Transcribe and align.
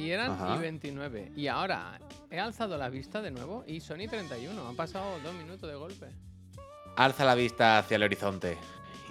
y 0.00 0.10
eran 0.12 0.32
Ajá. 0.32 0.56
y 0.56 0.58
29. 0.60 1.32
Y 1.36 1.46
ahora 1.46 2.00
he 2.30 2.40
alzado 2.40 2.78
la 2.78 2.88
vista 2.88 3.20
de 3.20 3.30
nuevo 3.30 3.64
y 3.66 3.80
son 3.80 4.00
y 4.00 4.08
31. 4.08 4.68
Han 4.68 4.76
pasado 4.76 5.18
dos 5.22 5.34
minutos 5.34 5.68
de 5.68 5.76
golpe. 5.76 6.06
Alza 6.96 7.24
la 7.24 7.34
vista 7.34 7.78
hacia 7.78 7.96
el 7.96 8.02
horizonte. 8.02 8.56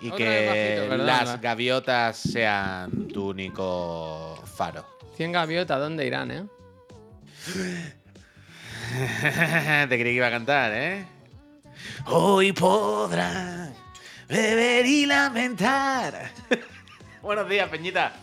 Y 0.01 0.07
Otra 0.07 0.17
que 0.17 0.87
bajito, 0.87 0.97
las 1.03 1.41
gaviotas 1.41 2.17
sean 2.17 3.07
tu 3.09 3.29
único 3.29 4.41
faro. 4.55 4.85
100 5.17 5.31
gaviotas, 5.33 5.79
¿dónde 5.79 6.07
irán, 6.07 6.31
eh? 6.31 6.45
Te 8.89 9.87
creí 9.87 10.03
que 10.03 10.13
iba 10.13 10.27
a 10.27 10.31
cantar, 10.31 10.71
¿eh? 10.73 11.05
Hoy 12.05 12.53
podrán 12.53 13.73
beber 14.27 14.85
y 14.85 15.05
lamentar. 15.05 16.31
Buenos 17.21 17.49
días, 17.49 17.69
Peñita. 17.69 18.13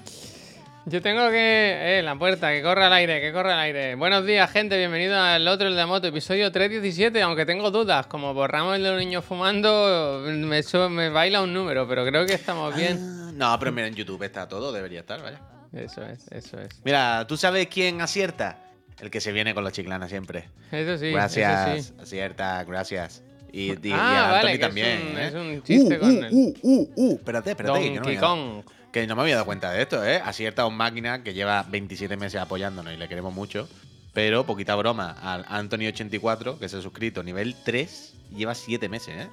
Yo 0.89 1.03
tengo 1.03 1.31
que. 1.31 1.99
Eh, 1.99 2.03
la 2.03 2.17
puerta, 2.17 2.53
que 2.53 2.63
corra 2.63 2.87
al 2.87 2.93
aire, 2.93 3.21
que 3.21 3.33
corra 3.33 3.55
al 3.55 3.61
aire. 3.61 3.97
Buenos 3.97 4.25
días, 4.25 4.49
gente. 4.53 4.79
Bienvenido 4.79 5.19
al 5.21 5.47
otro, 5.49 5.67
el 5.67 5.75
de 5.75 5.81
la 5.81 5.87
moto, 5.87 6.07
episodio 6.07 6.53
317. 6.53 7.21
Aunque 7.23 7.45
tengo 7.45 7.73
dudas, 7.73 8.07
como 8.07 8.33
borramos 8.35 8.77
el 8.77 8.85
de 8.85 8.91
los 8.91 8.99
niños 9.01 9.25
fumando, 9.25 10.23
me, 10.27 10.63
me 10.91 11.09
baila 11.11 11.43
un 11.43 11.53
número, 11.53 11.89
pero 11.89 12.07
creo 12.07 12.25
que 12.25 12.35
estamos 12.35 12.75
bien. 12.77 12.99
Ah, 13.01 13.31
No, 13.35 13.59
pero 13.59 13.73
mira, 13.73 13.89
en 13.89 13.95
YouTube 13.97 14.23
está 14.23 14.47
todo, 14.47 14.71
debería 14.71 15.01
estar, 15.01 15.21
vaya. 15.21 15.41
Eso 15.73 16.05
es, 16.07 16.29
eso 16.31 16.61
es. 16.61 16.69
Mira, 16.85 17.27
¿tú 17.27 17.37
sabes 17.37 17.67
quién 17.67 18.01
acierta? 18.01 18.59
El 19.01 19.11
que 19.11 19.21
se 19.21 19.33
viene 19.33 19.55
con 19.55 19.65
la 19.65 19.73
chiclana 19.73 20.09
siempre. 20.09 20.45
Eso 20.71 20.97
sí, 20.99 21.11
gracias, 21.11 21.69
eso 21.79 21.95
sí. 21.97 22.01
acierta, 22.01 22.63
gracias. 22.65 23.23
Y, 23.53 23.73
y- 23.73 23.79
y 23.89 23.93
Ah, 23.93 24.29
a 24.29 24.33
vale, 24.33 24.49
que 24.51 24.55
es 24.55 24.61
también. 24.61 25.09
un- 25.13 25.19
¿eh? 25.19 25.27
es 25.27 25.35
un 25.35 25.63
chiste 25.65 25.97
uh, 25.97 26.01
con 26.01 26.25
uh, 26.25 26.29
uh, 26.31 26.55
uh, 26.63 26.93
uh, 26.95 27.15
Espérate, 27.17 27.51
espérate, 27.51 27.81
que 27.81 27.87
no, 27.89 27.93
me 27.93 27.99
Donkey 28.01 28.17
Kong. 28.19 28.63
Que 28.93 29.07
no 29.07 29.15
me 29.17 29.23
había 29.23 29.35
dado 29.35 29.47
cuenta 29.47 29.71
de 29.73 29.83
esto, 29.83 30.05
¿eh? 30.05 30.21
Acierta 30.25 30.63
a 30.63 30.67
un 30.67 30.77
máquina 30.77 31.23
que 31.23 31.35
lleva 31.35 31.65
27 31.69 32.17
meses 32.17 32.41
apoyándonos 32.41 32.93
y 32.93 32.97
le 32.97 33.09
queremos 33.09 33.35
mucho. 33.35 33.69
Pero, 34.15 34.47
poquita 34.47 34.75
broma, 34.77 35.11
al 35.23 35.45
Anthony84, 35.47 36.59
que 36.59 36.69
se 36.71 36.79
ha 36.79 36.81
suscrito 36.83 37.23
nivel 37.23 37.55
3, 37.65 38.15
lleva 38.35 38.55
7 38.55 38.89
meses, 38.89 39.15
¿eh? 39.27 39.29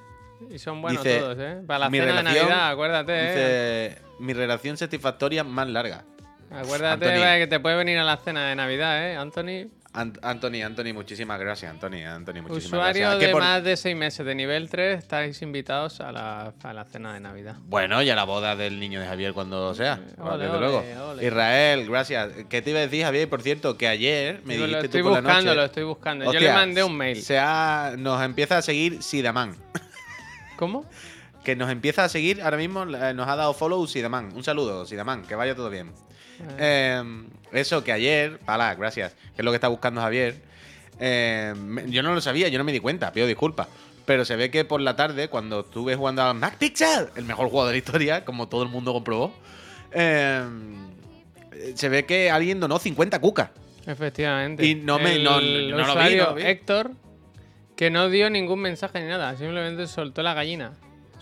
Y 0.50 0.58
son 0.58 0.82
buenos 0.82 1.02
Dice, 1.02 1.20
todos, 1.20 1.38
¿eh? 1.40 1.62
Para 1.66 1.78
la 1.78 1.90
cena 1.90 2.04
de 2.04 2.12
relación- 2.12 2.48
Navidad, 2.48 2.70
acuérdate, 2.70 3.12
¿eh? 3.16 3.98
Mi 4.18 4.32
relación 4.34 4.76
satisfactoria 4.76 5.42
más 5.42 5.68
larga. 5.68 6.04
Acuérdate 6.50 7.06
Anthony. 7.06 7.24
eh, 7.26 7.38
que 7.40 7.46
te 7.46 7.60
puede 7.60 7.76
venir 7.76 7.98
a 7.98 8.04
la 8.04 8.16
cena 8.18 8.46
de 8.48 8.54
Navidad, 8.54 9.08
¿eh, 9.10 9.16
Anthony? 9.16 9.70
Ant- 9.94 10.18
Anthony, 10.22 10.62
Anthony, 10.64 10.92
muchísimas 10.92 11.38
gracias, 11.38 11.70
Anthony, 11.70 12.04
Anthony, 12.04 12.42
muchísimas 12.42 12.64
Usuario 12.64 13.02
gracias. 13.02 13.20
de 13.20 13.28
por- 13.28 13.40
más 13.42 13.62
de 13.62 13.76
6 13.76 13.94
meses 13.96 14.26
de 14.26 14.34
nivel 14.34 14.68
3, 14.68 14.98
estáis 14.98 15.40
invitados 15.40 16.00
a 16.00 16.10
la, 16.10 16.52
a 16.64 16.72
la 16.72 16.84
cena 16.84 17.14
de 17.14 17.20
Navidad. 17.20 17.54
Bueno, 17.66 18.02
y 18.02 18.10
a 18.10 18.16
la 18.16 18.24
boda 18.24 18.56
del 18.56 18.80
niño 18.80 18.98
de 19.00 19.06
Javier 19.06 19.32
cuando 19.34 19.72
sea. 19.72 20.00
Ole, 20.18 20.42
desde 20.44 20.50
ole, 20.56 20.58
luego. 20.58 20.84
ole. 21.10 21.24
Israel, 21.24 21.88
gracias. 21.88 22.28
¿Qué 22.48 22.60
te 22.60 22.70
iba 22.70 22.80
a 22.80 22.82
decir, 22.82 23.04
Javier? 23.04 23.28
Por 23.30 23.42
cierto, 23.42 23.76
que 23.78 23.86
ayer 23.86 24.40
me 24.44 24.54
dijiste 24.54 24.72
lo 24.72 24.80
estoy 24.82 25.00
tú 25.00 25.04
por 25.08 25.14
la 25.14 25.20
buscando, 25.20 25.44
noche- 25.44 25.56
lo 25.56 25.64
estoy 25.64 25.82
buscando. 25.84 26.32
Yo 26.32 26.40
le 26.40 26.52
mandé 26.52 26.82
un 26.82 26.96
mail. 26.96 27.22
Se 27.22 27.38
ha- 27.38 27.94
nos 27.96 28.20
empieza 28.20 28.58
a 28.58 28.62
seguir 28.62 29.00
Sidaman. 29.00 29.54
¿Cómo? 30.56 30.86
Que 31.44 31.54
nos 31.56 31.70
empieza 31.70 32.02
a 32.04 32.08
seguir 32.08 32.42
ahora 32.42 32.56
mismo, 32.56 32.82
eh, 32.84 33.14
nos 33.14 33.28
ha 33.28 33.36
dado 33.36 33.54
follow 33.54 33.86
Sidaman. 33.86 34.32
Un 34.34 34.42
saludo, 34.42 34.86
Sidaman, 34.86 35.22
que 35.22 35.34
vaya 35.34 35.54
todo 35.54 35.70
bien. 35.70 35.92
Eh, 36.58 37.02
eso, 37.52 37.84
que 37.84 37.92
ayer, 37.92 38.38
para, 38.40 38.74
gracias, 38.74 39.12
que 39.34 39.42
es 39.42 39.44
lo 39.44 39.50
que 39.50 39.56
está 39.56 39.68
buscando 39.68 40.00
Javier. 40.00 40.36
eh, 41.00 41.54
me- 41.56 41.90
yo 41.90 42.02
no 42.04 42.14
lo 42.14 42.20
sabía, 42.20 42.46
yo 42.48 42.58
no 42.58 42.64
me 42.64 42.70
di 42.72 42.78
cuenta, 42.80 43.10
pido 43.12 43.26
disculpas. 43.26 43.66
Pero 44.06 44.24
se 44.24 44.36
ve 44.36 44.50
que 44.50 44.64
por 44.64 44.80
la 44.80 44.94
tarde, 44.96 45.28
cuando 45.28 45.60
estuve 45.60 45.96
jugando 45.96 46.22
a 46.22 46.34
Mac 46.34 46.56
Pixel, 46.58 47.08
el 47.16 47.24
mejor 47.24 47.48
juego 47.48 47.66
de 47.66 47.72
la 47.72 47.78
historia, 47.78 48.24
como 48.24 48.48
todo 48.48 48.62
el 48.62 48.68
mundo 48.68 48.92
comprobó, 48.92 49.34
eh, 49.92 50.44
se 51.74 51.88
ve 51.88 52.04
que 52.04 52.30
alguien 52.30 52.60
donó 52.60 52.78
50 52.78 53.18
cucas. 53.20 53.50
Efectivamente. 53.86 54.64
Y 54.64 54.74
no 54.76 54.98
me- 54.98 55.18
no- 55.18 55.38
El 55.38 55.70
no 55.70 55.78
lo 55.78 55.94
vi, 56.08 56.16
no 56.16 56.24
lo 56.30 56.34
vi. 56.34 56.42
Héctor, 56.42 56.90
que 57.76 57.90
no 57.90 58.08
dio 58.08 58.30
ningún 58.30 58.60
mensaje 58.60 59.00
ni 59.00 59.08
nada, 59.08 59.36
simplemente 59.36 59.86
soltó 59.86 60.22
la 60.22 60.34
gallina. 60.34 60.72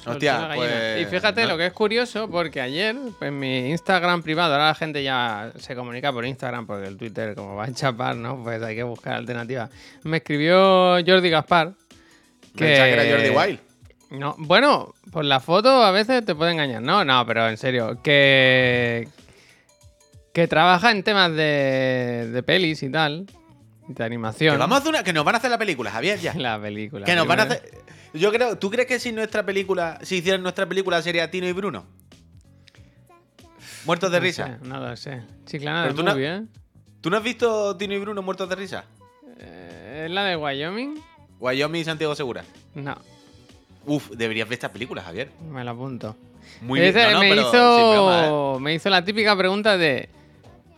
Hostia, 0.05 0.51
pues, 0.55 1.01
y 1.01 1.05
fíjate 1.07 1.43
no- 1.43 1.49
lo 1.51 1.57
que 1.59 1.67
es 1.67 1.73
curioso, 1.73 2.29
porque 2.29 2.61
ayer, 2.61 2.97
en 3.21 3.39
mi 3.39 3.71
Instagram 3.71 4.23
privado, 4.23 4.53
ahora 4.55 4.67
la 4.69 4.75
gente 4.75 5.03
ya 5.03 5.53
se 5.59 5.75
comunica 5.77 6.13
por 6.13 6.25
Instagram, 6.27 6.67
porque 6.67 6.89
el 6.89 6.97
Twitter, 6.97 7.35
como 7.35 7.55
va 7.55 7.65
a 7.65 7.73
chapar, 7.73 8.17
¿no? 8.17 8.43
Pues 8.43 8.61
hay 8.63 8.75
que 8.75 8.83
buscar 8.83 9.15
alternativas. 9.15 9.71
Me 10.03 10.17
escribió 10.19 10.95
Jordi 11.07 11.31
Gaspar. 11.31 11.73
Que 12.57 12.65
Pensaba 12.67 12.87
que 12.89 12.93
era 12.95 13.17
Jordi 13.17 13.31
Wild. 13.31 13.61
No, 14.11 14.35
bueno, 14.39 14.93
por 15.11 15.25
la 15.25 15.41
foto 15.41 15.83
a 15.85 15.91
veces 15.91 16.25
te 16.25 16.35
puede 16.35 16.53
engañar. 16.53 16.83
No, 16.83 17.05
no, 17.05 17.25
pero 17.27 17.49
en 17.49 17.57
serio, 17.57 17.99
que. 18.03 19.09
Que 20.35 20.49
trabaja 20.49 20.91
en 20.91 21.03
temas 21.03 21.31
de, 21.31 22.29
de 22.33 22.43
pelis 22.43 22.83
y 22.83 22.91
tal, 22.91 23.27
de 23.89 24.05
animación. 24.05 24.55
Que, 24.55 24.59
vamos 24.59 24.77
a 24.77 24.79
hacer 24.81 24.91
una- 24.91 25.03
que 25.03 25.13
nos 25.13 25.25
van 25.25 25.35
a 25.35 25.39
hacer 25.39 25.51
la 25.51 25.59
película, 25.59 25.91
Javier, 25.91 26.19
ya. 26.21 26.35
La 26.37 26.61
película. 26.61 27.05
Que 27.07 27.15
nos 27.15 27.27
van 27.27 27.41
a 27.41 27.43
hacer. 27.45 27.63
Yo 28.15 28.31
creo. 28.33 28.57
¿Tú 28.59 28.71
crees 28.71 28.87
que 28.89 28.99
si 29.01 29.13
nuestra 29.13 29.45
película. 29.45 29.99
Si 30.03 30.17
hicieran 30.17 30.43
nuestra 30.43 30.67
película 30.67 31.01
sería 31.03 31.31
Tino 31.31 31.47
y 31.47 31.53
Bruno? 31.53 31.85
Muertos 33.85 34.11
de 34.13 34.19
No 34.19 34.23
risa. 34.25 34.47
sé, 34.47 34.67
no 34.69 34.79
lo 34.81 34.97
sé. 34.97 35.23
Chiclana 35.47 35.87
de 35.89 35.95
tú 35.95 36.03
no- 36.03 36.13
movie, 36.13 36.37
¿eh? 36.37 36.43
¿Tú 37.01 37.11
no 37.11 37.17
has 37.17 37.23
visto 37.25 37.77
Tino 37.77 37.95
y 37.95 37.99
Bruno 37.99 38.23
muertos 38.23 38.49
de 38.49 38.55
risa? 38.55 38.85
Eh, 39.39 40.05
¿Es 40.07 40.11
la 40.11 40.25
de 40.25 40.37
Wyoming? 40.37 40.95
Wyoming 41.41 41.81
y 41.81 41.85
Santiago 41.85 42.15
Segura. 42.15 42.45
No, 42.75 42.97
Uf, 43.85 44.11
deberías 44.11 44.49
ver 44.49 44.55
esta 44.55 44.73
película, 44.73 45.03
Javier. 45.03 45.31
me 45.51 45.65
la 45.65 45.73
apunto. 45.73 46.15
Muy 46.61 46.79
bien. 46.79 46.95
No, 46.95 47.11
no, 47.11 47.21
me, 47.21 47.29
pero 47.31 47.41
hizo, 47.49 48.57
¿eh? 48.57 48.61
me 48.61 48.75
hizo 48.75 48.89
la 48.89 49.05
típica 49.05 49.37
pregunta 49.37 49.77
de. 49.77 50.09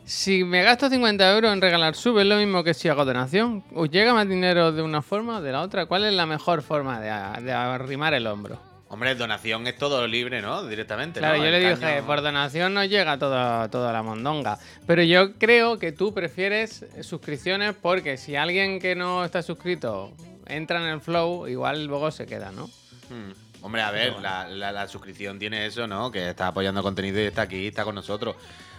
Si 0.05 0.45
me 0.45 0.63
gasto 0.63 0.91
50 0.91 1.33
euros 1.35 1.53
en 1.53 1.61
regalar 1.63 1.95
sub, 1.95 2.19
¿es 2.19 2.27
lo 2.27 2.37
mismo 2.37 2.63
que 2.63 2.75
si 2.75 2.89
hago 2.89 3.05
donación? 3.07 3.65
¿Os 3.75 3.91
llega 3.91 4.13
más 4.13 4.29
dinero 4.29 4.71
de 4.71 4.83
una 4.83 5.01
forma 5.01 5.39
o 5.39 5.41
de 5.43 5.51
la 5.51 5.63
otra? 5.63 5.87
¿Cuál 5.87 6.05
es 6.05 6.13
la 6.13 6.27
mejor 6.27 6.63
forma 6.63 7.01
de, 7.01 7.09
arrimar 7.11 8.13
el 8.13 8.27
hombro? 8.27 8.61
Hombre, 8.89 9.15
donación 9.15 9.67
es 9.67 9.77
todo 9.79 10.07
libre, 10.07 10.43
¿no? 10.43 10.63
Directamente. 10.67 11.21
Claro, 11.21 11.39
¿no? 11.39 11.43
yo 11.43 11.49
El 11.49 11.53
le 11.63 11.71
dije, 11.71 11.81
caño- 11.81 12.07
por 12.07 12.21
donación 12.23 12.75
no 12.75 12.85
llega 12.85 13.19
toda, 13.19 13.69
toda 13.71 13.93
la 13.93 14.03
mondonga. 14.03 14.59
Pero 14.87 15.03
yo 15.03 15.35
creo 15.39 15.79
que 15.79 15.91
tú 15.91 16.13
prefieres 16.13 16.85
suscripciones 17.01 17.75
porque 17.81 18.19
si 18.19 18.37
alguien 18.37 18.79
que 18.81 18.95
no 18.95 19.25
está 19.25 19.43
suscrito 19.43 20.13
entra 20.47 20.81
en 20.83 20.87
el 20.89 21.01
flow, 21.01 21.49
igual 21.49 21.87
luego 21.87 22.11
se 22.11 22.27
queda, 22.27 22.53
¿no? 22.53 22.67
Hmm. 23.09 23.33
Hombre, 23.63 23.81
a 23.81 23.91
ver, 23.91 24.13
la, 24.21 24.47
la- 24.49 24.71
la 24.71 24.87
suscripción 24.87 25.39
tiene 25.39 25.65
eso, 25.65 25.87
¿no? 25.87 26.11
Que 26.13 26.29
está 26.29 26.49
apoyando 26.49 26.83
contenido 26.83 27.19
y 27.21 27.25
está 27.25 27.43
aquí, 27.43 27.67
está 27.69 27.85
con 27.85 27.95
nosotros. 27.95 28.37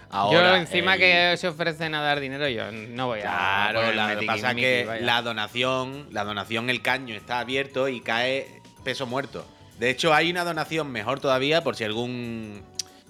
Ahora, 0.09 0.51
yo 0.51 0.55
encima 0.57 0.93
el- 0.95 0.99
que 0.99 1.35
se 1.37 1.47
ofrecen 1.47 1.95
a 1.95 2.01
dar 2.01 2.19
dinero, 2.19 2.47
yo 2.47 2.71
no 2.71 3.07
voy 3.07 3.19
a... 3.19 3.23
Claro, 3.23 3.79
ponerme 3.81 3.95
la- 3.95 4.13
lo 4.13 4.19
que 4.19 4.25
pasa 4.25 4.51
es 4.51 4.55
que 4.57 4.85
vaya. 4.87 5.05
la 5.05 5.21
donación, 5.21 6.07
la 6.11 6.23
donación, 6.23 6.69
el 6.69 6.81
caño 6.81 7.15
está 7.15 7.39
abierto 7.39 7.87
y 7.89 8.01
cae 8.01 8.61
peso 8.83 9.05
muerto. 9.07 9.45
De 9.79 9.89
hecho, 9.89 10.13
hay 10.13 10.29
una 10.31 10.43
donación 10.45 10.91
mejor 10.91 11.19
todavía 11.19 11.63
por 11.63 11.75
si 11.75 11.83
algún 11.83 12.63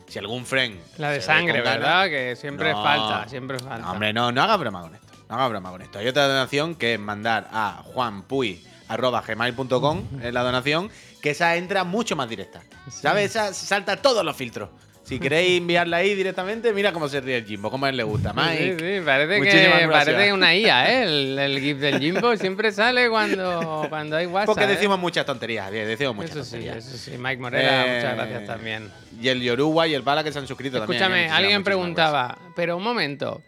si 0.07 0.19
algún 0.19 0.45
friend. 0.45 0.79
La 0.97 1.11
de 1.11 1.21
sangre. 1.21 1.61
¿verdad? 1.61 2.05
Que 2.07 2.35
siempre 2.35 2.71
No. 2.71 2.83
falta, 2.83 3.27
siempre 3.27 3.59
falta. 3.59 3.77
No, 3.79 3.91
hombre, 3.91 4.13
no, 4.13 4.31
no 4.31 4.43
hagas 4.43 4.59
broma 4.59 4.81
con 4.81 4.95
esto. 4.95 5.07
No 5.29 5.35
hagas 5.35 5.49
broma 5.49 5.71
con 5.71 5.81
esto. 5.81 5.99
Hay 5.99 6.07
otra 6.07 6.27
donación 6.27 6.75
que 6.75 6.93
es 6.93 6.99
mandar 6.99 7.47
a 7.51 7.81
juanpuy.gmail.com 7.85 10.03
en 10.21 10.33
la 10.33 10.43
donación, 10.43 10.89
que 11.21 11.31
esa 11.31 11.55
entra 11.55 11.83
mucho 11.83 12.15
más 12.15 12.29
directa. 12.29 12.61
¿Sabes? 12.89 13.31
Esa 13.31 13.53
salta 13.53 13.97
todos 13.97 14.23
los 14.23 14.35
filtros. 14.35 14.69
Si 15.05 15.19
queréis 15.19 15.61
enviarla 15.61 15.97
ahí 15.97 16.15
directamente, 16.15 16.73
mira 16.73 16.91
cómo 16.91 17.07
se 17.07 17.21
ríe 17.21 17.37
el 17.37 17.45
Jimbo, 17.45 17.69
cómo 17.69 17.85
a 17.85 17.89
él 17.89 17.97
le 17.97 18.01
gusta. 18.03 18.31
Sí, 18.31 18.35
Mike. 18.39 18.77
sí, 18.99 19.05
parece 19.05 19.37
muchísimas 19.37 19.79
que 19.81 19.87
parece 19.87 20.33
una 20.33 20.55
IA, 20.55 20.91
¿eh? 20.91 21.03
El, 21.03 21.37
el 21.37 21.59
GIF 21.59 21.77
del 21.77 21.99
Jimbo 21.99 22.35
siempre 22.37 22.71
sale 22.71 23.07
cuando, 23.09 23.85
cuando 23.89 24.15
hay 24.15 24.25
WhatsApp. 24.25 24.47
Porque 24.47 24.63
¿eh? 24.63 24.67
decimos 24.67 24.97
muchas 24.97 25.23
tonterías, 25.23 25.71
decimos 25.71 26.15
muchas 26.15 26.31
Eso 26.31 26.43
sí, 26.43 26.51
tonterías. 26.53 26.77
eso 26.87 26.97
sí. 26.97 27.17
Mike 27.19 27.37
Morera, 27.39 27.85
Eh, 27.85 27.95
muchas 27.97 28.15
gracias 28.15 28.45
también. 28.47 28.91
Y 29.21 29.27
el 29.27 29.41
Yoruba 29.43 29.87
y 29.87 29.93
el 29.93 30.01
Bala 30.01 30.23
que 30.23 30.31
se 30.31 30.39
han 30.39 30.47
suscrito 30.47 30.79
también. 30.79 30.99
Escúchame, 30.99 31.29
alguien 31.29 31.63
preguntaba, 31.63 32.37
pero 32.55 32.75
un 32.75 32.83
momento, 32.83 33.43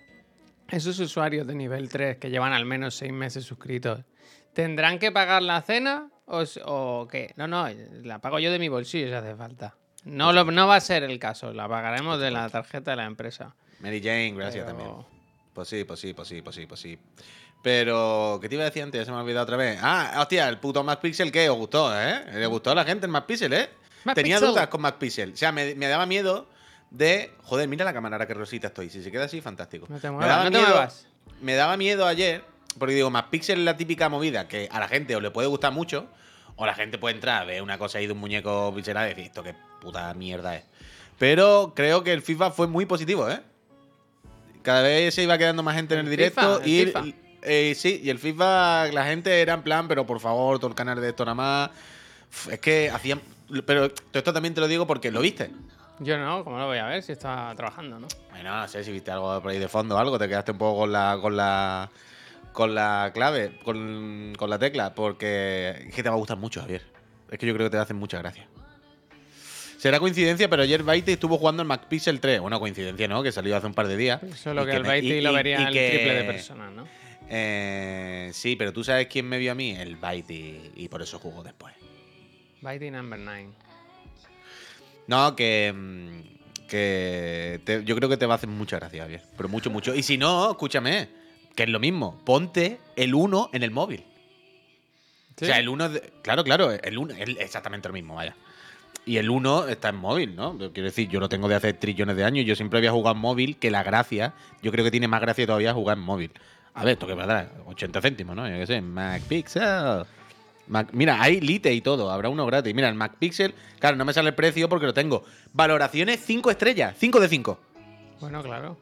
esos 0.69 0.99
usuarios 0.99 1.47
de 1.47 1.55
nivel 1.55 1.89
3 1.89 2.17
que 2.17 2.29
llevan 2.29 2.53
al 2.53 2.65
menos 2.65 2.93
6 2.97 3.11
meses 3.11 3.43
suscritos, 3.43 4.01
¿tendrán 4.53 4.99
que 4.99 5.11
pagar 5.11 5.41
la 5.41 5.59
cena 5.63 6.09
o, 6.25 6.43
o 6.65 7.07
qué? 7.07 7.33
No, 7.35 7.47
no, 7.47 7.67
la 8.03 8.19
pago 8.19 8.37
yo 8.37 8.51
de 8.51 8.59
mi 8.59 8.69
bolsillo 8.69 9.07
si 9.07 9.13
hace 9.13 9.35
falta. 9.35 9.75
No, 10.07 10.33
lo, 10.33 10.45
no 10.45 10.67
va 10.67 10.75
a 10.77 10.79
ser 10.81 11.03
el 11.03 11.19
caso, 11.19 11.53
la 11.53 11.67
pagaremos 11.67 12.19
de 12.19 12.31
la 12.31 12.49
tarjeta 12.49 12.91
de 12.91 12.97
la 12.97 13.05
empresa. 13.05 13.53
Mary 13.79 14.01
Jane, 14.01 14.33
gracias 14.35 14.65
Pero- 14.65 14.77
también. 14.77 15.05
Pues 15.53 15.67
sí, 15.69 15.83
pues 15.85 15.99
sí, 15.99 16.13
pues 16.13 16.27
sí, 16.27 16.41
pues 16.41 16.55
sí, 16.55 16.65
pues 16.67 16.79
sí. 16.79 16.99
Pero, 17.63 18.37
¿qué 18.41 18.47
te 18.49 18.55
iba 18.55 18.63
a 18.63 18.67
decir 18.67 18.83
antes? 18.83 19.01
Ya 19.01 19.05
Se 19.05 19.11
me 19.11 19.17
ha 19.17 19.21
olvidado 19.21 19.43
otra 19.43 19.57
vez. 19.57 19.79
Ah, 19.81 20.13
hostia, 20.19 20.47
el 20.47 20.59
puto 20.59 20.83
Mac 20.83 20.99
Pixel, 21.01 21.31
¿qué? 21.31 21.49
¿Os 21.49 21.57
gustó, 21.57 21.91
eh? 21.99 22.23
¿Le 22.33 22.45
gustó 22.45 22.71
a 22.71 22.75
la 22.75 22.85
gente 22.85 23.05
el 23.07 23.11
Mac 23.11 23.25
Pixel, 23.25 23.51
eh? 23.53 23.69
Mac 24.03 24.15
Tenía 24.15 24.35
Pixel. 24.35 24.49
dudas 24.53 24.67
con 24.67 24.81
Mac 24.81 24.97
Pixel. 24.97 25.33
O 25.33 25.35
sea, 25.37 25.51
me, 25.51 25.73
me 25.75 25.87
daba 25.87 26.05
miedo 26.05 26.47
de. 26.91 27.33
Joder, 27.43 27.67
mira 27.67 27.83
la 27.83 27.93
cámara 27.93 28.15
ahora 28.15 28.27
que 28.27 28.33
rosita 28.35 28.67
estoy. 28.67 28.89
Si 28.89 29.03
se 29.03 29.11
queda 29.11 29.25
así, 29.25 29.41
fantástico. 29.41 29.87
No 29.89 29.97
te 29.99 30.07
Me 30.07 30.11
muevas, 30.17 30.29
daba 30.29 30.43
no 30.45 30.51
te 30.51 30.57
miedo- 30.57 30.69
muevas. 30.69 31.07
Me 31.41 31.55
daba 31.55 31.77
miedo 31.77 32.05
ayer, 32.07 32.45
porque 32.79 32.93
digo, 32.95 33.09
Mac 33.09 33.29
Pixel 33.29 33.59
es 33.59 33.65
la 33.65 33.75
típica 33.75 34.07
movida 34.07 34.47
que 34.47 34.69
a 34.71 34.79
la 34.79 34.87
gente 34.87 35.15
o 35.15 35.19
le 35.19 35.31
puede 35.31 35.47
gustar 35.47 35.73
mucho, 35.73 36.07
o 36.57 36.65
la 36.65 36.73
gente 36.73 36.97
puede 36.97 37.15
entrar, 37.15 37.47
ver 37.47 37.61
una 37.61 37.77
cosa 37.77 37.99
ahí 37.99 38.07
de 38.07 38.13
un 38.13 38.19
muñeco 38.19 38.73
pixelado 38.75 39.05
y 39.07 39.09
decir, 39.09 39.25
esto 39.25 39.41
qué 39.43 39.55
puta 39.79 40.13
mierda 40.13 40.55
es. 40.57 40.63
Pero 41.17 41.71
creo 41.75 42.03
que 42.03 42.11
el 42.13 42.21
FIFA 42.21 42.51
fue 42.51 42.67
muy 42.67 42.85
positivo, 42.85 43.29
¿eh? 43.29 43.39
Cada 44.61 44.81
vez 44.81 45.15
se 45.15 45.23
iba 45.23 45.37
quedando 45.37 45.63
más 45.63 45.75
gente 45.75 45.93
en 45.93 46.01
el, 46.01 46.05
El 46.07 46.11
directo. 46.11 46.59
FIFA, 46.61 46.63
el 46.63 46.69
y 46.69 46.85
FIFA. 46.85 47.03
eh, 47.43 47.73
sí, 47.75 48.01
y 48.03 48.09
el 48.09 48.19
FIFA, 48.19 48.87
la 48.91 49.05
gente 49.05 49.41
era 49.41 49.53
en 49.53 49.61
plan, 49.63 49.87
pero 49.87 50.05
por 50.05 50.19
favor, 50.19 50.59
todo 50.59 50.67
el 50.69 50.75
canal 50.75 50.99
de 50.99 51.09
esto 51.09 51.23
nada 51.23 51.35
más. 51.35 51.69
Es 52.51 52.59
que 52.59 52.89
hacían. 52.89 53.21
Pero 53.65 53.85
esto 53.85 54.33
también 54.33 54.53
te 54.53 54.59
lo 54.59 54.67
digo 54.67 54.85
porque 54.85 55.09
lo 55.09 55.21
viste. 55.21 55.49
Yo 55.99 56.17
no, 56.17 56.43
¿cómo 56.43 56.59
lo 56.59 56.67
voy 56.67 56.77
a 56.77 56.85
ver 56.85 57.01
si 57.01 57.13
está 57.13 57.53
trabajando, 57.55 57.97
no? 57.99 58.07
Bueno, 58.29 58.55
no 58.59 58.67
sé 58.67 58.83
si 58.83 58.91
viste 58.91 59.09
algo 59.09 59.41
por 59.41 59.51
ahí 59.51 59.57
de 59.57 59.67
fondo 59.69 59.95
o 59.95 59.97
algo, 59.97 60.19
te 60.19 60.27
quedaste 60.27 60.51
un 60.51 60.57
poco 60.57 60.79
con 60.81 60.91
la. 60.91 61.17
con 61.21 61.35
la. 61.37 61.89
Con 62.57 62.73
la 62.73 63.11
clave, 63.13 63.51
con, 63.63 64.33
con 64.35 64.49
la 64.49 64.57
tecla, 64.57 64.95
porque 64.95 65.75
es 65.89 65.93
que 65.93 66.01
te 66.01 66.09
va 66.09 66.15
a 66.15 66.17
gustar 66.17 66.37
mucho, 66.37 66.59
Javier. 66.59 66.81
Es 67.29 67.37
que 67.37 67.45
yo 67.45 67.53
creo 67.53 67.67
que 67.67 67.71
te 67.75 67.77
hacen 67.77 67.97
mucha 67.97 68.17
gracia. 68.17 68.47
Será 69.77 69.99
coincidencia, 69.99 70.49
pero 70.49 70.63
ayer 70.63 70.81
Baite 70.81 71.13
estuvo 71.13 71.37
jugando 71.37 71.61
el 71.61 71.67
MacPixel 71.67 72.19
3. 72.19 72.39
Bueno, 72.41 72.59
coincidencia, 72.59 73.07
¿no? 73.07 73.21
Que 73.21 73.31
salió 73.31 73.55
hace 73.55 73.67
un 73.67 73.75
par 73.75 73.87
de 73.87 73.95
días. 73.95 74.19
Solo 74.35 74.63
Y 74.63 74.65
que 74.65 74.75
el 74.77 75.05
y- 75.05 75.21
lo 75.21 75.29
y- 75.29 75.35
vería 75.35 75.61
y 75.61 75.63
el 75.65 75.71
que- 75.73 75.89
triple 75.89 76.13
de 76.15 76.23
personas, 76.23 76.73
¿no? 76.73 76.87
Eh, 77.29 78.31
sí, 78.33 78.55
pero 78.55 78.73
tú 78.73 78.83
sabes 78.83 79.05
quién 79.05 79.29
me 79.29 79.37
vio 79.37 79.51
a 79.51 79.55
mí, 79.55 79.75
el 79.75 79.95
Baiti, 79.97 80.71
y 80.77 80.87
por 80.87 81.03
eso 81.03 81.19
jugó 81.19 81.43
después. 81.43 81.75
Baiti 82.61 82.89
number 82.89 83.19
9. 83.19 83.49
No, 85.05 85.35
que. 85.35 85.71
mm, 85.75 86.21
que 86.67 87.61
te- 87.63 87.83
yo 87.85 87.95
creo 87.95 88.09
que 88.09 88.17
te 88.17 88.25
va 88.25 88.33
a 88.33 88.37
hacer 88.37 88.49
mucha 88.49 88.77
gracia, 88.77 89.03
Javier. 89.03 89.21
Pero 89.37 89.47
mucho, 89.47 89.69
mucho. 89.69 89.93
Y 89.93 90.01
si 90.01 90.17
no, 90.17 90.49
escúchame, 90.51 91.07
que 91.57 91.63
es 91.63 91.69
lo 91.69 91.79
mismo. 91.79 92.17
Ponte 92.23 92.79
el 92.95 93.13
1 93.13 93.49
en 93.51 93.63
el 93.63 93.71
móvil. 93.71 94.05
O 95.41 95.45
sea, 95.45 95.59
el 95.59 95.67
1. 95.69 95.89
Claro, 96.21 96.43
claro, 96.43 96.71
el 96.71 96.97
1 96.97 97.13
es 97.15 97.29
exactamente 97.39 97.89
lo 97.89 97.93
mismo, 97.93 98.15
vaya. 98.15 98.35
Y 99.05 99.17
el 99.17 99.29
1 99.29 99.67
está 99.67 99.89
en 99.89 99.95
móvil, 99.95 100.35
¿no? 100.35 100.57
Quiero 100.57 100.83
decir, 100.83 101.09
yo 101.09 101.19
lo 101.19 101.29
tengo 101.29 101.47
de 101.47 101.55
hace 101.55 101.73
trillones 101.73 102.15
de 102.15 102.23
años. 102.23 102.45
Yo 102.45 102.55
siempre 102.55 102.77
había 102.79 102.91
jugado 102.91 103.15
en 103.15 103.21
móvil, 103.21 103.57
que 103.57 103.71
la 103.71 103.81
gracia, 103.83 104.33
yo 104.61 104.71
creo 104.71 104.83
que 104.85 104.91
tiene 104.91 105.07
más 105.07 105.19
gracia 105.21 105.45
todavía 105.45 105.73
jugar 105.73 105.97
en 105.97 106.03
móvil. 106.03 106.31
A 106.73 106.83
ver, 106.83 106.93
esto 106.93 107.07
que 107.07 107.13
valdrá 107.13 107.49
80 107.65 108.01
céntimos, 108.01 108.35
¿no? 108.35 108.47
Yo 108.47 108.55
qué 108.57 108.67
sé, 108.67 108.81
MacPixel. 108.81 110.05
Mac- 110.67 110.89
Mira, 110.91 111.21
hay 111.21 111.39
Lite 111.41 111.73
y 111.73 111.81
todo, 111.81 112.11
habrá 112.11 112.29
uno 112.29 112.45
gratis. 112.45 112.73
Mira, 112.75 112.89
el 112.89 112.95
MacPixel, 112.95 113.53
claro, 113.79 113.95
no 113.95 114.05
me 114.05 114.13
sale 114.13 114.29
el 114.29 114.35
precio 114.35 114.67
porque 114.69 114.85
lo 114.85 114.93
tengo. 114.93 115.23
Valoraciones 115.53 116.19
5 116.23 116.51
estrellas, 116.51 116.95
5 116.99 117.19
de 117.19 117.29
5. 117.29 117.59
Bueno, 118.19 118.43
claro. 118.43 118.77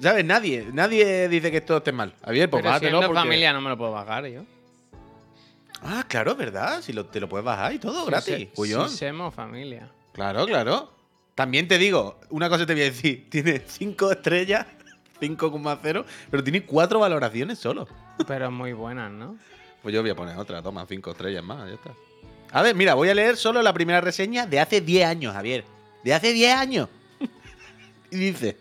¿Sabes? 0.00 0.24
Nadie, 0.24 0.68
nadie 0.72 1.28
dice 1.28 1.50
que 1.50 1.56
esto 1.58 1.78
esté 1.78 1.92
mal. 1.92 2.14
Javier, 2.24 2.50
pues 2.50 2.62
Pero 2.62 2.70
si 2.70 2.74
bájatelo 2.74 2.98
es 2.98 3.02
de 3.02 3.06
porque- 3.08 3.20
familia 3.20 3.52
no 3.52 3.60
me 3.60 3.70
lo 3.70 3.78
puedo 3.78 3.92
bajar 3.92 4.26
yo. 4.26 4.42
Ah, 5.82 6.04
claro, 6.08 6.34
¿verdad? 6.34 6.80
Si 6.82 6.92
lo- 6.92 7.06
te 7.06 7.20
lo 7.20 7.28
puedes 7.28 7.44
bajar 7.44 7.72
y 7.74 7.78
todo, 7.78 8.04
gratis. 8.06 8.48
Cuyón. 8.54 8.88
si 8.90 8.98
somos 9.06 9.34
familia. 9.34 9.88
Claro, 10.12 10.46
claro. 10.46 10.92
También 11.34 11.68
te 11.68 11.76
digo, 11.78 12.18
una 12.30 12.48
cosa 12.48 12.64
te 12.66 12.72
voy 12.72 12.82
a 12.82 12.86
decir. 12.86 13.26
Tiene 13.30 13.62
5 13.66 14.12
estrellas, 14.12 14.66
5,0, 15.20 16.04
pero 16.30 16.42
tiene 16.44 16.64
4 16.64 16.98
valoraciones 16.98 17.58
solo. 17.58 17.86
Pero 18.26 18.50
muy 18.50 18.72
buenas, 18.72 19.10
¿no? 19.10 19.36
Pues 19.82 19.94
yo 19.94 20.00
voy 20.02 20.10
a 20.10 20.16
poner 20.16 20.36
otra, 20.38 20.62
toma, 20.62 20.86
5 20.86 21.10
estrellas 21.10 21.44
más, 21.44 21.68
ya 21.68 21.74
está. 21.74 21.92
A 22.52 22.62
ver, 22.62 22.74
mira, 22.74 22.94
voy 22.94 23.08
a 23.10 23.14
leer 23.14 23.36
solo 23.36 23.60
la 23.62 23.72
primera 23.72 24.00
reseña 24.00 24.46
de 24.46 24.58
hace 24.60 24.80
10 24.80 25.06
años, 25.06 25.34
Javier. 25.34 25.64
De 26.02 26.14
hace 26.14 26.32
10 26.32 26.54
años. 26.54 26.88
y 28.10 28.16
dice, 28.16 28.56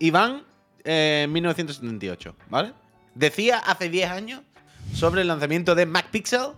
Iván, 0.00 0.44
eh, 0.82 1.26
1978, 1.28 2.34
¿vale? 2.48 2.72
Decía 3.14 3.58
hace 3.58 3.90
10 3.90 4.10
años 4.10 4.40
sobre 4.94 5.20
el 5.20 5.28
lanzamiento 5.28 5.74
de 5.74 5.84
MacPixel 5.84 6.52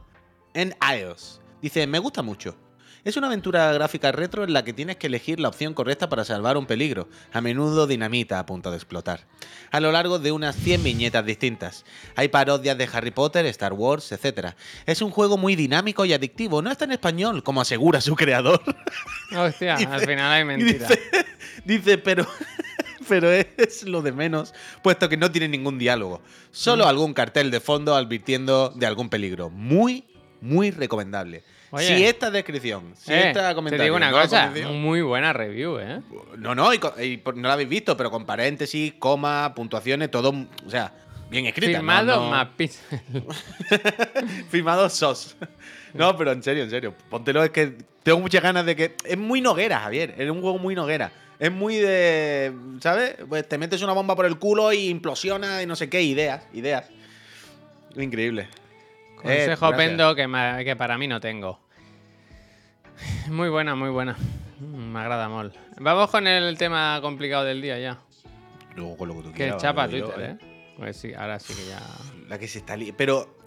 en 0.55 0.75
iOS. 0.81 1.41
Dice, 1.61 1.87
me 1.89 1.99
gusta 1.99 2.23
mucho. 2.23 2.57
Es 3.05 3.17
una 3.17 3.27
aventura 3.27 3.73
gráfica 3.73 4.13
retro 4.13 4.45
en 4.45 4.53
la 4.53 4.63
que 4.63 4.73
tienes 4.73 4.97
que 4.97 5.09
elegir 5.09 5.41
la 5.41 5.49
opción 5.49 5.75
correcta 5.75 6.09
para 6.09 6.25
salvar 6.25 6.57
un 6.57 6.67
peligro, 6.67 7.09
a 7.33 7.41
menudo 7.41 7.89
dinamita 7.89 8.39
a 8.39 8.47
punto 8.47 8.71
de 8.71 8.77
explotar, 8.77 9.27
a 9.73 9.81
lo 9.81 9.91
largo 9.91 10.21
de 10.21 10.31
unas 10.31 10.55
100 10.55 10.85
viñetas 10.85 11.27
distintas. 11.27 11.85
Hay 12.15 12.29
parodias 12.29 12.79
de 12.79 12.89
Harry 12.93 13.11
Potter, 13.11 13.45
Star 13.47 13.73
Wars, 13.73 14.13
etc. 14.13 14.51
Es 14.87 15.03
un 15.03 15.11
juego 15.11 15.37
muy 15.37 15.57
dinámico 15.57 16.05
y 16.05 16.13
adictivo, 16.13 16.63
no 16.63 16.71
está 16.71 16.85
en 16.85 16.93
español, 16.93 17.43
como 17.43 17.61
asegura 17.61 18.01
su 18.01 18.15
creador. 18.15 18.63
Hostia, 19.37 19.75
al 19.91 20.01
final 20.03 20.31
hay 20.31 20.45
mentira. 20.45 20.87
Dice, 20.87 21.03
dice, 21.65 21.99
pero, 21.99 22.25
pero 23.09 23.31
es 23.31 23.85
lo 23.85 24.03
de 24.03 24.13
menos, 24.13 24.55
puesto 24.83 25.09
que 25.09 25.17
no 25.17 25.31
tiene 25.31 25.49
ningún 25.49 25.79
diálogo. 25.79 26.21
Solo 26.51 26.87
algún 26.87 27.15
cartel 27.15 27.51
de 27.51 27.61
fondo 27.61 27.95
advirtiendo 27.95 28.71
de 28.71 28.87
algún 28.87 29.09
peligro. 29.09 29.51
Muy, 29.51 30.05
muy 30.41 30.71
recomendable. 30.71 31.45
Oye. 31.71 31.87
si 31.87 32.05
esta 32.05 32.31
descripción, 32.31 32.93
si 32.95 33.15
Eh, 33.15 33.29
esta 33.29 33.49
te 33.49 33.55
comentario 33.55 33.85
digo 33.85 33.97
una 33.97 34.11
no 34.11 34.21
cosa, 34.21 34.53
muy 34.73 35.01
buena 35.01 35.33
review, 35.33 35.79
¿eh? 35.79 36.03
no, 36.37 36.55
no, 36.55 36.75
y 36.75 36.79
no 37.35 37.49
la 37.49 37.55
habéis 37.55 37.71
visto, 37.71 37.97
pero 37.97 38.11
con 38.11 38.27
paréntesis, 38.27 38.93
coma, 38.99 39.55
puntuaciones, 39.55 40.11
todo, 40.11 40.35
o 40.67 40.71
sea, 40.71 40.93
bien 41.31 41.47
escrita. 41.47 41.79
Firmado 41.79 42.31
no, 42.31 42.45
no-. 42.45 43.27
Firmado 44.51 44.89
SOS. 44.91 45.37
No, 45.95 46.17
pero 46.17 46.33
en 46.33 46.43
serio, 46.43 46.63
en 46.63 46.71
serio. 46.71 46.95
Póntelo, 47.11 47.43
es 47.43 47.51
que 47.51 47.75
tengo 48.03 48.21
muchas 48.21 48.43
ganas 48.43 48.65
de 48.65 48.77
que. 48.77 48.97
Es 49.05 49.19
muy 49.19 49.41
noguera, 49.41 49.81
Javier. 49.81 50.15
Es 50.19 50.31
un 50.31 50.41
juego 50.41 50.59
muy 50.59 50.75
noguera. 50.75 51.13
Es 51.43 51.51
muy 51.51 51.75
de. 51.77 52.53
¿Sabes? 52.81 53.17
Pues 53.29 53.49
te 53.49 53.59
metes 53.59 53.83
una 53.83 53.93
bomba 53.93 54.15
por 54.15 54.27
el 54.27 54.39
culo 54.39 54.73
y 54.73 54.89
implosiona 54.89 55.61
y 55.61 55.67
no 55.67 55.75
sé 55.75 55.89
qué. 55.91 56.01
Ideas, 56.03 56.45
ideas. 56.53 56.89
Increíble. 57.97 58.43
Eh, 58.43 59.17
Consejo 59.17 59.69
gracias. 59.69 59.77
Pendo 59.89 60.15
que, 60.15 60.27
ma- 60.29 60.63
que 60.63 60.77
para 60.77 60.97
mí 60.99 61.09
no 61.09 61.21
tengo. 61.21 61.59
Muy 63.29 63.49
buena, 63.49 63.75
muy 63.75 63.91
buena. 63.91 64.17
Mm, 64.61 64.93
Me 64.93 65.01
agrada 65.01 65.29
mol. 65.29 65.53
Vamos 65.81 66.11
con 66.11 66.29
el 66.29 66.57
tema 66.57 66.99
complicado 67.03 67.45
del 67.45 67.61
día 67.61 67.77
ya. 67.79 67.99
Luego 68.77 68.97
con 68.97 69.09
lo 69.09 69.17
que 69.17 69.23
tú 69.23 69.31
Que 69.31 69.37
quieras, 69.39 69.57
es 69.57 69.63
chapa 69.63 69.89
digo 69.89 70.07
yo, 70.09 70.15
Twitter, 70.15 70.39
¿eh? 70.41 70.75
Pues 70.79 70.97
sí, 70.97 71.13
ahora 71.13 71.41
sí 71.41 71.55
que 71.55 71.67
ya. 71.69 71.81
La 72.29 72.39
que 72.39 72.47
se 72.47 72.59
está 72.59 72.77
li- 72.77 72.93
Pero. 72.93 73.39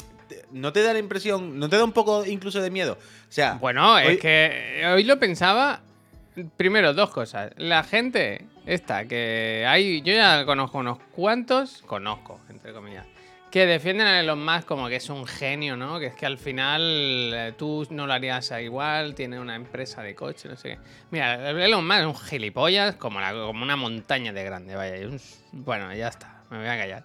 ¿No 0.52 0.74
te 0.74 0.82
da 0.82 0.92
la 0.92 1.00
impresión, 1.00 1.60
no 1.60 1.70
te 1.70 1.78
da 1.78 1.84
un 1.86 1.92
poco 1.94 2.26
incluso 2.26 2.60
de 2.60 2.72
miedo? 2.72 2.98
O 3.00 3.32
sea, 3.32 3.54
Bueno, 3.54 3.94
hoy- 3.94 4.16
es 4.16 4.20
que 4.20 4.84
hoy 4.94 5.04
lo 5.04 5.18
pensaba. 5.20 5.82
Primero, 6.58 6.94
dos 6.94 7.10
cosas. 7.12 7.52
La 7.58 7.84
gente 7.84 8.46
esta 8.66 9.06
que 9.06 9.66
hay, 9.68 10.02
yo 10.02 10.14
ya 10.14 10.46
conozco 10.46 10.80
unos 10.80 11.00
cuantos, 11.16 11.82
conozco, 11.86 12.40
entre 12.50 12.74
comillas, 12.74 13.06
que 13.52 13.66
defienden 13.66 14.08
a 14.08 14.20
Elon 14.20 14.44
Musk 14.44 14.66
como 14.66 14.90
que 14.90 14.98
es 14.98 15.10
un 15.10 15.26
genio, 15.26 15.78
¿no? 15.78 15.98
Que 16.00 16.08
es 16.08 16.14
que 16.16 16.26
al 16.26 16.38
final 16.38 16.82
eh, 17.34 17.54
tú 17.58 17.88
no 17.90 18.06
lo 18.06 18.12
harías 18.14 18.52
igual, 18.62 19.16
tiene 19.16 19.40
una 19.40 19.56
empresa 19.56 20.02
de 20.04 20.14
coche, 20.14 20.50
no 20.50 20.58
sé 20.58 20.72
qué. 20.72 20.80
Mira, 21.12 21.52
Elon 21.52 21.86
Musk 21.88 22.00
es 22.00 22.06
un 22.06 22.16
gilipollas 22.18 22.96
como, 22.96 23.20
una 23.52 23.76
montaña 23.78 24.34
de 24.34 24.44
grande, 24.44 24.76
vaya. 24.76 25.08
un- 25.08 25.22
bueno, 25.54 25.94
ya 25.94 26.10
está, 26.10 26.44
me 26.50 26.58
voy 26.58 26.68
a 26.68 26.78
callar. 26.78 27.04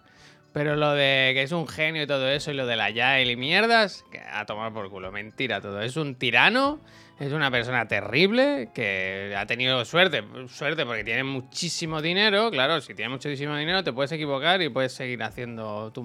Pero 0.52 0.74
lo 0.74 0.90
de 0.94 1.30
que 1.34 1.42
es 1.42 1.52
un 1.52 1.68
genio 1.68 2.02
y 2.02 2.06
todo 2.08 2.28
eso, 2.28 2.50
y 2.50 2.54
lo 2.54 2.66
de 2.66 2.74
la 2.74 2.90
Yael 2.90 3.30
y 3.30 3.36
mierdas, 3.36 4.04
a 4.32 4.44
tomar 4.46 4.72
por 4.72 4.90
culo, 4.90 5.12
mentira 5.12 5.60
todo. 5.60 5.80
Es 5.80 5.96
un 5.96 6.16
tirano, 6.16 6.80
es 7.20 7.32
una 7.32 7.50
persona 7.50 7.86
terrible 7.86 8.70
que 8.74 9.34
ha 9.36 9.44
tenido 9.44 9.84
suerte, 9.84 10.24
suerte 10.48 10.86
porque 10.86 11.04
tiene 11.04 11.22
muchísimo 11.22 12.00
dinero. 12.00 12.50
Claro, 12.50 12.80
si 12.80 12.94
tienes 12.94 13.12
muchísimo 13.12 13.54
dinero 13.56 13.84
te 13.84 13.92
puedes 13.92 14.10
equivocar 14.12 14.62
y 14.62 14.70
puedes 14.70 14.94
seguir 14.94 15.22
haciendo 15.22 15.92
tus, 15.92 16.02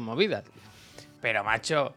movidas. 0.00 0.42
Pero, 1.22 1.44
macho, 1.44 1.94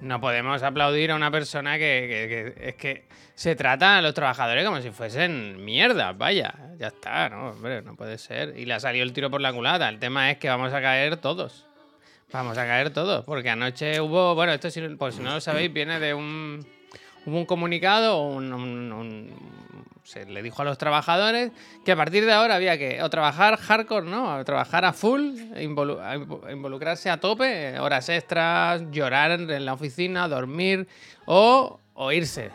no 0.00 0.22
podemos 0.22 0.62
aplaudir 0.62 1.10
a 1.10 1.16
una 1.16 1.30
persona 1.30 1.76
que, 1.76 2.54
es 2.58 2.76
que 2.76 3.04
se 3.34 3.54
trata 3.54 3.98
a 3.98 4.02
los 4.02 4.14
trabajadores 4.14 4.64
como 4.64 4.80
si 4.80 4.90
fuesen 4.90 5.62
mierda, 5.62 6.12
vaya, 6.12 6.54
ya 6.78 6.86
está, 6.86 7.28
no, 7.28 7.50
hombre, 7.50 7.82
no 7.82 7.94
puede 7.94 8.16
ser. 8.16 8.58
Y 8.58 8.64
le 8.64 8.72
ha 8.72 8.80
salido 8.80 9.04
el 9.04 9.12
tiro 9.12 9.30
por 9.30 9.42
la 9.42 9.52
culata. 9.52 9.90
El 9.90 9.98
tema 9.98 10.30
es 10.30 10.38
que 10.38 10.48
vamos 10.48 10.72
a 10.72 10.80
caer 10.80 11.18
todos. 11.18 11.66
Vamos 12.32 12.56
a 12.56 12.64
caer 12.64 12.88
todos, 12.88 13.22
porque 13.26 13.50
anoche 13.50 14.00
hubo, 14.00 14.34
bueno, 14.34 14.54
esto 14.54 14.68
por 14.96 15.12
si 15.12 15.20
no 15.20 15.34
lo 15.34 15.40
sabéis, 15.42 15.72
viene 15.72 16.00
de 16.00 16.14
un, 16.14 16.66
hubo 17.26 17.38
un 17.38 17.46
comunicado, 17.46 18.26
un, 18.26 19.32
se 20.02 20.26
le 20.26 20.42
dijo 20.42 20.62
a 20.62 20.64
los 20.64 20.78
trabajadores 20.78 21.50
que 21.84 21.92
a 21.92 21.96
partir 21.96 22.26
de 22.26 22.32
ahora 22.32 22.56
había 22.56 22.76
que 22.76 23.02
o 23.02 23.08
trabajar 23.10 23.56
hardcore, 23.56 24.06
¿no? 24.06 24.32
A 24.32 24.44
trabajar 24.44 24.84
a 24.84 24.92
full, 24.92 25.36
involucrarse 25.58 27.10
a 27.10 27.18
tope, 27.18 27.78
horas 27.78 28.08
extras, 28.08 28.82
llorar 28.90 29.32
en 29.32 29.64
la 29.64 29.72
oficina, 29.72 30.28
dormir 30.28 30.86
o, 31.24 31.80
o 31.94 32.12
irse. 32.12 32.50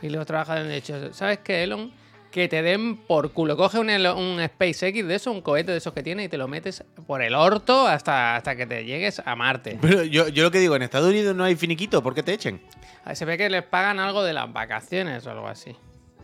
Y 0.00 0.08
los 0.08 0.26
trabajadores 0.26 0.66
han 0.66 0.74
dicho, 0.74 1.14
¿sabes 1.14 1.38
qué, 1.38 1.62
Elon? 1.62 1.92
Que 2.34 2.48
te 2.48 2.62
den 2.62 2.96
por 2.96 3.30
culo. 3.30 3.56
Coge 3.56 3.78
un, 3.78 3.88
un 3.88 4.44
SpaceX 4.44 5.06
de 5.06 5.14
eso, 5.14 5.30
un 5.30 5.40
cohete 5.40 5.70
de 5.70 5.78
esos 5.78 5.92
que 5.92 6.02
tiene 6.02 6.24
y 6.24 6.28
te 6.28 6.36
lo 6.36 6.48
metes 6.48 6.82
por 7.06 7.22
el 7.22 7.32
orto 7.32 7.86
hasta, 7.86 8.34
hasta 8.34 8.56
que 8.56 8.66
te 8.66 8.84
llegues 8.84 9.22
a 9.24 9.36
Marte. 9.36 9.78
Pero 9.80 10.02
yo, 10.02 10.26
yo 10.26 10.42
lo 10.42 10.50
que 10.50 10.58
digo, 10.58 10.74
en 10.74 10.82
Estados 10.82 11.10
Unidos 11.10 11.36
no 11.36 11.44
hay 11.44 11.54
finiquito, 11.54 12.02
¿por 12.02 12.12
qué 12.12 12.24
te 12.24 12.32
echen? 12.32 12.60
Se 13.12 13.24
ve 13.24 13.38
que 13.38 13.48
les 13.48 13.62
pagan 13.62 14.00
algo 14.00 14.24
de 14.24 14.32
las 14.32 14.52
vacaciones 14.52 15.24
o 15.28 15.30
algo 15.30 15.46
así. 15.46 15.76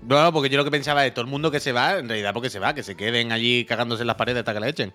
No, 0.03 0.33
porque 0.33 0.49
yo 0.49 0.57
lo 0.59 0.65
que 0.65 0.73
pensaba 0.73 1.07
es 1.07 1.15
todo 1.15 1.25
el 1.25 1.31
mundo 1.31 1.49
que 1.53 1.61
se 1.61 1.71
va, 1.71 1.99
en 1.99 2.09
realidad 2.09 2.35
porque 2.35 2.51
se 2.51 2.59
va, 2.59 2.75
que 2.75 2.83
se 2.83 2.97
queden 2.97 3.31
allí 3.31 3.65
cagándose 3.65 4.03
en 4.03 4.09
las 4.09 4.17
paredes 4.17 4.41
hasta 4.41 4.53
que 4.53 4.59
la 4.59 4.69
echen. 4.69 4.93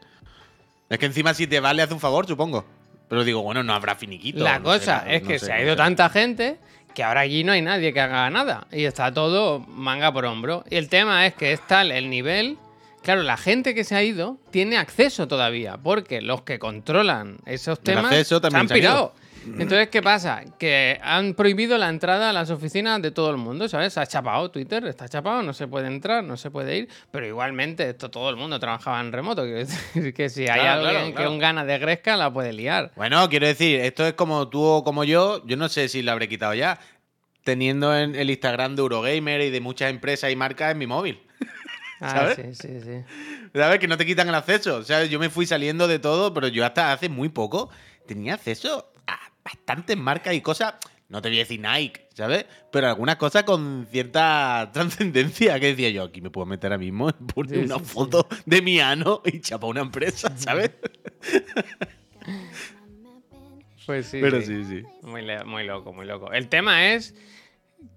Es 0.89 0.99
que 0.99 1.05
encima 1.05 1.33
si 1.33 1.47
te 1.47 1.61
va 1.61 1.73
le 1.73 1.81
hace 1.81 1.93
un 1.93 2.01
favor, 2.01 2.27
supongo. 2.27 2.65
Pero 3.07 3.23
digo, 3.23 3.41
bueno, 3.41 3.63
no 3.63 3.73
habrá 3.73 3.95
finiquito. 3.95 4.43
La 4.43 4.59
no 4.59 4.65
cosa 4.65 5.05
es 5.07 5.21
no 5.21 5.29
que 5.29 5.39
sé, 5.39 5.45
se 5.45 5.53
ha 5.53 5.57
no 5.59 5.63
ido 5.63 5.71
sé. 5.75 5.77
tanta 5.77 6.09
gente 6.09 6.57
que 6.95 7.03
ahora 7.03 7.21
allí 7.21 7.43
no 7.43 7.51
hay 7.51 7.61
nadie 7.61 7.93
que 7.93 7.99
haga 7.99 8.27
nada. 8.31 8.65
Y 8.71 8.85
está 8.85 9.13
todo 9.13 9.59
manga 9.59 10.11
por 10.11 10.25
hombro. 10.25 10.63
Y 10.69 10.77
el 10.77 10.89
tema 10.89 11.27
es 11.27 11.35
que 11.35 11.51
es 11.51 11.61
tal 11.67 11.91
el 11.91 12.09
nivel 12.09 12.57
Claro, 13.05 13.21
la 13.21 13.37
gente 13.37 13.75
que 13.75 13.83
se 13.83 13.93
ha 13.93 14.01
ido 14.01 14.39
tiene 14.49 14.77
acceso 14.77 15.27
todavía, 15.27 15.77
porque 15.77 16.23
los 16.23 16.41
que 16.41 16.57
controlan 16.57 17.37
esos 17.45 17.79
temas 17.79 18.05
acceso 18.05 18.41
se 18.41 18.57
han 18.57 18.67
pirado. 18.67 19.13
Entonces, 19.45 19.89
¿qué 19.89 20.01
pasa? 20.01 20.43
Que 20.57 20.99
han 21.03 21.33
prohibido 21.35 21.77
la 21.77 21.89
entrada 21.89 22.29
a 22.29 22.33
las 22.33 22.49
oficinas 22.49 23.01
de 23.01 23.11
todo 23.11 23.29
el 23.29 23.37
mundo, 23.37 23.69
¿sabes? 23.69 23.93
Se 23.93 23.99
ha 23.99 24.05
chapado 24.07 24.49
Twitter, 24.51 24.85
está 24.85 25.07
chapado, 25.07 25.41
no 25.43 25.53
se 25.53 25.67
puede 25.67 25.87
entrar, 25.87 26.23
no 26.23 26.35
se 26.37 26.49
puede 26.51 26.77
ir, 26.77 26.89
pero 27.11 27.25
igualmente 27.27 27.89
esto 27.89 28.09
todo 28.09 28.29
el 28.29 28.35
mundo 28.35 28.59
trabajaba 28.59 28.99
en 29.01 29.11
remoto, 29.11 29.43
quiero 29.43 29.59
decir 29.59 30.13
que 30.13 30.29
si 30.29 30.47
hay 30.47 30.61
Claro, 30.61 30.87
alguien 30.87 31.11
claro, 31.13 31.29
que 31.29 31.33
un 31.33 31.39
gana 31.39 31.65
de 31.65 31.77
gresca 31.77 32.17
la 32.17 32.31
puede 32.33 32.53
liar. 32.53 32.91
Bueno, 32.95 33.27
quiero 33.29 33.47
decir, 33.47 33.79
esto 33.81 34.05
es 34.05 34.13
como 34.13 34.47
tú 34.49 34.63
o 34.63 34.83
como 34.83 35.03
yo, 35.03 35.45
yo 35.45 35.57
no 35.57 35.69
sé 35.69 35.87
si 35.89 36.01
lo 36.01 36.11
habré 36.11 36.27
quitado 36.27 36.53
ya, 36.53 36.79
teniendo 37.43 37.95
en 37.95 38.15
el 38.15 38.29
Instagram 38.29 38.75
de 38.75 38.81
Eurogamer 38.81 39.41
y 39.41 39.51
de 39.51 39.61
muchas 39.61 39.91
empresas 39.91 40.31
y 40.31 40.35
marcas 40.35 40.71
en 40.71 40.77
mi 40.79 40.87
móvil. 40.87 41.21
Ah, 42.01 42.09
¿Sabes? 42.11 42.57
sí, 42.57 42.67
sí, 42.67 42.81
sí. 42.81 43.03
¿Sabes? 43.55 43.79
Que 43.79 43.87
no 43.87 43.95
te 43.95 44.05
quitan 44.05 44.27
el 44.27 44.35
acceso. 44.35 44.75
O 44.75 44.83
sea, 44.83 45.05
yo 45.05 45.17
me 45.17 45.29
fui 45.29 45.45
saliendo 45.45 45.87
de 45.87 45.97
todo, 45.97 46.33
pero 46.33 46.49
yo 46.49 46.65
hasta 46.65 46.91
hace 46.91 47.07
muy 47.07 47.29
poco 47.29 47.69
tenía 48.05 48.33
acceso 48.33 48.91
bastantes 49.45 49.95
marcas 49.95 50.33
y 50.33 50.41
cosas. 50.41 50.73
No 51.07 51.21
te 51.21 51.29
voy 51.29 51.37
a 51.37 51.41
decir 51.41 51.59
Nike, 51.61 52.07
¿sabes? 52.15 52.45
Pero 52.71 52.87
algunas 52.87 53.17
cosas 53.17 53.43
con 53.43 53.87
cierta 53.91 54.69
trascendencia 54.73 55.59
que 55.59 55.67
decía 55.67 55.91
yo, 55.91 56.03
aquí 56.03 56.19
me 56.19 56.31
puedo 56.31 56.47
meter 56.47 56.71
ahora 56.71 56.79
mismo, 56.79 57.09
poner 57.35 57.59
Sí, 57.59 57.65
una 57.65 57.77
sí, 57.77 57.85
sí. 57.85 57.91
foto 57.91 58.27
de 58.47 58.61
mi 58.63 58.79
ano 58.79 59.21
y 59.23 59.39
chapar 59.39 59.69
una 59.69 59.81
empresa, 59.81 60.35
¿sabes? 60.35 60.71
Pues 63.85 64.07
sí. 64.07 64.17
Pero 64.19 64.41
sí. 64.41 64.47
sí, 64.47 64.65
sí. 64.65 64.83
Muy, 65.03 65.21
le- 65.21 65.43
muy 65.43 65.63
loco, 65.63 65.93
muy 65.93 66.05
loco. 66.07 66.31
El 66.31 66.49
tema 66.49 66.87
es 66.93 67.13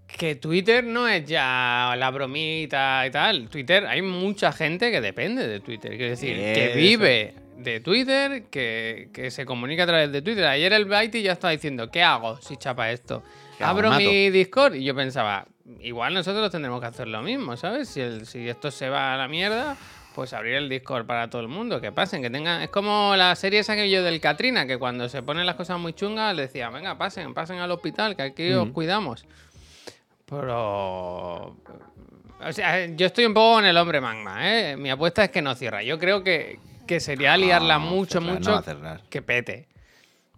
que 0.08 0.34
Twitter 0.36 0.82
no 0.84 1.06
es 1.06 1.24
ya 1.26 1.94
la 1.96 2.10
bromita 2.10 3.04
y 3.06 3.10
tal. 3.10 3.48
Twitter, 3.48 3.86
hay 3.86 4.02
mucha 4.02 4.52
gente 4.52 4.90
que 4.90 5.00
depende 5.00 5.46
de 5.46 5.60
Twitter. 5.60 5.90
Quiero 5.96 6.10
decir, 6.10 6.34
que 6.36 6.72
vive 6.74 7.34
de 7.58 7.80
Twitter, 7.80 8.44
que, 8.50 9.10
que 9.12 9.30
se 9.30 9.44
comunica 9.44 9.84
a 9.84 9.86
través 9.86 10.10
de 10.10 10.22
Twitter. 10.22 10.44
Ayer 10.46 10.72
el 10.72 10.86
Byte 10.86 11.22
ya 11.22 11.32
estaba 11.32 11.50
diciendo, 11.52 11.90
¿qué 11.90 12.02
hago 12.02 12.40
si 12.40 12.56
chapa 12.56 12.90
esto? 12.90 13.22
Abro 13.60 13.90
Mato. 13.90 14.00
mi 14.00 14.30
Discord 14.30 14.74
y 14.76 14.84
yo 14.84 14.94
pensaba, 14.94 15.46
igual 15.80 16.14
nosotros 16.14 16.50
tendremos 16.50 16.80
que 16.80 16.86
hacer 16.86 17.08
lo 17.08 17.20
mismo, 17.22 17.56
¿sabes? 17.56 17.88
Si, 17.88 18.00
el- 18.00 18.26
si 18.26 18.48
esto 18.48 18.70
se 18.70 18.88
va 18.88 19.14
a 19.14 19.16
la 19.16 19.26
mierda, 19.28 19.76
pues 20.14 20.32
abrir 20.32 20.54
el 20.54 20.68
Discord 20.68 21.06
para 21.06 21.28
todo 21.28 21.42
el 21.42 21.48
mundo, 21.48 21.80
que 21.80 21.90
pasen, 21.92 22.22
que 22.22 22.30
tengan... 22.30 22.62
Es 22.62 22.70
como 22.70 23.14
la 23.16 23.34
serie 23.36 23.58
esa 23.60 23.74
que 23.74 23.90
yo 23.90 24.02
del 24.04 24.20
Katrina, 24.20 24.66
que 24.66 24.78
cuando 24.78 25.08
se 25.08 25.22
ponen 25.22 25.44
las 25.46 25.56
cosas 25.56 25.78
muy 25.80 25.92
chungas, 25.92 26.34
le 26.36 26.42
decía, 26.42 26.70
venga, 26.70 26.96
pasen, 26.96 27.34
pasen 27.34 27.58
al 27.58 27.70
hospital, 27.72 28.14
que 28.16 28.22
aquí 28.22 28.52
os 28.52 28.64
Ujú. 28.64 28.72
cuidamos. 28.72 29.26
Pero... 30.28 31.56
O 32.40 32.52
sea, 32.52 32.86
yo 32.86 33.06
estoy 33.06 33.24
un 33.26 33.34
poco 33.34 33.58
en 33.58 33.66
el 33.66 33.76
hombre 33.76 34.00
magma, 34.00 34.48
¿eh? 34.48 34.76
Mi 34.76 34.90
apuesta 34.90 35.24
es 35.24 35.30
que 35.30 35.42
no 35.42 35.54
cierra. 35.56 35.82
Yo 35.82 35.98
creo 35.98 36.22
que, 36.22 36.60
que 36.86 37.00
sería 37.00 37.36
liarla 37.36 37.78
No, 37.78 37.86
mucho, 37.86 38.20
cerrar, 38.20 38.34
mucho 38.34 38.50
no 38.50 38.54
va 38.54 38.60
a 38.60 38.62
cerrar. 38.62 39.02
que 39.10 39.22
pete. 39.22 39.68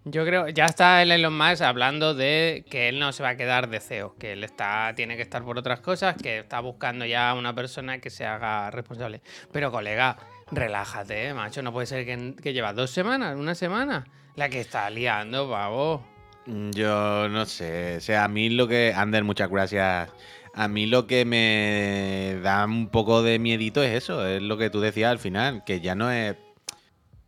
Yo 0.05 0.25
creo, 0.25 0.49
ya 0.49 0.65
está 0.65 1.03
el 1.03 1.13
Elon 1.13 1.37
Musk 1.37 1.61
hablando 1.61 2.15
de 2.15 2.65
que 2.71 2.89
él 2.89 2.99
no 2.99 3.13
se 3.13 3.23
va 3.23 3.31
a 3.31 3.37
quedar 3.37 3.69
de 3.69 3.81
CEO, 3.81 4.17
que 4.19 4.33
él 4.33 4.45
está, 4.45 4.95
tiene 4.97 5.15
que 5.17 5.23
estar 5.23 5.45
por 5.45 5.59
otras 5.59 5.81
cosas, 5.81 6.17
que 6.17 6.39
está 6.39 6.61
buscando 6.61 7.05
ya 7.05 7.35
una 7.35 7.55
persona 7.55 7.99
que 7.99 8.09
se 8.09 8.25
haga 8.25 8.71
responsable. 8.71 9.21
Pero 9.53 9.71
colega, 9.71 10.17
relájate, 10.53 11.29
¿eh, 11.29 11.35
macho, 11.35 11.61
no 11.61 11.71
puede 11.71 11.87
ser 11.87 12.07
que, 12.07 12.35
que 12.43 12.55
llevas 12.55 12.75
dos 12.75 12.91
semanas, 12.91 13.37
una 13.37 13.55
semana, 13.55 14.07
la 14.37 14.49
que 14.49 14.61
está 14.61 14.89
liando, 14.89 15.51
pavo. 15.51 16.03
Mm, 16.47 16.71
Yo 16.71 17.29
no 17.29 17.47
sé. 17.47 17.97
O 17.97 18.01
sea, 18.01 18.25
a 18.25 18.29
mí 18.29 18.51
lo 18.51 18.69
que. 18.69 18.93
Ander, 18.95 19.25
muchas 19.25 19.51
gracias. 19.51 20.11
A 20.55 20.69
mí 20.69 20.87
lo 20.87 21.07
que 21.07 21.25
me 21.25 22.39
da 22.43 22.65
un 22.65 22.89
poco 22.89 23.23
de 23.23 23.39
miedito 23.39 23.83
es 23.83 23.95
eso. 23.95 24.27
Es 24.27 24.43
lo 24.43 24.57
que 24.59 24.71
tú 24.71 24.81
decías 24.81 25.11
al 25.11 25.19
final. 25.19 25.65
Que 25.65 25.81
ya 25.81 25.95
no 25.95 26.11
es. 26.11 26.37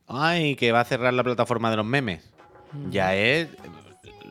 Ay, 0.09 0.57
que 0.57 0.73
va 0.73 0.81
a 0.81 0.85
cerrar 0.85 1.15
la 1.15 1.25
plataforma 1.25 1.71
de 1.71 1.77
los 1.77 1.87
memes. 1.87 2.31
Ya 2.91 3.15
es. 3.15 3.49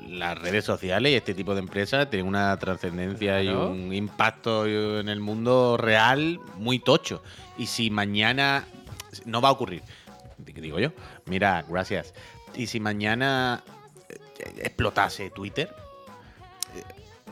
Las 0.08 0.38
redes 0.38 0.66
sociales 0.66 1.14
y 1.14 1.16
este 1.16 1.34
tipo 1.34 1.54
de 1.54 1.62
empresas 1.62 2.10
tienen 2.10 2.28
una 2.28 2.58
trascendencia 2.58 3.42
y 3.42 3.48
un 3.48 3.94
impacto 3.94 4.68
en 4.68 5.08
el 5.08 5.22
mundo 5.22 5.78
real 5.78 6.38
muy 6.58 6.80
tocho. 6.80 7.24
Y 7.58 7.68
si 7.68 7.90
mañana. 7.90 8.66
No 9.26 9.42
va 9.42 9.50
a 9.50 9.52
ocurrir. 9.54 9.84
Digo 10.38 10.80
yo. 10.80 10.92
Mira, 11.26 11.64
gracias. 11.68 12.14
Y 12.56 12.68
si 12.68 12.80
mañana 12.82 13.64
explotase 14.58 15.30
Twitter, 15.30 15.70
eh, 16.76 16.84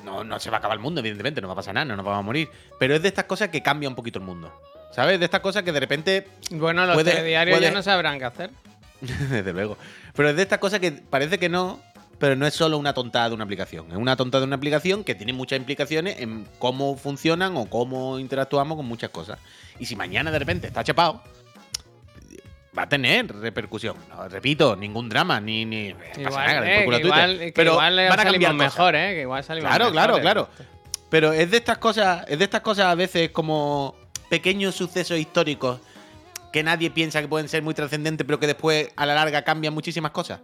no, 0.03 0.23
no 0.23 0.39
se 0.39 0.49
va 0.49 0.57
a 0.57 0.59
acabar 0.59 0.75
el 0.77 0.81
mundo, 0.81 0.99
evidentemente, 0.99 1.41
no 1.41 1.47
va 1.47 1.53
a 1.53 1.57
pasar 1.57 1.73
nada, 1.73 1.85
no 1.85 1.95
nos 1.95 2.05
vamos 2.05 2.19
a 2.19 2.23
morir. 2.23 2.49
Pero 2.79 2.95
es 2.95 3.01
de 3.01 3.07
estas 3.09 3.25
cosas 3.25 3.49
que 3.49 3.61
cambia 3.61 3.89
un 3.89 3.95
poquito 3.95 4.19
el 4.19 4.25
mundo. 4.25 4.51
¿Sabes? 4.91 5.19
De 5.19 5.25
estas 5.25 5.41
cosas 5.41 5.63
que 5.63 5.71
de 5.71 5.79
repente, 5.79 6.27
Bueno, 6.51 6.85
los 6.85 6.95
Puede- 6.95 7.11
telediarios 7.11 7.57
puede- 7.57 7.69
ya 7.69 7.75
no 7.75 7.83
sabrán 7.83 8.17
qué 8.17 8.25
hacer. 8.25 8.49
desde 9.01 9.53
luego. 9.53 9.77
Pero 10.15 10.29
es 10.29 10.35
de 10.35 10.41
estas 10.41 10.59
cosas 10.59 10.79
que 10.79 10.91
parece 10.91 11.37
que 11.37 11.47
no, 11.47 11.79
pero 12.17 12.35
no 12.35 12.45
es 12.47 12.53
solo 12.53 12.77
una 12.77 12.93
tontada 12.93 13.29
de 13.29 13.35
una 13.35 13.43
aplicación. 13.45 13.89
Es 13.91 13.97
una 13.97 14.15
tontada 14.17 14.41
de 14.41 14.47
una 14.47 14.55
aplicación 14.57 15.03
que 15.03 15.15
tiene 15.15 15.31
muchas 15.31 15.57
implicaciones 15.59 16.19
en 16.19 16.45
cómo 16.57 16.97
funcionan 16.97 17.55
o 17.55 17.67
cómo 17.69 18.19
interactuamos 18.19 18.75
con 18.77 18.85
muchas 18.87 19.09
cosas. 19.11 19.39
Y 19.79 19.85
si 19.85 19.95
mañana 19.95 20.31
de 20.31 20.39
repente 20.39 20.67
está 20.67 20.83
chapado, 20.83 21.23
va 22.77 22.83
a 22.83 22.89
tener 22.89 23.27
repercusión. 23.35 23.95
No, 24.09 24.27
repito, 24.29 24.75
ningún 24.75 25.09
drama, 25.09 25.39
ni. 25.39 25.65
ni 25.65 25.93
pasa 25.93 26.21
Igual, 26.21 26.45
nada, 26.47 26.71
eh, 26.71 26.85
que 26.89 26.97
igual, 26.99 27.39
que 27.39 27.51
pero 27.55 27.71
igual 27.73 27.95
van 27.95 28.19
a 28.19 28.23
cambiar 28.23 28.51
cosas. 28.53 28.73
mejor, 28.73 28.95
¿eh? 28.95 29.13
Que 29.15 29.21
igual 29.21 29.43
salimos 29.43 29.69
Claro, 29.69 29.91
claro, 29.91 30.13
mejores. 30.17 30.21
claro. 30.21 30.49
Pero 31.09 31.33
es 31.33 31.49
de 31.49 31.57
estas 31.57 31.77
cosas, 31.79 32.25
es 32.27 32.37
de 32.37 32.43
estas 32.45 32.61
cosas 32.61 32.85
a 32.85 32.95
veces 32.95 33.31
como 33.31 33.95
pequeños 34.29 34.75
sucesos 34.75 35.17
históricos 35.17 35.79
que 36.53 36.61
nadie 36.63 36.91
piensa 36.91 37.21
que 37.21 37.27
pueden 37.27 37.49
ser 37.49 37.63
muy 37.63 37.73
trascendentes, 37.73 38.25
pero 38.25 38.39
que 38.39 38.47
después 38.47 38.89
a 38.95 39.05
la 39.05 39.15
larga 39.15 39.43
cambian 39.43 39.73
muchísimas 39.73 40.11
cosas. 40.11 40.39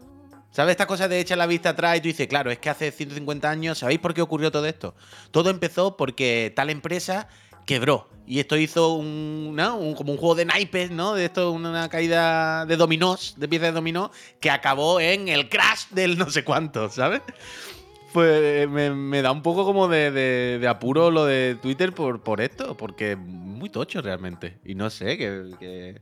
¿Sabes? 0.52 0.72
Estas 0.72 0.88
cosas 0.88 1.10
de 1.10 1.20
echar 1.20 1.38
la 1.38 1.48
vista 1.48 1.70
atrás 1.72 1.98
y 1.98 2.02
tú 2.02 2.08
dices, 2.08 2.28
claro, 2.28 2.50
es 2.50 2.60
que 2.60 2.70
hace 2.70 2.90
150 2.92 3.50
años, 3.50 3.78
¿sabéis 3.80 4.00
por 4.00 4.14
qué 4.14 4.22
ocurrió 4.22 4.52
todo 4.52 4.66
esto? 4.66 4.96
Todo 5.32 5.50
empezó 5.50 5.98
porque 5.98 6.54
tal 6.56 6.70
empresa 6.70 7.28
quebró. 7.66 8.08
Y 8.28 8.40
esto 8.40 8.58
hizo 8.58 8.94
un, 8.96 9.56
¿no? 9.56 9.78
un- 9.78 9.94
como 9.94 10.12
un 10.12 10.18
juego 10.18 10.34
de 10.36 10.46
naipes, 10.46 10.90
¿no? 10.92 11.14
De 11.14 11.26
esto, 11.26 11.52
una 11.52 11.88
caída 11.90 12.66
de 12.66 12.76
dominós, 12.76 13.36
de 13.38 13.48
piezas 13.48 13.68
de 13.70 13.74
dominó, 13.74 14.12
que 14.40 14.50
acabó 14.50 15.00
en 15.00 15.28
el 15.28 15.48
crash 15.50 15.86
del 15.92 16.18
no 16.18 16.30
sé 16.32 16.44
cuánto, 16.44 16.90
¿sabes? 16.90 17.22
Pues 18.14 18.68
me, 18.70 18.92
me 18.92 19.22
da 19.22 19.32
un 19.32 19.42
poco 19.44 19.66
como 19.66 19.88
de, 19.88 20.10
de- 20.10 20.58
de 20.60 20.68
apuro 20.68 21.12
lo 21.12 21.26
de 21.26 21.58
Twitter 21.62 21.92
por, 21.94 22.24
por 22.24 22.40
esto, 22.42 22.76
porque 22.78 23.12
es 23.12 23.18
muy 23.18 23.70
tocho 23.70 24.02
realmente. 24.02 24.58
Y 24.66 24.74
no 24.76 24.90
sé, 24.90 25.18
que. 25.18 25.52
que- 25.60 26.02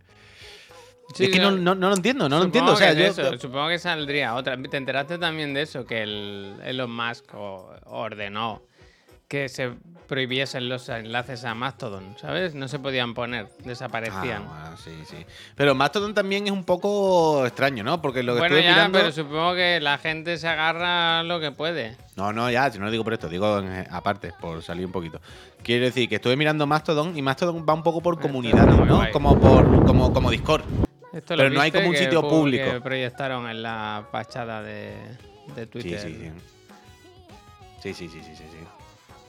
Sí, 1.16 1.26
es 1.26 1.30
que 1.32 1.40
no- 1.40 1.52
no, 1.52 1.76
no- 1.76 1.90
lo 1.90 1.96
entiendo, 1.96 2.30
no 2.30 2.40
lo 2.40 2.46
entiendo. 2.46 2.72
O 2.72 2.76
sea, 2.76 2.96
que 2.96 3.08
es 3.08 3.16
yo- 3.18 3.24
eso, 3.34 3.38
Supongo 3.40 3.68
que 3.68 3.78
saldría 3.80 4.34
otra. 4.36 4.56
¿Te 4.62 4.78
enteraste 4.78 5.18
también 5.18 5.54
de 5.54 5.64
eso? 5.64 5.86
Que 5.86 6.04
el 6.04 6.54
Elon 6.64 6.96
Musk 6.96 7.26
ordenó 7.86 8.64
que 9.28 9.50
se 9.50 9.72
prohibiesen 10.08 10.70
los 10.70 10.88
enlaces 10.90 11.44
a 11.46 11.56
Mastodon, 11.56 12.16
¿sabes? 12.20 12.54
No 12.56 12.68
se 12.68 12.80
podían 12.80 13.14
poner, 13.14 13.50
desaparecían. 13.64 14.44
Ah, 14.50 14.62
bueno, 14.72 14.78
sí, 14.78 14.92
sí. 15.06 15.26
Pero 15.56 15.76
Mastodon 15.76 16.14
también 16.14 16.46
es 16.46 16.52
un 16.52 16.64
poco 16.64 17.46
extraño, 17.46 17.84
¿no? 17.84 18.02
Porque 18.02 18.24
lo 18.24 18.34
que 18.34 18.40
bueno, 18.40 18.56
estuve 18.56 18.68
ya, 18.70 18.76
mirando. 18.76 19.00
pero 19.00 19.12
supongo 19.12 19.56
que 19.56 19.80
la 19.82 19.98
gente 19.98 20.38
se 20.38 20.48
agarra 20.48 21.24
lo 21.24 21.40
que 21.40 21.52
puede. 21.52 21.96
No, 22.16 22.32
no, 22.34 22.50
ya, 22.52 22.70
si 22.72 22.80
no 22.80 22.86
lo 22.86 22.92
digo 22.92 23.04
por 23.04 23.14
esto, 23.14 23.28
digo 23.30 23.60
en- 23.60 23.88
aparte, 23.92 24.32
por 24.40 24.62
salir 24.62 24.86
un 24.86 24.92
poquito. 24.92 25.20
Quiero 25.64 25.86
decir 25.86 26.08
que 26.10 26.16
estuve 26.16 26.36
mirando 26.36 26.68
Mastodon 26.68 27.18
y 27.18 27.22
Mastodon 27.22 27.66
va 27.68 27.74
un 27.74 27.84
poco 27.84 28.02
por 28.02 28.20
muy 28.30 28.48
¿no? 28.52 29.08
como 29.12 29.40
por 29.40 29.86
como, 29.86 30.14
como 30.14 30.30
Discord. 30.30 30.64
Esto 31.14 31.36
Pero 31.38 31.50
no 31.52 31.62
hay 31.62 31.72
como 31.72 31.90
un 31.90 31.96
sitio 31.96 32.22
público. 32.22 32.66
Que 32.72 32.82
proyectaron 32.82 33.48
en 33.48 33.62
la 33.62 34.08
fachada 34.12 34.62
de, 34.64 34.96
de 35.56 35.64
Sí, 35.64 35.68
Twitter. 35.68 36.00
sí, 36.00 36.18
sí. 36.20 36.32
Sí, 37.82 37.94
sí, 37.94 38.10
sí, 38.10 38.22
sí, 38.24 38.36
sí, 38.36 38.44
sí. 38.52 38.53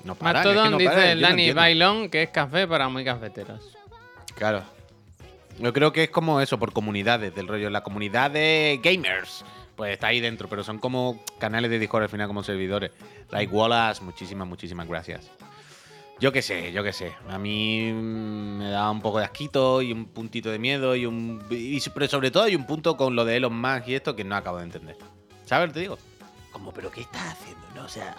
No 0.05 0.15
paran, 0.15 0.37
es 0.37 0.43
que 0.43 0.49
Mastodon 0.55 0.71
no 0.73 0.79
dice 0.79 0.91
paran, 0.91 1.09
el 1.09 1.19
yo 1.19 1.23
no 1.23 1.29
Dani 1.29 1.43
entiendo. 1.43 1.61
Bailón 1.61 2.09
que 2.11 2.23
es 2.23 2.31
café 2.31 2.67
para 2.69 2.89
muy 2.89 3.05
cafeteros. 3.05 3.77
Claro. 4.37 4.63
Yo 5.59 5.73
creo 5.73 5.93
que 5.93 6.05
es 6.05 6.11
como 6.11 6.41
eso, 6.41 6.59
por 6.59 6.73
comunidades 6.73 7.35
del 7.35 7.47
rollo. 7.49 7.71
La 7.71 7.83
comunidad 7.83 8.31
de 8.31 8.81
gamers, 8.83 9.45
pues 9.77 9.93
está 9.93 10.09
ahí 10.09 10.21
dentro, 10.21 10.49
pero 10.49 10.65
son 10.65 10.79
como 10.79 11.23
canales 11.39 11.71
de 11.71 11.79
Discord 11.79 12.03
al 12.05 12.09
final, 12.09 12.27
como 12.27 12.43
servidores. 12.43 12.91
Like 13.31 13.53
Wallace, 13.55 14.03
muchísimas, 14.03 14.47
muchísimas 14.49 14.89
gracias. 14.89 15.31
Yo 16.21 16.33
qué 16.33 16.43
sé, 16.43 16.73
yo 16.73 16.83
qué 16.85 16.93
sé. 16.93 17.13
A 17.29 17.39
mí 17.39 17.91
mm, 17.93 18.59
me 18.59 18.71
da 18.71 18.91
un 18.91 19.01
poco 19.01 19.19
de 19.19 19.25
asquito 19.25 19.81
y 19.83 19.93
un 19.93 20.07
puntito 20.07 20.51
de 20.51 20.59
miedo 20.59 20.95
y 20.97 21.07
un. 21.07 21.45
y- 21.51 21.81
pero 21.91 22.09
sobre 22.09 22.31
todo 22.31 22.45
hay 22.45 22.55
un 22.57 22.67
punto 22.67 22.97
con 22.97 23.15
lo 23.17 23.25
de 23.25 23.37
Elon 23.37 23.59
Musk 23.61 23.89
y 23.89 23.95
esto 23.95 24.15
que 24.17 24.25
no 24.25 24.37
acabo 24.37 24.59
de 24.59 24.65
entender. 24.65 24.97
¿Sabes? 25.45 25.73
Te 25.73 25.81
digo. 25.81 25.99
Como, 26.53 26.73
pero 26.73 26.91
¿qué 26.91 27.01
estás 27.03 27.33
haciendo? 27.33 27.63
No, 27.75 27.85
o 27.85 27.89
sea. 27.89 28.15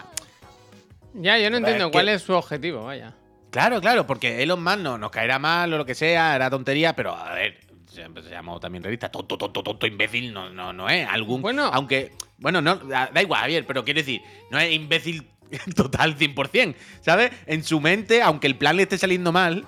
Ya, 1.16 1.38
yo 1.38 1.50
no 1.50 1.56
entiendo 1.58 1.90
cuál 1.90 2.06
que- 2.06 2.14
es 2.14 2.22
su 2.22 2.32
objetivo, 2.34 2.84
vaya. 2.84 3.14
Claro, 3.50 3.80
claro, 3.80 4.06
porque 4.06 4.42
Elon 4.42 4.62
Musk 4.62 4.78
no, 4.78 4.98
nos 4.98 5.10
caerá 5.10 5.38
mal 5.38 5.72
o 5.72 5.78
lo 5.78 5.86
que 5.86 5.94
sea, 5.94 6.34
era 6.36 6.50
tontería, 6.50 6.94
pero 6.94 7.14
a 7.16 7.32
ver, 7.32 7.58
siempre 7.90 8.22
se 8.22 8.30
llamó 8.30 8.60
también 8.60 8.84
revista, 8.84 9.08
tonto, 9.10 9.38
tonto, 9.38 9.62
tonto, 9.62 9.86
imbécil, 9.86 10.32
no, 10.32 10.50
no, 10.50 10.72
no 10.72 10.88
es 10.90 11.08
algún. 11.08 11.40
Bueno. 11.40 11.70
Aunque, 11.72 12.12
bueno, 12.38 12.60
no, 12.60 12.76
da, 12.76 13.10
igual, 13.22 13.40
Javier, 13.40 13.64
pero 13.66 13.84
quiero 13.84 13.98
decir, 14.00 14.20
no 14.50 14.58
es 14.58 14.70
imbécil 14.72 15.26
total 15.74 16.16
100%, 16.18 16.74
¿sabes? 17.00 17.30
En 17.46 17.64
su 17.64 17.80
mente, 17.80 18.20
aunque 18.20 18.46
el 18.46 18.56
plan 18.56 18.76
le 18.76 18.82
esté 18.82 18.98
saliendo 18.98 19.32
mal, 19.32 19.64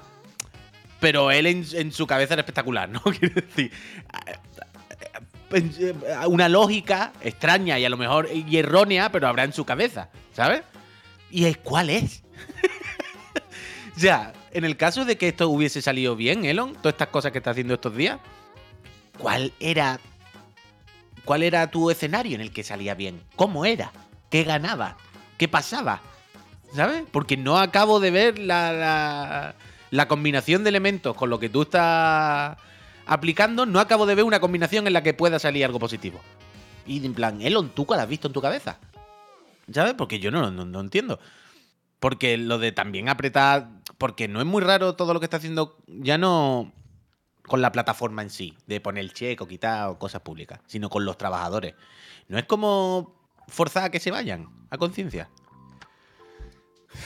pero 1.01 1.31
él 1.31 1.47
en, 1.47 1.65
en 1.73 1.93
su 1.93 2.07
cabeza 2.07 2.35
era 2.35 2.41
espectacular, 2.43 2.89
¿no? 2.91 3.01
Quiero 3.19 3.35
decir, 3.41 3.73
una 6.27 6.49
lógica 6.49 7.13
extraña 7.23 7.79
y 7.79 7.85
a 7.85 7.89
lo 7.89 7.97
mejor 7.97 8.29
y 8.33 8.57
errónea, 8.59 9.11
pero 9.11 9.29
habrá 9.29 9.45
en 9.45 9.53
su 9.53 9.65
cabeza, 9.65 10.11
¿sabes? 10.35 10.63
¿Y 11.31 11.55
cuál 11.55 11.91
es? 11.91 12.23
sea, 13.99 14.33
en 14.53 14.65
el 14.65 14.77
caso 14.77 15.05
de 15.05 15.17
que 15.17 15.29
esto 15.29 15.49
hubiese 15.49 15.83
salido 15.83 16.17
bien, 16.17 16.45
Elon, 16.45 16.75
todas 16.75 16.95
estas 16.95 17.09
cosas 17.09 17.33
que 17.33 17.39
está 17.39 17.51
haciendo 17.51 17.75
estos 17.75 17.95
días, 17.97 18.19
¿cuál 19.19 19.53
era 19.61 20.01
cuál 21.25 21.43
era 21.43 21.71
tu 21.71 21.91
escenario 21.91 22.35
en 22.37 22.41
el 22.41 22.53
que 22.53 22.63
salía 22.63 22.95
bien? 22.95 23.23
¿Cómo 23.37 23.67
era? 23.67 23.93
¿Qué 24.31 24.45
ganaba? 24.45 24.97
¿Qué 25.37 25.49
pasaba? 25.49 26.01
¿Sabes? 26.75 27.05
Porque 27.11 27.37
no 27.37 27.59
acabo 27.59 28.01
de 28.01 28.11
ver 28.11 28.39
la, 28.39 28.73
la, 28.73 29.55
la 29.91 30.09
combinación 30.09 30.65
de 30.65 30.71
elementos 30.71 31.15
con 31.17 31.29
lo 31.29 31.39
que 31.39 31.49
tú 31.49 31.63
estás 31.63 32.57
aplicando, 33.07 33.67
no 33.67 33.81
acabo 33.81 34.07
de 34.07 34.15
ver 34.15 34.25
una 34.25 34.41
combinación 34.41 34.87
en 34.87 34.93
la 34.93 35.03
que 35.03 35.15
pueda 35.15 35.39
salir 35.39 35.65
algo 35.65 35.79
positivo. 35.79 36.21
Y 36.87 37.05
en 37.05 37.15
plan, 37.15 37.43
Elon, 37.43 37.71
¿tú 37.71 37.85
cuál 37.85 38.01
has 38.01 38.09
visto 38.09 38.29
en 38.29 38.33
tu 38.33 38.41
cabeza? 38.41 38.79
¿Sabes? 39.73 39.95
Porque 39.95 40.19
yo 40.19 40.31
no, 40.31 40.51
no, 40.51 40.65
no 40.65 40.81
entiendo. 40.81 41.19
Porque 42.01 42.37
lo 42.37 42.59
de 42.59 42.73
también 42.73 43.09
apretar. 43.09 43.69
Porque 43.99 44.29
no 44.29 44.41
es 44.41 44.47
muy 44.47 44.63
raro 44.63 44.95
todo 44.95 45.15
lo 45.15 45.21
que 45.21 45.27
está 45.27 45.39
haciendo. 45.39 45.77
Ya 45.87 46.19
no 46.19 46.73
con 47.49 47.63
la 47.63 47.73
plataforma 47.73 48.23
en 48.23 48.31
sí, 48.31 48.55
de 48.67 48.81
poner 48.81 49.03
el 49.03 49.13
cheque 49.13 49.43
o 49.43 49.49
quitar 49.49 49.89
o 49.89 49.99
cosas 49.99 50.21
públicas, 50.21 50.61
sino 50.67 50.89
con 50.89 51.05
los 51.05 51.19
trabajadores. 51.19 51.75
No 52.29 52.39
es 52.39 52.45
como 52.45 53.17
forzar 53.49 53.85
a 53.85 53.91
que 53.91 53.99
se 53.99 54.13
vayan 54.13 54.49
a 54.71 54.79
conciencia. 54.79 55.29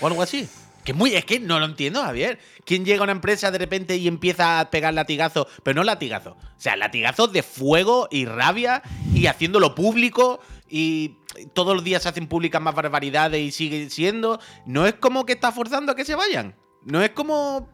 O 0.00 0.06
algo 0.06 0.20
así. 0.20 0.48
Que 0.84 0.92
muy, 0.92 1.14
es 1.14 1.24
que 1.24 1.38
no 1.38 1.60
lo 1.60 1.66
entiendo, 1.66 2.02
Javier. 2.02 2.40
¿Quién 2.64 2.84
llega 2.84 3.00
a 3.00 3.04
una 3.04 3.12
empresa 3.12 3.52
de 3.52 3.58
repente 3.58 3.96
y 3.96 4.08
empieza 4.08 4.58
a 4.58 4.70
pegar 4.70 4.92
latigazos? 4.92 5.46
Pero 5.62 5.76
no 5.76 5.84
latigazos. 5.84 6.34
O 6.34 6.60
sea, 6.60 6.74
latigazos 6.74 7.32
de 7.32 7.44
fuego 7.44 8.08
y 8.10 8.24
rabia 8.24 8.82
y 9.14 9.26
haciéndolo 9.26 9.76
público 9.76 10.40
y 10.74 11.18
todos 11.52 11.74
los 11.74 11.84
días 11.84 12.02
se 12.02 12.08
hacen 12.08 12.26
públicas 12.26 12.60
más 12.62 12.74
barbaridades 12.74 13.42
y 13.42 13.52
sigue 13.52 13.90
siendo. 13.90 14.40
No 14.64 14.86
es 14.86 14.94
como 14.94 15.26
que 15.26 15.34
está 15.34 15.52
forzando 15.52 15.92
a 15.92 15.94
que 15.94 16.06
se 16.06 16.14
vayan. 16.14 16.54
No 16.82 17.02
es 17.02 17.10
como. 17.10 17.68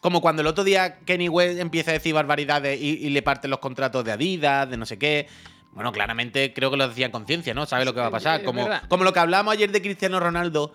Como 0.00 0.20
cuando 0.22 0.40
el 0.40 0.46
otro 0.46 0.62
día 0.62 1.00
Kenny 1.00 1.28
West 1.28 1.58
empieza 1.58 1.90
a 1.90 1.94
decir 1.94 2.14
barbaridades 2.14 2.80
y, 2.80 3.04
y 3.04 3.10
le 3.10 3.20
parten 3.20 3.50
los 3.50 3.58
contratos 3.58 4.04
de 4.04 4.12
Adidas, 4.12 4.70
de 4.70 4.76
no 4.76 4.86
sé 4.86 4.96
qué. 4.96 5.26
Bueno, 5.72 5.90
claramente 5.90 6.54
creo 6.54 6.70
que 6.70 6.76
lo 6.76 6.88
decía 6.88 7.06
en 7.06 7.12
conciencia, 7.12 7.52
¿no? 7.52 7.66
Sabe 7.66 7.84
lo 7.84 7.92
que 7.92 8.00
va 8.00 8.06
a 8.06 8.10
pasar. 8.10 8.44
Como, 8.44 8.64
como 8.88 9.02
lo 9.02 9.12
que 9.12 9.18
hablamos 9.18 9.52
ayer 9.52 9.72
de 9.72 9.82
Cristiano 9.82 10.20
Ronaldo 10.20 10.72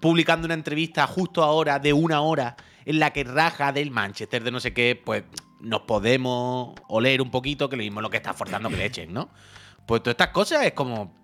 publicando 0.00 0.46
una 0.46 0.54
entrevista 0.54 1.06
justo 1.06 1.44
ahora 1.44 1.78
de 1.78 1.92
una 1.92 2.20
hora 2.20 2.56
en 2.84 2.98
la 2.98 3.12
que 3.12 3.22
raja 3.22 3.72
del 3.72 3.92
Manchester 3.92 4.42
de 4.42 4.50
no 4.50 4.58
sé 4.58 4.74
qué, 4.74 5.00
pues 5.02 5.22
nos 5.60 5.82
podemos 5.82 6.74
oler 6.88 7.22
un 7.22 7.30
poquito 7.30 7.68
que 7.68 7.76
lo 7.76 7.82
mismo 7.84 8.00
es 8.00 8.02
lo 8.02 8.10
que 8.10 8.16
está 8.16 8.34
forzando 8.34 8.68
que 8.68 8.76
le 8.76 8.86
echen, 8.86 9.12
¿no? 9.12 9.30
Pues 9.86 10.02
todas 10.02 10.14
estas 10.14 10.28
cosas 10.28 10.64
es 10.66 10.72
como... 10.72 11.14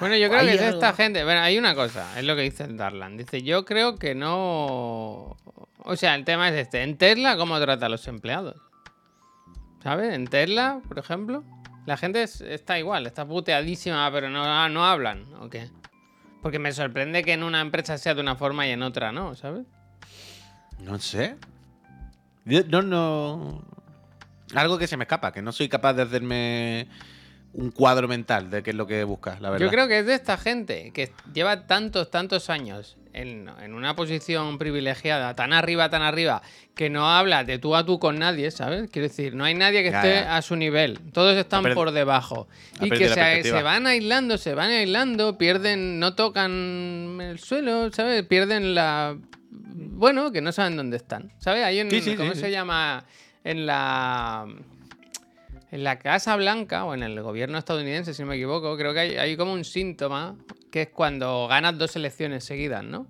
Bueno, 0.00 0.16
yo 0.16 0.28
creo 0.30 0.40
que 0.40 0.54
es 0.54 0.62
esta 0.62 0.92
gente. 0.94 1.24
Bueno, 1.24 1.40
hay 1.40 1.58
una 1.58 1.74
cosa, 1.74 2.18
es 2.18 2.24
lo 2.24 2.34
que 2.34 2.42
dice 2.42 2.64
el 2.64 2.76
Darlan. 2.76 3.16
Dice, 3.18 3.42
yo 3.42 3.64
creo 3.66 3.96
que 3.96 4.14
no. 4.14 5.36
O 5.82 5.96
sea, 5.96 6.14
el 6.14 6.24
tema 6.24 6.48
es 6.48 6.54
este. 6.54 6.82
En 6.82 6.96
Tesla, 6.96 7.36
¿cómo 7.36 7.58
trata 7.60 7.86
a 7.86 7.88
los 7.90 8.06
empleados? 8.08 8.56
¿Sabes? 9.82 10.14
En 10.14 10.26
Tesla, 10.26 10.80
por 10.88 10.98
ejemplo, 10.98 11.44
la 11.86 11.98
gente 11.98 12.22
es- 12.22 12.40
está 12.40 12.78
igual, 12.78 13.06
está 13.06 13.26
puteadísima, 13.26 14.10
pero 14.10 14.30
no, 14.30 14.42
ah, 14.44 14.68
no 14.70 14.84
hablan, 14.86 15.24
¿o 15.34 15.50
qué? 15.50 15.68
Porque 16.42 16.58
me 16.58 16.72
sorprende 16.72 17.22
que 17.22 17.34
en 17.34 17.42
una 17.42 17.60
empresa 17.60 17.98
sea 17.98 18.14
de 18.14 18.22
una 18.22 18.36
forma 18.36 18.66
y 18.66 18.70
en 18.70 18.82
otra 18.82 19.12
no, 19.12 19.34
¿sabes? 19.34 19.66
No 20.82 20.98
sé. 20.98 21.36
No, 22.44 22.80
no... 22.82 23.62
Algo 24.54 24.78
que 24.78 24.86
se 24.86 24.96
me 24.96 25.04
escapa, 25.04 25.32
que 25.32 25.42
no 25.42 25.52
soy 25.52 25.68
capaz 25.68 25.92
de 25.92 26.02
hacerme 26.02 26.88
un 27.52 27.70
cuadro 27.70 28.06
mental 28.06 28.50
de 28.50 28.62
qué 28.62 28.70
es 28.70 28.76
lo 28.76 28.86
que 28.86 29.02
buscas, 29.04 29.40
la 29.40 29.50
verdad. 29.50 29.66
Yo 29.66 29.70
creo 29.70 29.88
que 29.88 29.98
es 30.00 30.06
de 30.06 30.14
esta 30.14 30.36
gente 30.36 30.92
que 30.92 31.10
lleva 31.32 31.66
tantos, 31.66 32.10
tantos 32.10 32.48
años 32.48 32.96
en, 33.12 33.50
en 33.60 33.74
una 33.74 33.96
posición 33.96 34.56
privilegiada, 34.58 35.34
tan 35.34 35.52
arriba, 35.52 35.90
tan 35.90 36.02
arriba, 36.02 36.42
que 36.76 36.90
no 36.90 37.10
habla 37.10 37.42
de 37.42 37.58
tú 37.58 37.74
a 37.74 37.84
tú 37.84 37.98
con 37.98 38.18
nadie, 38.20 38.50
¿sabes? 38.52 38.88
Quiero 38.90 39.08
decir, 39.08 39.34
no 39.34 39.44
hay 39.44 39.54
nadie 39.54 39.82
que 39.82 39.90
Ya, 39.90 39.98
esté 39.98 40.14
ya. 40.22 40.36
a 40.36 40.42
su 40.42 40.54
nivel. 40.54 41.00
Todos 41.12 41.36
están 41.36 41.64
por 41.74 41.90
debajo. 41.90 42.46
Y 42.80 42.88
que 42.88 43.08
se, 43.08 43.62
van 43.62 43.86
aislando, 43.86 44.38
se 44.38 44.54
van 44.54 44.70
aislando, 44.70 45.36
pierden, 45.36 45.98
no 45.98 46.14
tocan 46.14 47.18
el 47.20 47.38
suelo, 47.40 47.90
¿sabes? 47.92 48.24
Pierden 48.26 48.74
la... 48.76 49.16
Bueno, 49.50 50.30
que 50.30 50.40
no 50.40 50.52
saben 50.52 50.76
dónde 50.76 50.96
están, 50.96 51.32
¿sabes? 51.38 51.64
Hay 51.64 51.80
un... 51.80 51.90
Sí, 51.90 52.00
sí, 52.00 52.14
¿Cómo 52.14 52.32
sí, 52.34 52.40
se 52.40 52.50
llama? 52.52 53.04
En 53.42 53.66
la... 53.66 54.46
En 55.72 55.84
la 55.84 55.98
Casa 55.98 56.34
Blanca 56.36 56.84
o 56.84 56.94
en 56.94 57.02
el 57.02 57.20
gobierno 57.22 57.56
estadounidense, 57.58 58.12
si 58.14 58.22
no 58.22 58.28
me 58.28 58.34
equivoco, 58.36 58.76
creo 58.76 58.92
que 58.92 59.00
hay, 59.00 59.16
hay 59.16 59.36
como 59.36 59.52
un 59.52 59.64
síntoma 59.64 60.36
que 60.72 60.82
es 60.82 60.88
cuando 60.88 61.46
ganas 61.48 61.78
dos 61.78 61.94
elecciones 61.96 62.44
seguidas, 62.44 62.82
¿no? 62.84 63.06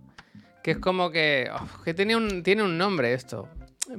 Que 0.62 0.73
es 0.73 0.79
como 0.79 1.11
que. 1.11 1.49
oh, 1.53 1.83
que 1.85 1.94
tiene 1.94 2.16
un, 2.16 2.42
tiene 2.42 2.62
un 2.62 2.77
nombre 2.77 3.14
esto. 3.14 3.49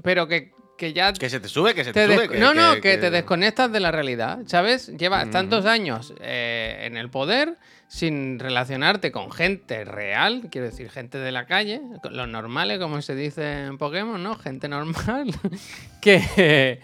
Pero 0.03 0.27
que, 0.27 0.51
que 0.77 0.93
ya. 0.93 1.11
Que 1.11 1.27
se 1.29 1.39
te 1.39 1.47
sube, 1.47 1.73
que 1.73 1.83
se 1.83 1.91
te, 1.91 2.07
te 2.07 2.13
sube. 2.15 2.29
que- 2.29 2.39
no, 2.39 2.53
no, 2.53 2.75
que- 2.79 2.97
te 2.97 3.09
desconectas 3.09 3.71
de 3.71 3.79
la 3.79 3.91
realidad, 3.91 4.39
¿sabes? 4.45 4.87
Llevas 4.95 5.31
tantos 5.31 5.65
años 5.65 6.13
eh, 6.21 6.83
en 6.83 6.97
el 6.97 7.09
poder 7.09 7.57
sin 7.87 8.37
relacionarte 8.39 9.11
con 9.11 9.31
gente 9.31 9.83
real, 9.83 10.43
quiero 10.51 10.67
decir, 10.67 10.89
gente 10.91 11.17
de 11.17 11.31
la 11.31 11.45
calle, 11.45 11.81
los 12.09 12.27
normales, 12.27 12.79
como 12.79 13.01
se 13.01 13.15
dice 13.15 13.65
en 13.65 13.77
Pokémon, 13.77 14.21
¿no? 14.21 14.35
Gente 14.37 14.69
normal, 14.69 15.33
que, 16.01 16.79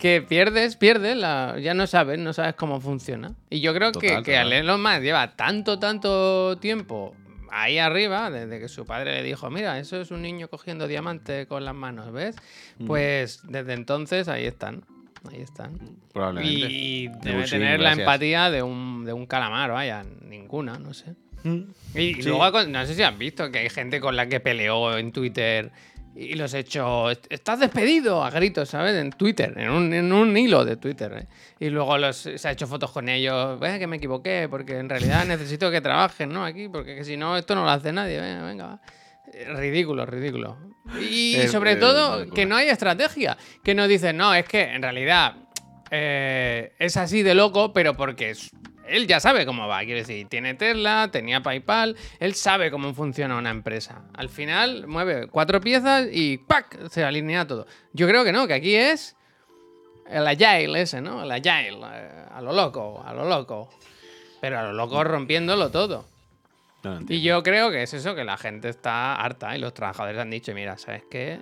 que 0.00 0.22
pierdes, 0.22 0.76
pierdes, 0.76 1.16
la, 1.16 1.56
ya 1.60 1.74
no 1.74 1.86
sabes, 1.86 2.18
no 2.18 2.32
sabes 2.32 2.54
cómo 2.54 2.80
funciona. 2.80 3.32
Y 3.50 3.60
yo 3.60 3.74
creo 3.74 3.92
que, 3.92 4.08
Total, 4.08 4.24
que 4.24 4.32
total. 4.32 4.52
Elon 4.54 4.82
Musk 4.82 5.00
lleva 5.02 5.36
tanto, 5.36 5.78
tanto 5.78 6.56
tiempo 6.58 7.14
ahí 7.52 7.78
arriba, 7.78 8.30
desde 8.30 8.58
que 8.60 8.68
su 8.68 8.86
padre 8.86 9.12
le 9.16 9.22
dijo, 9.22 9.50
mira, 9.50 9.78
eso 9.78 10.00
es 10.00 10.10
un 10.10 10.22
niño 10.22 10.48
cogiendo 10.48 10.88
diamantes 10.88 11.46
con 11.46 11.64
las 11.64 11.74
manos, 11.74 12.12
¿ves? 12.12 12.36
Mm. 12.78 12.86
Pues 12.86 13.40
desde 13.48 13.74
entonces 13.74 14.28
ahí 14.28 14.46
están. 14.46 14.84
Ahí 15.30 15.42
están. 15.42 15.78
Probablemente. 16.14 16.68
Y 16.70 17.08
De 17.08 17.18
debe 17.32 17.44
tener 17.44 17.78
la 17.80 17.92
empatía 17.92 18.50
de 18.50 18.62
un, 18.62 19.04
de 19.04 19.12
un 19.12 19.26
calamar, 19.26 19.70
vaya, 19.70 20.02
ninguna, 20.22 20.78
no 20.78 20.94
sé. 20.94 21.14
Mm. 21.42 21.62
Y 21.94 22.14
Sí. 22.14 22.22
luego, 22.22 22.62
no 22.64 22.86
sé 22.86 22.94
si 22.94 23.02
has 23.02 23.18
visto 23.18 23.50
que 23.50 23.58
hay 23.58 23.68
gente 23.68 24.00
con 24.00 24.16
la 24.16 24.26
que 24.28 24.40
peleó 24.40 24.96
en 24.96 25.12
Twitter 25.12 25.72
y 26.14 26.34
los 26.34 26.52
he 26.54 26.58
hecho, 26.60 27.10
"Est- 27.10 27.26
estás 27.30 27.60
despedido 27.60 28.22
a 28.24 28.30
gritos, 28.30 28.68
¿sabes? 28.68 28.94
En 28.96 29.10
Twitter, 29.10 29.54
en 29.56 29.70
un, 29.70 29.92
en 29.94 30.12
un 30.12 30.36
hilo 30.36 30.64
de 30.64 30.76
Twitter. 30.76 31.12
¿eh? 31.14 31.26
Y 31.58 31.70
luego 31.70 31.96
los, 31.98 32.16
se 32.16 32.48
ha 32.48 32.50
hecho 32.50 32.66
fotos 32.66 32.90
con 32.90 33.08
ellos, 33.08 33.58
"Eh, 33.62 33.78
que 33.78 33.86
me 33.86 33.96
equivoqué, 33.96 34.48
porque 34.50 34.78
en 34.78 34.88
realidad 34.88 35.24
necesito 35.24 35.70
que 35.70 35.80
trabajen, 35.80 36.30
¿no? 36.30 36.44
Aquí, 36.44 36.68
porque 36.68 36.96
que 36.96 37.04
si 37.04 37.16
no, 37.16 37.36
esto 37.36 37.54
no 37.54 37.64
lo 37.64 37.70
hace 37.70 37.92
nadie, 37.92 38.20
venga, 38.20 38.44
venga. 38.44 38.66
va". 38.66 38.80
Eh, 39.32 39.46
Ridículo, 39.54 40.04
ridículo. 40.06 40.58
Y 41.00 41.36
sobre 41.48 41.76
todo, 41.76 42.28
que 42.30 42.44
no 42.46 42.56
hay 42.56 42.68
estrategia. 42.68 43.36
Que 43.62 43.74
nos 43.74 43.88
dicen, 43.88 44.16
no, 44.16 44.34
es 44.34 44.44
que 44.46 44.62
en 44.62 44.82
realidad 44.82 45.34
eh, 45.92 46.72
es 46.78 46.96
así 46.96 47.22
de 47.22 47.34
loco, 47.34 47.72
pero 47.72 47.94
porque 47.96 48.34
él 48.90 49.06
ya 49.06 49.20
sabe 49.20 49.46
cómo 49.46 49.66
va. 49.68 49.80
Quiero 49.80 50.00
decir, 50.00 50.26
tiene 50.28 50.54
Tesla, 50.54 51.08
tenía 51.10 51.42
PayPal, 51.42 51.96
él 52.18 52.34
sabe 52.34 52.70
cómo 52.70 52.92
funciona 52.92 53.36
una 53.36 53.50
empresa. 53.50 54.02
Al 54.14 54.28
final 54.28 54.86
mueve 54.86 55.28
cuatro 55.28 55.60
piezas 55.60 56.08
y 56.12 56.38
¡pac! 56.38 56.88
se 56.88 57.04
alinea 57.04 57.46
todo. 57.46 57.66
Yo 57.92 58.06
creo 58.08 58.24
que 58.24 58.32
no, 58.32 58.46
que 58.46 58.54
aquí 58.54 58.74
es 58.74 59.16
el 60.08 60.26
agile 60.26 60.82
ese, 60.82 61.00
¿no? 61.00 61.22
El 61.22 61.30
agile, 61.30 61.78
eh, 61.92 62.24
a 62.32 62.40
lo 62.42 62.52
loco, 62.52 63.02
a 63.04 63.14
lo 63.14 63.28
loco. 63.28 63.70
Pero 64.40 64.58
a 64.58 64.62
lo 64.64 64.72
loco 64.72 65.04
rompiéndolo 65.04 65.70
todo. 65.70 66.04
No. 66.82 66.98
Y 67.08 67.20
yo 67.20 67.42
creo 67.42 67.70
que 67.70 67.82
es 67.82 67.94
eso, 67.94 68.14
que 68.14 68.24
la 68.24 68.36
gente 68.36 68.70
está 68.70 69.14
harta 69.14 69.56
y 69.56 69.60
los 69.60 69.74
trabajadores 69.74 70.18
han 70.18 70.30
dicho, 70.30 70.54
mira, 70.54 70.78
¿sabes 70.78 71.04
qué? 71.10 71.40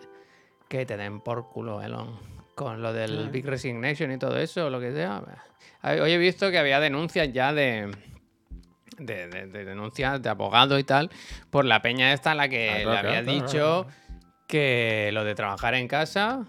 Que 0.68 0.84
te 0.84 0.96
den 0.96 1.20
por 1.20 1.48
culo, 1.48 1.80
Elon. 1.80 2.37
Con 2.58 2.82
lo 2.82 2.92
del 2.92 3.30
Big 3.30 3.46
Resignation 3.46 4.10
y 4.10 4.18
todo 4.18 4.36
eso, 4.36 4.66
o 4.66 4.70
lo 4.70 4.80
que 4.80 4.92
sea. 4.92 5.22
Hoy 5.84 6.10
he 6.10 6.18
visto 6.18 6.50
que 6.50 6.58
había 6.58 6.80
denuncias 6.80 7.32
ya 7.32 7.52
de, 7.52 7.88
de, 8.98 9.28
de- 9.28 9.46
de 9.46 9.64
denuncias 9.64 10.20
de 10.20 10.28
abogados 10.28 10.80
y 10.80 10.82
tal 10.82 11.08
por 11.50 11.64
la 11.64 11.80
peña 11.82 12.12
esta 12.12 12.32
a 12.32 12.34
la 12.34 12.48
que 12.48 12.68
Ah, 12.70 12.78
le 12.90 12.96
había 12.96 13.22
claro, 13.22 13.24
claro, 13.24 13.32
dicho 13.32 13.86
que 14.48 15.10
lo 15.12 15.22
de 15.22 15.36
trabajar 15.36 15.74
en 15.74 15.86
casa, 15.86 16.46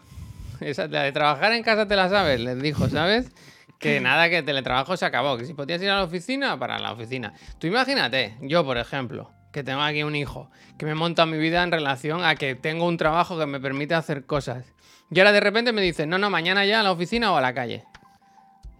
esa, 0.62 0.88
la 0.88 1.04
de 1.04 1.12
trabajar 1.12 1.54
en 1.54 1.62
casa 1.62 1.88
te 1.88 1.95
la 1.95 2.10
sabes, 2.10 2.39
les 2.39 2.60
dijo, 2.60 2.89
¿sabes? 2.89 3.32
Que 3.78 4.00
nada, 4.02 4.30
que 4.30 4.39
el 4.39 4.45
teletrabajo 4.45 4.98
se 4.98 5.06
acabó, 5.06 5.38
que 5.38 5.45
si 5.45 5.54
podías 5.54 5.80
ir 5.82 5.91
a 5.91 5.98
la 5.98 6.04
oficina, 6.06 6.58
para 6.58 6.80
la 6.80 6.91
oficina. 6.91 7.34
Tú 7.60 7.67
imagínate, 7.67 8.36
yo 8.41 8.65
por 8.65 8.80
ejemplo, 8.80 9.30
que 9.52 9.63
tengo 9.63 9.82
aquí 9.82 10.02
un 10.02 10.15
hijo, 10.15 10.50
que 10.80 10.88
me 10.88 10.95
monta 10.95 11.28
mi 11.28 11.38
vida 11.38 11.62
en 11.62 11.72
relación 11.72 12.24
a 12.24 12.34
que 12.36 12.56
tengo 12.56 12.88
un 12.88 12.98
trabajo 12.98 13.38
que 13.38 13.45
me 13.45 13.60
permite 13.60 13.93
hacer 13.93 14.26
cosas. 14.26 14.65
Y 15.12 15.19
ahora 15.19 15.32
de 15.32 15.39
repente 15.39 15.72
me 15.72 15.82
dicen, 15.82 16.10
no, 16.10 16.17
no, 16.17 16.30
mañana 16.30 16.65
ya 16.65 16.82
a 16.82 16.84
la 16.84 16.91
oficina 16.91 17.32
o 17.32 17.38
a 17.38 17.41
la 17.41 17.54
calle. 17.54 17.84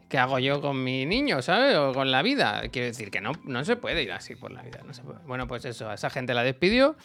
¿Qué 0.08 0.18
hago 0.18 0.40
yo 0.40 0.62
con 0.62 0.84
mi 0.84 1.06
niño, 1.06 1.42
sabes? 1.42 1.76
O 1.76 1.94
con 1.94 2.12
la 2.12 2.22
vida. 2.22 2.62
Quiero 2.72 2.88
decir 2.88 3.12
que 3.12 3.22
no, 3.22 3.32
no 3.44 3.64
se 3.64 3.76
puede 3.76 4.04
ir 4.04 4.12
así 4.12 4.36
por 4.36 4.52
la 4.52 4.62
vida. 4.62 4.80
no 4.86 4.94
se 4.94 5.04
puede. 5.04 5.20
Bueno, 5.26 5.48
pues 5.48 5.66
eso, 5.66 5.90
a 5.90 5.96
esa 5.96 6.10
gente 6.10 6.34
la 6.34 6.44
despidió 6.44 6.96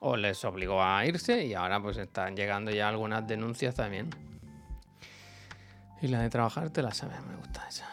o 0.00 0.16
les 0.16 0.44
obligó 0.44 0.82
a 0.82 1.04
irse 1.06 1.44
y 1.44 1.54
ahora 1.54 1.80
pues 1.80 1.96
están 1.96 2.36
llegando 2.36 2.70
ya 2.70 2.88
algunas 2.88 3.26
denuncias 3.26 3.74
también. 3.74 4.10
Y 6.02 6.08
la 6.08 6.22
de 6.22 6.30
trabajar 6.30 6.70
te 6.70 6.82
la 6.82 6.92
sabes, 6.92 7.20
me 7.26 7.36
gusta 7.36 7.66
esa. 7.68 7.88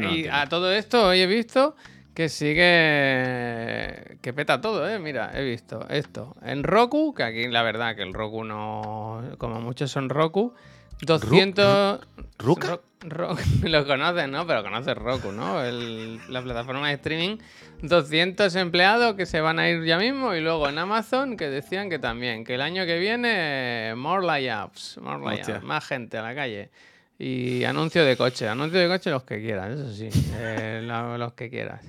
No 0.00 0.10
y 0.10 0.26
a 0.28 0.46
todo 0.46 0.72
esto 0.72 1.08
hoy 1.08 1.20
he 1.20 1.26
visto 1.26 1.76
que 2.16 2.28
sigue 2.30 4.16
que 4.22 4.32
peta 4.32 4.60
todo, 4.60 4.88
eh. 4.88 4.98
Mira, 4.98 5.30
he 5.34 5.44
visto 5.44 5.86
esto 5.90 6.34
en 6.42 6.62
Roku, 6.64 7.14
que 7.14 7.22
aquí 7.22 7.46
la 7.48 7.62
verdad 7.62 7.94
que 7.94 8.02
el 8.02 8.14
Roku 8.14 8.42
no 8.44 9.22
como 9.38 9.60
muchos 9.60 9.90
son 9.90 10.08
Roku, 10.08 10.54
200 11.02 12.00
¿Ruca? 12.38 12.68
Ro- 12.68 12.82
Ro- 13.00 13.36
lo 13.64 13.86
conoces, 13.86 14.28
¿no? 14.28 14.46
Pero 14.46 14.62
conoces 14.62 14.94
Roku, 14.96 15.30
¿no? 15.30 15.62
El- 15.62 16.18
la 16.32 16.42
plataforma 16.42 16.88
de 16.88 16.94
streaming. 16.94 17.36
200 17.82 18.54
empleados 18.56 19.14
que 19.14 19.26
se 19.26 19.40
van 19.42 19.58
a 19.58 19.68
ir 19.68 19.84
ya 19.84 19.98
mismo. 19.98 20.34
Y 20.34 20.40
luego 20.40 20.68
en 20.70 20.78
Amazon 20.78 21.36
que 21.36 21.50
decían 21.50 21.90
que 21.90 21.98
también, 21.98 22.44
que 22.44 22.54
el 22.54 22.62
año 22.62 22.86
que 22.86 22.98
viene, 22.98 23.92
more 23.96 24.24
layups, 24.26 24.98
more 25.02 25.22
layups, 25.22 25.48
Hostia. 25.50 25.60
más 25.60 25.84
gente 25.86 26.16
a 26.16 26.22
la 26.22 26.34
calle. 26.34 26.70
Y 27.18 27.64
anuncio 27.64 28.04
de 28.04 28.16
coche, 28.16 28.48
anuncio 28.48 28.78
de 28.80 28.88
coche 28.88 29.10
los 29.10 29.24
que 29.24 29.40
quieras, 29.40 29.78
eso 29.78 29.92
sí, 29.92 30.08
eh, 30.38 30.80
lo- 30.86 31.18
los 31.18 31.34
que 31.34 31.50
quieras. 31.50 31.84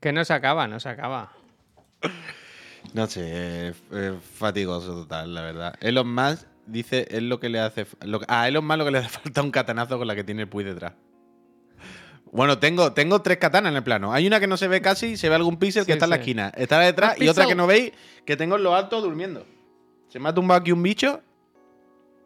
Que 0.00 0.12
no 0.12 0.24
se 0.24 0.32
acaba, 0.32 0.68
no 0.68 0.80
se 0.80 0.88
acaba. 0.88 1.32
No 2.94 3.06
sé, 3.06 3.68
es, 3.68 3.76
es 3.92 4.14
fatigoso 4.22 4.92
total, 5.02 5.34
la 5.34 5.42
verdad. 5.42 5.74
Elon 5.80 6.12
Musk 6.12 6.46
dice, 6.66 7.06
es 7.10 7.22
lo 7.22 7.40
que 7.40 7.48
le 7.48 7.60
hace... 7.60 7.86
Lo, 8.02 8.20
a 8.28 8.48
Elon 8.48 8.64
Musk 8.64 8.78
lo 8.78 8.84
que 8.84 8.90
le 8.90 8.98
hace 8.98 9.08
falta 9.20 9.42
un 9.42 9.50
catanazo 9.50 9.98
con 9.98 10.06
la 10.06 10.14
que 10.14 10.24
tiene 10.24 10.42
el 10.42 10.48
Puy 10.48 10.64
detrás. 10.64 10.92
Bueno, 12.30 12.58
tengo, 12.58 12.92
tengo 12.92 13.22
tres 13.22 13.38
katanas 13.38 13.70
en 13.70 13.76
el 13.76 13.82
plano. 13.82 14.12
Hay 14.12 14.26
una 14.26 14.38
que 14.38 14.46
no 14.46 14.56
se 14.56 14.68
ve 14.68 14.82
casi, 14.82 15.16
se 15.16 15.28
ve 15.28 15.34
algún 15.34 15.58
pixel 15.58 15.86
que 15.86 15.92
Sí, 15.92 15.96
está 15.96 16.06
en 16.06 16.10
la 16.10 16.16
esquina. 16.16 16.52
Está 16.54 16.78
la 16.78 16.84
detrás 16.84 17.16
¿Un 17.18 17.24
y 17.24 17.28
otra 17.28 17.46
que 17.46 17.54
no 17.54 17.66
veis, 17.66 17.92
que 18.24 18.36
tengo 18.36 18.56
en 18.56 18.62
lo 18.62 18.74
alto 18.74 19.00
durmiendo. 19.00 19.46
Se 20.08 20.18
me 20.18 20.28
ha 20.28 20.34
tumbado 20.34 20.60
aquí 20.60 20.72
un 20.72 20.82
bicho 20.82 21.22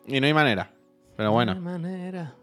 y 0.06 0.20
no 0.20 0.26
hay 0.26 0.35
manera. 0.35 0.70
Pero 1.16 1.30
bueno. 1.30 1.54
manera. 1.61 2.35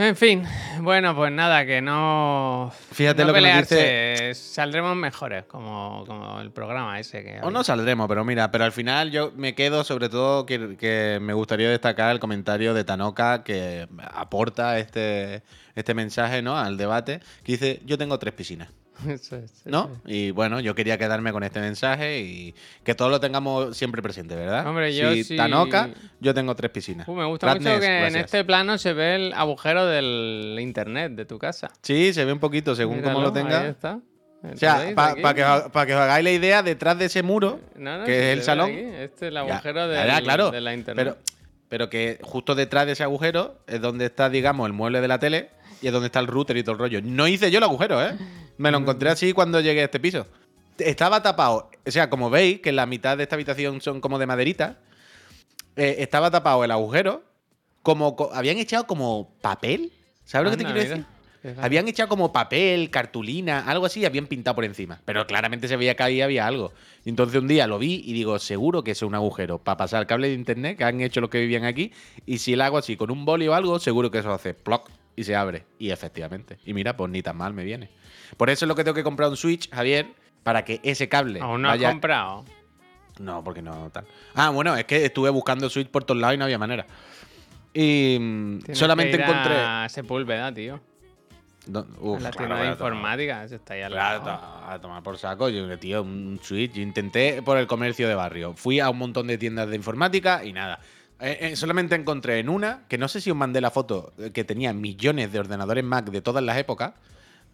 En 0.00 0.16
fin, 0.16 0.44
bueno, 0.80 1.14
pues 1.14 1.30
nada, 1.30 1.66
que 1.66 1.82
no. 1.82 2.72
Fíjate 2.90 3.20
no 3.20 3.28
lo 3.28 3.34
que 3.34 3.40
nos 3.42 3.68
pelearse, 3.68 4.32
Saldremos 4.34 4.96
mejores, 4.96 5.44
como, 5.44 6.04
como 6.06 6.40
el 6.40 6.50
programa 6.52 6.98
ese 6.98 7.22
que. 7.22 7.32
O 7.32 7.36
había. 7.36 7.50
no 7.50 7.62
saldremos, 7.62 8.08
pero 8.08 8.24
mira, 8.24 8.50
pero 8.50 8.64
al 8.64 8.72
final 8.72 9.10
yo 9.10 9.30
me 9.36 9.54
quedo 9.54 9.84
sobre 9.84 10.08
todo 10.08 10.46
que, 10.46 10.78
que 10.78 11.18
me 11.20 11.34
gustaría 11.34 11.68
destacar 11.68 12.12
el 12.12 12.18
comentario 12.18 12.72
de 12.72 12.82
Tanoka 12.82 13.44
que 13.44 13.88
aporta 14.10 14.78
este, 14.78 15.42
este 15.74 15.92
mensaje 15.92 16.40
¿no? 16.40 16.56
al 16.56 16.78
debate, 16.78 17.20
que 17.44 17.52
dice, 17.52 17.82
yo 17.84 17.98
tengo 17.98 18.18
tres 18.18 18.32
piscinas, 18.32 18.70
Eso 19.08 19.36
es, 19.36 19.50
eso 19.52 19.62
¿no? 19.70 19.90
Y 20.06 20.30
bueno, 20.30 20.60
yo 20.60 20.74
quería 20.74 20.98
quedarme 20.98 21.32
con 21.32 21.42
este 21.42 21.60
mensaje 21.60 22.20
y 22.20 22.54
que 22.84 22.94
todos 22.94 23.10
lo 23.10 23.20
tengamos 23.20 23.76
siempre 23.76 24.02
presente, 24.02 24.34
¿verdad? 24.36 24.66
Hombre, 24.66 24.94
yo 24.94 25.12
si 25.12 25.24
sí- 25.24 25.36
Tanoka, 25.36 25.90
yo 26.20 26.34
tengo 26.34 26.54
tres 26.54 26.70
piscinas. 26.70 27.08
Uh, 27.08 27.14
me 27.14 27.24
gusta 27.26 27.54
mucho 27.54 27.80
que 27.80 28.06
en 28.06 28.16
este 28.16 28.44
plano 28.44 28.78
se 28.78 28.92
ve 28.92 29.14
el 29.16 29.32
agujero 29.32 29.86
del 29.86 30.56
internet 30.60 31.12
de 31.12 31.24
tu 31.24 31.38
casa. 31.38 31.70
Sí, 31.82 32.12
se 32.12 32.24
ve 32.24 32.32
un 32.32 32.40
poquito 32.40 32.74
según 32.74 33.00
cómo 33.02 33.20
lo 33.20 33.30
Míralo, 33.30 33.32
tenga. 33.32 33.60
Ahí 33.62 33.70
está. 33.70 34.00
O 34.42 34.56
sea, 34.56 34.92
para 34.94 35.34
que, 35.34 35.70
pa' 35.70 35.84
que 35.86 35.94
os 35.94 36.00
hagáis 36.00 36.24
la 36.24 36.30
idea, 36.30 36.62
detrás 36.62 36.98
de 36.98 37.04
ese 37.06 37.22
muro, 37.22 37.60
No, 37.76 37.98
no, 37.98 38.04
que 38.04 38.12
si 38.12 38.18
es 38.26 38.32
el 38.38 38.42
salón, 38.42 38.70
aquí, 38.70 38.78
Este 38.80 39.26
es 39.26 39.30
el 39.30 39.36
agujero 39.36 39.80
ya, 39.80 39.86
del- 39.86 40.06
ya, 40.08 40.20
claro, 40.22 40.50
de 40.50 40.60
la 40.62 40.72
internet. 40.74 41.04
Pero, 41.04 41.18
pero 41.68 41.90
que 41.90 42.18
justo 42.22 42.54
detrás 42.54 42.86
de 42.86 42.92
ese 42.92 43.02
agujero 43.02 43.58
es 43.66 43.82
donde 43.82 44.06
está, 44.06 44.30
digamos, 44.30 44.66
el 44.66 44.72
mueble 44.72 45.02
de 45.02 45.08
la 45.08 45.18
tele 45.18 45.50
y 45.82 45.88
es 45.88 45.92
donde 45.92 46.06
está 46.06 46.20
el 46.20 46.26
router 46.26 46.56
y 46.56 46.62
todo 46.62 46.72
el 46.72 46.78
rollo. 46.78 47.00
No 47.02 47.28
hice 47.28 47.50
yo 47.50 47.58
el 47.58 47.64
agujero, 47.64 48.02
¿eh? 48.02 48.14
Me 48.60 48.70
lo 48.70 48.78
encontré 48.78 49.08
así 49.08 49.32
cuando 49.32 49.58
llegué 49.60 49.80
a 49.80 49.84
este 49.84 49.98
piso. 49.98 50.26
Estaba 50.78 51.22
tapado, 51.22 51.70
o 51.86 51.90
sea, 51.90 52.10
como 52.10 52.28
veis, 52.30 52.60
que 52.60 52.72
la 52.72 52.84
mitad 52.86 53.16
de 53.16 53.22
esta 53.22 53.34
habitación 53.34 53.80
son 53.80 54.00
como 54.00 54.18
de 54.18 54.26
maderita, 54.26 54.78
eh, 55.76 55.96
estaba 55.98 56.30
tapado 56.30 56.62
el 56.64 56.70
agujero, 56.70 57.22
como 57.82 58.16
co- 58.16 58.30
habían 58.34 58.58
echado 58.58 58.86
como 58.86 59.30
papel, 59.40 59.92
¿sabes 60.24 60.44
lo 60.44 60.50
que 60.50 60.56
te 60.58 60.64
quiero 60.64 60.80
decir? 60.88 61.06
Habían 61.62 61.88
echado 61.88 62.10
como 62.10 62.34
papel, 62.34 62.90
cartulina, 62.90 63.60
algo 63.66 63.86
así, 63.86 64.00
y 64.00 64.04
habían 64.04 64.26
pintado 64.26 64.54
por 64.56 64.66
encima. 64.66 65.00
Pero 65.06 65.26
claramente 65.26 65.66
se 65.68 65.76
veía 65.78 65.94
que 65.94 66.02
ahí 66.02 66.20
había 66.20 66.46
algo. 66.46 66.72
Y 67.06 67.08
entonces 67.08 67.40
un 67.40 67.48
día 67.48 67.66
lo 67.66 67.78
vi 67.78 68.02
y 68.04 68.12
digo, 68.12 68.38
seguro 68.38 68.84
que 68.84 68.90
es 68.90 69.00
un 69.00 69.14
agujero 69.14 69.56
para 69.58 69.78
pasar 69.78 70.06
cable 70.06 70.28
de 70.28 70.34
internet 70.34 70.76
que 70.76 70.84
han 70.84 71.00
hecho 71.00 71.22
los 71.22 71.30
que 71.30 71.40
vivían 71.40 71.64
aquí. 71.64 71.92
Y 72.26 72.38
si 72.38 72.56
lo 72.56 72.64
hago 72.64 72.76
así 72.76 72.94
con 72.96 73.10
un 73.10 73.24
boli 73.24 73.48
o 73.48 73.54
algo, 73.54 73.78
seguro 73.78 74.10
que 74.10 74.18
eso 74.18 74.30
hace 74.32 74.52
ploc 74.52 74.90
y 75.16 75.24
se 75.24 75.34
abre. 75.34 75.64
Y 75.78 75.90
efectivamente. 75.90 76.58
Y 76.66 76.74
mira, 76.74 76.94
pues 76.94 77.10
ni 77.10 77.22
tan 77.22 77.38
mal 77.38 77.54
me 77.54 77.64
viene. 77.64 77.88
Por 78.36 78.50
eso 78.50 78.64
es 78.64 78.68
lo 78.68 78.74
que 78.74 78.84
tengo 78.84 78.94
que 78.94 79.02
comprar 79.04 79.28
un 79.28 79.36
Switch, 79.36 79.70
Javier, 79.70 80.08
para 80.42 80.64
que 80.64 80.80
ese 80.82 81.08
cable 81.08 81.40
Aún 81.40 81.62
no 81.62 81.68
vaya. 81.68 81.88
has 81.88 81.94
comprado. 81.94 82.44
No, 83.18 83.44
porque 83.44 83.60
no 83.62 83.90
tal. 83.90 84.06
Ah, 84.34 84.50
bueno, 84.50 84.74
es 84.76 84.84
que 84.84 85.04
estuve 85.04 85.28
buscando 85.30 85.68
Switch 85.68 85.88
por 85.88 86.04
todos 86.04 86.20
lados 86.20 86.34
y 86.34 86.38
no 86.38 86.44
había 86.44 86.58
manera. 86.58 86.86
Y 87.74 88.16
mm, 88.20 88.58
Tienes 88.60 88.78
solamente 88.78 89.16
que 89.16 89.22
ir 89.22 89.28
encontré. 89.28 89.56
A 89.60 89.86
Sepúlveda, 89.88 90.52
tío. 90.54 90.80
A 91.74 91.84
Uf, 92.00 92.20
la 92.22 92.30
claro, 92.30 92.36
tienda 92.54 92.62
de 92.64 92.68
informática. 92.70 93.44
Eso 93.44 93.56
está 93.56 93.74
ahí 93.74 93.82
al 93.82 93.92
Claro, 93.92 94.24
lado. 94.24 94.40
a 94.66 94.78
tomar 94.80 95.02
por 95.02 95.18
saco. 95.18 95.48
Yo, 95.50 95.78
tío, 95.78 96.02
un 96.02 96.40
Switch. 96.42 96.72
Yo 96.72 96.82
intenté 96.82 97.42
por 97.42 97.58
el 97.58 97.66
comercio 97.66 98.08
de 98.08 98.14
barrio. 98.14 98.54
Fui 98.54 98.80
a 98.80 98.88
un 98.88 98.98
montón 98.98 99.26
de 99.26 99.36
tiendas 99.38 99.68
de 99.68 99.76
informática 99.76 100.42
y 100.44 100.52
nada. 100.52 100.80
Eh, 101.20 101.36
eh, 101.52 101.56
solamente 101.56 101.94
encontré 101.94 102.38
en 102.38 102.48
una, 102.48 102.84
que 102.88 102.96
no 102.96 103.06
sé 103.06 103.20
si 103.20 103.30
os 103.30 103.36
mandé 103.36 103.60
la 103.60 103.70
foto, 103.70 104.14
eh, 104.18 104.30
que 104.30 104.42
tenía 104.42 104.72
millones 104.72 105.30
de 105.30 105.38
ordenadores 105.38 105.84
Mac 105.84 106.06
de 106.06 106.22
todas 106.22 106.42
las 106.42 106.56
épocas. 106.56 106.94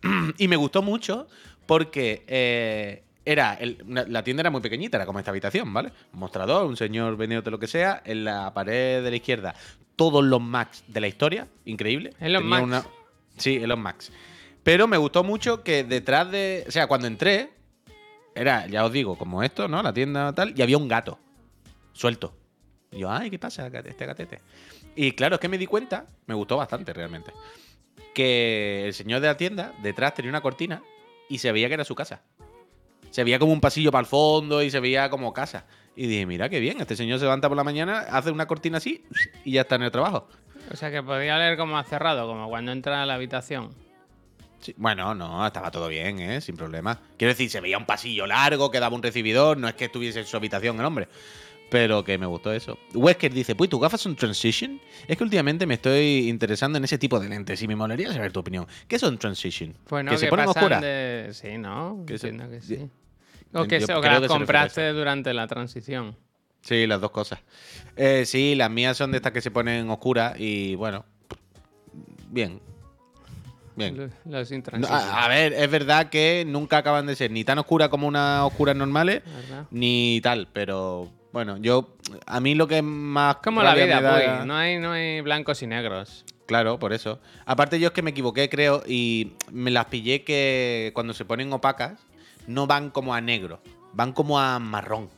y 0.39 0.49
me 0.49 0.57
gustó 0.57 0.83
mucho 0.83 1.27
porque 1.67 2.25
eh, 2.27 3.03
era 3.25 3.55
el- 3.55 3.83
una- 3.87 4.05
la 4.05 4.23
tienda 4.23 4.43
era 4.43 4.51
muy 4.51 4.61
pequeñita, 4.61 4.97
era 4.99 5.07
como 5.07 5.19
esta 5.19 5.31
habitación, 5.31 5.73
¿vale? 5.73 5.93
Un 6.13 6.21
mostrador, 6.21 6.67
un 6.67 6.77
señor 6.77 7.17
vendiéndote 7.17 7.51
lo 7.51 7.59
que 7.59 7.67
sea. 7.67 8.03
En 8.05 8.25
la 8.25 8.53
pared 8.55 9.03
de 9.03 9.11
la 9.11 9.17
izquierda, 9.17 9.55
todos 9.97 10.25
los 10.25 10.41
Macs 10.41 10.85
de 10.89 11.01
la 11.01 11.09
historia. 11.09 11.49
Increíble. 11.65 12.11
¿En 12.21 12.33
los 12.33 12.43
Tenía 12.43 12.61
Macs? 12.67 12.89
Sí, 13.39 13.57
en 13.57 13.69
los 13.69 13.79
Macs. 13.79 14.13
Pero 14.63 14.87
me 14.89 14.97
gustó 14.97 15.23
mucho 15.25 15.63
que 15.63 15.85
detrás 15.85 16.31
de. 16.31 16.65
O 16.69 16.71
sea, 16.71 16.87
cuando 16.87 17.07
entré, 17.07 17.51
era, 18.35 18.67
ya 18.67 18.85
os 18.85 18.93
digo, 18.93 19.17
como 19.17 19.43
esto, 19.43 19.69
¿no? 19.69 19.83
La 19.83 19.93
tienda 19.93 20.33
tal, 20.35 20.53
y 20.57 20.63
había 20.63 20.77
un 20.77 20.89
gato 20.89 21.19
suelto. 21.93 22.35
Y 22.93 22.99
yo, 23.01 23.11
ay, 23.11 23.31
¿qué 23.31 23.39
pasa, 23.39 23.67
este 23.69 24.07
gatete? 24.07 24.41
Y 24.95 25.13
claro, 25.13 25.35
es 25.37 25.41
que 25.41 25.49
me 25.49 25.59
di 25.59 25.67
cuenta, 25.67 26.07
me 26.27 26.35
gustó 26.35 26.57
bastante 26.57 26.93
realmente, 26.93 27.33
que 28.17 28.87
el 28.87 28.95
señor 28.95 29.21
de 29.21 29.27
la 29.27 29.37
tienda 29.37 29.75
detrás 29.83 30.15
tenía 30.15 30.31
una 30.31 30.41
cortina 30.41 30.83
y 31.29 31.37
se 31.37 31.53
veía 31.53 31.69
que 31.69 31.75
era 31.75 31.85
su 31.85 31.95
casa. 31.95 32.23
Se 33.11 33.23
veía 33.25 33.39
como 33.39 33.53
un 33.53 33.61
pasillo 33.61 33.93
para 33.93 34.01
el 34.01 34.07
fondo 34.07 34.63
y 34.63 34.71
se 34.71 34.81
veía 34.81 35.11
como 35.11 35.35
casa. 35.35 35.67
Y 35.95 36.07
dije, 36.07 36.25
mira 36.25 36.49
qué 36.49 36.59
bien, 36.59 36.81
este 36.81 36.97
señor 36.97 37.19
se 37.19 37.27
levanta 37.27 37.49
por 37.49 37.59
la 37.59 37.65
mañana, 37.65 38.07
hace 38.11 38.31
una 38.31 38.47
cortina 38.47 38.79
así 38.79 39.05
y 39.45 39.53
ya 39.53 39.61
está 39.61 39.75
en 39.75 39.83
el 39.83 39.91
trabajo. 39.91 40.29
O 40.73 40.77
sea 40.77 40.91
que 40.91 41.03
podía 41.03 41.37
leer 41.37 41.59
como 41.59 41.77
ha 41.77 41.85
cerrado, 41.85 42.27
como 42.27 42.49
cuando 42.49 42.73
entra 42.73 43.03
a 43.03 43.07
la 43.07 43.15
habitación. 43.15 43.75
Sí, 44.61 44.75
Bueno, 44.79 45.15
no, 45.15 45.47
estaba 45.47 45.71
todo 45.71 45.87
bien, 45.87 46.19
¿eh? 46.19 46.41
Sin 46.41 46.57
problema. 46.57 46.99
Quiero 47.19 47.33
decir, 47.33 47.51
se 47.51 47.61
veía 47.61 47.77
un 47.77 47.85
pasillo 47.85 48.27
largo 48.27 48.71
que 48.71 48.81
daba 48.81 48.97
un 48.97 49.03
recibidor, 49.03 49.59
no 49.59 49.69
es 49.69 49.75
que 49.75 49.85
estuviese 49.85 50.21
en 50.21 50.27
su 50.27 50.39
habitación 50.39 50.81
el 50.81 50.87
hombre. 50.87 51.09
Pero 51.69 52.05
que 52.05 52.17
me 52.17 52.27
gustó 52.27 52.53
eso. 52.53 52.79
Wesker 52.95 53.33
dice, 53.35 53.55
pues 53.57 53.69
tus 53.69 53.81
gafas 53.81 54.01
son 54.01 54.15
transition. 54.15 54.81
Es 55.09 55.17
que 55.17 55.25
últimamente 55.25 55.67
me 55.67 55.75
estoy 55.75 56.29
interesando 56.29 56.79
en 56.79 56.85
ese 56.85 56.97
tipo 56.97 57.19
de 57.19 57.29
lentes 57.29 57.61
y 57.61 57.67
me 57.67 57.75
molaría 57.75 58.13
saber 58.13 58.31
tu 58.33 58.41
opinión. 58.41 58.67
¿Qué 58.87 58.99
son 58.99 59.19
transition? 59.19 59.75
Pues 59.89 60.05
no, 60.05 60.11
¿Que 60.13 60.17
que, 60.17 60.21
se 60.21 60.29
ponen 60.29 60.47
oscuras? 60.49 60.81
de... 60.81 61.31
Sí, 61.33 61.59
¿no? 61.59 62.05
Que 62.07 62.19
se- 62.19 62.29
Entiendo 62.29 62.55
que 62.55 62.63
sí. 62.63 62.89
O 63.53 63.65
que, 63.67 63.81
se- 63.81 63.95
o 63.95 64.01
que 64.01 64.09
las 64.09 64.27
compraste 64.27 64.93
durante 64.93 65.35
la 65.35 65.47
transición. 65.49 66.17
Sí, 66.61 66.87
las 66.87 67.01
dos 67.01 67.11
cosas. 67.11 67.41
Eh, 67.97 68.25
sí, 68.27 68.55
las 68.55 68.71
mías 68.71 68.97
son 68.97 69.11
de 69.11 69.17
estas 69.19 69.33
que 69.33 69.41
se 69.41 69.51
ponen 69.51 69.89
oscuras 69.91 70.39
y 70.39 70.75
bueno, 70.77 71.05
bien. 72.29 72.61
Bien. 73.77 74.11
Sin 74.47 74.63
No, 74.79 74.89
a, 74.89 75.25
a 75.25 75.29
ver, 75.29 75.53
es 75.53 75.71
verdad 75.71 76.09
que 76.09 76.45
nunca 76.47 76.79
acaban 76.79 77.07
de 77.07 77.15
ser 77.15 77.31
ni 77.31 77.45
tan 77.45 77.59
oscuras 77.59 77.89
como 77.91 78.07
unas 78.09 78.43
oscuras 78.43 78.75
normales, 78.75 79.23
¿verdad? 79.27 79.67
ni 79.71 80.19
tal, 80.23 80.49
pero 80.53 81.11
bueno, 81.37 81.59
yo 81.59 81.95
a 82.25 82.41
mí 82.41 82.55
lo 82.55 82.67
que 82.67 82.81
más 82.81 83.37
Como 83.45 83.63
la 83.63 83.75
vida, 83.75 84.01
da- 84.01 84.13
pues. 84.15 84.47
No 84.47 84.57
hay, 84.57 84.79
no 84.79 84.93
hay 84.93 85.21
blancos 85.21 85.61
y 85.61 85.67
negros. 85.67 86.25
Claro, 86.47 86.79
por 86.79 86.95
eso. 86.95 87.21
Aparte 87.45 87.79
yo 87.79 87.89
es 87.89 87.93
que 87.93 88.01
me 88.01 88.13
equivoqué, 88.13 88.49
creo, 88.49 88.83
y 88.87 89.33
me 89.53 89.71
las 89.71 89.85
pillé 89.85 90.25
que 90.25 90.93
cuando 90.95 91.13
se 91.13 91.27
ponen 91.27 91.53
opacas 91.53 92.01
no 92.47 92.67
van 92.67 92.89
como 92.89 93.13
a 93.13 93.21
negro, 93.21 93.61
van 93.93 94.15
como 94.15 94.41
a 94.41 94.59
marrón. 94.59 95.11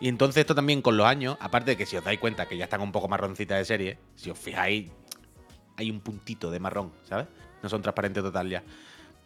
Y 0.00 0.08
entonces 0.08 0.40
esto 0.40 0.56
también 0.56 0.82
con 0.82 0.96
los 0.96 1.06
años, 1.06 1.36
aparte 1.38 1.70
de 1.70 1.76
que 1.76 1.86
si 1.86 1.96
os 1.96 2.02
dais 2.02 2.18
cuenta 2.18 2.46
que 2.46 2.56
ya 2.56 2.64
están 2.64 2.80
un 2.80 2.90
poco 2.90 3.06
marroncitas 3.06 3.56
de 3.58 3.64
serie, 3.64 3.98
si 4.16 4.30
os 4.30 4.38
fijáis, 4.40 4.90
hay 5.76 5.90
un 5.92 6.00
puntito 6.00 6.50
de 6.50 6.58
marrón, 6.58 6.90
¿sabes? 7.08 7.28
No 7.62 7.68
son 7.68 7.82
transparentes 7.82 8.20
total 8.20 8.48
ya. 8.48 8.64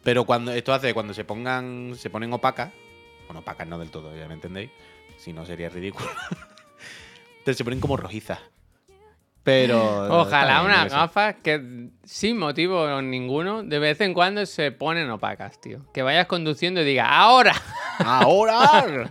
Pero 0.03 0.23
cuando 0.25 0.51
esto 0.51 0.71
hace 0.71 0.89
que 0.89 0.93
cuando 0.93 1.15
se 1.15 1.23
pongan, 1.23 1.95
se 1.97 2.11
ponen 2.11 2.31
opacas, 2.31 2.71
bueno, 3.25 3.39
opacas 3.39 3.67
no 3.67 3.79
del 3.79 3.89
todo, 3.89 4.15
ya 4.15 4.27
me 4.27 4.35
entendéis, 4.35 4.69
si 5.17 5.33
no 5.33 5.45
sería 5.45 5.69
ridículo. 5.69 6.07
Entonces 7.39 7.57
se 7.57 7.63
ponen 7.63 7.79
como 7.79 7.97
rojizas. 7.97 8.39
Pero. 9.47 10.09
Ojalá 10.21 10.61
unas 10.61 10.91
gafas 10.91 11.35
que 11.41 11.89
sin 12.03 12.37
motivo 12.37 13.01
ninguno, 13.01 13.63
de 13.63 13.79
vez 13.79 14.01
en 14.01 14.13
cuando 14.13 14.45
se 14.45 14.73
ponen 14.73 15.09
opacas, 15.09 15.61
tío. 15.61 15.85
Que 15.93 16.01
vayas 16.01 16.27
conduciendo 16.27 16.81
y 16.81 16.85
diga, 16.85 17.07
ahora. 17.07 17.53
¡Ahora! 17.99 19.09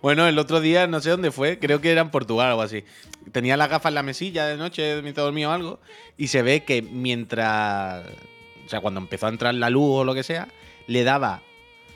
bueno, 0.00 0.28
el 0.28 0.38
otro 0.38 0.60
día, 0.60 0.86
no 0.86 1.00
sé 1.00 1.10
dónde 1.10 1.32
fue, 1.32 1.58
creo 1.58 1.80
que 1.80 1.90
era 1.90 2.02
en 2.02 2.10
Portugal 2.10 2.46
o 2.46 2.50
algo 2.50 2.62
así. 2.62 2.84
Tenía 3.32 3.56
las 3.56 3.68
gafas 3.68 3.90
en 3.90 3.96
la 3.96 4.04
mesilla 4.04 4.46
de 4.46 4.56
noche, 4.56 5.02
mientras 5.02 5.24
dormía 5.24 5.48
o 5.48 5.52
algo, 5.52 5.80
y 6.16 6.28
se 6.28 6.42
ve 6.42 6.62
que 6.62 6.80
mientras. 6.80 8.04
O 8.64 8.68
sea, 8.68 8.80
cuando 8.80 9.00
empezó 9.00 9.26
a 9.26 9.30
entrar 9.30 9.52
la 9.54 9.70
luz 9.70 10.02
o 10.02 10.04
lo 10.04 10.14
que 10.14 10.22
sea, 10.22 10.46
le 10.86 11.02
daba 11.02 11.42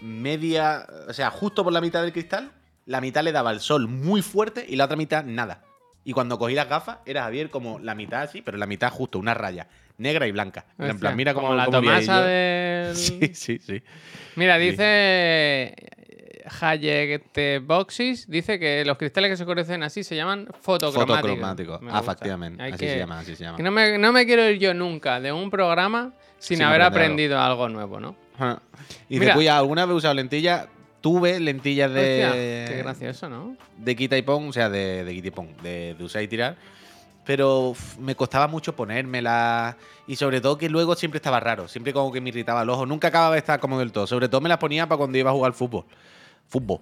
media. 0.00 0.84
O 1.08 1.12
sea, 1.12 1.30
justo 1.30 1.62
por 1.62 1.72
la 1.72 1.80
mitad 1.80 2.02
del 2.02 2.12
cristal, 2.12 2.50
la 2.88 3.00
mitad 3.00 3.22
le 3.22 3.32
daba 3.32 3.50
el 3.52 3.60
sol 3.60 3.86
muy 3.86 4.22
fuerte 4.22 4.64
y 4.68 4.76
la 4.76 4.86
otra 4.86 4.96
mitad 4.96 5.22
nada. 5.24 5.62
Y 6.04 6.12
cuando 6.12 6.38
cogí 6.38 6.54
las 6.54 6.68
gafas, 6.68 6.98
era 7.04 7.22
Javier 7.24 7.50
como 7.50 7.78
la 7.78 7.94
mitad 7.94 8.22
así, 8.22 8.40
pero 8.40 8.56
la 8.56 8.66
mitad 8.66 8.90
justo, 8.90 9.18
una 9.18 9.34
raya 9.34 9.68
negra 9.98 10.26
y 10.26 10.32
blanca. 10.32 10.64
En 10.78 10.86
Hostia, 10.86 10.98
plan, 11.00 11.16
mira 11.16 11.34
cómo 11.34 11.48
como 11.48 11.56
la 11.56 11.64
ahí 11.64 11.70
Tomasa 11.70 12.22
del... 12.22 12.96
Sí, 12.96 13.30
sí, 13.34 13.58
sí. 13.58 13.82
Mira, 14.36 14.56
Sí. 14.58 14.70
dice 14.70 15.74
Hayek 16.60 17.32
de 17.34 17.58
Boxis, 17.62 18.26
dice 18.28 18.58
que 18.58 18.84
los 18.86 18.96
cristales 18.96 19.30
que 19.32 19.36
se 19.36 19.42
oscurecen 19.42 19.82
así 19.82 20.02
se 20.02 20.16
llaman 20.16 20.48
fotocromáticos. 20.62 21.20
Fotocromático. 21.20 21.78
Me 21.80 21.92
Ah, 21.92 22.00
efectivamente. 22.02 22.62
Así 22.62 22.76
que- 22.78 22.88
se 22.92 22.98
llama, 22.98 23.18
así 23.18 23.36
se 23.36 23.44
llama. 23.44 23.58
no, 23.58 23.70
me, 23.70 23.98
no 23.98 24.12
me 24.12 24.24
quiero 24.24 24.48
ir 24.48 24.58
yo 24.58 24.72
nunca 24.72 25.20
de 25.20 25.30
un 25.32 25.50
programa 25.50 26.12
sin, 26.38 26.56
Sin 26.58 26.66
haber 26.66 26.82
aprendido 26.82 27.38
algo 27.38 27.68
nuevo, 27.68 28.00
¿no? 28.00 28.16
Y 29.10 29.18
Mira. 29.18 29.24
dice, 29.26 29.34
cuya, 29.34 29.58
¿alguna 29.58 29.84
vez 29.84 29.92
he 29.92 29.96
usado 29.96 30.14
lentillas? 30.14 30.68
Tuve 31.08 31.40
lentillas 31.40 31.90
de. 31.90 32.26
Hostia, 32.26 32.32
qué 32.66 32.82
gracioso, 32.82 33.30
¿no? 33.30 33.56
de 33.78 33.96
quita 33.96 34.18
y 34.18 34.20
pon, 34.20 34.48
o 34.48 34.52
sea, 34.52 34.68
de, 34.68 35.04
de 35.04 35.14
quita 35.14 35.28
y 35.28 35.30
pon, 35.30 35.48
de, 35.62 35.94
de 35.96 36.04
usar 36.04 36.22
y 36.22 36.28
tirar. 36.28 36.54
Pero 37.24 37.74
me 37.98 38.14
costaba 38.14 38.46
mucho 38.46 38.76
ponérmelas. 38.76 39.76
Y 40.06 40.16
sobre 40.16 40.42
todo 40.42 40.58
que 40.58 40.68
luego 40.68 40.94
siempre 40.96 41.16
estaba 41.16 41.40
raro. 41.40 41.66
Siempre 41.66 41.94
como 41.94 42.12
que 42.12 42.20
me 42.20 42.28
irritaba 42.28 42.60
el 42.60 42.68
ojo. 42.68 42.84
Nunca 42.84 43.08
acababa 43.08 43.32
de 43.32 43.38
estar 43.38 43.58
como 43.58 43.78
del 43.78 43.90
todo. 43.90 44.06
Sobre 44.06 44.28
todo 44.28 44.42
me 44.42 44.50
las 44.50 44.58
ponía 44.58 44.86
para 44.86 44.98
cuando 44.98 45.16
iba 45.16 45.30
a 45.30 45.32
jugar 45.32 45.54
fútbol. 45.54 45.86
Fútbol. 46.46 46.80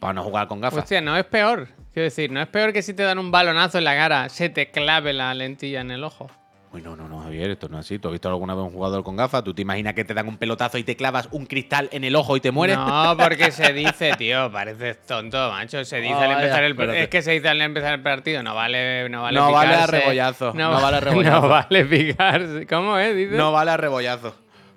Para 0.00 0.12
no 0.12 0.24
jugar 0.24 0.48
con 0.48 0.60
gafas. 0.60 0.80
Hostia, 0.80 1.00
no 1.00 1.16
es 1.16 1.24
peor. 1.26 1.68
Quiero 1.92 2.04
decir, 2.04 2.32
no 2.32 2.42
es 2.42 2.48
peor 2.48 2.72
que 2.72 2.82
si 2.82 2.94
te 2.94 3.04
dan 3.04 3.20
un 3.20 3.30
balonazo 3.30 3.78
en 3.78 3.84
la 3.84 3.94
cara, 3.94 4.28
se 4.28 4.48
te 4.48 4.72
clave 4.72 5.12
la 5.12 5.32
lentilla 5.34 5.82
en 5.82 5.92
el 5.92 6.02
ojo. 6.02 6.28
Uy, 6.70 6.82
no, 6.82 6.94
no, 6.96 7.08
no, 7.08 7.20
Javier, 7.22 7.50
esto 7.50 7.66
no 7.70 7.78
es 7.78 7.86
así. 7.86 7.98
¿Tú 7.98 8.08
has 8.08 8.12
visto 8.12 8.28
alguna 8.28 8.54
vez 8.54 8.62
un 8.62 8.72
jugador 8.72 9.02
con 9.02 9.16
gafas? 9.16 9.42
¿Tú 9.42 9.54
te 9.54 9.62
imaginas 9.62 9.94
que 9.94 10.04
te 10.04 10.12
dan 10.12 10.28
un 10.28 10.36
pelotazo 10.36 10.76
y 10.76 10.84
te 10.84 10.96
clavas 10.96 11.26
un 11.32 11.46
cristal 11.46 11.88
en 11.92 12.04
el 12.04 12.14
ojo 12.14 12.36
y 12.36 12.40
te 12.40 12.50
mueres? 12.50 12.76
No, 12.76 13.16
porque 13.18 13.50
se 13.52 13.72
dice, 13.72 14.12
tío, 14.18 14.52
pareces 14.52 15.00
tonto, 15.06 15.50
macho. 15.50 15.82
Se 15.86 15.96
dice 16.00 16.12
Oh, 16.14 16.18
al 16.18 16.28
vaya, 16.28 16.40
empezar 16.42 16.64
el 16.64 16.72
espérate. 16.72 17.02
Es 17.04 17.08
que 17.08 17.22
se 17.22 17.30
dice 17.32 17.48
al 17.48 17.60
empezar 17.62 17.94
el 17.94 18.02
partido, 18.02 18.42
no 18.42 18.54
vale, 18.54 19.08
no 19.08 19.22
vale 19.22 19.38
No 19.38 19.50
vale 19.50 19.74
a 19.74 19.86
rebollazo, 19.86 20.52
no 20.54 20.70
va- 20.70 20.80
vale 20.80 20.96
a 20.98 21.00
rebollazo. 21.08 21.40
No 21.40 21.48
vale 21.48 21.84
picarse. 21.86 22.66
¿Cómo 22.66 22.98
es? 22.98 23.16
Dice. 23.16 23.34
No 23.36 23.50
vale 23.50 23.70
a 23.70 23.76
rebollazo. 23.78 24.34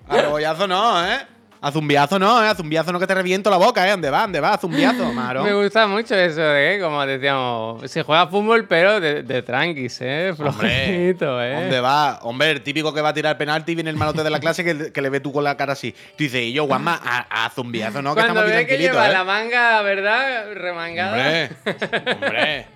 A 0.08 0.16
rebollazo 0.22 0.68
no, 0.68 1.06
¿eh? 1.06 1.18
A 1.64 1.72
zumbiazo 1.72 2.18
no, 2.18 2.44
¿eh? 2.44 2.48
A 2.48 2.56
zumbiazo 2.56 2.92
no 2.92 3.00
que 3.00 3.06
te 3.06 3.14
reviento 3.14 3.52
la 3.52 3.58
boca, 3.58 3.88
¿eh? 3.88 3.92
¿Dónde 3.92 4.10
va? 4.10 4.22
¿Dónde 4.22 4.40
va? 4.40 4.56
A 4.56 4.58
zumbiazo, 4.58 5.14
maro. 5.14 5.44
Me 5.44 5.54
gusta 5.54 5.86
mucho 5.86 6.16
eso 6.16 6.42
de, 6.42 6.78
que, 6.78 6.82
como 6.84 7.06
decíamos, 7.06 7.90
se 7.92 8.02
juega 8.02 8.26
fútbol, 8.26 8.66
pero 8.68 9.00
de, 9.00 9.22
de 9.22 9.44
tranquis, 9.44 10.00
¿eh? 10.02 10.34
Hombre, 10.40 10.54
Flojito, 10.54 11.40
¿eh? 11.40 11.62
¿Dónde 11.62 11.80
va? 11.80 12.18
Hombre, 12.24 12.50
el 12.50 12.64
típico 12.64 12.92
que 12.92 13.02
va 13.02 13.10
a 13.10 13.14
tirar 13.14 13.38
penalti 13.38 13.74
y 13.74 13.76
viene 13.76 13.92
el 13.92 13.96
malote 13.96 14.24
de 14.24 14.32
la 14.32 14.40
clase 14.40 14.64
que, 14.64 14.92
que 14.92 15.02
le 15.04 15.10
ve 15.12 15.20
tú 15.20 15.32
con 15.32 15.44
la 15.44 15.56
cara 15.56 15.74
así. 15.74 15.92
Tú 15.92 16.24
dices, 16.24 16.42
y 16.42 16.52
yo, 16.52 16.66
Juanma, 16.66 17.00
a, 17.04 17.46
a 17.46 17.50
zumbiazo, 17.52 18.02
¿no? 18.02 18.16
Que 18.16 18.22
Cuando 18.22 18.40
estamos 18.42 18.60
aquí 18.60 18.66
ve 18.66 18.66
que 18.66 18.78
lleva 18.82 19.08
¿eh? 19.08 19.14
la 19.14 19.24
manga, 19.24 19.84
¿verdad? 19.84 20.54
Remangada. 20.56 21.12
Hombre, 21.12 21.50
hombre. 22.24 22.68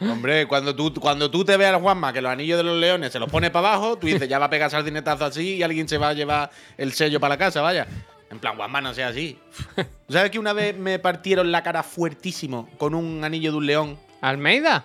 Hombre, 0.00 0.46
cuando 0.46 0.74
tú, 0.74 0.92
cuando 1.00 1.30
tú 1.30 1.46
te 1.46 1.56
veas, 1.56 1.80
Juanma, 1.80 2.12
que 2.12 2.20
los 2.20 2.30
anillos 2.30 2.58
de 2.58 2.64
los 2.64 2.76
leones 2.76 3.10
se 3.10 3.18
los 3.18 3.30
pone 3.30 3.50
para 3.50 3.68
abajo, 3.68 3.96
tú 3.96 4.06
dices, 4.06 4.28
ya 4.28 4.38
va 4.38 4.46
a 4.46 4.50
pegar 4.50 4.70
sardinetazo 4.70 5.24
así 5.24 5.54
y 5.54 5.62
alguien 5.62 5.88
se 5.88 5.96
va 5.96 6.10
a 6.10 6.12
llevar 6.12 6.50
el 6.76 6.92
sello 6.92 7.20
para 7.20 7.36
la 7.36 7.38
casa, 7.38 7.62
vaya. 7.62 7.86
En 8.34 8.40
plan, 8.40 8.56
Juanma, 8.56 8.80
no 8.80 8.92
sea 8.92 9.08
así. 9.08 9.38
¿Sabes 10.08 10.30
que 10.32 10.40
una 10.40 10.52
vez 10.52 10.76
me 10.76 10.98
partieron 10.98 11.52
la 11.52 11.62
cara 11.62 11.84
fuertísimo 11.84 12.68
con 12.78 12.94
un 12.94 13.22
anillo 13.22 13.52
de 13.52 13.58
un 13.58 13.66
león 13.66 13.98
¿Almeida? 14.20 14.84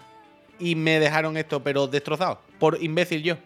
y 0.59 0.75
me 0.75 0.99
dejaron 0.99 1.35
esto, 1.35 1.63
pero 1.63 1.87
destrozado? 1.87 2.41
Por 2.59 2.81
imbécil 2.83 3.23
yo. 3.23 3.37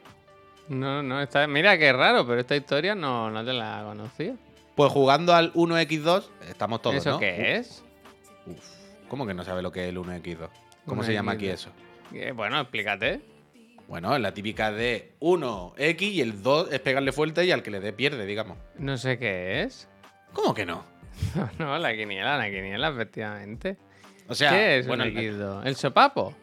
No, 0.67 1.01
no, 1.01 1.21
está... 1.21 1.47
mira 1.47 1.77
qué 1.77 1.93
raro, 1.93 2.27
pero 2.27 2.41
esta 2.41 2.55
historia 2.55 2.95
no, 2.95 3.31
no 3.31 3.45
te 3.45 3.53
la 3.53 3.83
conocía. 3.85 4.35
Pues 4.75 4.91
jugando 4.91 5.33
al 5.33 5.53
1x2, 5.53 6.25
estamos 6.49 6.81
todos, 6.81 6.97
¿Eso 6.97 7.11
¿no? 7.11 7.19
qué 7.19 7.55
es? 7.55 7.81
Uf, 8.45 8.65
¿Cómo 9.07 9.25
que 9.25 9.33
no 9.33 9.43
sabe 9.45 9.61
lo 9.61 9.71
que 9.71 9.83
es 9.83 9.89
el 9.89 9.97
1x2? 9.97 10.49
¿Cómo 10.85 11.03
se 11.03 11.13
llama 11.13 11.33
aquí 11.33 11.45
1x2. 11.45 11.53
eso? 11.53 11.69
Eh, 12.13 12.31
Bueno, 12.33 12.59
explícate. 12.59 13.21
Bueno, 13.87 14.15
es 14.15 14.21
la 14.21 14.33
típica 14.33 14.71
de 14.71 15.13
1x 15.19 16.01
y 16.01 16.21
el 16.21 16.41
2 16.41 16.71
es 16.73 16.79
pegarle 16.79 17.11
fuerte 17.11 17.45
y 17.45 17.51
al 17.51 17.61
que 17.63 17.69
le 17.71 17.79
dé 17.79 17.93
pierde, 17.93 18.25
digamos. 18.25 18.57
No 18.77 18.97
sé 18.97 19.19
qué 19.19 19.61
es. 19.61 19.87
¿Cómo 20.33 20.53
que 20.53 20.65
no? 20.65 20.83
No, 21.59 21.77
la 21.77 21.93
quiniela, 21.95 22.37
la 22.37 22.45
quiniela, 22.49 22.89
efectivamente. 22.89 23.77
O 24.27 24.35
sea, 24.35 24.49
¿Qué 24.51 24.79
es 24.79 24.87
bueno, 24.87 25.03
un 25.03 25.11
X2? 25.11 25.61
¿El 25.65 25.75
sopapo? 25.75 26.33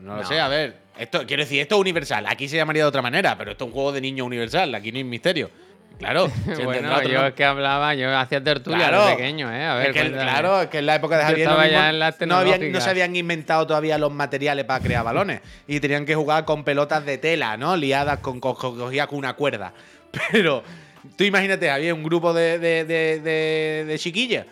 no 0.00 0.16
lo 0.16 0.22
No. 0.22 0.28
sé, 0.28 0.40
a 0.40 0.48
ver. 0.48 0.76
Esto, 0.98 1.24
quiero 1.26 1.42
decir, 1.42 1.60
esto 1.60 1.74
es 1.76 1.80
universal. 1.80 2.24
Aquí 2.28 2.48
se 2.48 2.56
llamaría 2.56 2.82
de 2.82 2.88
otra 2.88 3.02
manera, 3.02 3.36
pero 3.36 3.52
esto 3.52 3.64
es 3.64 3.68
un 3.68 3.74
juego 3.74 3.92
de 3.92 4.00
niño 4.00 4.24
universal. 4.24 4.72
Aquí 4.74 4.92
no 4.92 4.98
hay 4.98 5.04
misterio. 5.04 5.50
Claro. 5.98 6.28
bueno, 6.64 7.02
yo 7.02 7.26
es 7.26 7.34
que 7.34 7.44
hablaba, 7.44 7.94
yo 7.94 8.16
hacía 8.16 8.42
tertulia 8.42 8.88
Claro. 8.88 9.06
de 9.06 9.12
pequeño, 9.16 9.50
¿eh? 9.52 9.64
A 9.64 9.74
ver, 9.76 9.90
Es 9.96 10.02
que, 10.02 10.12
claro, 10.12 10.62
es 10.62 10.68
que 10.68 10.78
en 10.78 10.86
la 10.86 10.96
época 10.96 11.16
de 11.18 11.24
Javier 11.24 11.48
mismo, 11.48 11.62
las 11.92 12.20
no, 12.20 12.36
habían- 12.36 12.70
no 12.72 12.80
se 12.80 12.90
habían 12.90 13.14
inventado 13.16 13.66
todavía 13.66 13.96
los 13.98 14.12
materiales 14.12 14.64
para 14.66 14.82
crear 14.84 15.04
balones 15.04 15.40
y 15.66 15.80
tenían 15.80 16.04
que 16.04 16.14
jugar 16.14 16.44
con 16.44 16.62
pelotas 16.64 17.04
de 17.06 17.18
tela, 17.18 17.56
¿no? 17.56 17.76
Liadas 17.76 18.18
con 18.18 18.38
co- 18.40 18.54
co- 18.56 18.76
cogidas 18.76 19.06
con 19.06 19.18
una 19.18 19.34
cuerda. 19.34 19.72
Pero 20.32 20.62
tú 21.16 21.24
imagínate, 21.24 21.70
había 21.70 21.94
un 21.94 22.02
grupo 22.02 22.32
de, 22.32 22.58
de, 22.58 22.84
de, 22.84 23.20
de- 23.20 23.84
de 23.86 23.98
chiquillas. 23.98 24.46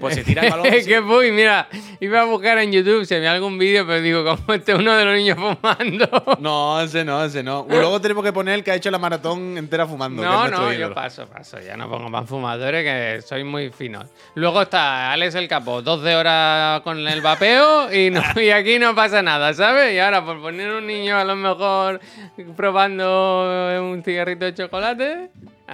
Pues 0.00 0.14
se 0.14 0.24
tira 0.24 0.40
el 0.44 0.50
balón. 0.50 0.64
Es 0.72 0.86
que 0.86 1.02
fui, 1.02 1.30
mira, 1.32 1.68
iba 2.00 2.22
a 2.22 2.24
buscar 2.24 2.56
en 2.56 2.72
YouTube 2.72 3.04
si 3.04 3.14
había 3.14 3.30
algún 3.32 3.58
vídeo, 3.58 3.86
pero 3.86 4.00
digo, 4.00 4.24
como 4.24 4.54
este 4.54 4.72
es 4.72 4.78
uno 4.78 4.96
de 4.96 5.04
los 5.04 5.14
niños 5.14 5.36
fumando. 5.36 6.08
No, 6.40 6.80
ese 6.80 7.04
no, 7.04 7.22
ese 7.22 7.42
no. 7.42 7.66
Y 7.68 7.74
luego 7.74 8.00
tenemos 8.00 8.24
que 8.24 8.32
poner 8.32 8.54
el 8.54 8.64
que 8.64 8.70
ha 8.70 8.74
hecho 8.74 8.90
la 8.90 8.96
maratón 8.98 9.58
entera 9.58 9.86
fumando. 9.86 10.22
No, 10.22 10.48
no, 10.48 10.72
yo 10.72 10.94
paso, 10.94 11.26
paso, 11.26 11.58
ya 11.60 11.76
no 11.76 11.90
pongo 11.90 12.08
más 12.08 12.26
fumadores 12.26 12.82
que 12.82 13.20
soy 13.20 13.44
muy 13.44 13.68
fino. 13.68 14.02
Luego 14.34 14.62
está 14.62 15.12
Alex 15.12 15.34
el 15.34 15.46
Capo, 15.46 15.82
12 15.82 16.16
horas 16.16 16.80
con 16.80 17.06
el 17.06 17.20
vapeo 17.20 17.92
y, 17.92 18.08
no- 18.08 18.22
y 18.40 18.48
aquí 18.48 18.78
no 18.78 18.94
pasa 18.94 19.20
nada, 19.20 19.52
¿sabes? 19.52 19.92
Y 19.94 19.98
ahora 19.98 20.24
por 20.24 20.40
poner 20.40 20.70
un 20.72 20.86
niño 20.86 21.18
a 21.18 21.24
lo 21.24 21.36
mejor 21.36 22.00
probando 22.56 23.78
un 23.82 24.02
cigarrito 24.02 24.46
de 24.46 24.54
chocolate, 24.54 25.28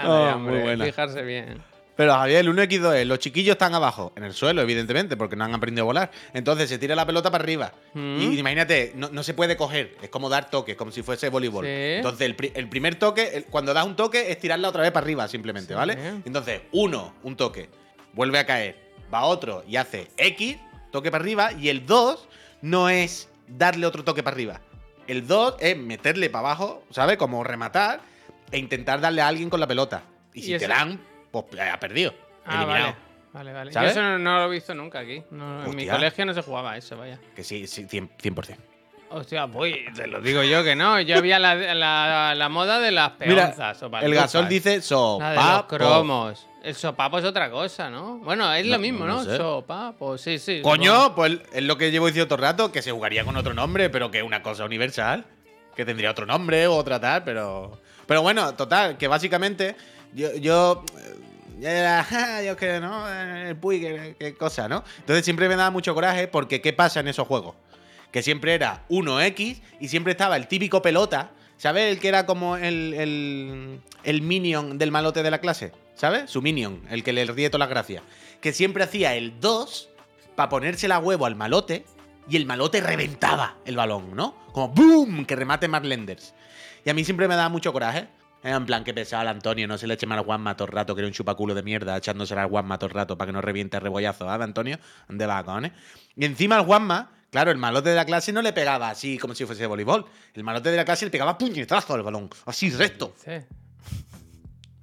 Oh, 0.06 0.26
ya, 0.30 0.36
muy 0.36 0.58
buena. 0.60 0.84
fijarse 0.84 1.22
bien. 1.22 1.62
Pero 1.96 2.14
Javier, 2.14 2.40
el 2.46 2.54
1x2 2.54 2.94
es, 2.94 3.06
los 3.08 3.18
chiquillos 3.18 3.54
están 3.54 3.74
abajo, 3.74 4.12
en 4.14 4.22
el 4.22 4.32
suelo, 4.32 4.62
evidentemente, 4.62 5.16
porque 5.16 5.34
no 5.34 5.42
han 5.44 5.52
aprendido 5.54 5.82
a 5.82 5.86
volar. 5.86 6.10
Entonces 6.32 6.68
se 6.68 6.78
tira 6.78 6.94
la 6.94 7.04
pelota 7.04 7.28
para 7.32 7.42
arriba. 7.42 7.72
Mm. 7.94 8.20
Y 8.20 8.38
imagínate, 8.38 8.92
no, 8.94 9.08
no 9.10 9.24
se 9.24 9.34
puede 9.34 9.56
coger, 9.56 9.96
es 10.00 10.08
como 10.08 10.28
dar 10.28 10.48
toques, 10.48 10.76
como 10.76 10.92
si 10.92 11.02
fuese 11.02 11.28
voleibol. 11.28 11.64
Sí. 11.64 11.70
Entonces 11.72 12.20
el, 12.24 12.36
pri- 12.36 12.52
el 12.54 12.68
primer 12.68 12.94
toque, 12.94 13.30
el- 13.34 13.44
cuando 13.46 13.74
das 13.74 13.84
un 13.84 13.96
toque, 13.96 14.30
es 14.30 14.38
tirarla 14.38 14.68
otra 14.68 14.82
vez 14.82 14.92
para 14.92 15.02
arriba, 15.02 15.26
simplemente, 15.26 15.72
Sí. 15.72 15.74
¿vale? 15.74 15.98
Entonces, 16.24 16.60
uno, 16.70 17.14
un 17.24 17.34
toque, 17.36 17.68
vuelve 18.12 18.38
a 18.38 18.46
caer, 18.46 18.76
va 19.12 19.24
otro 19.24 19.64
y 19.66 19.74
hace 19.74 20.06
X, 20.18 20.56
toque 20.92 21.10
para 21.10 21.22
arriba, 21.24 21.52
y 21.52 21.68
el 21.68 21.84
2 21.84 22.28
no 22.62 22.88
es 22.90 23.28
darle 23.48 23.86
otro 23.86 24.04
toque 24.04 24.22
para 24.22 24.34
arriba. 24.36 24.60
El 25.08 25.26
2 25.26 25.56
es 25.58 25.76
meterle 25.76 26.30
para 26.30 26.46
abajo, 26.46 26.84
¿sabes? 26.92 27.16
Como 27.16 27.42
rematar 27.42 28.02
e 28.50 28.58
intentar 28.58 29.00
darle 29.00 29.22
a 29.22 29.28
alguien 29.28 29.50
con 29.50 29.60
la 29.60 29.66
pelota. 29.66 30.02
Y 30.34 30.42
si 30.42 30.54
Y 30.54 30.58
te 30.58 30.68
dan, 30.68 31.00
pues 31.30 31.44
eh, 31.56 31.62
ha 31.62 31.78
perdido. 31.80 32.14
Ah, 32.46 32.56
eliminado. 32.56 32.84
vale. 32.84 32.96
Vale, 33.30 33.52
vale. 33.52 33.70
Yo 33.70 33.74
¿Sabes? 33.74 33.90
eso 33.92 34.02
no, 34.02 34.18
no 34.18 34.38
lo 34.38 34.46
he 34.46 34.54
visto 34.54 34.74
nunca 34.74 35.00
aquí. 35.00 35.22
No, 35.30 35.64
en 35.66 35.76
mi 35.76 35.86
colegio 35.86 36.24
no 36.24 36.32
se 36.34 36.42
jugaba 36.42 36.76
eso, 36.76 36.96
vaya. 36.96 37.18
Que 37.36 37.44
sí, 37.44 37.66
sí, 37.66 37.84
100%. 37.84 38.08
100%. 38.20 38.56
Hostia, 39.10 39.46
pues 39.46 39.74
te 39.94 40.06
lo 40.06 40.20
digo 40.20 40.42
yo 40.42 40.62
que 40.64 40.74
no. 40.76 41.00
Yo 41.00 41.16
había 41.16 41.38
la, 41.38 41.54
la, 41.54 42.34
la 42.34 42.48
moda 42.48 42.78
de 42.78 42.90
las 42.90 43.12
Mira, 43.20 43.46
peonzas. 43.54 43.82
o 43.82 43.90
el 43.98 44.14
gasol 44.14 44.48
dice 44.48 44.82
so, 44.82 45.18
La 45.20 45.30
de 45.30 45.36
los 45.36 45.44
pa, 45.44 45.62
po. 45.62 45.76
cromos. 45.76 46.46
El 46.62 46.74
sopapo 46.74 47.18
es 47.18 47.24
otra 47.24 47.50
cosa, 47.50 47.88
¿no? 47.88 48.18
Bueno, 48.18 48.52
es 48.52 48.66
No, 48.66 48.72
lo 48.72 48.78
mismo, 48.78 49.06
no 49.06 49.16
¿no? 49.16 49.24
sé. 49.24 49.36
Sopapo, 49.36 50.18
sí, 50.18 50.38
sí. 50.38 50.60
Coño, 50.62 51.14
pues 51.14 51.38
es 51.52 51.62
lo 51.62 51.78
que 51.78 51.90
llevo 51.90 52.06
diciendo 52.06 52.28
todo 52.28 52.36
el 52.36 52.42
rato, 52.50 52.70
que 52.72 52.82
se 52.82 52.90
jugaría 52.90 53.24
con 53.24 53.36
otro 53.36 53.54
nombre, 53.54 53.88
pero 53.88 54.10
que 54.10 54.18
es 54.18 54.24
una 54.24 54.42
cosa 54.42 54.64
universal. 54.64 55.24
Que 55.74 55.84
tendría 55.84 56.10
otro 56.10 56.26
nombre 56.26 56.66
o 56.66 56.74
otra 56.74 56.98
tal, 57.00 57.24
pero. 57.24 57.80
Pero 58.08 58.22
bueno, 58.22 58.54
total, 58.54 58.96
que 58.96 59.06
básicamente 59.06 59.76
yo. 60.14 60.34
yo 60.36 60.82
eh, 60.98 61.14
ya 61.60 61.70
era, 61.72 62.04
"Ja, 62.08 62.42
yo 62.42 62.56
que 62.56 62.80
no, 62.80 63.06
eh, 63.06 63.50
el 63.50 63.56
Puy, 63.56 63.80
qué, 64.18 64.34
cosa, 64.38 64.66
¿no? 64.66 64.82
Entonces 65.00 65.24
siempre 65.24 65.46
me 65.48 65.56
daba 65.56 65.70
mucho 65.70 65.94
coraje 65.94 66.26
porque 66.26 66.62
¿qué 66.62 66.72
pasa 66.72 67.00
en 67.00 67.08
esos 67.08 67.28
juegos? 67.28 67.54
Que 68.10 68.22
siempre 68.22 68.54
era 68.54 68.84
1X 68.88 69.60
y 69.80 69.88
siempre 69.88 70.12
estaba 70.12 70.36
el 70.36 70.48
típico 70.48 70.80
pelota, 70.80 71.32
¿sabes? 71.58 71.92
El 71.92 72.00
que 72.00 72.08
era 72.08 72.24
como 72.24 72.56
el, 72.56 73.82
el, 74.04 74.22
minion 74.22 74.78
del 74.78 74.90
malote 74.90 75.22
de 75.22 75.30
la 75.30 75.40
clase, 75.40 75.72
¿sabes? 75.94 76.30
Su 76.30 76.40
minion, 76.40 76.80
el 76.88 77.04
que 77.04 77.12
le 77.12 77.26
ríe 77.26 77.50
todas 77.50 77.60
las 77.60 77.68
gracias. 77.68 78.02
Que 78.40 78.54
siempre 78.54 78.84
hacía 78.84 79.14
el 79.16 79.38
2 79.38 79.90
para 80.34 80.48
ponérsela 80.48 80.96
a 80.96 80.98
huevo 81.00 81.26
al 81.26 81.36
malote 81.36 81.84
y 82.26 82.36
el 82.36 82.46
malote 82.46 82.80
reventaba 82.80 83.56
el 83.66 83.76
balón, 83.76 84.16
¿no? 84.16 84.34
Como 84.52 84.68
¡boom! 84.68 85.26
Que 85.26 85.36
remate 85.36 85.68
Mark 85.68 85.84
Lenders. 85.84 86.32
Y 86.84 86.90
a 86.90 86.94
mí 86.94 87.04
siempre 87.04 87.28
me 87.28 87.36
daba 87.36 87.48
mucho 87.48 87.72
coraje. 87.72 88.08
En 88.42 88.66
plan, 88.66 88.84
que 88.84 88.94
pesado 88.94 89.22
el 89.22 89.28
Antonio, 89.28 89.66
no 89.66 89.78
se 89.78 89.86
le 89.86 89.94
eche 89.94 90.06
mal 90.06 90.18
al 90.18 90.24
Juanma 90.24 90.56
todo 90.56 90.66
el 90.66 90.72
rato, 90.72 90.94
que 90.94 91.00
era 91.00 91.08
un 91.08 91.12
chupaculo 91.12 91.54
de 91.54 91.62
mierda, 91.62 91.96
echándose 91.96 92.34
al 92.34 92.48
Juanma 92.48 92.78
todo 92.78 92.88
el 92.88 92.94
rato 92.94 93.18
para 93.18 93.26
que 93.26 93.32
no 93.32 93.40
reviente 93.40 93.76
el 93.76 93.82
rebollazo, 93.82 94.30
¿ah, 94.30 94.34
Antonio? 94.34 94.78
¿Dónde 95.08 95.26
va, 95.26 95.42
cojones? 95.42 95.72
Y 96.14 96.24
encima 96.24 96.56
al 96.56 96.64
Juanma, 96.64 97.10
claro, 97.30 97.50
el 97.50 97.58
malote 97.58 97.90
de 97.90 97.96
la 97.96 98.04
clase 98.04 98.32
no 98.32 98.40
le 98.40 98.52
pegaba 98.52 98.90
así 98.90 99.18
como 99.18 99.34
si 99.34 99.44
fuese 99.44 99.62
de 99.62 99.66
voleibol. 99.66 100.06
El 100.34 100.44
malote 100.44 100.70
de 100.70 100.76
la 100.76 100.84
clase 100.84 101.04
le 101.04 101.10
pegaba 101.10 101.36
puñetazo 101.36 101.94
al 101.94 102.02
balón, 102.04 102.30
así 102.46 102.70
recto. 102.70 103.12
Sí. 103.24 103.32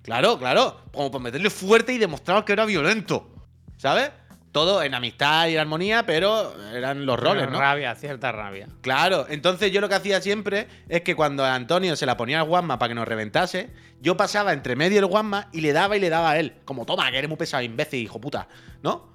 Claro, 0.01 0.38
claro, 0.38 0.81
como 0.91 1.10
para 1.10 1.23
meterle 1.23 1.49
fuerte 1.49 1.93
y 1.93 1.97
demostrar 1.97 2.43
que 2.43 2.53
era 2.53 2.65
violento, 2.65 3.47
¿sabes? 3.77 4.12
Todo 4.55 4.81
en 4.83 4.93
amistad 4.93 5.49
y 5.49 5.55
en 5.55 5.59
armonía, 5.59 6.05
pero 6.05 6.55
eran 6.73 7.05
los 7.05 7.19
roles, 7.19 7.51
¿no? 7.51 7.59
Rabia, 7.59 7.93
cierta 7.95 8.31
rabia. 8.31 8.69
Claro, 8.79 9.25
entonces 9.27 9.69
yo 9.69 9.81
lo 9.81 9.89
que 9.89 9.95
hacía 9.95 10.21
siempre 10.21 10.69
es 10.87 11.01
que 11.01 11.13
cuando 11.13 11.43
a 11.43 11.53
Antonio 11.55 11.97
se 11.97 12.05
la 12.05 12.15
ponía 12.15 12.39
al 12.39 12.47
Juanma 12.47 12.79
para 12.79 12.87
que 12.87 12.95
nos 12.95 13.05
reventase, 13.05 13.71
yo 13.99 14.15
pasaba 14.15 14.53
entre 14.53 14.77
medio 14.77 15.01
del 15.01 15.09
Juanma 15.09 15.49
y 15.51 15.59
le 15.59 15.73
daba 15.73 15.97
y 15.97 15.99
le 15.99 16.09
daba 16.09 16.29
a 16.31 16.39
él. 16.39 16.53
Como, 16.63 16.85
toma, 16.85 17.11
que 17.11 17.17
eres 17.17 17.27
muy 17.27 17.35
pesado, 17.37 17.63
imbécil, 17.63 17.99
hijo 18.01 18.21
puta, 18.21 18.47
¿no? 18.81 19.09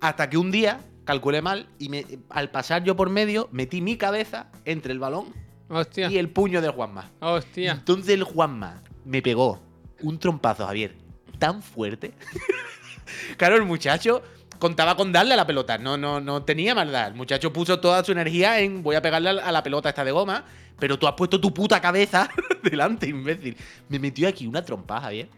Hasta 0.00 0.30
que 0.30 0.36
un 0.38 0.52
día 0.52 0.78
calculé 1.04 1.42
mal 1.42 1.68
y 1.80 1.88
me- 1.88 2.06
al 2.30 2.52
pasar 2.52 2.84
yo 2.84 2.94
por 2.94 3.10
medio 3.10 3.48
metí 3.50 3.80
mi 3.80 3.96
cabeza 3.96 4.46
entre 4.64 4.92
el 4.92 5.00
balón 5.00 5.34
Hostia. 5.68 6.08
y 6.08 6.18
el 6.18 6.28
puño 6.30 6.60
del 6.62 6.70
Juanma. 6.70 7.10
Hostia. 7.18 7.72
Entonces 7.72 8.14
el 8.14 8.22
Juanma 8.22 8.84
me 9.04 9.22
pegó 9.22 9.60
un 10.02 10.20
trompazo, 10.20 10.64
Javier, 10.68 10.94
tan 11.40 11.62
fuerte. 11.64 12.12
claro, 13.36 13.56
el 13.56 13.64
muchacho 13.64 14.22
contaba 14.58 14.96
con 14.96 15.12
darle 15.12 15.34
a 15.34 15.36
la 15.36 15.46
pelota, 15.46 15.78
no, 15.78 15.96
no, 15.96 16.20
no 16.20 16.42
tenía 16.42 16.74
maldad. 16.74 17.08
El 17.08 17.14
muchacho 17.14 17.52
puso 17.52 17.80
toda 17.80 18.04
su 18.04 18.12
energía 18.12 18.60
en 18.60 18.82
voy 18.82 18.96
a 18.96 19.02
pegarle 19.02 19.30
a 19.30 19.52
la- 19.52 19.62
pelota 19.62 19.88
esta 19.88 20.04
de 20.04 20.10
goma, 20.12 20.44
pero 20.78 20.98
tú 20.98 21.06
has 21.06 21.14
puesto 21.14 21.40
tu 21.40 21.52
puta 21.54 21.80
cabeza 21.80 22.28
delante, 22.62 23.06
imbécil. 23.08 23.56
Me 23.88 23.98
metió 23.98 24.28
aquí 24.28 24.46
una 24.46 24.64
trompa, 24.64 25.00
Javier. 25.00 25.28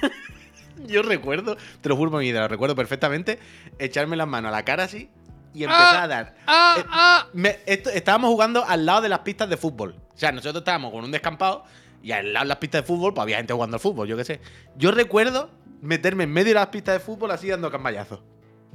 Yo 0.86 1.02
recuerdo, 1.02 1.56
te 1.80 1.88
lo 1.88 1.96
juro 1.96 2.10
por 2.10 2.20
mi 2.20 2.26
vida, 2.26 2.40
lo 2.40 2.48
recuerdo 2.48 2.74
perfectamente, 2.76 3.38
echarme 3.78 4.14
las 4.16 4.28
manos 4.28 4.50
a 4.50 4.52
la 4.52 4.64
cara 4.64 4.84
así 4.84 5.08
y 5.54 5.62
empezar 5.64 5.96
Ah. 5.96 6.02
a 6.02 6.08
dar 6.08 6.34
¡Ah! 6.46 6.74
Eh, 6.78 6.84
¡Ah! 6.90 7.26
me- 7.32 7.58
esto- 7.66 7.90
estábamos 7.90 8.30
jugando 8.30 8.62
al 8.64 8.84
lado 8.84 9.00
de 9.00 9.08
las 9.08 9.20
pistas 9.20 9.48
de 9.48 9.56
fútbol. 9.56 9.96
O 10.14 10.18
sea, 10.18 10.32
nosotros 10.32 10.60
estábamos 10.60 10.92
con 10.92 11.02
un 11.04 11.10
descampado 11.10 11.64
y 12.02 12.12
al 12.12 12.32
lado 12.32 12.44
de 12.44 12.48
las 12.50 12.58
pistas 12.58 12.82
de 12.82 12.86
fútbol, 12.86 13.14
pues 13.14 13.22
había 13.22 13.38
gente 13.38 13.54
jugando 13.54 13.76
al 13.76 13.80
fútbol, 13.80 14.06
yo 14.06 14.16
qué 14.18 14.24
sé. 14.24 14.40
Yo 14.76 14.90
recuerdo 14.90 15.48
meterme 15.80 16.24
en 16.24 16.32
medio 16.32 16.48
de 16.48 16.54
las 16.54 16.66
pistas 16.68 16.94
de 16.94 17.00
fútbol 17.00 17.30
así 17.30 17.48
dando 17.48 17.70
cambayazos. 17.70 18.20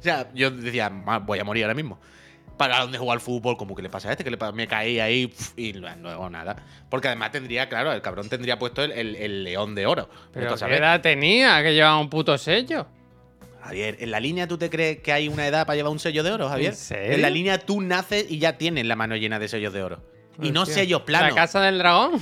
O 0.02 0.04
sea, 0.04 0.28
yo 0.34 0.52
decía, 0.52 0.90
"Ma, 0.90 1.20
voy 1.20 1.40
a 1.40 1.44
morir 1.44 1.64
ahora 1.64 1.76
mismo. 1.76 2.00
¿Para 2.58 2.80
dónde 2.82 2.98
jugar 2.98 3.16
al 3.18 3.22
fútbol? 3.22 3.56
Como 3.58 3.76
que 3.76 3.82
le 3.82 3.90
pasa 3.90 4.10
a 4.10 4.12
este, 4.12 4.24
que 4.24 4.30
le? 4.30 4.38
Me 4.54 4.68
caí 4.68 5.00
ahí 5.00 5.34
y 5.56 5.74
luego 5.74 6.30
nada. 6.30 6.56
Porque 6.90 7.08
además 7.08 7.32
tendría, 7.32 7.68
claro, 7.70 7.92
el 7.92 8.02
cabrón 8.02 8.30
tendría 8.30 8.60
puesto 8.60 8.84
el, 8.84 8.92
el- 8.92 9.16
el 9.16 9.44
león 9.44 9.74
de 9.74 9.86
oro. 9.88 10.10
Pero 10.34 10.56
¿qué 10.68 10.76
edad 10.78 11.02
tenía 11.02 11.64
que 11.64 11.74
llevaba 11.74 11.98
un 12.00 12.10
puto 12.10 12.38
sello? 12.38 12.86
Javier, 13.64 13.98
¿en 14.00 14.12
la 14.12 14.20
línea 14.20 14.48
tú 14.48 14.58
te 14.58 14.70
crees 14.70 15.00
que 15.00 15.12
hay 15.14 15.28
una 15.28 15.46
edad 15.48 15.66
para 15.68 15.76
llevar 15.78 15.92
un 15.92 16.00
sello 16.00 16.24
de 16.24 16.32
oro, 16.32 16.50
Javier? 16.50 16.72
¿En 16.72 16.76
serio? 16.78 17.14
En 17.14 17.22
la 17.22 17.30
línea 17.30 17.60
tú 17.60 17.80
naces 17.82 18.26
y 18.30 18.38
ya 18.40 18.58
tienes 18.58 18.86
la 18.86 18.96
mano 18.96 19.16
llena 19.16 19.38
de 19.40 19.48
sellos 19.48 19.72
de 19.74 19.84
oro. 19.84 20.04
Y 20.42 20.52
no 20.52 20.66
sellos 20.66 21.02
planos. 21.04 21.30
¿La 21.30 21.36
casa 21.36 21.62
del 21.62 21.78
dragón? 21.78 22.20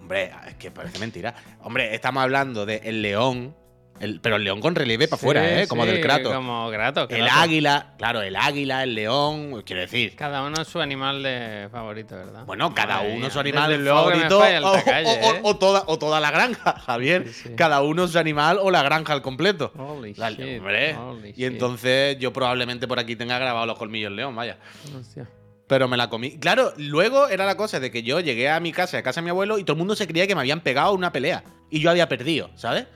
Hombre, 0.00 0.32
es 0.48 0.54
que 0.56 0.70
parece 0.70 0.98
mentira. 0.98 1.34
Hombre, 1.62 1.94
estamos 1.94 2.22
hablando 2.22 2.66
de 2.66 2.80
el 2.84 3.00
león, 3.02 3.54
el- 4.00 4.20
pero 4.20 4.36
el 4.36 4.44
león 4.44 4.60
con 4.60 4.74
relieve 4.74 5.06
para 5.08 5.16
afuera, 5.20 5.42
Sí, 5.42 5.54
¿eh? 5.62 5.66
Como 5.68 5.84
sí, 5.84 5.90
del 5.90 6.00
Kratos. 6.00 6.32
Como 6.34 6.70
Kratos. 6.70 7.06
El 7.10 7.18
Kratos. 7.18 7.36
águila, 7.42 7.94
claro, 7.98 8.22
el 8.22 8.34
águila, 8.36 8.82
el 8.82 8.94
león, 8.94 9.62
quiero 9.64 9.82
decir. 9.82 10.16
Cada 10.16 10.42
uno 10.42 10.64
su 10.64 10.80
animal 10.80 11.22
de 11.22 11.68
favorito, 11.70 12.16
¿verdad? 12.16 12.44
Bueno, 12.46 12.74
cada 12.74 12.96
Madre 12.96 13.10
uno 13.10 13.20
mía. 13.20 13.30
su 13.30 13.40
animal 13.40 13.70
Desde 13.70 13.90
favorito 13.90 14.44
el 14.46 14.64
o, 14.64 14.76
¿eh? 14.76 15.40
o 15.42 15.56
toda, 15.56 15.84
o 15.86 15.98
toda 15.98 16.18
la 16.20 16.30
granja, 16.30 16.72
Javier. 16.86 17.28
Sí. 17.32 17.50
Cada 17.56 17.82
uno 17.82 18.08
su 18.08 18.18
animal 18.18 18.58
o 18.60 18.70
la 18.70 18.82
granja 18.82 19.12
al 19.12 19.22
completo. 19.22 19.72
Holy 19.76 20.14
La- 20.14 20.30
shit, 20.30 20.58
hombre. 20.58 20.94
holy 20.96 21.28
y 21.28 21.32
shit. 21.32 21.44
entonces 21.44 22.18
yo 22.18 22.32
probablemente 22.32 22.88
por 22.88 22.98
aquí 22.98 23.16
tenga 23.16 23.38
grabado 23.38 23.66
los 23.66 23.78
colmillos 23.78 24.12
león, 24.12 24.34
vaya. 24.34 24.58
Hostia. 24.98 25.28
Pero 25.66 25.86
me 25.86 25.96
la 25.96 26.10
comí. 26.10 26.36
Claro, 26.40 26.72
luego 26.78 27.28
era 27.28 27.46
la 27.46 27.56
cosa 27.56 27.78
de 27.78 27.92
que 27.92 28.02
yo 28.02 28.18
llegué 28.18 28.48
a 28.50 28.58
mi 28.58 28.72
casa, 28.72 28.98
a 28.98 29.02
casa 29.04 29.20
de 29.20 29.26
mi 29.26 29.30
abuelo, 29.30 29.56
y 29.56 29.62
todo 29.62 29.74
el 29.74 29.78
mundo 29.78 29.94
se 29.94 30.08
creía 30.08 30.26
que 30.26 30.34
me 30.34 30.40
habían 30.40 30.62
pegado 30.62 30.92
una 30.94 31.12
pelea. 31.12 31.44
Y 31.70 31.78
yo 31.78 31.90
había 31.90 32.08
perdido, 32.08 32.50
¿sabes? 32.56 32.86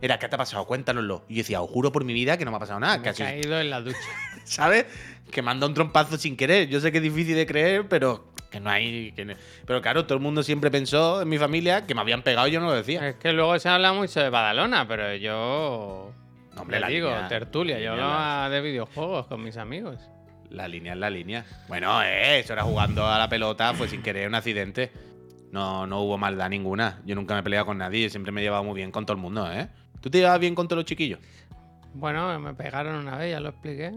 Era, 0.00 0.18
¿qué 0.18 0.28
te 0.28 0.34
ha 0.34 0.38
pasado? 0.38 0.64
Cuéntanoslo. 0.66 1.24
Y 1.28 1.34
yo 1.34 1.38
decía, 1.38 1.60
os 1.62 1.70
juro 1.70 1.92
por 1.92 2.04
mi 2.04 2.12
vida 2.12 2.36
que 2.36 2.44
no 2.44 2.50
me 2.50 2.56
ha 2.56 2.60
pasado 2.60 2.80
nada. 2.80 2.98
Me 2.98 3.04
Que 3.04 3.10
he 3.10 3.14
caído 3.14 3.60
en 3.60 3.70
la 3.70 3.80
ducha. 3.80 3.98
¿Sabes? 4.44 4.86
Que 5.30 5.42
manda 5.42 5.66
un 5.66 5.74
trompazo 5.74 6.16
sin 6.18 6.36
querer. 6.36 6.68
Yo 6.68 6.80
sé 6.80 6.90
que 6.90 6.98
es 6.98 7.04
difícil 7.04 7.36
de 7.36 7.46
creer, 7.46 7.86
pero 7.88 8.32
que 8.50 8.58
no 8.60 8.68
hay. 8.70 9.12
que 9.12 9.24
no- 9.24 9.34
Pero 9.64 9.80
claro, 9.80 10.04
todo 10.04 10.14
el 10.14 10.22
mundo 10.22 10.42
siempre 10.42 10.70
pensó 10.70 11.22
en 11.22 11.28
mi 11.28 11.38
familia 11.38 11.86
que 11.86 11.94
me 11.94 12.00
habían 12.00 12.22
pegado 12.22 12.48
y 12.48 12.50
yo 12.52 12.60
no 12.60 12.66
lo 12.66 12.72
decía. 12.74 13.08
Es 13.08 13.16
que 13.16 13.32
luego 13.32 13.56
se 13.60 13.68
habla 13.68 13.92
mucho 13.92 14.20
de 14.20 14.28
Badalona, 14.30 14.86
pero 14.88 15.14
yo. 15.14 16.12
No, 16.54 16.60
hombre, 16.62 16.80
la 16.80 16.88
digo, 16.88 17.08
línea- 17.08 17.28
tertulia. 17.28 17.76
la 17.78 17.82
Yo 17.84 17.92
hablaba 17.92 18.50
de 18.50 18.60
videojuegos 18.60 19.26
con 19.28 19.42
mis 19.42 19.56
amigos. 19.56 19.98
La 20.50 20.68
línea 20.68 20.92
es 20.92 20.98
la 20.98 21.08
línea. 21.08 21.46
Bueno, 21.68 22.02
eh, 22.02 22.40
eso 22.40 22.52
era 22.52 22.62
jugando 22.64 23.06
a 23.06 23.16
la 23.18 23.28
pelota, 23.28 23.72
fue 23.72 23.88
sin 23.88 24.02
querer 24.02 24.28
un 24.28 24.34
accidente. 24.34 24.90
No, 25.50 25.86
no 25.86 26.00
hubo 26.00 26.18
maldad 26.18 26.50
ninguna. 26.50 27.00
Yo 27.06 27.14
nunca 27.14 27.32
me 27.34 27.40
he 27.40 27.42
peleado 27.42 27.64
con 27.66 27.78
nadie, 27.78 28.10
siempre 28.10 28.32
me 28.32 28.40
he 28.42 28.44
llevado 28.44 28.64
muy 28.64 28.74
bien 28.74 28.90
con 28.90 29.06
todo 29.06 29.14
el 29.16 29.22
mundo, 29.22 29.50
¿eh? 29.50 29.68
¿Tú 30.02 30.10
te 30.10 30.18
llevas 30.18 30.38
bien 30.38 30.54
con 30.54 30.68
todos 30.68 30.78
los 30.80 30.84
chiquillos? 30.84 31.18
Bueno, 31.94 32.38
me 32.38 32.52
pegaron 32.54 32.96
una 32.96 33.16
vez, 33.16 33.30
ya 33.30 33.40
lo 33.40 33.48
expliqué. 33.50 33.92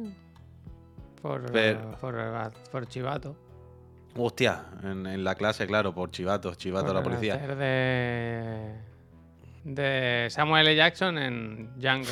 Por, 1.21 1.51
Pero- 1.51 1.91
por, 1.99 2.15
por 2.71 2.87
chivato. 2.87 3.35
Hostia, 4.17 4.63
en, 4.83 5.05
en 5.07 5.23
la 5.25 5.35
clase, 5.35 5.67
claro, 5.67 5.93
por 5.93 6.09
chivatos, 6.11 6.57
chivato 6.57 6.91
a 6.91 6.93
la 6.93 7.03
policía. 7.03 7.35
de. 7.35 8.75
de 9.65 10.27
Samuel 10.29 10.67
L. 10.67 10.75
Jackson 10.77 11.17
en 11.17 11.69
Django. 11.79 12.07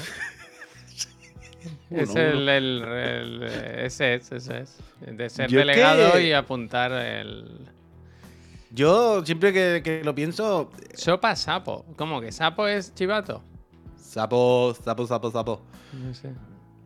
es 1.91 2.09
Uno, 2.09 2.19
el, 2.19 2.49
el- 2.49 2.83
el- 2.83 3.43
Ese 3.85 4.15
es, 4.15 4.31
ese 4.33 4.59
es. 4.61 4.77
De 4.99 5.29
ser 5.29 5.49
Yo 5.49 5.59
delegado 5.59 6.13
que- 6.13 6.27
y 6.27 6.33
apuntar 6.33 6.91
el. 6.91 7.69
Yo 8.71 9.23
siempre 9.23 9.53
que, 9.53 9.81
que 9.83 10.03
lo 10.03 10.15
pienso, 10.15 10.71
Sopa 10.95 11.35
sapo. 11.35 11.85
¿Cómo 11.95 12.19
que 12.19 12.31
sapo 12.31 12.67
es 12.67 12.93
chivato? 12.95 13.43
Sapo, 14.03 14.75
sapo, 14.83 15.07
sapo, 15.07 15.31
sapo. 15.31 15.61
No 15.93 16.13
sé. 16.13 16.29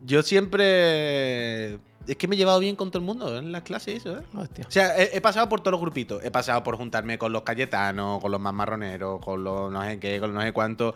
Yo 0.04 0.22
siempre. 0.22 1.74
Es 2.06 2.16
que 2.16 2.26
me 2.26 2.36
he 2.36 2.38
llevado 2.38 2.58
bien 2.60 2.74
con 2.76 2.90
todo 2.90 3.00
el 3.00 3.04
mundo 3.06 3.36
en 3.36 3.52
las 3.52 3.62
clases, 3.62 3.94
y 3.94 3.96
eso, 3.98 4.16
¿eh? 4.18 4.22
Hostia. 4.34 4.64
O 4.66 4.70
sea, 4.70 4.96
he, 4.96 5.16
he 5.16 5.20
pasado 5.20 5.46
por 5.48 5.60
todos 5.60 5.72
los 5.72 5.80
grupitos. 5.80 6.24
He 6.24 6.30
pasado 6.30 6.62
por 6.62 6.76
juntarme 6.76 7.18
con 7.18 7.32
los 7.32 7.42
cayetanos, 7.42 8.20
con 8.22 8.30
los 8.32 8.40
más 8.40 8.54
marroneros, 8.54 9.20
con 9.22 9.44
los 9.44 9.70
no 9.70 9.82
sé 9.84 9.98
qué, 10.00 10.18
con 10.18 10.30
los 10.32 10.36
no 10.38 10.42
sé 10.42 10.52
cuánto. 10.52 10.94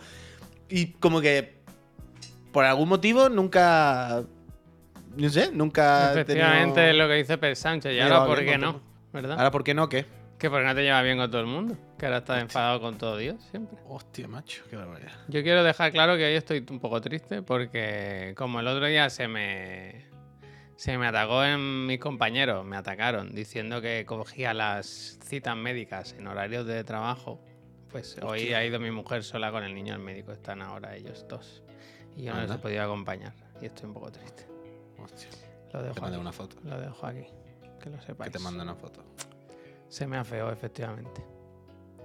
Y 0.70 0.92
como 0.92 1.20
que. 1.20 1.60
Por 2.52 2.64
algún 2.64 2.88
motivo 2.88 3.28
nunca. 3.28 4.22
No 5.16 5.28
sé, 5.28 5.50
nunca. 5.52 6.12
Efectivamente 6.12 6.74
tenido- 6.76 6.90
es 6.92 6.96
lo 6.96 7.08
que 7.08 7.14
dice 7.14 7.36
Per 7.38 7.56
Sánchez. 7.56 7.92
Y 7.94 8.00
ahora, 8.00 8.24
¿por 8.24 8.38
qué 8.44 8.56
no? 8.56 8.80
¿Verdad? 9.12 9.32
Ahora, 9.36 9.50
¿por 9.50 9.64
qué 9.64 9.74
no? 9.74 9.88
¿Qué? 9.90 10.06
Que 10.38 10.48
porque 10.48 10.66
no 10.66 10.74
te 10.74 10.82
llevas 10.82 11.04
bien 11.04 11.18
con 11.18 11.30
todo 11.30 11.40
el 11.42 11.46
mundo. 11.46 11.76
Que 12.02 12.06
ahora 12.06 12.18
estás 12.18 12.42
enfadado 12.42 12.80
con 12.80 12.98
todo 12.98 13.16
Dios 13.16 13.40
siempre. 13.52 13.78
Hostia, 13.86 14.26
macho, 14.26 14.64
qué 14.68 14.74
barbaridad. 14.74 15.12
Yo 15.28 15.40
quiero 15.44 15.62
dejar 15.62 15.92
claro 15.92 16.16
que 16.16 16.24
hoy 16.24 16.34
estoy 16.34 16.66
un 16.68 16.80
poco 16.80 17.00
triste 17.00 17.42
porque 17.42 18.34
como 18.36 18.58
el 18.58 18.66
otro 18.66 18.86
día 18.86 19.08
se 19.08 19.28
me 19.28 20.06
se 20.74 20.98
me 20.98 21.06
atacó 21.06 21.44
en 21.44 21.86
mis 21.86 22.00
compañeros, 22.00 22.64
me 22.64 22.76
atacaron 22.76 23.32
diciendo 23.36 23.80
que 23.80 24.04
cogía 24.04 24.52
las 24.52 25.16
citas 25.22 25.56
médicas 25.56 26.14
en 26.14 26.26
horarios 26.26 26.66
de 26.66 26.82
trabajo. 26.82 27.40
Pues 27.92 28.18
hoy 28.20 28.52
ha 28.52 28.64
ido 28.64 28.80
mi 28.80 28.90
mujer 28.90 29.22
sola 29.22 29.52
con 29.52 29.62
el 29.62 29.72
niño 29.72 29.94
al 29.94 30.00
médico, 30.00 30.32
están 30.32 30.60
ahora 30.60 30.96
ellos 30.96 31.24
dos. 31.28 31.62
Y 32.16 32.24
yo 32.24 32.34
no 32.34 32.40
les 32.40 32.50
he 32.50 32.58
podido 32.58 32.82
acompañar 32.82 33.32
y 33.60 33.66
estoy 33.66 33.86
un 33.86 33.94
poco 33.94 34.10
triste. 34.10 34.48
Hostia. 34.98 35.28
Lo 35.72 35.80
dejo 35.80 36.04
aquí, 36.04 36.16
una 36.16 36.32
foto. 36.32 36.56
lo 36.64 36.80
dejo 36.80 37.06
aquí, 37.06 37.26
que 37.80 37.90
lo 37.90 37.98
Que 37.98 38.06
sepáis. 38.06 38.32
te 38.32 38.40
mando 38.40 38.64
una 38.64 38.74
foto. 38.74 39.04
Se 39.88 40.04
me 40.08 40.16
afeó, 40.16 40.50
efectivamente. 40.50 41.31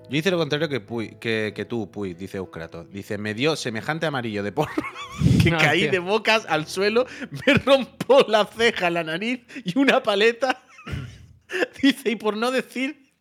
Yo 0.10 0.18
hice 0.18 0.32
lo 0.32 0.38
contrario 0.38 0.70
que, 0.70 0.80
Puy- 0.86 1.18
que, 1.20 1.52
que 1.56 1.66
tú, 1.66 1.92
Puy, 1.92 2.14
dice 2.14 2.38
Euskrato. 2.38 2.86
Dice, 2.86 3.18
me 3.18 3.34
dio 3.34 3.56
semejante 3.56 4.06
amarillo 4.06 4.42
de 4.44 4.52
porro 4.52 4.72
que 5.44 5.52
No, 5.52 5.58
caí 5.58 5.82
tío. 5.82 5.92
de 5.92 6.00
bocas 6.00 6.46
al 6.48 6.68
suelo, 6.68 7.06
me 7.46 7.54
rompó 7.56 8.26
la 8.28 8.46
ceja, 8.46 8.90
la 8.90 9.04
nariz 9.04 9.42
y 9.66 9.78
una 9.78 10.02
paleta. 10.04 10.62
Dice, 11.82 12.12
y 12.12 12.16
por 12.18 12.36
no 12.38 12.52
decir 12.52 13.12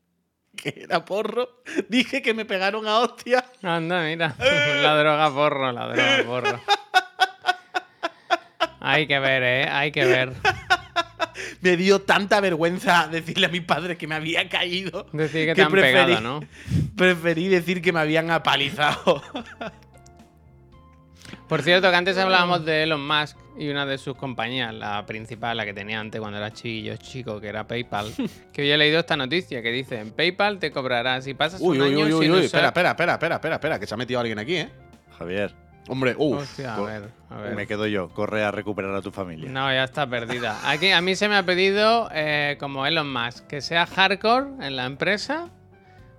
que 0.56 0.74
era 0.88 1.04
porro, 1.04 1.62
dije 1.88 2.22
que 2.22 2.34
me 2.34 2.44
pegaron 2.44 2.86
a 2.88 2.98
hostia. 3.00 3.44
Anda, 3.62 4.02
mira. 4.04 4.34
la 4.82 4.96
droga 4.96 5.30
porro, 5.32 5.72
la 5.72 5.86
droga 5.88 6.24
porro. 6.24 6.60
Hay 8.80 9.06
que 9.06 9.18
ver, 9.18 9.42
¿eh? 9.42 9.68
Hay 9.70 9.90
que 9.92 10.04
ver. 10.04 10.32
Me 11.60 11.76
dio 11.76 12.00
tanta 12.02 12.40
vergüenza 12.40 13.08
decirle 13.08 13.46
a 13.46 13.48
mi 13.50 13.60
padre 13.60 13.96
que 13.96 14.06
me 14.06 14.14
había 14.14 14.48
caído. 14.48 15.06
Decir 15.12 15.40
que 15.42 15.46
que 15.48 15.54
te 15.54 15.62
han 15.62 15.72
pegado, 15.72 16.20
¿no? 16.20 16.40
Preferí 16.96 17.48
decir 17.48 17.82
que 17.82 17.92
me 17.92 18.00
habían 18.00 18.30
apalizado. 18.30 19.22
Por 21.48 21.62
cierto, 21.62 21.90
que 21.90 21.96
antes 21.96 22.16
hablábamos 22.18 22.64
de 22.64 22.84
Elon 22.84 23.04
Musk 23.06 23.36
y 23.58 23.68
una 23.68 23.86
de 23.86 23.98
sus 23.98 24.16
compañías, 24.16 24.74
la 24.74 25.04
principal, 25.06 25.56
la 25.56 25.64
que 25.64 25.72
tenía 25.72 25.98
antes 26.00 26.20
cuando 26.20 26.38
era 26.38 26.52
chiquillo 26.52 26.96
chico, 26.96 27.40
que 27.40 27.48
era 27.48 27.66
PayPal, 27.66 28.12
que 28.52 28.62
hoy 28.62 28.70
he 28.70 28.76
leído 28.76 29.00
esta 29.00 29.16
noticia 29.16 29.62
que 29.62 29.70
dice, 29.72 29.98
en 30.00 30.10
PayPal 30.10 30.58
te 30.58 30.70
cobrará 30.70 31.20
si 31.22 31.34
pasas 31.34 31.60
Uy, 31.60 31.78
un 31.78 31.82
uy, 31.84 31.88
año 31.94 32.04
uy, 32.06 32.12
uy, 32.14 32.22
sin 32.24 32.32
uy. 32.32 32.38
usar- 32.46 32.64
Espera, 32.64 32.68
espera, 32.68 32.90
espera, 32.90 33.12
espera, 33.14 33.34
espera, 33.36 33.54
espera, 33.56 33.78
que 33.80 33.86
se 33.86 33.94
ha 33.94 33.96
metido 33.96 34.20
alguien 34.20 34.38
aquí, 34.38 34.56
¿eh? 34.56 34.68
Javier, 35.18 35.54
Hombre, 35.88 36.14
uff. 36.18 36.42
Hostia, 36.42 36.74
a 36.74 36.80
ver, 36.80 37.10
a 37.30 37.36
ver. 37.36 37.54
me 37.54 37.66
quedo 37.66 37.86
yo. 37.86 38.08
Corre 38.08 38.42
a 38.44 38.50
recuperar 38.50 38.94
a 38.94 39.02
tu 39.02 39.12
familia. 39.12 39.48
No, 39.50 39.72
ya 39.72 39.84
está 39.84 40.06
perdida. 40.08 40.58
Aquí 40.68 40.90
a 40.90 41.00
mí 41.00 41.14
se 41.14 41.28
me 41.28 41.36
ha 41.36 41.44
pedido, 41.44 42.08
eh, 42.12 42.56
como 42.58 42.86
Elon 42.86 43.12
Musk, 43.12 43.46
que 43.46 43.60
sea 43.60 43.86
hardcore 43.86 44.66
en 44.66 44.76
la 44.76 44.86
empresa. 44.86 45.48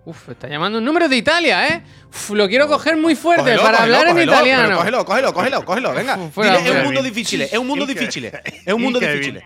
Uf, 0.05 0.29
está 0.29 0.47
llamando 0.47 0.77
un 0.77 0.85
número 0.85 1.09
de 1.09 1.17
Italia, 1.17 1.67
¿eh? 1.67 1.83
Uf, 2.07 2.29
lo 2.29 2.47
quiero 2.47 2.67
coger 2.67 2.95
muy 2.95 3.13
fuerte 3.13 3.43
Cógelo, 3.43 3.61
para 3.61 3.77
cógelo, 3.79 3.95
hablar 3.97 4.07
en 4.07 4.13
cógelo, 4.13 4.31
italiano. 4.31 4.77
Cógelo, 4.77 5.05
cógelo, 5.05 5.33
cógelo, 5.33 5.65
cógelo, 5.65 5.93
venga. 5.93 6.17
Uf, 6.17 6.33
fuera, 6.33 6.57
Dile, 6.59 6.69
es 6.69 6.75
un 6.77 6.83
mundo 6.85 7.03
difícil, 7.03 7.41
es 7.41 7.57
un 7.57 7.67
mundo 7.67 7.85
difícil. 7.85 8.25
Es 8.25 8.73
un 8.73 8.81
mundo 8.81 8.99
difícil. 8.99 9.43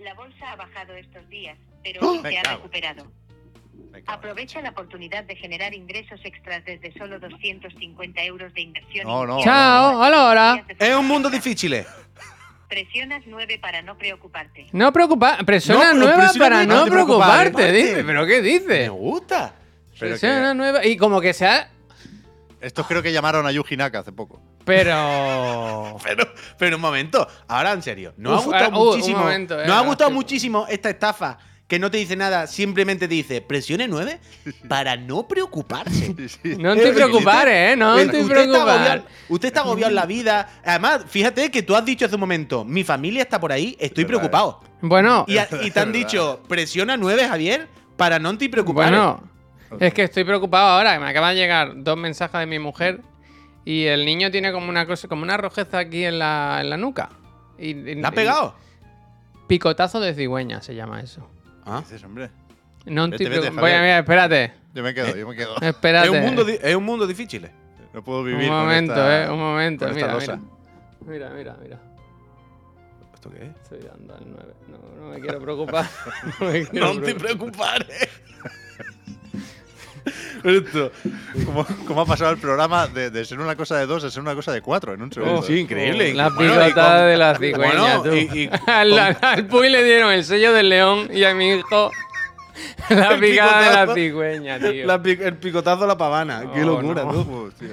La 0.00 0.14
bolsa 0.14 0.50
ha 0.50 0.56
bajado 0.56 0.94
estos 0.94 1.28
días, 1.28 1.56
pero 1.84 2.00
¡Oh! 2.02 2.10
hoy 2.10 2.22
se 2.22 2.38
ha 2.38 2.42
recuperado. 2.42 3.06
Aprovecha 4.06 4.60
la 4.60 4.70
oportunidad 4.70 5.24
de 5.24 5.36
generar 5.36 5.74
ingresos 5.74 6.20
extras 6.24 6.64
desde 6.64 6.92
solo 6.98 7.18
250 7.20 8.22
euros 8.24 8.52
de 8.54 8.60
inversión. 8.62 9.06
No, 9.06 9.26
no, 9.26 9.36
hola, 9.38 10.24
hola. 10.30 10.64
Es 10.78 10.94
un 10.94 11.06
mundo 11.06 11.30
difícil. 11.30 11.84
Presionas 12.68 13.22
9 13.26 13.58
para 13.60 13.82
no 13.82 13.96
preocuparte. 13.98 14.66
No 14.72 14.92
preocupa, 14.92 15.38
persona 15.44 15.78
No, 15.78 15.90
pero 15.92 15.96
nueva 16.06 16.16
persona 16.22 16.44
para 16.44 16.66
no 16.66 16.74
no 16.74 16.84
te 16.84 16.90
preocupes, 16.90 17.26
preocuparte, 17.26 17.72
dice. 17.72 18.04
¿Pero 18.04 18.26
qué 18.26 18.36
Me 18.42 18.48
dice? 18.48 18.88
gusta. 18.88 19.54
Pero 19.98 20.10
Persona 20.12 20.48
que- 20.48 20.54
nueva. 20.54 20.84
Y 20.86 20.96
como 20.96 21.20
que 21.20 21.32
sea. 21.34 21.70
Estos 22.60 22.86
creo 22.86 23.02
que 23.02 23.12
llamaron 23.12 23.46
a 23.46 23.52
Yuji 23.52 23.76
Naka 23.76 24.00
hace 24.00 24.12
poco. 24.12 24.40
Pero. 24.64 25.96
Pero, 26.04 26.24
pero 26.58 26.76
un 26.76 26.82
momento, 26.82 27.26
ahora 27.48 27.72
en 27.72 27.82
serio. 27.82 28.14
Nos 28.16 28.40
Uf, 28.40 28.40
ha 28.40 28.46
gustado 28.46 28.64
ahora- 28.64 28.78
uh, 28.78 28.82
un 28.82 28.88
muchísimo. 28.96 29.18
momento, 29.18 29.60
eh, 29.62 29.66
nos 29.66 29.76
ha 29.76 29.80
gustado 29.82 30.10
que- 30.10 30.14
muchísimo 30.14 30.66
esta 30.68 30.90
estafa 30.90 31.38
que 31.68 31.78
no 31.78 31.90
te 31.90 31.96
dice 31.96 32.16
nada, 32.16 32.46
simplemente 32.46 33.08
te 33.08 33.14
dice 33.14 33.40
presione 33.40 33.88
9 33.88 34.20
para 34.68 34.96
no 34.96 35.26
preocuparse. 35.26 36.08
No 36.58 36.74
te 36.76 36.92
preocupes, 36.92 37.34
¿eh? 37.46 37.74
No 37.78 37.94
usted 37.96 38.10
te 38.10 38.20
está 38.20 38.34
preocupes. 38.34 38.60
agobiado- 38.62 39.04
Usted 39.30 39.48
está 39.48 39.60
agobiado 39.60 39.88
en 39.90 39.94
la 39.94 40.04
vida. 40.06 40.48
Además, 40.64 41.04
fíjate 41.08 41.50
que 41.50 41.62
tú 41.62 41.74
has 41.74 41.84
dicho 41.84 42.04
hace 42.04 42.14
un 42.16 42.20
momento, 42.20 42.64
mi 42.64 42.84
familia 42.84 43.22
está 43.22 43.40
por 43.40 43.52
ahí, 43.52 43.76
estoy 43.80 44.04
preocupado. 44.04 44.60
Bueno, 44.82 45.24
Y, 45.28 45.38
a- 45.38 45.48
y 45.62 45.70
te 45.70 45.80
han 45.80 45.92
dicho, 45.92 46.42
presiona 46.48 46.96
9, 46.98 47.26
Javier, 47.26 47.68
para 47.96 48.18
no 48.18 48.36
te 48.36 48.48
preocupar. 48.50 48.90
bueno. 48.90 49.22
Es 49.80 49.94
que 49.94 50.02
estoy 50.02 50.24
preocupado 50.24 50.66
ahora. 50.68 50.92
que 50.94 51.00
Me 51.00 51.08
acaban 51.08 51.34
de 51.34 51.40
llegar 51.40 51.72
dos 51.82 51.96
mensajes 51.96 52.38
de 52.40 52.46
mi 52.46 52.58
mujer. 52.58 53.00
Y 53.64 53.84
el 53.84 54.04
niño 54.04 54.30
tiene 54.30 54.52
como 54.52 54.68
una 54.68 54.86
cosa, 54.86 55.08
como 55.08 55.22
una 55.22 55.36
rojeza 55.38 55.78
aquí 55.78 56.04
en 56.04 56.18
la, 56.18 56.58
en 56.60 56.68
la 56.68 56.76
nuca. 56.76 57.08
Y, 57.58 57.68
y- 57.70 57.94
¿La 57.94 58.08
ha 58.08 58.12
pegado? 58.12 58.54
Picotazo 59.46 60.00
de 60.00 60.14
cigüeña 60.14 60.60
se 60.62 60.74
llama 60.74 61.00
eso. 61.00 61.26
Ah. 61.64 61.80
Dices, 61.80 62.02
hombre. 62.04 62.30
No 62.86 63.08
Vete, 63.08 63.28
vete, 63.28 63.50
Voy 63.50 63.70
a 63.70 63.76
Javier. 63.76 63.80
mira, 63.82 63.98
espérate. 64.00 64.52
Yo 64.74 64.82
me 64.82 64.94
quedo, 64.94 65.14
yo 65.16 65.28
me 65.28 65.36
quedo. 65.36 65.54
Espérate. 65.60 66.08
Es 66.08 66.12
un, 66.14 66.20
mundo, 66.22 66.48
es 66.48 66.74
un 66.74 66.84
mundo 66.84 67.06
difícil. 67.06 67.48
No 67.92 68.02
puedo 68.02 68.20
Un 68.20 68.26
vivir 68.26 68.48
con 68.48 68.56
momento, 68.58 68.92
esta- 68.94 69.24
eh. 69.26 69.30
Un 69.30 69.38
momento. 69.38 69.84
con 69.86 69.94
Mira, 69.94 70.16
mira. 70.18 70.40
Mira, 71.06 71.30
mira, 71.30 71.56
mira. 71.62 71.80
¿Esto 73.14 73.30
qué 73.30 73.44
es? 73.44 73.56
Estoy 73.62 73.78
dando 73.80 74.14
al 74.14 74.24
9. 74.26 74.52
No, 74.68 75.00
no 75.02 75.10
me 75.12 75.20
quiero 75.20 75.40
preocupar. 75.40 75.86
No 76.40 76.46
me 76.50 76.66
quiero 76.66 76.94
No 76.94 77.00
te 77.02 77.14
preocupar. 77.14 77.84
preocupes. 77.86 78.08
Esto, 80.44 80.90
¿Cómo, 81.44 81.66
cómo 81.86 82.00
ha 82.02 82.06
pasado 82.06 82.30
el 82.32 82.38
programa 82.38 82.86
de, 82.88 83.10
de 83.10 83.24
ser 83.24 83.38
una 83.40 83.54
cosa 83.56 83.78
de 83.78 83.86
dos 83.86 84.02
a 84.04 84.10
ser 84.10 84.22
una 84.22 84.34
cosa 84.34 84.52
de 84.52 84.60
cuatro 84.60 84.92
en 84.94 85.02
un 85.02 85.12
segundo? 85.12 85.38
Oh, 85.38 85.42
sí, 85.42 85.58
increíble. 85.60 86.14
La 86.14 86.30
Bueno, 86.30 86.54
y 86.54 86.58
picotada 86.68 86.98
con- 87.00 87.08
de 87.08 87.16
la 87.16 87.34
cigüeña, 87.38 87.98
Bueno, 87.98 88.02
tú. 88.02 88.14
y- 88.14 88.28
y 88.44 88.50
al, 88.66 89.46
Puy 89.46 89.68
le 89.68 89.84
dieron 89.84 90.12
el 90.12 90.24
sello 90.24 90.52
del 90.52 90.68
león 90.68 91.08
y 91.12 91.24
a 91.24 91.34
mi 91.34 91.50
hijo 91.52 91.90
la 92.90 93.16
picada 93.18 93.80
de 93.80 93.86
la 93.86 93.94
cigüeña, 93.94 94.58
tío. 94.58 94.86
La 94.86 94.94
el 95.04 95.36
picotazo 95.36 95.84
a 95.84 95.86
la 95.86 95.96
pavana. 95.96 96.44
Qué 96.52 96.62
Oh, 96.62 96.66
locura, 96.66 97.04
no. 97.04 97.12
tú. 97.24 97.44
Hostia. 97.48 97.68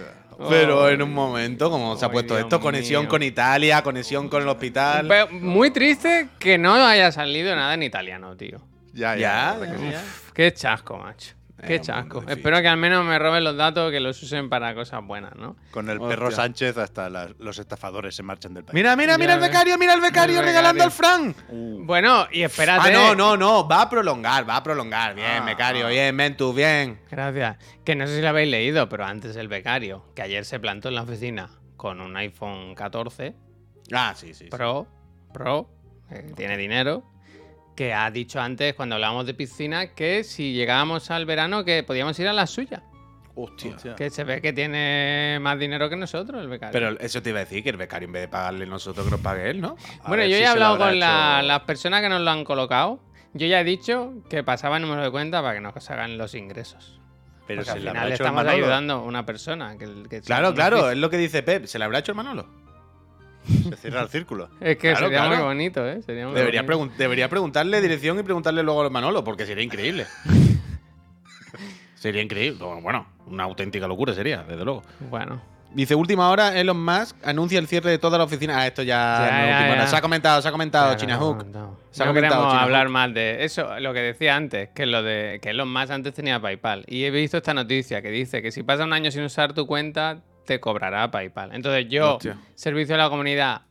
Pero 0.47 0.83
Oh. 0.83 0.87
en 0.87 1.01
un 1.01 1.13
momento, 1.13 1.69
como 1.69 1.97
se 1.97 2.05
ha 2.05 2.09
puesto 2.11 2.33
Dios 2.35 2.45
esto, 2.45 2.61
conexión 2.61 3.01
mío. 3.01 3.09
con 3.09 3.23
Italia, 3.23 3.81
conexión 3.83 4.29
con 4.29 4.41
el 4.41 4.47
hospital. 4.47 5.05
Pero 5.07 5.27
muy 5.31 5.69
triste 5.71 6.29
que 6.39 6.57
no 6.57 6.75
haya 6.75 7.11
salido 7.11 7.53
nada 7.57 7.73
en 7.73 7.83
italiano, 7.83 8.37
tío. 8.37 8.61
Ya, 8.93 9.17
Ya, 9.17 9.57
ya. 9.59 9.91
ya. 9.91 10.03
Qué 10.33 10.53
chasco, 10.53 10.97
macho. 10.97 11.33
Qué 11.65 11.75
Eh, 11.75 11.81
chasco. 11.81 12.23
Espero 12.27 12.61
que 12.61 12.67
al 12.67 12.77
menos 12.77 13.03
me 13.05 13.17
roben 13.19 13.43
los 13.43 13.55
datos 13.57 13.91
que 13.91 13.99
los 13.99 14.21
usen 14.23 14.49
para 14.49 14.73
cosas 14.75 15.03
buenas, 15.05 15.35
¿no? 15.35 15.55
Con 15.71 15.89
el 15.89 15.97
Hostia. 15.97 16.09
perro 16.15 16.31
Sánchez 16.31 16.77
hasta 16.77 17.09
los 17.09 17.59
estafadores 17.59 18.15
se 18.15 18.23
marchan 18.23 18.53
del 18.53 18.63
país. 18.63 18.73
Mira, 18.73 18.95
mira, 18.95 19.17
mira 19.17 19.33
Ya 19.33 19.35
el 19.35 19.41
becario, 19.41 19.77
mira 19.77 19.93
el 19.93 20.01
becario 20.01 20.39
El 20.39 20.45
regalando 20.45 20.85
becario. 20.85 21.07
al 21.17 21.33
Fran. 21.35 21.85
Bueno, 21.85 22.27
y 22.31 22.43
espérate. 22.43 22.89
Ah, 22.89 22.91
no, 22.91 23.15
no, 23.15 23.35
no. 23.37 23.67
Va 23.67 23.83
a 23.83 23.89
prolongar, 23.89 24.47
va 24.47 24.57
a 24.57 24.63
prolongar. 24.63 25.15
Bien, 25.15 25.41
Ah, 25.41 25.45
becario, 25.45 25.87
ah. 25.87 25.89
bien, 25.89 26.15
Mentu, 26.15 26.53
bien. 26.53 26.99
Gracias. 27.11 27.57
Que 27.83 27.95
no 27.95 28.07
sé 28.07 28.15
si 28.17 28.21
lo 28.21 28.29
habéis 28.29 28.49
leído, 28.49 28.87
pero 28.89 29.05
antes 29.05 29.35
el 29.35 29.47
becario, 29.47 30.05
que 30.15 30.21
ayer 30.21 30.45
se 30.45 30.59
plantó 30.59 30.89
en 30.89 30.95
la 30.95 31.01
oficina 31.03 31.49
con 31.77 32.01
un 32.01 32.15
iPhone 32.17 32.75
14 32.75 33.35
Ah, 33.93 34.13
sí, 34.15 34.27
sí. 34.33 34.45
sí. 34.45 34.49
Pro, 34.49 34.87
Pro, 35.33 35.69
que 36.09 36.21
tiene 36.35 36.57
dinero, 36.57 37.03
que 37.79 37.93
ha 37.93 38.11
dicho 38.11 38.41
antes, 38.41 38.73
cuando 38.73 38.95
hablábamos 38.95 39.25
de 39.25 39.33
piscina, 39.33 39.93
que 39.93 40.25
si 40.25 40.51
llegábamos 40.51 41.11
al 41.11 41.25
verano, 41.25 41.63
que 41.63 41.81
podíamos 41.81 42.19
ir 42.19 42.27
a 42.27 42.33
la 42.33 42.45
suya. 42.45 42.83
Hostia. 43.35 43.73
Hostia. 43.73 43.95
Que 43.95 44.09
se 44.09 44.25
ve 44.25 44.41
que 44.41 44.51
tiene 44.51 45.37
más 45.39 45.57
dinero 45.57 45.89
que 45.89 45.95
nosotros, 45.95 46.41
el 46.41 46.49
becario. 46.49 46.73
Pero 46.73 46.99
eso 46.99 47.21
te 47.21 47.29
iba 47.29 47.39
a 47.39 47.45
decir, 47.45 47.63
que 47.63 47.69
el 47.69 47.77
becario 47.77 48.07
en 48.07 48.11
vez 48.11 48.23
de 48.23 48.27
pagarle 48.27 48.65
nosotros, 48.65 49.05
que 49.05 49.11
nos 49.11 49.21
pague 49.21 49.49
él, 49.49 49.61
¿no? 49.61 49.77
A 50.03 50.09
bueno, 50.09 50.23
yo 50.25 50.35
si 50.35 50.41
ya 50.41 50.47
he 50.47 50.51
hablado 50.51 50.77
con 50.77 50.99
la- 50.99 51.37
hecho- 51.37 51.47
las 51.47 51.61
personas 51.61 52.01
que 52.01 52.09
nos 52.09 52.19
lo 52.19 52.29
han 52.31 52.43
colocado. 52.43 52.99
Yo 53.33 53.47
ya 53.47 53.61
he 53.61 53.63
dicho 53.63 54.11
que 54.29 54.43
pasaba 54.43 54.75
el 54.75 54.81
número 54.81 55.01
de 55.01 55.09
cuenta 55.11 55.41
para 55.41 55.53
que 55.53 55.61
nos 55.61 55.89
hagan 55.89 56.17
los 56.17 56.35
ingresos. 56.35 56.99
Pero 57.47 57.61
Porque 57.61 57.79
se 57.79 57.87
al 57.87 57.93
final 57.93 58.11
estamos 58.11 58.45
ayudando 58.45 58.93
a 58.95 59.03
una 59.03 59.25
persona. 59.25 59.77
Que, 59.77 59.85
que 60.09 60.19
Claro, 60.19 60.53
claro, 60.53 60.89
es 60.91 60.97
lo 60.97 61.09
que 61.09 61.17
dice 61.17 61.43
Pep. 61.43 61.63
¿Se 61.65 61.79
le 61.79 61.85
habrá 61.85 61.99
hecho 61.99 62.11
el 62.11 62.17
Manolo? 62.17 62.45
Se 63.69 63.75
cierra 63.77 64.01
el 64.01 64.09
círculo. 64.09 64.49
Es 64.61 64.77
que 64.77 64.91
Claro, 64.91 65.05
sería 65.07 65.19
claro. 65.19 65.35
muy 65.35 65.43
bonito, 65.45 65.87
¿eh? 65.87 66.01
Sería 66.05 66.25
muy 66.27 66.35
Debería, 66.35 66.61
bonito. 66.63 66.79
pregun- 66.93 66.97
debería 66.97 67.29
preguntarle 67.29 67.81
dirección 67.81 68.19
y 68.19 68.23
preguntarle 68.23 68.63
luego 68.63 68.81
al 68.81 68.91
Manolo, 68.91 69.23
porque 69.23 69.45
sería 69.45 69.63
increíble. 69.63 70.05
sería 71.95 72.21
increíble. 72.21 72.59
Bueno, 72.81 73.07
una 73.27 73.43
auténtica 73.43 73.87
locura 73.87 74.13
sería, 74.13 74.43
desde 74.43 74.63
luego. 74.63 74.83
Bueno. 75.09 75.41
Dice, 75.71 75.93
última 75.93 76.31
hora, 76.31 76.59
Elon 76.59 76.83
Musk 76.83 77.15
anuncia 77.23 77.59
el 77.59 77.67
cierre 77.67 77.91
de 77.91 77.99
toda 77.99 78.17
la 78.17 78.23
oficina. 78.23 78.57
Ah, 78.59 78.65
esto 78.65 78.81
ya, 78.81 79.27
Ya, 79.29 79.67
no 79.67 79.75
ya. 79.75 79.85
Se 79.87 79.95
ha 79.95 80.01
comentado, 80.01 80.41
se 80.41 80.47
ha 80.47 80.51
comentado, 80.51 80.85
Claro, 80.87 80.99
China 80.99 81.17
no, 81.17 81.19
Hook. 81.19 81.45
No, 81.45 81.77
Se 81.91 82.01
ha 82.01 82.05
No 82.07 82.09
comentado, 82.11 82.33
queremos 82.41 82.53
China 82.53 82.63
hablar 82.63 82.85
Hook. 82.87 82.93
más 82.93 83.13
de 83.13 83.43
eso, 83.43 83.79
lo 83.79 83.93
que 83.93 83.99
decía 83.99 84.35
antes, 84.35 84.69
que 84.69 84.87
lo 84.87 85.03
de 85.03 85.37
que 85.43 85.51
Elon 85.51 85.71
Musk 85.71 85.91
antes 85.91 86.13
tenía 86.15 86.39
PayPal. 86.41 86.85
Y 86.87 87.03
he 87.03 87.11
visto 87.11 87.37
esta 87.37 87.53
noticia 87.53 88.01
que 88.01 88.09
dice 88.09 88.41
que 88.41 88.51
si 88.51 88.63
pasa 88.63 88.83
un 88.83 88.93
año 88.93 89.11
sin 89.11 89.21
usar 89.23 89.53
tu 89.53 89.67
cuenta, 89.67 90.21
te 90.49 90.59
cobrará 90.59 91.11
PayPal. 91.11 91.53
Entonces 91.53 91.87
yo, 91.89 92.15
Hostia. 92.15 92.39
servicio 92.55 92.95
a 92.95 92.97
la 92.97 93.09
comunidad, 93.09 93.61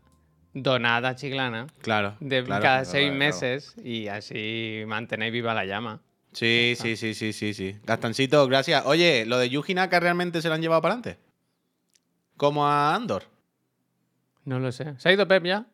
donada 0.55 1.17
chiclana, 1.17 1.67
Claro. 1.83 2.15
de 2.21 2.45
claro. 2.45 2.63
cada 2.63 2.77
claro, 2.83 2.91
seis 2.91 3.07
claro. 3.09 3.19
meses 3.19 3.75
y 3.83 4.07
así 4.07 4.85
mantenéis 4.87 5.33
viva 5.33 5.55
la 5.55 5.65
llama. 5.65 6.01
Sí, 6.33 6.75
sí, 6.79 6.95
sí, 6.97 7.15
sí, 7.15 7.33
sí, 7.33 7.53
sí. 7.53 7.77
Gastancito, 7.85 8.47
gracias. 8.47 8.87
Oye, 8.87 9.25
¿lo 9.27 9.39
de 9.39 9.49
Yuji 9.51 9.75
Naka 9.75 9.99
realmente 9.99 10.41
se 10.41 10.47
lo 10.49 10.55
han 10.55 10.61
llevado 10.63 10.81
para 10.81 10.95
adelante? 10.95 11.21
Como 12.37 12.65
a 12.65 12.95
Andor. 12.95 13.25
No 14.45 14.61
lo 14.61 14.71
sé. 14.71 14.95
¿Se 14.99 15.09
ha 15.09 15.13
ido 15.13 15.27
Pep 15.27 15.45
ya? 15.45 15.67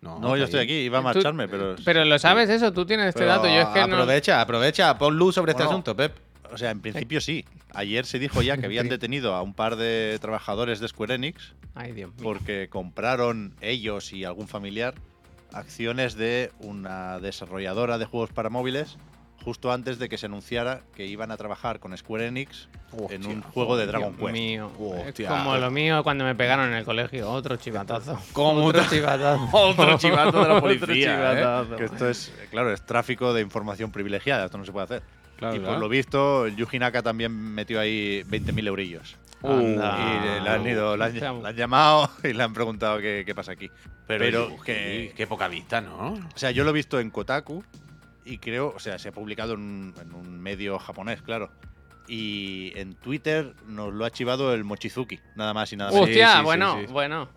No, 0.00 0.34
yo 0.38 0.44
estoy 0.44 0.60
aquí, 0.60 0.72
iba 0.72 0.98
a 0.98 1.02
marcharme, 1.02 1.48
pero. 1.48 1.76
Pero 1.84 2.06
lo 2.06 2.18
sabes 2.18 2.48
eso, 2.48 2.72
tú 2.72 2.86
tienes 2.86 3.08
este 3.08 3.20
Pero 3.20 3.32
dato. 3.32 3.46
Yo 3.46 3.60
es 3.60 3.66
que 3.66 3.80
no. 3.80 3.96
aprovecha, 3.96 4.40
aprovecha, 4.40 4.96
pon 4.96 5.18
luz 5.18 5.34
sobre 5.34 5.52
este 5.52 5.64
Bueno, 5.64 5.72
asunto, 5.72 5.94
Pep. 5.94 6.16
O 6.52 6.58
sea, 6.58 6.70
en 6.70 6.80
principio 6.80 7.20
sí. 7.20 7.44
Ayer 7.72 8.04
se 8.06 8.18
dijo 8.18 8.42
ya 8.42 8.56
que 8.56 8.66
habían 8.66 8.88
detenido 8.90 9.34
a 9.34 9.42
un 9.42 9.54
par 9.54 9.76
de 9.76 10.18
trabajadores 10.20 10.80
de 10.80 10.88
Square 10.88 11.14
Enix 11.14 11.54
Ay, 11.74 11.92
Dios 11.92 12.10
mío. 12.14 12.20
porque 12.22 12.68
compraron 12.68 13.54
ellos 13.60 14.12
y 14.12 14.24
algún 14.24 14.48
familiar 14.48 14.94
acciones 15.52 16.14
de 16.14 16.52
una 16.60 17.18
desarrolladora 17.18 17.98
de 17.98 18.04
juegos 18.04 18.30
para 18.32 18.50
móviles 18.50 18.96
justo 19.44 19.72
antes 19.72 19.98
de 19.98 20.08
que 20.10 20.18
se 20.18 20.26
anunciara 20.26 20.82
que 20.94 21.06
iban 21.06 21.30
a 21.30 21.36
trabajar 21.36 21.80
con 21.80 21.96
Square 21.96 22.26
Enix 22.26 22.68
en 23.08 23.26
un 23.26 23.40
juego 23.40 23.76
de 23.78 23.86
Dragon 23.86 24.10
Dios 24.16 24.20
Quest. 24.20 24.32
mío. 24.32 24.70
Es 24.98 25.08
Hostia. 25.08 25.28
como 25.30 25.56
lo 25.56 25.70
mío 25.70 26.02
cuando 26.02 26.24
me 26.24 26.34
pegaron 26.34 26.68
en 26.68 26.74
el 26.74 26.84
colegio. 26.84 27.30
Otro 27.30 27.56
chivatazo. 27.56 28.20
Como 28.34 28.64
Otro 28.66 28.84
chivatazo. 28.90 29.48
otro 29.52 29.96
chivato 29.98 30.42
de 30.42 30.48
la 30.48 30.60
policía, 30.60 30.94
¿eh? 30.94 31.36
chivatazo. 31.36 31.76
Que 31.76 31.84
esto 31.84 32.08
es, 32.10 32.32
claro, 32.50 32.70
es 32.72 32.84
tráfico 32.84 33.32
de 33.32 33.40
información 33.40 33.90
privilegiada, 33.90 34.44
esto 34.44 34.58
no 34.58 34.64
se 34.66 34.72
puede 34.72 34.84
hacer. 34.84 35.02
Claro, 35.40 35.56
y 35.56 35.58
por 35.60 35.78
lo 35.78 35.88
visto, 35.88 36.46
el 36.46 36.54
Yuji 36.54 36.78
Naka 36.78 37.02
también 37.02 37.32
metió 37.32 37.80
ahí 37.80 38.22
20.000 38.28 38.68
eurillos. 38.68 39.16
Y 39.42 39.46
le, 39.48 40.40
le 40.42 40.48
han 40.50 40.66
ido, 40.68 40.96
le 40.98 41.04
han, 41.04 41.10
Hostia. 41.12 41.32
le 41.32 41.48
han 41.48 41.56
llamado 41.56 42.10
y 42.24 42.32
le 42.34 42.42
han 42.42 42.52
preguntado 42.52 42.98
qué, 43.00 43.22
qué 43.26 43.34
pasa 43.34 43.52
aquí. 43.52 43.70
Pero, 44.06 44.24
Pero 44.24 44.50
Yuji, 44.50 44.62
que- 44.64 45.14
qué 45.16 45.26
poca 45.26 45.48
vista, 45.48 45.80
¿no? 45.80 46.12
O 46.12 46.38
sea, 46.38 46.50
yo 46.52 46.62
lo 46.62 46.70
he 46.70 46.74
visto 46.74 47.00
en 47.00 47.10
Kotaku 47.10 47.64
y 48.24 48.36
creo, 48.38 48.72
o 48.76 48.78
sea, 48.78 48.98
se 48.98 49.08
ha 49.08 49.12
publicado 49.12 49.54
en, 49.54 49.94
en 50.00 50.14
un 50.14 50.38
medio 50.38 50.78
japonés, 50.78 51.22
claro. 51.22 51.50
Y 52.06 52.72
en 52.76 52.94
Twitter 52.96 53.54
nos 53.66 53.94
lo 53.94 54.04
ha 54.04 54.10
chivado 54.10 54.52
el 54.52 54.64
Mochizuki, 54.64 55.20
nada 55.36 55.54
más 55.54 55.72
y 55.72 55.76
nada 55.76 55.90
menos. 55.90 56.06
Hostia, 56.08 56.32
sí, 56.32 56.38
sí, 56.38 56.44
bueno, 56.44 56.76
sí. 56.80 56.92
bueno. 56.92 57.28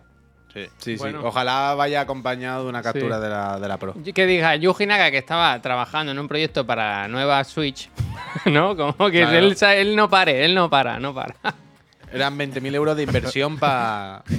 Sí. 0.54 0.68
Sí, 0.78 0.96
Bueno. 0.98 1.20
sí. 1.22 1.26
Ojalá 1.28 1.74
vaya 1.76 2.02
acompañado 2.02 2.64
de 2.64 2.70
una 2.70 2.82
captura 2.84 3.18
Sí. 3.18 3.24
de, 3.24 3.30
la, 3.30 3.60
de 3.60 3.68
la 3.68 3.78
Pro. 3.78 3.96
Que 4.14 4.26
diga 4.28 4.56
Yuji 4.56 4.86
Naka 4.86 5.10
que 5.10 5.18
estaba 5.18 5.60
trabajando 5.62 6.12
en 6.12 6.20
un 6.20 6.28
proyecto 6.28 6.66
para 6.66 7.02
la 7.02 7.08
nueva 7.08 7.44
Switch, 7.44 7.90
¿no? 8.46 8.76
Como 8.78 9.10
que 9.10 9.22
Claro. 9.22 9.38
él, 9.38 9.58
él 9.62 9.96
no 9.96 10.10
pare, 10.10 10.46
él 10.46 10.54
no 10.54 10.70
para, 10.70 11.00
no 11.00 11.14
para. 11.14 11.36
Eran 12.12 12.38
20.000 12.38 12.76
euros 12.76 12.96
de 12.96 13.04
inversión 13.04 13.58
para. 13.58 14.24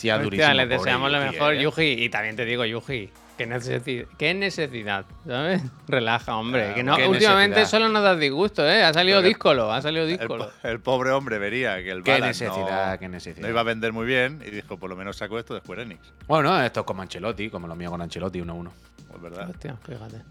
Hostia, 0.00 0.18
durísimo. 0.18 0.54
les 0.54 0.68
deseamos 0.68 1.12
lo 1.12 1.20
mejor, 1.20 1.54
eh. 1.54 1.62
Yuji. 1.62 2.04
Y 2.04 2.08
también 2.08 2.34
te 2.34 2.46
digo, 2.46 2.64
Yuji, 2.64 3.10
qué 3.36 3.46
necesidad, 3.46 4.06
qué 4.16 4.32
necesidad 4.32 5.04
¿sabes? 5.26 5.62
Relaja, 5.88 6.36
hombre. 6.36 6.60
Claro, 6.60 6.74
que 6.74 6.82
no, 6.82 6.96
qué 6.96 7.06
últimamente 7.06 7.60
necesidad. 7.60 7.80
solo 7.82 7.92
nos 7.92 8.02
das 8.02 8.18
disgusto, 8.18 8.66
¿eh? 8.66 8.82
Ha 8.82 8.94
salido 8.94 9.20
díscolo, 9.20 9.70
ha 9.70 9.82
salido 9.82 10.06
díscolo. 10.06 10.50
el 10.62 10.80
pobre 10.80 11.10
hombre 11.10 11.38
vería 11.38 11.76
que 11.82 11.90
el 11.90 12.02
Qué 12.02 12.18
necesidad, 12.18 12.92
no, 12.92 12.98
qué 12.98 13.08
necesidad. 13.10 13.42
no 13.42 13.50
iba 13.50 13.60
a 13.60 13.64
vender 13.64 13.92
muy 13.92 14.06
bien 14.06 14.42
y 14.46 14.50
dijo, 14.50 14.78
por 14.78 14.88
lo 14.88 14.96
menos 14.96 15.18
saco 15.18 15.38
esto 15.38 15.52
de 15.52 15.60
Square 15.60 15.82
Enix. 15.82 16.00
Bueno, 16.26 16.50
no, 16.50 16.62
esto 16.64 16.80
es 16.80 16.86
como 16.86 17.02
Ancelotti, 17.02 17.50
como 17.50 17.66
lo 17.66 17.76
mío 17.76 17.90
con 17.90 18.00
Ancelotti, 18.00 18.40
1-1. 18.40 18.70
Pues 19.10 19.22
verdad. 19.22 19.50
Hostia, 19.50 19.76
fíjate. 19.84 20.22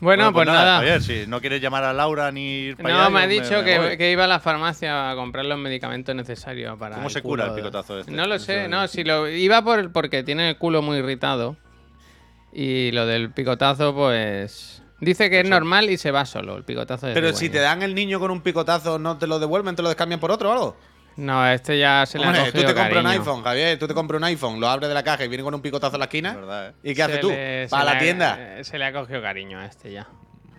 Bueno, 0.00 0.32
pues, 0.32 0.46
nada. 0.46 0.76
Javier, 0.76 1.02
si 1.02 1.26
no 1.26 1.40
quieres 1.40 1.62
llamar 1.62 1.84
a 1.84 1.92
Laura 1.92 2.30
ni 2.32 2.42
ir 2.42 2.76
para 2.76 2.88
No, 2.88 3.00
allá, 3.00 3.10
me 3.10 3.20
ha 3.22 3.26
dicho 3.26 3.62
me 3.62 3.96
que, 3.96 4.10
iba 4.10 4.24
a 4.24 4.28
la 4.28 4.40
farmacia 4.40 5.10
a 5.10 5.14
comprar 5.14 5.46
los 5.46 5.58
medicamentos 5.58 6.14
necesarios 6.14 6.76
para. 6.78 6.96
¿Cómo 6.96 7.08
se 7.10 7.22
culo 7.22 7.32
cura 7.32 7.44
el 7.46 7.50
de- 7.54 7.62
picotazo 7.62 8.00
este? 8.00 8.12
No 8.12 8.26
lo 8.26 8.38
sé, 8.38 8.68
no, 8.68 8.86
si 8.88 9.04
lo 9.04 9.28
iba 9.28 9.62
por 9.62 9.92
porque 9.92 10.22
tiene 10.22 10.50
el 10.50 10.56
culo 10.58 10.82
muy 10.82 10.98
irritado. 10.98 11.56
Y 12.52 12.92
lo 12.92 13.06
del 13.06 13.30
picotazo, 13.30 13.94
pues. 13.94 14.82
Dice 15.00 15.28
que 15.28 15.40
es 15.40 15.48
normal 15.48 15.90
y 15.90 15.96
se 15.98 16.10
va 16.10 16.24
solo, 16.24 16.56
el 16.56 16.64
picotazo 16.64 17.06
de 17.06 17.14
Pero 17.14 17.32
si 17.32 17.48
te 17.50 17.58
dan 17.58 17.82
el 17.82 17.94
niño 17.94 18.20
con 18.20 18.30
un 18.30 18.40
picotazo, 18.40 18.98
¿no 18.98 19.18
te 19.18 19.26
lo 19.26 19.38
devuelven? 19.38 19.74
¿Te 19.76 19.82
lo 19.82 19.88
descambian 19.88 20.20
por 20.20 20.30
otro 20.30 20.50
o 20.50 20.52
algo? 20.52 20.76
No, 21.16 21.46
este 21.48 21.78
ya 21.78 22.04
se 22.06 22.18
le 22.18 22.26
Hombre, 22.26 22.40
ha 22.40 22.44
tú 22.46 22.52
cogido 22.52 22.74
te 22.74 22.80
compras 22.80 23.00
un 23.04 23.10
iPhone, 23.10 23.42
Javier, 23.44 23.78
tú 23.78 23.86
te 23.86 23.94
compras 23.94 24.18
un 24.18 24.24
iPhone, 24.24 24.60
lo 24.60 24.68
abres 24.68 24.88
de 24.88 24.94
la 24.94 25.04
caja 25.04 25.24
y 25.24 25.28
viene 25.28 25.44
con 25.44 25.54
un 25.54 25.62
picotazo 25.62 25.94
en 25.96 26.00
la 26.00 26.04
esquina. 26.06 26.30
Es 26.30 26.36
verdad, 26.36 26.68
¿eh? 26.70 26.72
¿Y 26.82 26.88
qué 26.88 26.94
Se 26.96 27.02
haces 27.04 27.20
tú? 27.20 27.28
Para 27.70 27.84
la 27.84 27.90
ha- 27.92 27.98
tienda. 27.98 28.38
Se 28.64 28.78
le 28.78 28.84
ha 28.84 28.92
cogido 28.92 29.22
cariño 29.22 29.58
a 29.60 29.66
este 29.66 29.92
ya. 29.92 30.08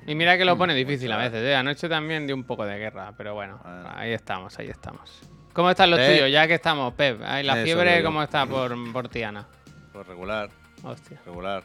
Y 0.08 0.16
mira 0.16 0.38
que 0.38 0.45
lo 0.45 0.58
pone 0.58 0.74
difícil 0.76 1.12
a 1.12 1.18
veces, 1.18 1.43
¿eh? 1.43 1.56
Anoche 1.56 1.89
también 1.89 2.26
dio 2.28 2.36
un 2.36 2.43
poco 2.45 2.66
de 2.66 2.78
guerra, 2.78 3.12
pero 3.18 3.34
bueno, 3.34 3.60
Bueno. 3.64 3.89
ahí 3.95 4.12
estamos, 4.14 4.58
ahí 4.60 4.70
estamos. 4.70 5.20
¿Cómo 5.51 5.70
están 5.72 5.89
los 5.91 5.99
Eh. 5.99 6.14
tuyos? 6.16 6.32
Ya 6.32 6.47
que 6.47 6.53
estamos, 6.53 6.93
Pep. 6.93 7.22
Ahí 7.26 7.43
la 7.43 7.53
Eso 7.56 7.64
fiebre. 7.64 8.03
¿cómo 8.03 8.22
está 8.24 8.45
por, 8.45 8.76
por 8.93 9.10
Tiana? 9.10 9.47
Pues 9.91 10.06
regular, 10.08 10.49
Hostia. 10.84 11.20
regular. 11.26 11.64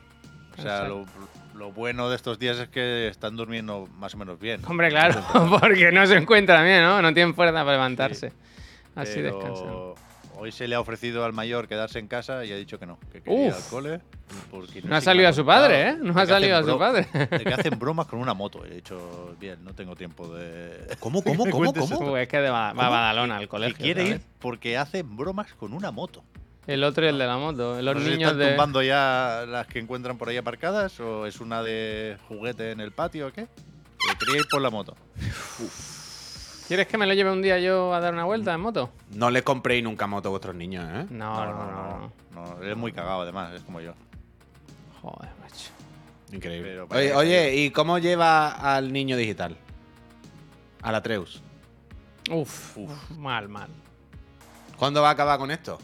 O 0.58 0.62
sea, 0.62 0.84
lo, 0.84 1.06
lo 1.54 1.70
bueno 1.72 2.08
de 2.10 2.16
estos 2.16 2.38
días 2.38 2.58
es 2.58 2.68
que 2.68 3.08
están 3.08 3.36
durmiendo 3.36 3.88
más 3.98 4.14
o 4.14 4.16
menos 4.18 4.38
bien. 4.40 4.60
Hombre, 4.66 4.88
claro, 4.88 5.22
porque 5.60 5.92
no 5.92 6.06
se 6.06 6.16
encuentra 6.16 6.62
bien, 6.62 6.82
¿no? 6.82 7.00
No 7.02 7.12
tienen 7.14 7.34
fuerza 7.34 7.52
para 7.60 7.72
levantarse. 7.72 8.32
Así 8.94 9.14
Pero 9.16 9.36
descansan. 9.38 10.10
Hoy 10.36 10.52
se 10.52 10.66
le 10.66 10.74
ha 10.74 10.80
ofrecido 10.80 11.24
al 11.26 11.34
mayor 11.34 11.68
quedarse 11.68 11.98
en 11.98 12.06
casa 12.08 12.44
y 12.46 12.52
ha 12.52 12.56
dicho 12.56 12.78
que 12.78 12.86
no, 12.86 12.98
que 13.12 13.20
quería 13.20 13.46
ir 13.48 13.52
Uf. 13.52 13.56
al 13.64 13.70
cole. 13.70 14.00
porque 14.50 14.80
No 14.82 14.94
ha 14.96 15.00
sé 15.00 15.04
qué 15.04 15.04
salido 15.04 15.28
a 15.28 15.32
su 15.34 15.44
padre, 15.44 15.88
¿eh? 15.90 15.96
No 16.00 16.18
ha 16.18 16.24
salido 16.24 16.56
a 16.56 16.62
su 16.62 16.78
padre. 16.78 17.06
De 17.12 17.44
que 17.44 17.52
hacen 17.52 17.78
bromas 17.78 18.06
con 18.06 18.20
una 18.20 18.32
moto. 18.32 18.64
He 18.64 18.70
dicho, 18.76 19.36
bien, 19.38 19.62
no 19.62 19.74
tengo 19.74 19.96
tiempo 19.96 20.32
de. 20.34 20.96
¿Cómo, 21.00 21.22
cómo, 21.22 21.44
cómo, 21.50 21.74
cómo? 21.74 22.12
Uy, 22.12 22.20
es 22.20 22.28
que 22.28 22.38
de 22.38 22.48
va, 22.48 22.72
va 22.72 22.86
a 22.86 22.88
Badalona 22.88 23.36
al 23.36 23.42
Que 23.42 23.48
colegio. 23.48 23.76
quiere 23.84 24.02
¿sabes? 24.02 24.16
ir 24.20 24.26
porque 24.38 24.78
hacen 24.78 25.14
bromas 25.16 25.52
con 25.54 25.74
una 25.74 25.90
moto. 25.90 26.24
El 26.66 26.84
otro 26.84 27.04
y 27.04 27.08
el 27.08 27.18
de 27.18 27.26
la 27.26 27.36
moto. 27.36 27.82
Los 27.82 27.94
no 27.96 28.00
sé 28.00 28.06
si 28.06 28.12
niños 28.12 28.30
están 28.32 28.38
de. 28.38 28.48
tumbando 28.50 28.82
ya 28.82 29.44
las 29.46 29.66
que 29.66 29.78
encuentran 29.78 30.16
por 30.16 30.28
ahí 30.30 30.36
aparcadas 30.38 31.00
o 31.00 31.26
es 31.26 31.40
una 31.40 31.62
de 31.62 32.16
juguete 32.28 32.70
en 32.70 32.80
el 32.80 32.92
patio 32.92 33.26
o 33.26 33.32
qué. 33.32 33.46
Que 33.98 34.16
quería 34.18 34.40
ir 34.40 34.46
por 34.50 34.62
la 34.62 34.70
moto. 34.70 34.96
¿Quieres 36.70 36.86
que 36.86 36.96
me 36.96 37.04
lo 37.04 37.14
lleve 37.14 37.32
un 37.32 37.42
día 37.42 37.58
yo 37.58 37.92
a 37.92 37.98
dar 37.98 38.14
una 38.14 38.22
vuelta 38.22 38.54
en 38.54 38.60
moto? 38.60 38.92
No 39.10 39.28
les 39.28 39.42
compréis 39.42 39.82
nunca 39.82 40.06
moto 40.06 40.28
a 40.28 40.30
vuestros 40.30 40.54
niños, 40.54 40.84
¿eh? 40.88 41.04
No, 41.10 41.44
no, 41.44 41.64
no. 41.66 42.12
no. 42.32 42.62
Es 42.62 42.76
muy 42.76 42.92
cagado 42.92 43.22
además, 43.22 43.52
es 43.54 43.62
como 43.62 43.80
yo. 43.80 43.92
Joder, 45.02 45.30
macho. 45.40 45.70
Increíble. 46.30 46.80
Oye, 46.82 47.12
oye, 47.16 47.56
¿y 47.56 47.70
cómo 47.72 47.98
lleva 47.98 48.50
al 48.76 48.92
niño 48.92 49.16
digital? 49.16 49.56
A 50.82 50.92
la 50.92 51.02
Treus. 51.02 51.42
Uf, 52.30 52.76
uf, 52.78 53.10
mal, 53.18 53.48
mal. 53.48 53.68
¿Cuándo 54.76 55.02
va 55.02 55.08
a 55.08 55.12
acabar 55.14 55.40
con 55.40 55.50
esto? 55.50 55.76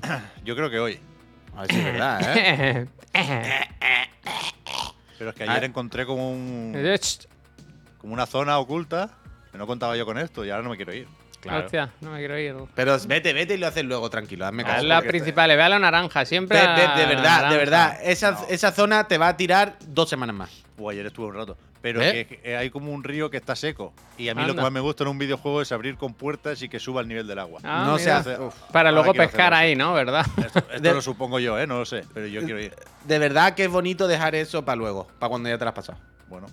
Yo 0.42 0.56
creo 0.56 0.70
que 0.70 0.78
hoy. 0.78 0.98
A 1.54 1.60
ver 1.60 1.70
si 1.70 1.76
es 1.78 1.84
verdad, 1.84 2.20
¿eh? 2.34 2.88
Pero 5.18 5.30
es 5.32 5.36
que 5.36 5.44
Ah. 5.44 5.50
ayer 5.52 5.64
encontré 5.64 6.06
como 6.06 6.32
un 6.32 6.74
como 7.98 8.14
una 8.14 8.24
zona 8.24 8.58
oculta 8.58 9.18
no 9.58 9.66
contaba 9.66 9.96
yo 9.96 10.04
con 10.06 10.18
esto 10.18 10.44
y 10.44 10.50
ahora 10.50 10.62
no 10.62 10.70
me 10.70 10.76
quiero 10.76 10.92
ir. 10.94 11.06
Claro. 11.40 11.64
Hostia, 11.64 11.90
no 12.02 12.10
me 12.10 12.18
quiero 12.18 12.38
ir. 12.38 12.54
Pero 12.74 12.98
vete, 13.06 13.32
vete 13.32 13.54
y 13.54 13.56
lo 13.56 13.66
haces 13.66 13.82
luego, 13.84 14.10
tranquilo. 14.10 14.44
Hazme 14.46 14.62
A 14.62 14.66
caso. 14.66 14.86
las 14.86 14.98
porque- 14.98 15.08
principales, 15.10 15.56
ve 15.56 15.62
a 15.62 15.68
la 15.70 15.78
naranja, 15.78 16.24
siempre. 16.26 16.58
De 16.58 16.64
la 16.64 16.74
verdad, 16.74 17.22
naranja. 17.22 17.50
de 17.50 17.56
verdad. 17.56 17.98
Esa, 18.02 18.32
No. 18.32 18.46
esa 18.50 18.72
zona 18.72 19.04
te 19.08 19.16
va 19.16 19.28
a 19.28 19.36
tirar 19.38 19.76
dos 19.86 20.10
semanas 20.10 20.36
más. 20.36 20.50
Uh, 20.76 20.90
ayer 20.90 21.06
estuve 21.06 21.26
un 21.28 21.34
rato. 21.34 21.56
Pero 21.80 22.02
¿Eh? 22.02 22.26
que, 22.26 22.40
que 22.40 22.56
hay 22.58 22.68
como 22.68 22.92
un 22.92 23.02
río 23.02 23.30
que 23.30 23.38
está 23.38 23.56
seco. 23.56 23.94
Y 24.18 24.28
a 24.28 24.34
mí 24.34 24.44
lo 24.44 24.54
que 24.54 24.60
más 24.60 24.70
me 24.70 24.80
gusta 24.80 25.04
en 25.04 25.08
un 25.08 25.16
videojuego 25.18 25.62
es 25.62 25.72
abrir 25.72 25.96
con 25.96 26.12
puertas 26.12 26.60
y 26.60 26.68
que 26.68 26.78
suba 26.78 27.00
el 27.00 27.08
nivel 27.08 27.26
del 27.26 27.38
agua. 27.38 27.58
Ah, 27.64 27.84
no 27.86 27.98
se 27.98 28.10
hace. 28.10 28.38
uf. 28.38 28.54
Para 28.70 28.90
Ahora 28.90 29.02
luego 29.02 29.14
pescar 29.14 29.54
ahí, 29.54 29.74
¿no? 29.74 29.94
¿Verdad? 29.94 30.26
Esto, 30.44 30.58
esto 30.58 30.78
De- 30.80 30.92
lo 30.92 31.00
supongo 31.00 31.38
yo, 31.38 31.58
¿eh? 31.58 31.66
No 31.66 31.78
lo 31.78 31.86
sé. 31.86 32.04
Pero 32.12 32.26
yo 32.26 32.42
quiero 32.42 32.60
ir. 32.60 32.74
De 33.04 33.18
verdad 33.18 33.54
que 33.54 33.64
es 33.64 33.70
bonito 33.70 34.08
dejar 34.08 34.34
eso 34.34 34.62
para 34.62 34.76
luego, 34.76 35.06
para 35.18 35.30
cuando 35.30 35.48
ya 35.48 35.56
te 35.56 35.64
lo 35.64 35.70
has 35.70 35.74
pasado. 35.74 35.98
Bueno, 36.28 36.48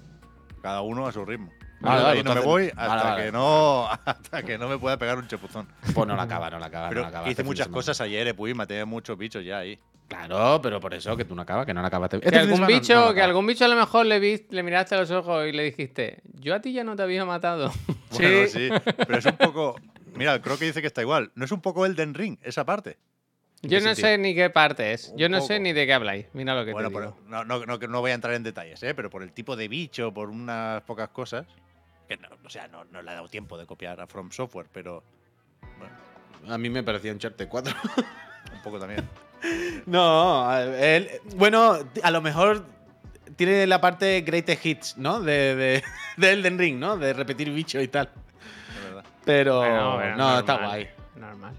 cada 0.61 0.79
uno 0.79 1.07
a 1.07 1.11
su 1.11 1.25
ritmo. 1.25 1.51
Vale, 1.79 1.99
Yo 1.99 2.03
vale, 2.05 2.17
ahí 2.19 2.23
no 2.23 2.33
me 2.35 2.41
voy 2.41 2.67
hasta, 2.75 3.03
vale. 3.03 3.23
Que 3.25 3.31
no, 3.31 3.87
hasta 4.05 4.43
que 4.43 4.57
no 4.57 4.67
me 4.67 4.77
pueda 4.79 4.97
pegar 4.97 5.17
un 5.17 5.27
chapuzón. 5.27 5.67
Pues 5.93 6.07
no 6.07 6.15
la 6.15 6.23
acaba, 6.23 6.49
no 6.49 6.57
la 6.59 6.65
acaba, 6.67 6.89
Pero 6.89 7.01
no 7.01 7.05
la 7.05 7.09
acaba. 7.09 7.23
este 7.27 7.31
hice 7.33 7.43
de 7.43 7.47
muchas 7.47 7.67
cosas 7.67 8.01
ayer, 8.01 8.27
eh, 8.27 8.33
Puy, 8.33 8.53
maté 8.53 8.83
muchos 8.85 9.17
bichos 9.17 9.43
ya 9.45 9.59
ahí. 9.59 9.77
Claro, 10.07 10.59
pero 10.63 10.79
por 10.79 10.93
eso 10.93 11.17
que 11.17 11.25
tú 11.25 11.35
no 11.35 11.41
acabas, 11.41 11.65
que 11.65 11.73
no 11.73 11.81
la 11.81 11.89
acabas. 11.89 12.13
Este 12.13 12.25
que 12.25 12.31
de 12.31 12.39
algún 12.39 12.61
no- 12.61 12.67
bicho, 12.67 12.95
no 12.95 13.13
que 13.13 13.21
algún 13.21 13.45
bicho 13.45 13.65
a 13.65 13.67
lo 13.67 13.75
mejor 13.75 14.05
le, 14.05 14.19
vi- 14.19 14.45
le 14.49 14.63
miraste 14.63 14.95
a 14.95 14.99
los 15.01 15.11
ojos 15.11 15.45
y 15.47 15.51
le 15.51 15.63
dijiste, 15.63 16.21
yo 16.35 16.55
a 16.55 16.61
ti 16.61 16.71
ya 16.71 16.83
no 16.85 16.95
te 16.95 17.03
había 17.03 17.25
matado. 17.25 17.71
Bueno, 18.09 18.47
sí, 18.47 18.69
pero 19.05 19.17
es 19.19 19.25
un 19.25 19.35
poco. 19.35 19.75
Mira, 20.15 20.41
creo 20.41 20.57
que 20.57 20.63
dice 20.65 20.79
que 20.79 20.87
está 20.87 21.01
igual. 21.01 21.29
No 21.35 21.43
es 21.43 21.51
un 21.51 21.59
poco 21.61 21.85
Elden 21.85 22.13
Ring, 22.13 22.37
esa 22.41 22.65
parte. 22.65 22.97
Yo 23.63 23.79
no 23.79 23.87
sentido? 23.87 24.07
sé 24.07 24.17
ni 24.17 24.33
qué 24.33 24.49
parte 24.49 24.93
es. 24.93 25.13
Yo 25.17 25.27
no 25.27 25.41
sé 25.41 25.59
ni 25.59 25.73
de 25.73 25.85
qué 25.85 25.93
habláis. 25.93 26.25
Mira 26.33 26.55
lo 26.55 26.63
que 26.63 26.71
Bueno, 26.71 26.87
te 26.89 26.95
pero 26.95 27.07
digo. 27.11 27.23
no, 27.27 27.43
no, 27.43 27.65
no, 27.65 27.77
que 27.79 27.87
no 27.89 27.99
voy 27.99 28.11
a 28.11 28.13
entrar 28.13 28.33
en 28.35 28.43
detalles, 28.43 28.81
¿eh? 28.83 28.93
pero 28.95 29.09
por 29.09 29.23
el 29.23 29.33
tipo 29.33 29.55
de 29.57 29.67
bicho, 29.67 30.13
por 30.13 30.29
unas 30.29 30.81
pocas 30.83 31.09
cosas. 31.09 31.45
Que 32.07 32.17
no, 32.17 32.29
o 32.45 32.49
sea, 32.49 32.67
no, 32.67 32.85
no 32.85 33.01
le 33.01 33.11
ha 33.11 33.15
dado 33.15 33.27
tiempo 33.27 33.57
de 33.57 33.65
copiar 33.65 33.99
a 33.99 34.07
From 34.07 34.31
Software, 34.31 34.67
pero. 34.71 35.03
Bueno, 35.77 36.53
A 36.53 36.57
mí 36.57 36.69
me 36.69 36.83
parecía 36.83 37.11
un 37.11 37.19
Charte 37.19 37.47
4. 37.47 37.73
un 38.55 38.61
poco 38.63 38.79
también. 38.79 39.07
no, 39.85 40.49
a- 40.49 40.63
él. 40.63 41.09
Bueno, 41.35 41.77
a 42.03 42.11
lo 42.11 42.21
mejor 42.21 42.65
tiene 43.35 43.67
la 43.67 43.81
parte 43.81 44.21
Greatest 44.21 44.65
Hits, 44.65 44.97
¿no? 44.97 45.19
De, 45.19 45.55
de, 45.55 45.83
de 46.17 46.31
Elden 46.31 46.57
Ring, 46.57 46.79
¿no? 46.79 46.97
De 46.97 47.11
repetir 47.13 47.51
bichos 47.51 47.83
y 47.83 47.87
tal. 47.89 48.09
Pero. 49.25 49.59
Bueno, 49.59 49.95
bueno, 49.95 50.15
no, 50.15 50.39
está 50.39 50.53
normal, 50.53 50.69
guay. 50.69 50.89
Normal. 51.17 51.53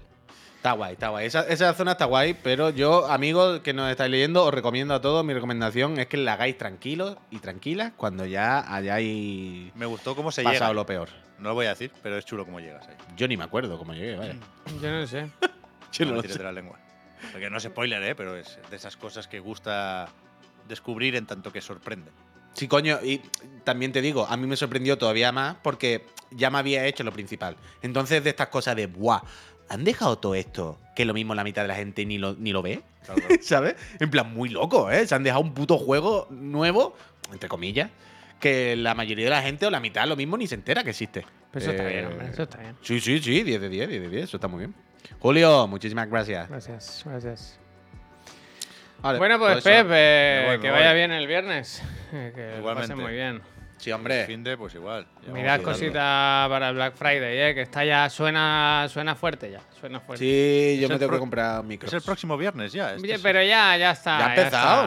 Está 0.59 0.73
guay, 0.73 0.91
está 0.91 1.07
guay. 1.07 1.25
Esa, 1.25 1.47
esa 1.47 1.73
zona 1.73 1.93
está 1.93 2.03
guay, 2.03 2.33
pero 2.33 2.69
yo, 2.69 3.09
amigos 3.09 3.61
que 3.61 3.71
nos 3.71 3.89
estáis 3.89 4.11
leyendo, 4.11 4.43
os 4.43 4.53
recomiendo 4.53 4.93
a 4.93 4.99
todos, 4.99 5.23
mi 5.23 5.33
recomendación 5.33 5.97
es 5.97 6.07
que 6.07 6.17
la 6.17 6.33
hagáis 6.33 6.57
tranquilos 6.57 7.15
y 7.31 7.39
tranquilas 7.39 7.93
cuando 7.95 8.25
ya 8.25 8.75
hayáis 8.75 9.73
Me 9.75 9.85
gustó 9.85 10.17
cómo 10.17 10.33
se 10.33 10.43
pasado 10.43 10.65
llega. 10.65 10.73
lo 10.73 10.85
peor. 10.85 11.07
No 11.37 11.47
lo 11.47 11.55
voy 11.55 11.67
a 11.67 11.69
decir, 11.69 11.93
pero 12.03 12.17
es 12.17 12.25
chulo 12.25 12.43
cómo 12.43 12.59
llegas 12.59 12.85
ahí. 12.89 12.95
Yo 13.15 13.29
ni 13.29 13.37
me 13.37 13.45
acuerdo 13.45 13.77
cómo 13.77 13.93
llegué, 13.93 14.17
vaya. 14.17 14.35
Yo 14.81 14.91
no 14.91 15.07
sé. 15.07 15.29
Yo 15.93 16.05
no 16.05 16.15
lo 16.15 16.23
sé. 16.23 16.37
de 16.37 16.43
la 16.43 16.51
lengua. 16.51 16.77
Porque 17.31 17.49
no 17.49 17.57
es 17.57 17.63
spoiler, 17.63 18.03
¿eh? 18.03 18.13
pero 18.15 18.35
es 18.35 18.59
de 18.69 18.75
esas 18.75 18.97
cosas 18.97 19.29
que 19.29 19.39
gusta 19.39 20.09
descubrir 20.67 21.15
en 21.15 21.25
tanto 21.25 21.53
que 21.53 21.61
sorprende. 21.61 22.11
Sí, 22.53 22.67
coño, 22.67 22.99
y 23.01 23.19
también 23.63 23.91
te 23.93 24.01
digo, 24.01 24.25
a 24.27 24.35
mí 24.35 24.45
me 24.45 24.57
sorprendió 24.57 24.97
todavía 24.97 25.31
más 25.31 25.55
porque 25.63 26.05
ya 26.31 26.49
me 26.49 26.57
había 26.57 26.85
hecho 26.85 27.03
lo 27.03 27.13
principal. 27.13 27.55
Entonces, 27.81 28.23
de 28.23 28.31
estas 28.31 28.49
cosas 28.49 28.75
de, 28.75 28.87
¡buah! 28.87 29.21
¿Han 29.69 29.83
dejado 29.83 30.17
todo 30.17 30.35
esto? 30.35 30.79
Que 30.95 31.05
lo 31.05 31.13
mismo 31.13 31.33
la 31.35 31.43
mitad 31.43 31.61
de 31.61 31.67
la 31.69 31.75
gente 31.75 32.05
ni 32.05 32.17
lo, 32.17 32.33
ni 32.35 32.51
lo 32.51 32.61
ve, 32.61 32.81
Claro. 33.05 33.21
¿sabes? 33.41 33.75
En 33.99 34.09
plan, 34.09 34.33
muy 34.33 34.49
loco, 34.49 34.91
¿eh? 34.91 35.05
Se 35.07 35.15
han 35.15 35.23
dejado 35.23 35.41
un 35.43 35.53
puto 35.53 35.77
juego 35.77 36.27
nuevo, 36.29 36.95
entre 37.31 37.47
comillas, 37.49 37.89
que 38.39 38.75
la 38.75 38.93
mayoría 38.95 39.25
de 39.25 39.31
la 39.31 39.41
gente 39.41 39.65
o 39.65 39.69
la 39.71 39.79
mitad 39.79 40.07
lo 40.07 40.15
mismo 40.15 40.37
ni 40.37 40.47
se 40.47 40.55
entera 40.55 40.83
que 40.83 40.89
existe. 40.91 41.25
Pero 41.51 41.63
eso 41.63 41.71
está 41.71 41.89
Eh, 41.89 41.93
bien, 41.93 42.05
hombre. 42.05 42.29
Eso 42.29 42.43
está 42.43 42.57
bien. 42.59 42.75
Sí, 42.81 42.99
sí, 42.99 43.19
sí, 43.19 43.43
10 43.43 43.61
de 43.61 43.69
10, 43.69 43.89
10 43.89 44.01
de 44.01 44.09
10, 44.09 44.23
eso 44.25 44.37
está 44.37 44.47
muy 44.47 44.59
bien. 44.59 44.75
Julio, 45.19 45.67
muchísimas 45.67 46.09
gracias. 46.09 46.49
Gracias, 46.49 47.03
gracias. 47.05 47.59
Vale, 49.01 49.17
Bueno, 49.17 49.39
pues 49.39 49.63
todo 49.63 49.71
eso. 49.73 49.83
Pep, 49.83 49.87
eh, 49.91 50.39
Me 50.41 50.47
voy, 50.49 50.57
me 50.57 50.61
que 50.63 50.71
vaya 50.71 50.93
bien 50.93 51.11
el 51.11 51.25
viernes. 51.27 51.81
Que 52.11 52.51
lo 52.53 52.57
Igualmente. 52.59 52.93
pasen 52.93 52.97
muy 53.05 53.13
bien. 53.13 53.41
Sí, 53.79 53.91
hombre. 53.91 54.25
Fin 54.25 54.43
de, 54.43 54.57
pues 54.57 54.75
igual. 54.75 55.07
Mirad 55.27 55.45
a 55.45 55.49
darlo. 55.51 55.63
cositas 55.63 56.49
para 56.49 56.69
el 56.69 56.75
Black 56.75 56.95
Friday, 56.95 57.37
eh, 57.49 57.55
que 57.55 57.61
está 57.61 57.83
ya, 57.85 58.09
suena, 58.09 58.85
suena 58.89 59.15
fuerte 59.15 59.49
ya, 59.51 59.61
suena 59.79 59.99
fuerte. 59.99 60.23
Sí, 60.23 60.77
yo 60.79 60.83
Es 60.85 60.89
me 60.89 60.93
el 60.95 60.99
tengo 60.99 61.13
que 61.13 61.19
comprar 61.19 61.63
micro. 61.63 61.87
Es 61.87 61.93
el 61.93 62.01
próximo 62.01 62.37
viernes 62.37 62.73
ya. 62.73 62.93
este 62.93 63.07
Oye, 63.07 63.19
pero 63.19 63.41
ya, 63.41 63.77
ya 63.77 63.91
está. 63.91 64.19
Ya 64.19 64.25
ha 64.27 64.35
empezado, 64.35 64.83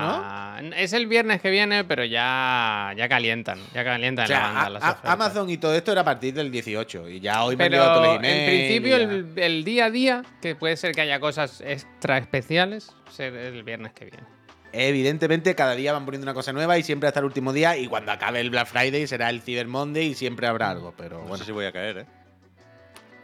está. 0.66 0.78
Es 0.82 0.92
el 0.92 1.06
viernes 1.06 1.40
que 1.40 1.50
viene, 1.50 1.84
pero 1.84 2.04
ya, 2.04 2.92
ya 2.96 3.08
calientan, 3.08 3.58
ya 3.74 3.82
calientan 3.82 4.24
O 4.24 4.28
sea, 4.28 4.38
la 4.40 4.44
banda, 4.46 4.62
a- 4.66 4.70
las 4.70 4.82
a- 4.84 4.90
ofertas. 4.92 5.10
Amazon 5.12 5.50
y 5.50 5.56
todo 5.56 5.74
esto 5.74 5.92
era 5.92 6.02
a 6.02 6.04
partir 6.04 6.34
del 6.34 6.50
18. 6.52 7.08
Y 7.08 7.20
ya 7.20 7.42
hoy 7.44 7.56
me 7.56 7.64
han 7.64 7.70
llegado 7.70 7.94
todos 7.94 8.02
Pero 8.02 8.14
los 8.14 8.24
en 8.24 8.30
emails 8.30 8.50
principio 8.50 8.96
y 8.96 9.00
ya. 9.00 9.04
el, 9.06 9.32
el 9.38 9.64
día 9.64 9.84
a 9.86 9.90
día, 9.90 10.22
que 10.42 10.54
puede 10.54 10.76
ser 10.76 10.94
que 10.94 11.00
haya 11.00 11.18
cosas 11.18 11.62
extra 11.64 12.18
especiales, 12.18 12.94
ser 13.10 13.34
el 13.34 13.62
viernes 13.62 13.92
que 13.94 14.04
viene. 14.04 14.24
Evidentemente, 14.72 15.54
cada 15.54 15.74
día 15.74 15.92
van 15.92 16.04
poniendo 16.04 16.24
una 16.24 16.34
cosa 16.34 16.52
nueva 16.52 16.78
y 16.78 16.82
siempre 16.82 17.06
hasta 17.08 17.20
el 17.20 17.26
último 17.26 17.52
día. 17.52 17.76
Y 17.76 17.86
cuando 17.88 18.10
acabe 18.12 18.40
el 18.40 18.50
Black 18.50 18.68
Friday 18.68 19.06
será 19.06 19.28
el 19.30 19.42
Cyber 19.42 19.68
Monday 19.68 20.06
y 20.08 20.14
siempre 20.14 20.46
habrá 20.46 20.70
algo. 20.70 20.94
Pero 20.96 21.16
No 21.18 21.22
bueno, 21.22 21.36
sé 21.38 21.44
si 21.44 21.52
voy 21.52 21.66
a 21.66 21.72
caer, 21.72 21.98
¿eh? 21.98 22.06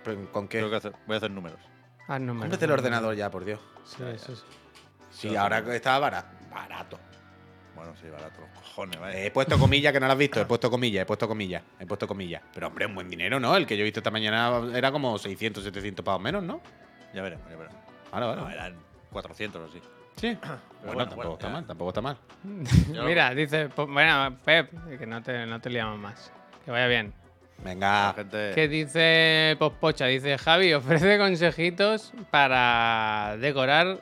pero 0.04 0.30
¿con 0.30 0.46
qué? 0.48 0.58
Tengo 0.58 0.70
que 0.70 0.76
hacer- 0.76 0.92
voy 1.06 1.14
a 1.14 1.16
hacer 1.16 1.30
números. 1.30 1.58
Ah, 2.06 2.18
no 2.18 2.38
Cómprate 2.38 2.64
el 2.64 2.70
ordenador 2.70 3.14
ya, 3.14 3.30
por 3.30 3.44
Dios. 3.44 3.60
Sí, 3.84 4.02
sí, 4.18 4.34
sí. 4.34 4.42
Sí, 5.10 5.36
ahora 5.36 5.58
estaba 5.74 5.98
barato. 5.98 6.28
Barato. 6.50 6.98
Bueno, 7.74 7.94
sí, 8.00 8.08
barato, 8.10 8.40
los 8.40 8.50
cojones, 8.50 8.98
vaya. 8.98 9.24
He 9.24 9.30
puesto 9.30 9.58
comillas 9.58 9.92
que 9.92 10.00
no 10.00 10.06
lo 10.06 10.12
has 10.12 10.18
visto. 10.18 10.40
He 10.40 10.44
puesto 10.46 10.70
comillas, 10.70 11.02
he 11.02 11.06
puesto 11.06 11.28
comillas, 11.28 11.62
he 11.78 11.86
puesto 11.86 12.06
comillas. 12.08 12.42
Pero 12.52 12.66
hombre, 12.66 12.86
un 12.86 12.94
buen 12.94 13.08
dinero, 13.08 13.38
¿no? 13.38 13.54
El 13.56 13.66
que 13.66 13.76
yo 13.76 13.82
he 13.82 13.84
visto 13.84 14.00
esta 14.00 14.10
mañana 14.10 14.62
era 14.74 14.90
como 14.90 15.16
600, 15.18 15.62
700 15.64 16.04
pavos 16.04 16.20
menos, 16.20 16.42
¿no? 16.42 16.60
Ya 17.14 17.22
veremos, 17.22 17.48
ya 17.48 17.56
veremos. 17.56 17.78
Ahora, 18.10 18.26
ahora. 18.26 18.40
No, 18.42 18.50
eran 18.50 18.74
400 19.12 19.62
o 19.62 19.64
así. 19.70 19.80
Sí. 20.20 20.36
Pero 20.40 20.58
Bueno, 20.82 20.94
bueno, 20.94 20.98
tampoco 21.08 21.16
bueno, 21.16 21.32
está 21.34 21.46
ya. 21.46 21.52
mal, 21.52 21.66
tampoco 21.66 21.90
está 21.90 22.00
mal. 22.00 22.16
Mira, 23.06 23.34
dice, 23.34 23.68
bueno, 23.76 24.36
Pep, 24.44 24.70
que 24.98 25.06
no 25.06 25.22
te, 25.22 25.46
no 25.46 25.60
te 25.60 25.70
liamos 25.70 25.98
más. 25.98 26.32
Que 26.64 26.70
vaya 26.70 26.86
bien. 26.86 27.12
Venga. 27.64 28.12
gente. 28.14 28.52
¿Qué 28.54 28.68
dice 28.68 29.56
Pospocha? 29.58 30.06
Dice, 30.06 30.38
Javi, 30.38 30.72
ofrece 30.74 31.18
consejitos 31.18 32.12
para 32.30 33.36
decorar 33.40 33.98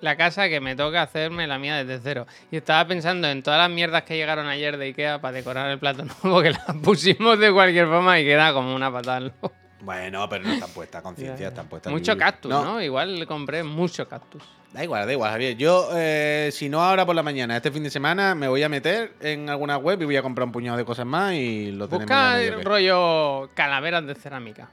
la 0.00 0.16
casa 0.16 0.48
que 0.48 0.60
me 0.60 0.76
toca 0.76 1.02
hacerme 1.02 1.46
la 1.48 1.58
mía 1.58 1.82
desde 1.82 2.00
cero. 2.02 2.26
Y 2.52 2.56
estaba 2.58 2.86
pensando 2.86 3.26
en 3.28 3.42
todas 3.42 3.58
las 3.58 3.70
mierdas 3.70 4.02
que 4.04 4.16
llegaron 4.16 4.46
ayer 4.46 4.76
de 4.76 4.84
Ikea 4.86 5.20
para 5.20 5.32
decorar 5.32 5.70
el 5.70 5.78
plato 5.80 6.04
nuevo, 6.22 6.42
que 6.42 6.50
las 6.50 6.64
pusimos 6.84 7.38
de 7.40 7.52
cualquier 7.52 7.86
forma 7.88 8.20
y 8.20 8.24
queda 8.24 8.52
como 8.52 8.74
una 8.74 8.92
patada. 8.92 9.32
Bueno, 9.80 10.26
pero 10.28 10.44
no 10.44 10.52
están 10.52 10.70
puestas, 10.70 11.02
conciencia, 11.02 11.48
están 11.48 11.68
puestas. 11.68 11.92
Mucho 11.92 12.16
cactus, 12.16 12.50
¿no? 12.50 12.80
Igual 12.80 13.18
le 13.18 13.26
compré 13.26 13.62
mucho 13.62 14.08
cactus. 14.08 14.42
Da 14.72 14.82
igual, 14.82 15.06
da 15.06 15.12
igual, 15.12 15.30
Javier. 15.32 15.56
Yo, 15.56 15.88
eh, 15.94 16.50
si 16.52 16.68
no 16.68 16.82
ahora 16.82 17.06
por 17.06 17.14
la 17.14 17.22
mañana, 17.22 17.56
este 17.56 17.70
fin 17.70 17.82
de 17.82 17.90
semana, 17.90 18.34
me 18.34 18.48
voy 18.48 18.62
a 18.62 18.68
meter 18.68 19.14
en 19.20 19.48
alguna 19.48 19.76
web 19.78 20.00
y 20.02 20.04
voy 20.06 20.16
a 20.16 20.22
comprar 20.22 20.46
un 20.46 20.52
puñado 20.52 20.76
de 20.76 20.84
cosas 20.84 21.06
más 21.06 21.34
y 21.34 21.72
lo 21.72 21.88
tenemos 21.88 22.06
Busca 22.06 22.42
el 22.42 22.56
que- 22.56 22.62
rollo 22.62 23.50
calaveras 23.54 24.06
de 24.06 24.14
cerámica. 24.14 24.68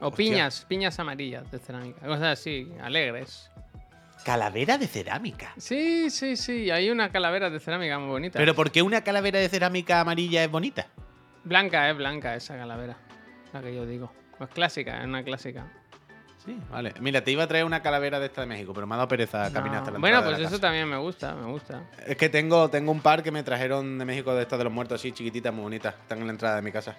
O 0.00 0.08
Hostia. 0.08 0.16
piñas, 0.16 0.64
piñas 0.68 0.98
amarillas 0.98 1.50
de 1.50 1.58
cerámica. 1.58 2.06
Cosas 2.06 2.38
así, 2.38 2.72
alegres. 2.82 3.50
Calavera 4.24 4.78
de 4.78 4.86
cerámica. 4.88 5.52
Sí, 5.56 6.10
sí, 6.10 6.36
sí. 6.36 6.70
Hay 6.70 6.90
una 6.90 7.10
calavera 7.10 7.48
de 7.50 7.60
cerámica 7.60 7.98
muy 7.98 8.08
bonita. 8.08 8.38
Pero 8.38 8.54
¿por 8.54 8.70
qué 8.72 8.82
una 8.82 9.02
calavera 9.02 9.38
de 9.38 9.48
cerámica 9.48 10.00
amarilla 10.00 10.42
es 10.42 10.50
bonita? 10.50 10.86
Blanca, 11.44 11.88
es 11.90 11.96
blanca 11.96 12.34
esa 12.34 12.56
calavera. 12.56 12.96
La 13.52 13.62
que 13.62 13.72
yo 13.74 13.86
digo. 13.86 14.12
Es 14.40 14.48
clásica, 14.48 14.98
es 15.00 15.04
una 15.06 15.22
clásica. 15.22 15.66
Sí, 16.44 16.56
vale. 16.70 16.94
Mira, 17.00 17.24
te 17.24 17.32
iba 17.32 17.42
a 17.42 17.46
traer 17.48 17.64
una 17.64 17.82
calavera 17.82 18.20
de 18.20 18.26
esta 18.26 18.42
de 18.42 18.46
México, 18.46 18.72
pero 18.72 18.86
me 18.86 18.94
ha 18.94 18.98
dado 18.98 19.08
pereza 19.08 19.50
caminar 19.52 19.72
No. 19.72 19.78
hasta 19.78 19.90
la 19.92 19.98
Bueno, 19.98 20.18
de 20.18 20.22
pues 20.24 20.38
la 20.38 20.44
eso 20.44 20.50
casa. 20.56 20.60
también 20.60 20.88
me 20.88 20.96
gusta, 20.96 21.34
me 21.34 21.46
gusta. 21.50 21.82
Es 22.06 22.16
que 22.16 22.28
tengo, 22.28 22.68
tengo 22.70 22.92
un 22.92 23.00
par 23.00 23.22
que 23.24 23.32
me 23.32 23.42
trajeron 23.42 23.98
de 23.98 24.04
México 24.04 24.32
de 24.34 24.42
estas 24.42 24.58
de 24.58 24.64
los 24.64 24.72
muertos 24.72 25.00
así, 25.00 25.10
chiquititas, 25.12 25.52
muy 25.52 25.62
bonitas. 25.64 25.94
Están 26.02 26.18
en 26.20 26.26
la 26.26 26.32
entrada 26.32 26.56
de 26.56 26.62
mi 26.62 26.70
casa. 26.70 26.94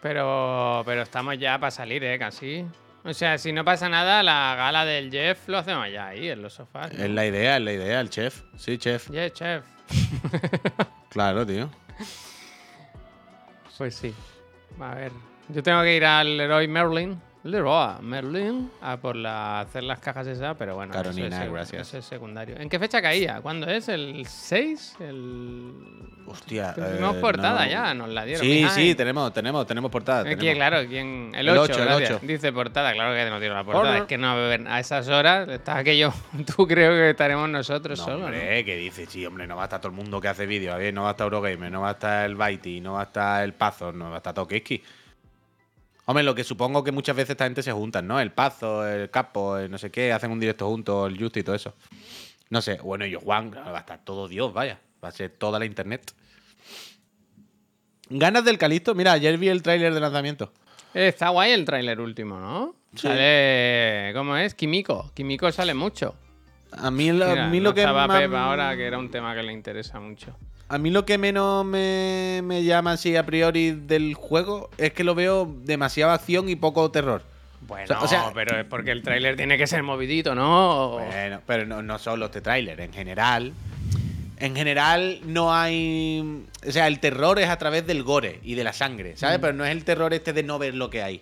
Pero, 0.00 0.82
pero 0.86 1.02
estamos 1.02 1.36
ya 1.38 1.58
para 1.58 1.72
salir, 1.72 2.04
¿eh? 2.04 2.18
Casi. 2.20 2.64
O 3.04 3.12
sea, 3.14 3.36
si 3.38 3.52
no 3.52 3.64
pasa 3.64 3.88
nada, 3.88 4.22
la 4.22 4.54
gala 4.56 4.84
del 4.84 5.10
Jeff 5.10 5.48
lo 5.48 5.58
hacemos 5.58 5.90
ya 5.90 6.08
ahí, 6.08 6.28
en 6.28 6.42
los 6.42 6.52
sofás. 6.54 6.92
¿no? 6.92 7.02
Es 7.02 7.10
la 7.10 7.26
idea, 7.26 7.56
es 7.56 7.62
la 7.62 7.72
idea, 7.72 8.00
el 8.00 8.10
chef. 8.10 8.42
Sí, 8.56 8.78
chef. 8.78 9.10
Yeah, 9.10 9.30
chef. 9.32 9.64
Claro, 11.08 11.44
tío. 11.46 11.68
Pues 13.76 13.94
sí. 13.96 14.14
A 14.80 14.94
ver. 14.94 15.12
Yo 15.48 15.62
tengo 15.62 15.82
que 15.82 15.96
ir 15.96 16.04
al 16.04 16.36
Leroy 16.36 16.68
Merlin. 16.68 17.20
Leroy 17.44 18.02
Merlin. 18.02 18.70
A 18.82 18.98
por 18.98 19.16
la, 19.16 19.60
hacer 19.60 19.82
las 19.84 19.98
cajas 20.00 20.26
esas, 20.26 20.56
pero 20.58 20.74
bueno. 20.74 20.92
eso 20.92 21.02
Carolina, 21.02 21.44
es, 21.44 21.50
gracias. 21.52 21.88
eso 21.88 21.98
es 21.98 22.04
secundario. 22.04 22.56
¿En 22.58 22.68
qué 22.68 22.78
fecha 22.78 23.00
caía? 23.00 23.40
¿Cuándo 23.40 23.66
es? 23.66 23.88
¿El 23.88 24.26
6? 24.26 24.96
El... 25.00 25.72
Hostia. 26.26 26.74
Tenemos 26.74 27.16
eh, 27.16 27.20
portada 27.20 27.64
no. 27.64 27.70
ya, 27.70 27.94
nos 27.94 28.10
la 28.10 28.24
dieron. 28.26 28.42
Sí, 28.44 28.66
sí, 28.74 28.90
eh. 28.90 28.94
tenemos, 28.94 29.32
tenemos, 29.32 29.66
tenemos 29.66 29.90
portada. 29.90 30.20
Aquí, 30.28 30.36
tenemos. 30.36 30.56
claro, 30.56 30.86
¿quién? 30.86 31.32
El 31.34 31.48
El 31.48 31.56
8, 31.56 31.62
ocho, 31.62 31.82
el 31.82 31.88
gracias. 31.88 32.10
ocho. 32.10 32.26
Dice 32.26 32.52
portada, 32.52 32.92
claro 32.92 33.14
que 33.14 33.30
nos 33.30 33.40
dieron 33.40 33.56
la 33.56 33.64
portada. 33.64 33.98
Es 33.98 34.04
que 34.04 34.18
no 34.18 34.32
a 34.32 34.80
esas 34.80 35.08
horas. 35.08 35.48
Está 35.48 35.78
aquello. 35.78 36.12
Tú 36.56 36.66
creo 36.66 36.92
que 36.92 37.10
estaremos 37.10 37.48
nosotros 37.48 37.98
No, 38.00 38.04
solos. 38.04 38.20
¿no? 38.20 38.26
hombre, 38.26 38.64
que 38.64 38.76
dice, 38.76 39.06
sí, 39.06 39.24
hombre, 39.24 39.46
no 39.46 39.56
va 39.56 39.62
a 39.62 39.64
estar 39.64 39.80
todo 39.80 39.88
el 39.90 39.96
mundo 39.96 40.20
que 40.20 40.28
hace 40.28 40.44
vídeos, 40.44 40.74
a 40.74 40.78
ver, 40.78 40.92
no 40.92 41.04
va 41.04 41.08
a 41.08 41.10
estar 41.12 41.24
Eurogamer, 41.24 41.72
no 41.72 41.80
va 41.80 41.88
a 41.88 41.92
estar 41.92 42.26
el 42.26 42.34
Baiti, 42.36 42.80
no 42.80 42.94
va 42.94 43.00
a 43.00 43.04
estar 43.04 43.42
el 43.42 43.54
Pazo, 43.54 43.92
no 43.92 44.10
va 44.10 44.16
a 44.16 44.18
estar 44.18 44.34
Tokiski. 44.34 44.82
Hombre, 46.10 46.24
lo 46.24 46.34
que 46.34 46.42
supongo 46.42 46.82
que 46.82 46.90
muchas 46.90 47.14
veces 47.14 47.32
esta 47.32 47.44
gente 47.44 47.62
se 47.62 47.70
juntan, 47.70 48.06
¿no? 48.06 48.18
El 48.18 48.32
Pazo, 48.32 48.86
el 48.88 49.10
Capo, 49.10 49.58
el 49.58 49.70
no 49.70 49.76
sé 49.76 49.90
qué, 49.90 50.10
hacen 50.10 50.30
un 50.30 50.40
directo 50.40 50.66
juntos, 50.66 51.06
el 51.12 51.18
Justi 51.18 51.40
y 51.40 51.42
todo 51.42 51.54
eso. 51.54 51.74
No 52.48 52.62
sé, 52.62 52.76
bueno, 52.82 53.04
y 53.04 53.10
yo, 53.10 53.20
Juan, 53.20 53.52
va 53.54 53.76
a 53.76 53.80
estar 53.80 54.02
todo 54.06 54.26
Dios, 54.26 54.54
vaya, 54.54 54.80
va 55.04 55.08
a 55.10 55.12
ser 55.12 55.28
toda 55.32 55.58
la 55.58 55.66
internet. 55.66 56.14
¿Ganas 58.08 58.42
del 58.46 58.56
Calisto? 58.56 58.94
Mira, 58.94 59.12
ayer 59.12 59.36
vi 59.36 59.48
el 59.48 59.62
tráiler 59.62 59.92
de 59.92 60.00
lanzamiento. 60.00 60.50
Eh, 60.94 61.08
Está 61.08 61.28
guay 61.28 61.52
el 61.52 61.66
tráiler 61.66 62.00
último, 62.00 62.40
¿no? 62.40 62.74
Sí. 62.94 63.02
Sale. 63.06 64.12
¿Cómo 64.14 64.34
es? 64.38 64.54
Kimiko. 64.54 65.10
Kimiko 65.12 65.52
sale 65.52 65.74
mucho. 65.74 66.14
A 66.72 66.90
mí, 66.90 67.12
lo- 67.12 67.28
Mira, 67.28 67.44
a 67.46 67.48
mí 67.50 67.60
lo 67.60 67.68
no 67.70 67.74
que 67.74 67.82
estaba 67.82 68.06
más- 68.06 68.18
Pep 68.20 68.32
ahora, 68.34 68.74
que 68.76 68.86
era 68.86 68.96
un 68.98 69.10
tema 69.10 69.34
que 69.34 69.42
le 69.42 69.52
interesa 69.52 70.00
mucho. 70.00 70.34
A 70.70 70.76
mí 70.78 70.90
lo 70.90 71.06
que 71.06 71.16
menos 71.16 71.64
me, 71.64 72.40
me 72.44 72.62
llama 72.62 72.92
así 72.92 73.16
a 73.16 73.24
priori 73.24 73.70
del 73.72 74.14
juego 74.14 74.68
es 74.76 74.92
que 74.92 75.02
lo 75.04 75.14
veo 75.14 75.50
demasiada 75.64 76.14
acción 76.14 76.48
y 76.48 76.56
poco 76.56 76.90
terror. 76.90 77.22
Bueno, 77.66 77.84
O 77.84 77.86
sea- 77.86 78.00
o 78.02 78.08
sea- 78.08 78.30
pero 78.34 78.58
es 78.60 78.66
porque 78.66 78.90
el 78.92 79.02
tráiler 79.02 79.36
tiene 79.36 79.56
que 79.56 79.66
ser 79.66 79.82
movidito, 79.82 80.34
¿no? 80.34 80.98
Bueno, 81.00 81.40
pero 81.46 81.64
no, 81.66 81.82
no 81.82 81.98
solo 81.98 82.26
este 82.26 82.40
tráiler, 82.42 82.80
en 82.80 82.92
general. 82.92 83.52
En 84.38 84.54
general 84.54 85.20
no 85.24 85.52
hay... 85.54 86.44
O 86.66 86.70
sea, 86.70 86.86
el 86.86 87.00
terror 87.00 87.38
es 87.40 87.48
a 87.48 87.56
través 87.56 87.86
del 87.86 88.02
gore 88.04 88.38
y 88.44 88.54
de 88.54 88.62
la 88.62 88.72
sangre, 88.72 89.16
¿sabes? 89.16 89.38
Pero 89.40 89.52
no 89.54 89.64
es 89.64 89.72
el 89.72 89.84
terror 89.84 90.12
este 90.14 90.32
de 90.32 90.42
no 90.44 90.58
ver 90.58 90.74
lo 90.74 90.90
que 90.90 91.02
hay. 91.02 91.20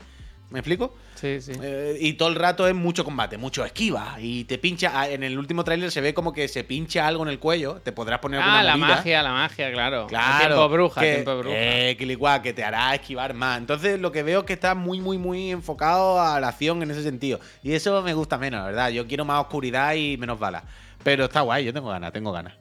¿Me 0.50 0.60
explico? 0.60 0.94
Sí, 1.16 1.40
sí. 1.40 1.52
Eh, 1.60 1.96
y 2.00 2.12
todo 2.12 2.28
el 2.28 2.36
rato 2.36 2.68
es 2.68 2.74
mucho 2.74 3.04
combate, 3.04 3.36
mucho 3.36 3.64
esquiva. 3.64 4.16
Y 4.20 4.44
te 4.44 4.58
pincha... 4.58 4.92
ah, 4.94 5.08
En 5.08 5.24
el 5.24 5.36
último 5.38 5.64
tráiler 5.64 5.90
se 5.90 6.00
ve 6.00 6.14
como 6.14 6.32
que 6.32 6.46
se 6.46 6.62
pincha 6.62 7.04
algo 7.06 7.24
en 7.24 7.30
el 7.30 7.40
cuello. 7.40 7.80
Te 7.82 7.90
podrás 7.90 8.20
poner 8.20 8.38
alguna 8.40 8.60
Ah, 8.60 8.62
la 8.62 8.76
magia, 8.76 9.22
la 9.24 9.32
magia, 9.32 9.72
claro. 9.72 10.06
Claro. 10.06 10.46
Tiempo 10.46 10.68
bruja, 10.68 11.00
que, 11.00 11.12
tiempo 11.14 11.38
bruja. 11.38 11.56
Eh, 11.58 11.96
que 11.96 12.04
igual, 12.04 12.42
que 12.42 12.52
te 12.52 12.62
hará 12.62 12.94
esquivar 12.94 13.34
más. 13.34 13.58
Entonces, 13.58 13.98
lo 13.98 14.12
que 14.12 14.22
veo 14.22 14.40
es 14.40 14.46
que 14.46 14.52
está 14.52 14.76
muy, 14.76 15.00
muy, 15.00 15.18
muy 15.18 15.50
enfocado 15.50 16.20
a 16.20 16.38
la 16.38 16.48
acción 16.48 16.80
en 16.82 16.92
ese 16.92 17.02
sentido. 17.02 17.40
Y 17.64 17.72
eso 17.72 18.00
me 18.02 18.14
gusta 18.14 18.38
menos, 18.38 18.60
la 18.60 18.66
verdad. 18.66 18.90
Yo 18.90 19.06
quiero 19.08 19.24
más 19.24 19.40
oscuridad 19.40 19.94
y 19.94 20.16
menos 20.16 20.38
balas. 20.38 20.62
Pero 21.02 21.24
está 21.24 21.40
guay, 21.40 21.64
yo 21.64 21.72
tengo 21.72 21.88
ganas, 21.88 22.12
tengo 22.12 22.30
ganas. 22.30 22.54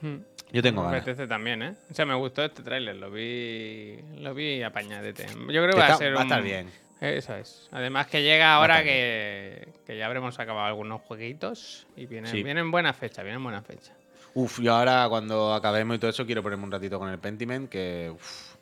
Hmm. 0.00 0.16
Yo 0.52 0.62
tengo 0.62 0.82
Me 0.82 0.88
ganas. 0.88 1.02
apetece 1.02 1.26
también, 1.28 1.62
¿eh? 1.62 1.74
O 1.90 1.94
sea, 1.94 2.04
me 2.06 2.14
gustó 2.14 2.44
este 2.44 2.62
tráiler, 2.62 2.96
lo 2.96 3.10
vi, 3.10 3.96
lo 4.18 4.34
vi 4.34 4.62
apañadete. 4.62 5.26
Yo 5.26 5.46
creo 5.62 5.70
que 5.70 5.78
va 5.78 5.86
a 5.86 5.96
ser 5.96 6.14
va 6.16 6.20
a 6.20 6.22
estar 6.24 6.40
un- 6.40 6.44
bien. 6.46 6.70
Eso 7.00 7.34
es. 7.34 7.68
Además 7.72 8.06
que 8.08 8.22
llega 8.22 8.54
ahora 8.54 8.82
que 8.82 9.68
ya 9.88 10.04
habremos 10.06 10.38
acabado 10.38 10.66
algunos 10.66 11.00
jueguitos 11.02 11.86
y 11.96 12.06
vienen, 12.06 12.30
Sí. 12.30 12.42
vienen 12.42 12.70
buena 12.70 12.92
fecha, 12.92 13.22
vienen 13.22 13.42
buena 13.42 13.62
fecha. 13.62 13.92
Uf, 14.34 14.60
yo 14.60 14.74
ahora 14.76 15.06
cuando 15.08 15.54
acabemos 15.54 15.96
y 15.96 15.98
todo 15.98 16.10
eso 16.10 16.26
quiero 16.26 16.42
ponerme 16.42 16.64
un 16.64 16.70
ratito 16.72 16.98
con 16.98 17.08
el 17.08 17.18
Pentiment 17.18 17.68
que... 17.70 18.12
Uf, 18.14 18.54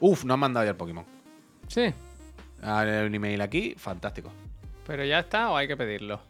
uf, 0.00 0.24
no 0.24 0.34
han 0.34 0.40
mandado 0.40 0.64
ya 0.64 0.70
el 0.70 0.76
Pokémon. 0.76 1.04
Sí, 1.68 1.92
Ahora 2.62 3.00
hay 3.00 3.06
un 3.06 3.14
email 3.14 3.40
aquí, 3.42 3.74
fantástico. 3.76 4.32
pero 4.86 5.04
ya 5.04 5.18
está 5.20 5.50
o 5.50 5.56
hay 5.56 5.68
que 5.68 5.76
pedirlo. 5.76 6.20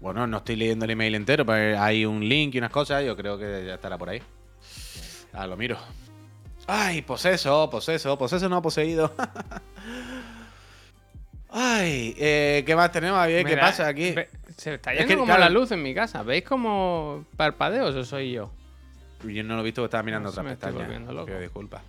Bueno, 0.00 0.26
no 0.26 0.38
estoy 0.38 0.56
leyendo 0.56 0.84
el 0.84 0.90
email 0.90 1.14
entero, 1.14 1.46
pero 1.46 1.80
hay 1.80 2.04
un 2.04 2.28
link 2.28 2.54
y 2.54 2.58
unas 2.58 2.70
cosas, 2.70 3.04
yo 3.04 3.16
creo 3.16 3.38
que 3.38 3.64
ya 3.66 3.74
estará 3.74 3.96
por 3.96 4.08
ahí. 4.08 4.20
Ah, 5.32 5.46
lo 5.46 5.56
miro. 5.56 5.78
Ay, 6.66 7.02
poseso, 7.02 7.68
poseso, 7.70 8.18
poseso 8.18 8.48
no 8.48 8.60
poseído. 8.62 9.12
Ay, 11.50 12.14
eh, 12.18 12.64
¿qué 12.66 12.76
más 12.76 12.92
tenemos? 12.92 13.18
Javier? 13.18 13.44
¿Qué 13.44 13.50
Mira, 13.52 13.62
pasa 13.62 13.86
aquí? 13.86 14.12
ve- 14.12 14.28
se 14.56 14.74
está 14.74 14.92
Es 14.92 14.98
yendo 15.00 15.08
que, 15.08 15.14
como 15.16 15.26
claro- 15.26 15.40
la 15.40 15.50
luz 15.50 15.70
en 15.72 15.82
mi 15.82 15.94
casa. 15.94 16.22
¿Veis 16.22 16.44
como 16.44 17.24
parpadeos 17.36 17.94
o 17.94 18.04
soy 18.04 18.32
yo? 18.32 18.50
Yo 19.24 19.42
no 19.44 19.54
lo 19.54 19.60
he 19.60 19.64
visto, 19.64 19.84
estaba 19.84 20.02
mirando 20.02 20.30
No 20.30 20.44
pestañas. 20.44 20.74
volviendo 20.82 21.12
loco. 21.12 21.26
Pido 21.26 21.40
disculpas. 21.40 21.82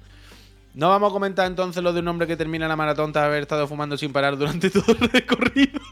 No 0.74 0.90
vamos 0.90 1.10
a 1.12 1.14
comentar 1.14 1.48
entonces 1.48 1.84
lo 1.84 1.92
de 1.92 2.00
un 2.02 2.08
hombre 2.08 2.28
que 2.28 2.38
termina 2.38 2.68
la 2.68 2.76
maratón 2.76 3.12
tras 3.12 3.26
haber 3.26 3.42
estado 3.44 3.68
fumando 3.68 3.98
sin 3.98 4.14
parar 4.14 4.38
durante 4.38 4.70
todo 4.70 4.86
el 5.00 5.10
recorrido. 5.10 5.80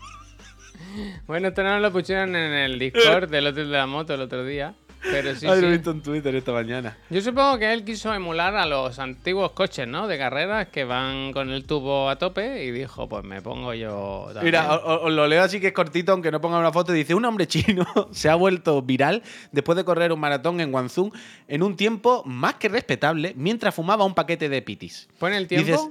Bueno, 1.28 1.50
esto 1.50 1.62
no 1.62 1.78
lo 1.80 1.92
pusieron 1.92 2.38
en 2.38 2.54
el 2.54 2.80
Discord 2.80 3.30
del 3.30 3.48
hotel 3.48 3.70
de 3.70 3.78
la 3.78 3.86
moto 3.86 4.14
el 4.14 4.22
otro 4.22 4.46
día. 4.46 4.76
Pero 5.12 5.36
sí, 5.36 5.46
Ay, 5.50 5.62
lo 5.62 5.68
he 5.68 5.72
sí. 5.72 5.78
visto 5.78 5.92
en 5.92 6.02
Twitter 6.02 6.36
esta 6.36 6.52
mañana. 6.52 6.98
Yo 7.10 7.22
supongo 7.22 7.58
que 7.60 7.72
él 7.74 7.84
quiso 7.84 8.14
emular 8.14 8.56
a 8.56 8.66
los 8.66 8.98
antiguos 9.00 9.52
coches, 9.52 9.88
¿no? 9.88 10.08
De 10.08 10.18
carreras 10.18 10.68
que 10.70 10.84
van 10.84 11.32
con 11.34 11.50
el 11.52 11.66
tubo 11.66 12.10
a 12.10 12.18
tope 12.18 12.64
y 12.66 12.72
dijo, 12.72 13.08
pues 13.08 13.24
me 13.24 13.42
pongo 13.42 13.74
yo 13.74 14.26
también. 14.34 14.46
Mira, 14.46 14.74
os 14.76 15.12
lo 15.12 15.28
leo 15.28 15.44
así 15.44 15.60
que 15.60 15.68
es 15.68 15.74
cortito, 15.74 16.12
aunque 16.12 16.32
no 16.32 16.42
ponga 16.42 16.58
una 16.60 16.72
foto. 16.72 16.92
Dice: 16.92 17.14
Un 17.16 17.26
hombre 17.26 17.48
chino 17.48 17.86
se 18.12 18.30
ha 18.30 18.36
vuelto 18.36 18.82
viral 18.82 19.22
después 19.52 19.76
de 19.76 19.84
correr 19.86 20.12
un 20.12 20.20
maratón 20.20 20.60
en 20.62 20.72
Guangzhou 20.72 21.12
en 21.48 21.64
un 21.64 21.76
tiempo 21.76 22.24
más 22.26 22.56
que 22.56 22.70
respetable 22.70 23.34
mientras 23.38 23.74
fumaba 23.76 24.06
un 24.06 24.14
paquete 24.16 24.50
de 24.50 24.62
pitis. 24.62 25.08
¿Pone 25.20 25.38
el 25.38 25.48
tiempo? 25.48 25.66
Dices- 25.72 25.90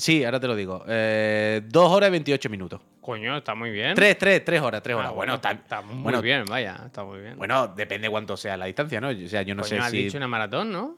Sí, 0.00 0.24
ahora 0.24 0.40
te 0.40 0.46
lo 0.46 0.56
digo. 0.56 0.84
Eh, 0.88 1.60
dos 1.66 1.90
horas 1.92 2.08
y 2.08 2.12
28 2.12 2.48
minutos. 2.50 2.80
Coño, 3.00 3.36
está 3.36 3.54
muy 3.54 3.70
bien. 3.70 3.94
Tres, 3.94 4.16
tres, 4.18 4.44
tres 4.44 4.60
horas, 4.60 4.82
tres 4.82 4.94
Ah, 4.96 5.00
horas. 5.00 5.12
bueno, 5.14 5.34
está, 5.34 5.52
está 5.52 5.80
muy 5.82 6.02
bueno, 6.02 6.22
bien, 6.22 6.44
vaya, 6.46 6.82
está 6.86 7.04
muy 7.04 7.20
bien. 7.20 7.36
Bueno, 7.36 7.68
depende 7.68 8.08
cuánto 8.08 8.36
sea 8.36 8.56
la 8.56 8.66
distancia, 8.66 9.00
¿no? 9.00 9.08
O 9.08 9.28
sea, 9.28 9.42
yo 9.42 9.54
no 9.54 9.62
Coño, 9.62 9.68
sé 9.68 9.78
has 9.78 9.90
si. 9.90 10.04
dicho 10.04 10.16
una 10.16 10.28
maratón, 10.28 10.70
¿no? 10.72 10.96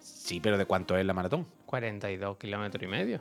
Sí, 0.00 0.40
pero 0.40 0.58
¿de 0.58 0.64
cuánto 0.64 0.96
es 0.96 1.04
la 1.06 1.12
maratón? 1.14 1.46
42 1.66 2.36
kilómetros 2.36 2.82
y 2.82 2.86
medio. 2.86 3.20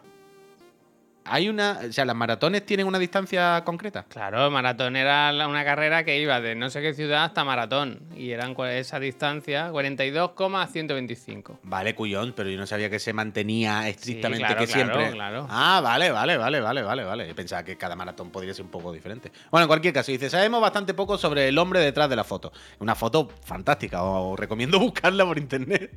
Hay 1.26 1.50
una. 1.50 1.80
O 1.90 1.92
sea, 1.92 2.06
las 2.06 2.16
maratones 2.16 2.66
tienen 2.66 2.86
una 2.88 3.00
distancia 3.00 3.64
concreta. 3.66 4.06
Claro, 4.10 4.50
maratón 4.52 4.96
era 4.96 5.32
una 5.48 5.66
carrera 5.66 6.04
que 6.04 6.20
iba 6.20 6.40
de 6.40 6.56
no 6.56 6.70
sé 6.70 6.82
qué 6.82 6.94
ciudad 6.94 7.24
hasta 7.24 7.44
maratón. 7.44 8.00
Y 8.16 8.32
eran 8.32 8.56
esa 8.70 9.00
distancia, 9.00 9.70
42,125. 9.72 11.60
Vale, 11.64 11.96
cuyón, 11.96 12.34
pero 12.36 12.50
yo 12.50 12.58
no 12.58 12.68
sabía 12.68 12.90
que 12.90 13.00
se 13.00 13.12
mantenía 13.14 13.90
estrictamente 13.90 14.46
claro, 14.46 14.60
que 14.60 14.68
claro, 14.68 14.94
siempre. 14.94 15.12
claro. 15.14 15.48
Ah, 15.50 15.82
vale, 15.84 16.12
vale, 16.12 16.38
vale, 16.38 16.62
vale, 16.62 16.84
vale, 16.84 17.04
vale. 17.04 17.28
Yo 17.28 17.36
pensaba 17.36 17.64
que 17.64 17.76
cada 17.76 17.96
maratón 17.96 18.30
podría 18.30 18.54
ser 18.54 18.66
un 18.66 18.72
poco 18.72 18.94
diferente. 18.94 19.32
Bueno, 19.50 19.64
en 19.64 19.68
cualquier 19.68 19.94
caso, 19.94 20.12
dice, 20.12 20.30
sabemos 20.30 20.62
bastante 20.62 20.94
poco 20.94 21.18
sobre 21.18 21.48
el 21.48 21.58
hombre 21.58 21.80
detrás 21.80 22.10
de 22.10 22.16
la 22.16 22.24
foto. 22.24 22.52
Una 22.80 22.94
foto 22.96 23.30
fantástica, 23.44 24.04
os 24.04 24.40
recomiendo 24.40 24.80
buscarla 24.86 25.26
por 25.26 25.38
internet. 25.40 25.92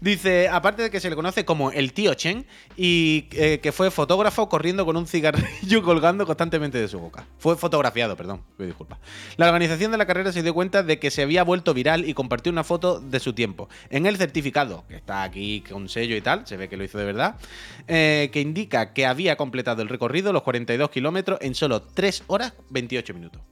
Dice, 0.00 0.48
aparte 0.48 0.82
de 0.82 0.90
que 0.90 1.00
se 1.00 1.08
le 1.08 1.16
conoce 1.16 1.44
como 1.44 1.70
el 1.70 1.92
tío 1.92 2.14
Chen 2.14 2.46
y 2.76 3.28
eh, 3.32 3.60
que 3.62 3.72
fue 3.72 3.90
fotógrafo 3.90 4.48
corriendo 4.56 4.86
con 4.86 4.96
un 4.96 5.06
cigarrillo 5.06 5.82
colgando 5.84 6.24
constantemente 6.24 6.78
de 6.78 6.88
su 6.88 6.98
boca. 6.98 7.26
Fue 7.36 7.56
fotografiado, 7.56 8.16
perdón, 8.16 8.40
pido 8.56 8.68
disculpas. 8.68 8.98
La 9.36 9.44
organización 9.44 9.92
de 9.92 9.98
la 9.98 10.06
carrera 10.06 10.32
se 10.32 10.42
dio 10.42 10.54
cuenta 10.54 10.82
de 10.82 10.98
que 10.98 11.10
se 11.10 11.20
había 11.20 11.44
vuelto 11.44 11.74
viral 11.74 12.08
y 12.08 12.14
compartió 12.14 12.50
una 12.50 12.64
foto 12.64 12.98
de 12.98 13.20
su 13.20 13.34
tiempo. 13.34 13.68
En 13.90 14.06
el 14.06 14.16
certificado, 14.16 14.84
que 14.88 14.96
está 14.96 15.24
aquí 15.24 15.60
con 15.60 15.90
sello 15.90 16.16
y 16.16 16.22
tal, 16.22 16.46
se 16.46 16.56
ve 16.56 16.70
que 16.70 16.78
lo 16.78 16.84
hizo 16.84 16.96
de 16.96 17.04
verdad, 17.04 17.36
eh, 17.86 18.30
que 18.32 18.40
indica 18.40 18.94
que 18.94 19.04
había 19.04 19.36
completado 19.36 19.82
el 19.82 19.90
recorrido, 19.90 20.32
los 20.32 20.42
42 20.42 20.88
kilómetros, 20.88 21.38
en 21.42 21.54
solo 21.54 21.82
3 21.82 22.24
horas 22.28 22.54
28 22.70 23.12
minutos. 23.12 23.42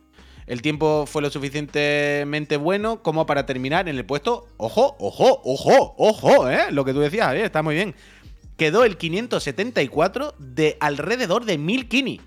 El 0.46 0.60
tiempo 0.60 1.04
fue 1.06 1.22
lo 1.22 1.30
suficientemente 1.30 2.56
bueno 2.56 3.02
como 3.02 3.26
para 3.26 3.46
terminar 3.46 3.88
en 3.88 3.96
el 3.96 4.04
puesto. 4.04 4.46
Ojo, 4.56 4.96
ojo, 4.98 5.40
ojo, 5.44 5.94
ojo, 5.96 6.50
¿eh? 6.50 6.70
Lo 6.70 6.84
que 6.84 6.92
tú 6.92 7.00
decías, 7.00 7.26
Javier, 7.26 7.46
está 7.46 7.62
muy 7.62 7.74
bien. 7.74 7.94
Quedó 8.56 8.84
el 8.84 8.96
574 8.96 10.34
de 10.38 10.76
alrededor 10.80 11.44
de 11.44 11.58
1000 11.58 11.88
kini. 11.88 12.20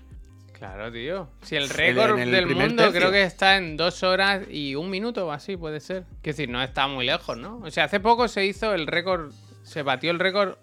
Claro, 0.52 0.90
tío. 0.90 1.28
Si 1.42 1.54
el 1.54 1.68
récord 1.68 2.18
del 2.18 2.46
mundo 2.46 2.82
tercio. 2.82 3.00
creo 3.00 3.12
que 3.12 3.22
está 3.22 3.56
en 3.56 3.76
dos 3.76 4.02
horas 4.02 4.42
y 4.50 4.74
un 4.74 4.90
minuto 4.90 5.26
o 5.26 5.30
así, 5.30 5.56
puede 5.56 5.78
ser. 5.80 6.02
Quiero 6.20 6.36
decir, 6.36 6.48
no 6.48 6.62
está 6.62 6.88
muy 6.88 7.06
lejos, 7.06 7.38
¿no? 7.38 7.58
O 7.58 7.70
sea, 7.70 7.84
hace 7.84 8.00
poco 8.00 8.26
se 8.26 8.44
hizo 8.44 8.74
el 8.74 8.88
récord, 8.88 9.32
se 9.62 9.82
batió 9.82 10.10
el 10.10 10.18
récord 10.18 10.56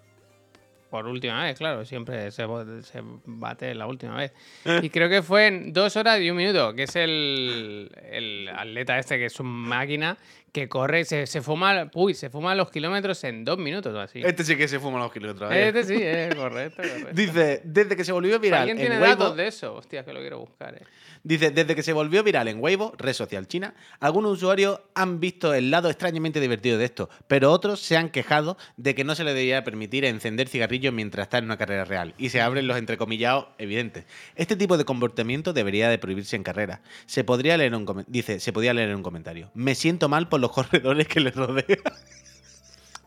por 0.90 1.06
última 1.06 1.42
vez, 1.42 1.58
claro, 1.58 1.84
siempre 1.84 2.30
se, 2.30 2.44
bate 3.24 3.74
la 3.74 3.86
última 3.86 4.16
vez. 4.16 4.32
Y 4.82 4.90
creo 4.90 5.08
que 5.08 5.22
fue 5.22 5.46
en 5.46 5.72
dos 5.72 5.96
horas 5.96 6.20
y 6.20 6.30
un 6.30 6.36
minuto, 6.36 6.74
que 6.74 6.84
es 6.84 6.96
el, 6.96 7.90
el 8.10 8.48
atleta 8.48 8.98
este 8.98 9.18
que 9.18 9.26
es 9.26 9.40
una 9.40 9.50
máquina 9.50 10.16
que 10.56 10.70
corre, 10.70 11.04
se, 11.04 11.26
se 11.26 11.42
fuma, 11.42 11.90
uy, 11.92 12.14
se 12.14 12.30
fuma 12.30 12.54
los 12.54 12.70
kilómetros 12.70 13.22
en 13.24 13.44
dos 13.44 13.58
minutos 13.58 13.94
o 13.94 14.00
así. 14.00 14.22
Este 14.24 14.42
sí 14.42 14.56
que 14.56 14.66
se 14.68 14.80
fuma 14.80 14.98
los 14.98 15.12
kilómetros. 15.12 15.52
¿eh? 15.52 15.68
Este 15.68 15.84
sí, 15.84 15.98
es 16.02 16.34
correcto, 16.34 16.82
correcto. 16.82 17.10
Dice, 17.12 17.60
desde 17.62 17.94
que 17.94 18.04
se 18.06 18.12
volvió 18.12 18.40
viral 18.40 18.60
¿Alguien 18.60 18.78
en 18.78 18.86
tiene 18.86 18.98
Weibo, 18.98 19.24
datos 19.24 19.36
de 19.36 19.48
eso? 19.48 19.74
Hostia, 19.74 20.02
que 20.02 20.14
lo 20.14 20.20
quiero 20.20 20.38
buscar, 20.38 20.74
eh. 20.74 20.82
Dice, 21.22 21.50
desde 21.50 21.74
que 21.74 21.82
se 21.82 21.92
volvió 21.92 22.22
viral 22.22 22.48
en 22.48 22.62
Weibo, 22.62 22.94
red 22.96 23.12
social 23.12 23.46
china, 23.48 23.74
algunos 24.00 24.32
usuarios 24.32 24.80
han 24.94 25.20
visto 25.20 25.52
el 25.52 25.70
lado 25.70 25.90
extrañamente 25.90 26.40
divertido 26.40 26.78
de 26.78 26.86
esto, 26.86 27.10
pero 27.26 27.52
otros 27.52 27.80
se 27.80 27.98
han 27.98 28.08
quejado 28.08 28.56
de 28.78 28.94
que 28.94 29.04
no 29.04 29.14
se 29.14 29.24
le 29.24 29.34
debería 29.34 29.62
permitir 29.62 30.06
encender 30.06 30.48
cigarrillos 30.48 30.94
mientras 30.94 31.26
está 31.26 31.38
en 31.38 31.44
una 31.44 31.58
carrera 31.58 31.84
real, 31.84 32.14
y 32.16 32.30
se 32.30 32.40
abren 32.40 32.66
los 32.66 32.78
entrecomillados 32.78 33.48
evidentes. 33.58 34.06
Este 34.36 34.56
tipo 34.56 34.78
de 34.78 34.86
comportamiento 34.86 35.52
debería 35.52 35.90
de 35.90 35.98
prohibirse 35.98 36.36
en 36.36 36.44
carrera. 36.44 36.80
Se 37.04 37.24
podría 37.24 37.58
leer 37.58 37.74
un 37.74 38.04
dice, 38.06 38.40
se 38.40 38.52
podría 38.54 38.72
leer 38.72 38.88
en 38.88 38.96
un 38.96 39.02
comentario. 39.02 39.50
Me 39.52 39.74
siento 39.74 40.08
mal 40.08 40.28
por 40.28 40.40
los 40.46 40.54
corredores 40.54 41.08
que 41.08 41.20
les 41.20 41.34
rodean. 41.34 41.80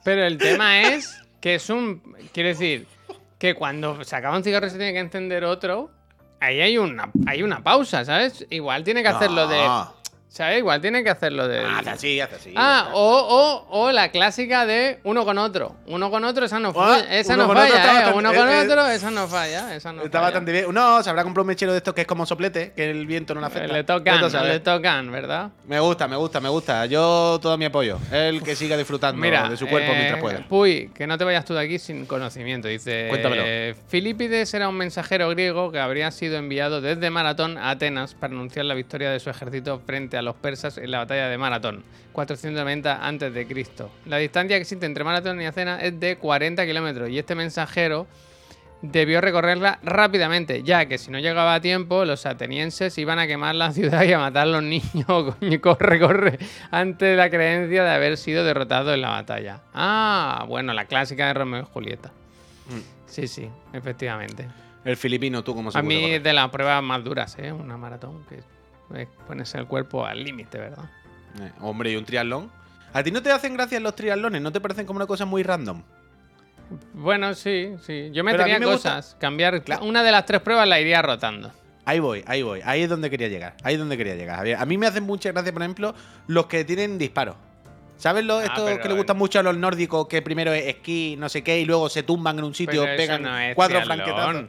Pero 0.03 0.23
el 0.25 0.37
tema 0.37 0.81
es 0.81 1.21
que 1.41 1.55
es 1.55 1.69
un. 1.69 2.01
Quiero 2.33 2.49
decir, 2.49 2.87
que 3.39 3.55
cuando 3.55 4.03
se 4.03 4.15
acaba 4.15 4.37
un 4.37 4.43
cigarro 4.43 4.69
se 4.69 4.77
tiene 4.77 4.93
que 4.93 4.99
encender 4.99 5.45
otro. 5.45 5.89
Ahí 6.41 6.61
hay 6.61 6.77
una, 6.77 7.09
hay 7.25 7.41
una 7.43 7.63
pausa, 7.63 8.05
¿sabes? 8.05 8.45
Igual 8.49 8.83
tiene 8.83 9.01
que 9.01 9.09
hacerlo 9.09 9.47
de. 9.47 9.57
No. 10.29 10.35
¿Sabes? 10.35 10.59
Igual 10.59 10.79
tiene 10.79 11.03
que 11.03 11.09
hacerlo 11.09 11.47
de. 11.47 11.59
Hace 11.65 11.89
así, 11.89 12.19
hace 12.21 12.35
así. 12.35 12.53
Ah, 12.55 12.89
o, 12.93 13.65
o, 13.71 13.79
o 13.87 13.91
la 13.91 14.09
clásica 14.11 14.65
de 14.67 14.99
uno 15.03 15.25
con 15.25 15.37
otro. 15.39 15.75
Uno 15.87 16.11
con 16.11 16.23
otro, 16.23 16.45
esa 16.45 16.59
no, 16.59 16.69
Ah, 16.69 16.73
falla, 16.73 17.17
esa 17.19 17.33
uno 17.33 17.47
no 17.47 17.53
falla, 17.55 18.09
¿eh? 18.09 18.13
Uno 18.13 18.33
con 18.33 18.47
eh, 18.47 18.61
eh, 18.61 18.65
otro, 18.65 18.87
esa 18.87 19.09
no 19.09 19.27
falla, 19.27 19.75
esa 19.75 19.91
no 19.91 20.03
Está 20.03 20.19
falla. 20.19 20.21
bastante 20.29 20.51
bien. 20.51 20.65
No, 20.71 21.01
se 21.01 21.09
habrá 21.09 21.23
comprado 21.23 21.41
un 21.43 21.47
mechero 21.47 21.71
de 21.71 21.79
estos 21.79 21.95
que 21.95 22.01
es 22.01 22.07
como 22.07 22.27
soplete, 22.27 22.73
que 22.75 22.91
el 22.91 23.07
viento 23.07 23.33
no 23.33 23.41
le 23.41 23.47
afecta. 23.47 23.73
Le 23.73 23.83
tocan, 23.83 24.21
le 24.47 24.59
tocan, 24.59 25.11
¿verdad? 25.11 25.49
Me 25.65 25.79
gusta, 25.79 26.07
me 26.07 26.15
gusta, 26.15 26.39
me 26.39 26.49
gusta. 26.49 26.85
Yo 26.85 27.39
todo 27.41 27.57
mi 27.57 27.65
apoyo. 27.65 27.97
El 28.11 28.43
que 28.43 28.55
siga 28.55 28.77
disfrutando 28.77 29.19
Mira, 29.19 29.49
de 29.49 29.57
su 29.57 29.65
cuerpo 29.67 29.91
eh, 29.91 29.95
mientras 29.95 30.21
pueda. 30.21 30.47
Puy, 30.47 30.91
que 30.93 31.07
no 31.07 31.17
te 31.17 31.23
vayas 31.23 31.43
tú 31.43 31.55
de 31.55 31.61
aquí 31.61 31.79
sin 31.79 32.05
conocimiento. 32.05 32.67
Dice. 32.67 33.07
Cuéntamelo. 33.09 33.41
eh, 33.45 33.73
Filipides 33.87 34.53
era 34.53 34.69
un 34.69 34.75
mensajero 34.75 35.27
griego 35.29 35.71
que 35.71 35.79
habría 35.79 36.11
sido 36.11 36.37
enviado 36.37 36.81
desde 36.81 37.09
Maratón 37.09 37.57
a 37.57 37.71
Atenas 37.71 38.13
para 38.13 38.31
anunciar 38.33 38.65
la 38.65 38.75
victoria 38.75 39.09
de 39.09 39.19
su 39.19 39.31
ejército 39.31 39.81
frente 39.85 40.17
a 40.17 40.18
los 40.21 40.35
persas 40.35 40.77
en 40.77 40.91
la 40.91 40.99
batalla 40.99 41.27
de 41.27 41.37
Maratón, 41.37 41.83
490 42.13 43.07
a.C. 43.07 43.65
La 44.05 44.17
distancia 44.17 44.57
que 44.57 44.61
existe 44.61 44.85
entre 44.85 45.03
Maratón 45.03 45.41
y 45.41 45.45
Atenas 45.45 45.83
es 45.83 45.99
de 45.99 46.17
40 46.17 46.65
kilómetros 46.65 47.09
y 47.09 47.19
este 47.19 47.35
mensajero 47.35 48.07
debió 48.81 49.19
recorrerla 49.21 49.79
rápidamente, 49.83 50.63
ya 50.63 50.85
que 50.85 50.97
si 50.97 51.11
no 51.11 51.19
llegaba 51.19 51.55
a 51.55 51.61
tiempo, 51.61 52.05
los 52.05 52.25
atenienses 52.25 52.97
iban 52.97 53.19
a 53.19 53.27
quemar 53.27 53.55
la 53.55 53.71
ciudad 53.73 54.03
y 54.03 54.13
a 54.13 54.19
matar 54.19 54.43
a 54.43 54.51
los 54.51 54.63
niños. 54.63 55.05
Coño, 55.05 55.61
corre, 55.61 55.99
corre, 55.99 56.39
ante 56.71 57.15
la 57.15 57.29
creencia 57.29 57.83
de 57.83 57.91
haber 57.91 58.17
sido 58.17 58.43
derrotado 58.43 58.93
en 58.93 59.01
la 59.01 59.09
batalla. 59.09 59.61
Ah, 59.73 60.45
bueno, 60.47 60.73
la 60.73 60.85
clásica 60.85 61.27
de 61.27 61.33
Romeo 61.33 61.61
y 61.61 61.65
Julieta. 61.65 62.09
Mm. 62.69 63.07
Sí, 63.07 63.27
sí, 63.27 63.49
efectivamente. 63.73 64.47
El 64.85 64.95
filipino, 64.95 65.43
tú 65.43 65.53
como 65.53 65.71
A 65.73 65.81
mí 65.81 66.11
es 66.11 66.23
de 66.23 66.33
las 66.33 66.49
pruebas 66.49 66.81
más 66.81 67.03
duras, 67.03 67.35
¿eh? 67.37 67.51
Una 67.51 67.77
maratón, 67.77 68.23
que 68.29 68.39
es 68.95 69.07
ponerse 69.27 69.57
el 69.57 69.65
cuerpo 69.67 70.05
al 70.05 70.23
límite, 70.23 70.57
¿verdad? 70.57 70.85
Eh, 71.41 71.51
hombre, 71.61 71.91
¿y 71.91 71.95
un 71.95 72.05
triatlón? 72.05 72.51
¿A 72.93 73.03
ti 73.03 73.11
no 73.11 73.21
te 73.21 73.31
hacen 73.31 73.53
gracia 73.53 73.79
los 73.79 73.95
triatlones? 73.95 74.41
¿No 74.41 74.51
te 74.51 74.59
parecen 74.59 74.85
como 74.85 74.97
una 74.97 75.05
cosa 75.07 75.25
muy 75.25 75.43
random? 75.43 75.83
Bueno, 76.93 77.33
sí, 77.33 77.75
sí. 77.85 78.09
Yo 78.13 78.23
me 78.23 78.31
Pero 78.31 78.43
a 78.43 78.45
mí 78.47 78.53
tenía 78.53 78.67
me 78.67 78.71
gusta- 78.73 78.95
cosas. 78.97 79.15
Cambiar 79.19 79.63
Claro. 79.63 79.85
una 79.85 80.03
de 80.03 80.11
las 80.11 80.25
tres 80.25 80.41
pruebas 80.41 80.67
la 80.67 80.79
iría 80.79 81.01
rotando. 81.01 81.51
Ahí 81.85 81.99
voy, 81.99 82.23
ahí 82.27 82.43
voy. 82.43 82.61
Ahí 82.63 82.81
es 82.83 82.89
donde 82.89 83.09
quería 83.09 83.27
llegar. 83.27 83.55
Ahí 83.63 83.73
es 83.73 83.79
donde 83.79 83.97
quería 83.97 84.15
llegar. 84.15 84.37
Javier. 84.37 84.57
A 84.59 84.65
mí 84.65 84.77
me 84.77 84.85
hacen 84.85 85.03
mucha 85.03 85.31
gracia, 85.31 85.51
por 85.51 85.61
ejemplo, 85.63 85.95
los 86.27 86.45
que 86.45 86.63
tienen 86.63 86.97
disparos. 86.99 87.35
¿Sabes 87.97 88.23
lo, 88.23 88.37
Ah, 88.37 88.45
esto 88.45 88.65
que 88.81 88.87
le 88.87 88.93
gustan 88.93 89.17
mucho 89.17 89.39
a 89.39 89.43
los 89.43 89.57
nórdicos? 89.57 90.07
Que 90.07 90.21
primero 90.21 90.53
es 90.53 90.67
esquí, 90.67 91.15
no 91.17 91.27
sé 91.27 91.43
qué, 91.43 91.59
y 91.59 91.65
luego 91.65 91.89
se 91.89 92.03
tumban 92.03 92.37
en 92.37 92.45
un 92.45 92.53
sitio, 92.55 92.83
pegan 92.95 93.23
no 93.23 93.31
cuatro 93.55 93.81
franquetazos. 93.81 94.45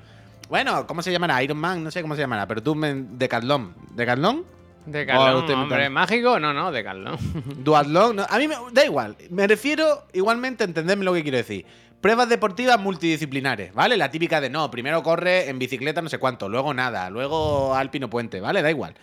Bueno, 0.50 0.86
¿cómo 0.86 1.00
se 1.00 1.12
llamará? 1.12 1.42
Iron 1.42 1.56
Man, 1.58 1.82
no 1.82 1.90
sé 1.90 2.02
cómo 2.02 2.14
se 2.16 2.20
llamará, 2.20 2.46
pero 2.46 2.62
tú 2.62 2.74
me. 2.74 2.92
Decathlon. 2.92 3.74
¿Decathlon? 3.94 4.44
De 4.86 5.02
Oh, 5.02 5.06
Carlón, 5.06 5.38
estoy 5.40 5.54
hombre, 5.54 5.90
mágico, 5.90 6.40
no, 6.40 6.52
no, 6.52 6.72
de 6.72 6.82
Carlón. 6.82 7.16
Duatlón, 7.64 8.16
no, 8.16 8.26
a 8.28 8.38
mí 8.38 8.48
me 8.48 8.56
da 8.72 8.84
igual. 8.84 9.16
Me 9.30 9.46
refiero 9.46 10.04
igualmente 10.12 10.64
a 10.64 10.66
entenderme 10.66 11.04
lo 11.04 11.12
que 11.12 11.22
quiero 11.22 11.36
decir. 11.38 11.64
Pruebas 12.00 12.28
deportivas 12.28 12.80
multidisciplinares, 12.80 13.74
¿vale? 13.74 13.96
La 13.96 14.10
típica 14.10 14.40
de 14.40 14.48
no, 14.48 14.70
primero 14.70 15.02
corre 15.02 15.48
en 15.50 15.58
bicicleta 15.58 16.00
no 16.00 16.08
sé 16.08 16.18
cuánto, 16.18 16.48
luego 16.48 16.72
nada, 16.72 17.10
luego 17.10 17.74
alpino 17.74 18.08
puente, 18.08 18.40
¿vale? 18.40 18.62
Da 18.62 18.70
igual. 18.70 18.94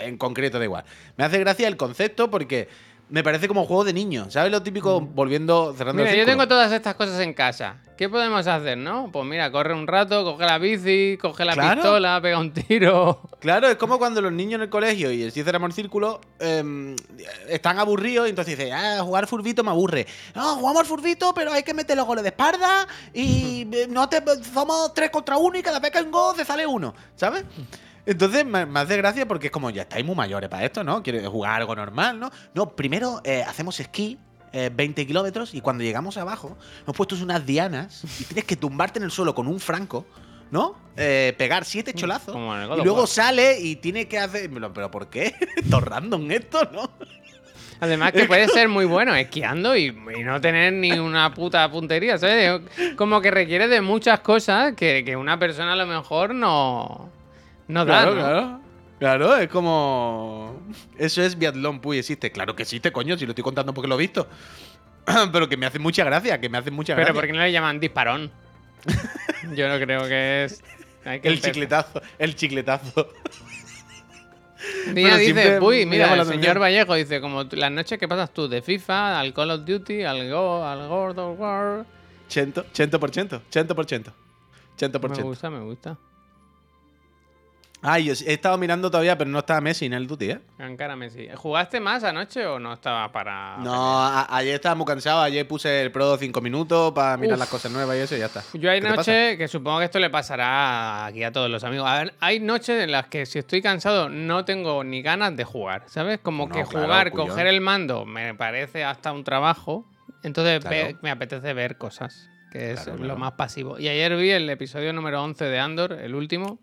En 0.00 0.16
concreto 0.16 0.58
da 0.58 0.64
igual. 0.64 0.84
Me 1.16 1.24
hace 1.24 1.38
gracia 1.40 1.66
el 1.68 1.76
concepto 1.76 2.30
porque 2.30 2.68
me 3.08 3.22
parece 3.22 3.48
como 3.48 3.64
juego 3.66 3.84
de 3.84 3.92
niños, 3.92 4.32
¿sabes? 4.32 4.50
Lo 4.50 4.62
típico, 4.62 5.00
volviendo, 5.00 5.74
cerrando 5.76 6.02
Mira, 6.02 6.12
el 6.12 6.18
yo 6.20 6.24
tengo 6.26 6.48
todas 6.48 6.72
estas 6.72 6.94
cosas 6.94 7.20
en 7.20 7.34
casa. 7.34 7.76
¿Qué 7.96 8.08
podemos 8.08 8.44
hacer, 8.46 8.76
no? 8.76 9.10
Pues 9.12 9.24
mira, 9.24 9.52
corre 9.52 9.72
un 9.72 9.86
rato, 9.86 10.24
coge 10.24 10.44
la 10.44 10.58
bici, 10.58 11.16
coge 11.20 11.44
la 11.44 11.52
Claro. 11.52 11.80
pistola, 11.80 12.20
pega 12.20 12.38
un 12.40 12.52
tiro. 12.52 13.20
Claro, 13.38 13.68
es 13.68 13.76
como 13.76 13.98
cuando 13.98 14.20
los 14.20 14.32
niños 14.32 14.54
en 14.54 14.62
el 14.62 14.68
colegio 14.68 15.12
y 15.12 15.22
el 15.22 15.30
si 15.30 15.44
cerramos 15.44 15.68
el 15.68 15.74
círculo 15.74 16.20
em, 16.40 16.96
están 17.48 17.78
aburridos 17.78 18.26
y 18.26 18.30
entonces 18.30 18.58
dicen, 18.58 18.72
ah, 18.72 18.98
jugar 19.02 19.26
furbito 19.28 19.62
me 19.62 19.70
aburre. 19.70 20.06
No, 20.34 20.56
jugamos 20.56 20.88
furbito, 20.88 21.32
pero 21.34 21.52
hay 21.52 21.62
que 21.62 21.74
meter 21.74 21.96
los 21.96 22.06
goles 22.06 22.24
de 22.24 22.30
espalda 22.30 22.88
y 23.12 23.68
eh, 23.72 23.86
no 23.88 24.08
te 24.08 24.20
somos 24.52 24.92
tres 24.92 25.10
contra 25.10 25.36
uno 25.36 25.56
y 25.56 25.62
cada 25.62 25.78
vez 25.78 25.92
que 25.92 25.98
hay 25.98 26.04
un 26.04 26.10
gol 26.10 26.34
te 26.34 26.44
sale 26.44 26.66
uno, 26.66 26.94
¿sabes? 27.14 27.44
Entonces, 28.06 28.44
me 28.44 28.80
hace 28.80 28.96
gracia 28.96 29.26
porque 29.26 29.46
es 29.46 29.52
como, 29.52 29.70
ya 29.70 29.82
estáis 29.82 30.04
muy 30.04 30.14
mayores 30.14 30.50
para 30.50 30.64
esto, 30.64 30.84
¿no? 30.84 31.02
Quieres 31.02 31.26
jugar 31.26 31.60
algo 31.60 31.74
normal, 31.74 32.20
¿no? 32.20 32.30
No, 32.52 32.76
primero 32.76 33.20
eh, 33.24 33.42
hacemos 33.46 33.80
esquí, 33.80 34.18
eh, 34.52 34.70
20 34.72 35.06
kilómetros, 35.06 35.54
y 35.54 35.60
cuando 35.60 35.84
llegamos 35.84 36.16
abajo, 36.16 36.56
hemos 36.82 36.96
puesto 36.96 37.16
unas 37.16 37.46
dianas 37.46 38.04
y 38.20 38.24
tienes 38.24 38.44
que 38.44 38.56
tumbarte 38.56 38.98
en 38.98 39.04
el 39.04 39.10
suelo 39.10 39.34
con 39.34 39.46
un 39.46 39.58
franco, 39.58 40.06
¿no? 40.50 40.76
Eh, 40.96 41.34
pegar 41.38 41.64
siete 41.64 41.94
cholazos. 41.94 42.36
El 42.36 42.68
God 42.68 42.78
Y 42.78 42.84
luego 42.84 43.06
sale 43.06 43.58
y 43.58 43.76
tiene 43.76 44.06
que 44.06 44.18
hacer. 44.18 44.50
Pero, 44.52 44.72
¿pero 44.72 44.90
¿por 44.90 45.08
qué? 45.08 45.34
Es 45.56 45.70
random 45.70 46.30
esto, 46.30 46.68
¿no? 46.72 46.90
Además 47.80 48.12
que 48.12 48.26
puede 48.26 48.48
ser 48.48 48.68
muy 48.68 48.84
bueno 48.84 49.14
esquiando 49.14 49.76
y, 49.76 49.86
y 49.86 50.22
no 50.22 50.40
tener 50.40 50.72
ni 50.72 50.92
una 50.92 51.34
puta 51.34 51.68
puntería, 51.70 52.18
¿sabes? 52.18 52.60
Como 52.96 53.20
que 53.20 53.30
requiere 53.30 53.66
de 53.66 53.80
muchas 53.80 54.20
cosas 54.20 54.74
que, 54.74 55.02
que 55.04 55.16
una 55.16 55.38
persona 55.38 55.72
a 55.72 55.76
lo 55.76 55.86
mejor 55.86 56.34
no, 56.34 57.10
no 57.68 57.84
da, 57.84 58.02
Claro, 58.02 58.14
¿no? 58.14 58.20
claro. 58.20 58.60
Claro, 58.98 59.36
es 59.36 59.48
como. 59.48 60.62
Eso 60.98 61.20
es 61.22 61.36
biatlón, 61.36 61.80
Puy, 61.80 61.98
existe. 61.98 62.30
Claro 62.32 62.54
que 62.56 62.62
existe, 62.62 62.92
coño, 62.92 63.18
si 63.18 63.26
lo 63.26 63.32
estoy 63.32 63.44
contando 63.44 63.74
porque 63.74 63.88
lo 63.88 63.96
he 63.96 63.98
visto. 63.98 64.28
Pero 65.32 65.48
que 65.48 65.56
me 65.56 65.66
hace 65.66 65.78
mucha 65.78 66.04
gracia, 66.04 66.40
que 66.40 66.48
me 66.48 66.58
hace 66.58 66.70
mucha 66.70 66.94
Pero 66.94 67.06
gracia. 67.06 67.20
¿por 67.20 67.26
qué 67.26 67.32
no 67.32 67.40
le 67.40 67.52
llaman 67.52 67.80
disparón? 67.80 68.30
Yo 69.54 69.68
no 69.68 69.78
creo 69.84 70.02
que 70.08 70.44
es... 70.44 70.62
hay 71.04 71.20
que 71.20 71.28
El 71.28 71.34
empezar. 71.34 71.52
chicletazo, 71.52 72.02
el 72.18 72.34
chicletazo. 72.36 73.08
Mira, 74.94 75.10
Pero 75.10 75.16
dice, 75.18 75.60
uy, 75.60 75.84
mira, 75.84 76.14
el 76.14 76.24
señor. 76.24 76.58
Vallejo 76.58 76.94
dice, 76.94 77.20
como 77.20 77.42
las 77.44 77.70
noches 77.70 77.98
que 77.98 78.08
pasas 78.08 78.32
tú 78.32 78.48
de 78.48 78.62
FIFA 78.62 79.20
al 79.20 79.34
Call 79.34 79.50
of 79.50 79.64
Duty, 79.66 80.04
al 80.04 80.30
Go, 80.30 80.64
al 80.64 80.88
God 80.88 81.18
of 81.18 81.38
War. 81.38 81.84
Chento, 82.28 82.64
chento 82.72 82.98
por 82.98 83.10
chento, 83.10 83.42
chento 83.50 83.74
por 83.74 83.84
chento. 83.84 84.12
Chento 84.76 85.00
por 85.00 85.10
Me 85.14 85.22
gusta, 85.22 85.50
me 85.50 85.60
gusta. 85.60 85.98
Ay, 87.86 88.04
yo 88.06 88.14
he 88.26 88.32
estado 88.32 88.56
mirando 88.56 88.90
todavía, 88.90 89.18
pero 89.18 89.28
no 89.28 89.40
estaba 89.40 89.60
Messi 89.60 89.84
en 89.84 89.92
el 89.92 90.06
Duty, 90.06 90.30
¿eh? 90.30 90.40
Ankara 90.58 90.96
Messi. 90.96 91.28
¿Jugaste 91.34 91.80
más 91.80 92.02
anoche 92.02 92.46
o 92.46 92.58
no 92.58 92.72
estaba 92.72 93.12
para.? 93.12 93.58
No, 93.58 94.02
a- 94.02 94.26
ayer 94.34 94.54
estaba 94.54 94.74
muy 94.74 94.86
cansado. 94.86 95.20
Ayer 95.20 95.46
puse 95.46 95.82
el 95.82 95.92
Pro 95.92 96.16
5 96.16 96.40
minutos 96.40 96.92
para 96.94 97.18
mirar 97.18 97.34
Uf. 97.34 97.40
las 97.40 97.48
cosas 97.50 97.70
nuevas 97.72 97.94
y 97.96 98.00
eso 98.00 98.16
y 98.16 98.20
ya 98.20 98.26
está. 98.26 98.42
Yo 98.54 98.70
hay 98.70 98.80
noches 98.80 99.36
que 99.36 99.48
supongo 99.48 99.80
que 99.80 99.84
esto 99.84 99.98
le 99.98 100.08
pasará 100.08 101.04
aquí 101.04 101.22
a 101.24 101.30
todos 101.30 101.50
los 101.50 101.62
amigos. 101.62 101.86
A 101.86 101.98
ver, 101.98 102.14
hay 102.20 102.40
noches 102.40 102.82
en 102.82 102.90
las 102.90 103.08
que 103.08 103.26
si 103.26 103.38
estoy 103.38 103.60
cansado 103.60 104.08
no 104.08 104.46
tengo 104.46 104.82
ni 104.82 105.02
ganas 105.02 105.36
de 105.36 105.44
jugar, 105.44 105.82
¿sabes? 105.86 106.20
Como 106.22 106.46
No, 106.48 106.54
que 106.54 106.62
claro, 106.64 106.86
jugar, 106.86 107.10
cuyón. 107.10 107.28
coger 107.28 107.46
el 107.48 107.60
mando 107.60 108.06
me 108.06 108.34
parece 108.34 108.82
hasta 108.84 109.12
un 109.12 109.24
trabajo. 109.24 109.84
Entonces 110.22 110.60
Claro. 110.64 110.98
me 111.02 111.10
apetece 111.10 111.52
ver 111.52 111.76
cosas, 111.76 112.30
que 112.50 112.72
es 112.72 112.80
Claro, 112.84 113.04
lo 113.04 113.16
más 113.18 113.32
pasivo. 113.32 113.78
Y 113.78 113.88
ayer 113.88 114.16
vi 114.16 114.30
el 114.30 114.48
episodio 114.48 114.94
número 114.94 115.22
11 115.22 115.44
de 115.44 115.58
Andor, 115.60 115.92
el 115.92 116.14
último. 116.14 116.58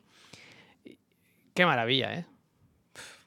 Qué 1.53 1.65
maravilla, 1.65 2.13
¿eh? 2.13 2.25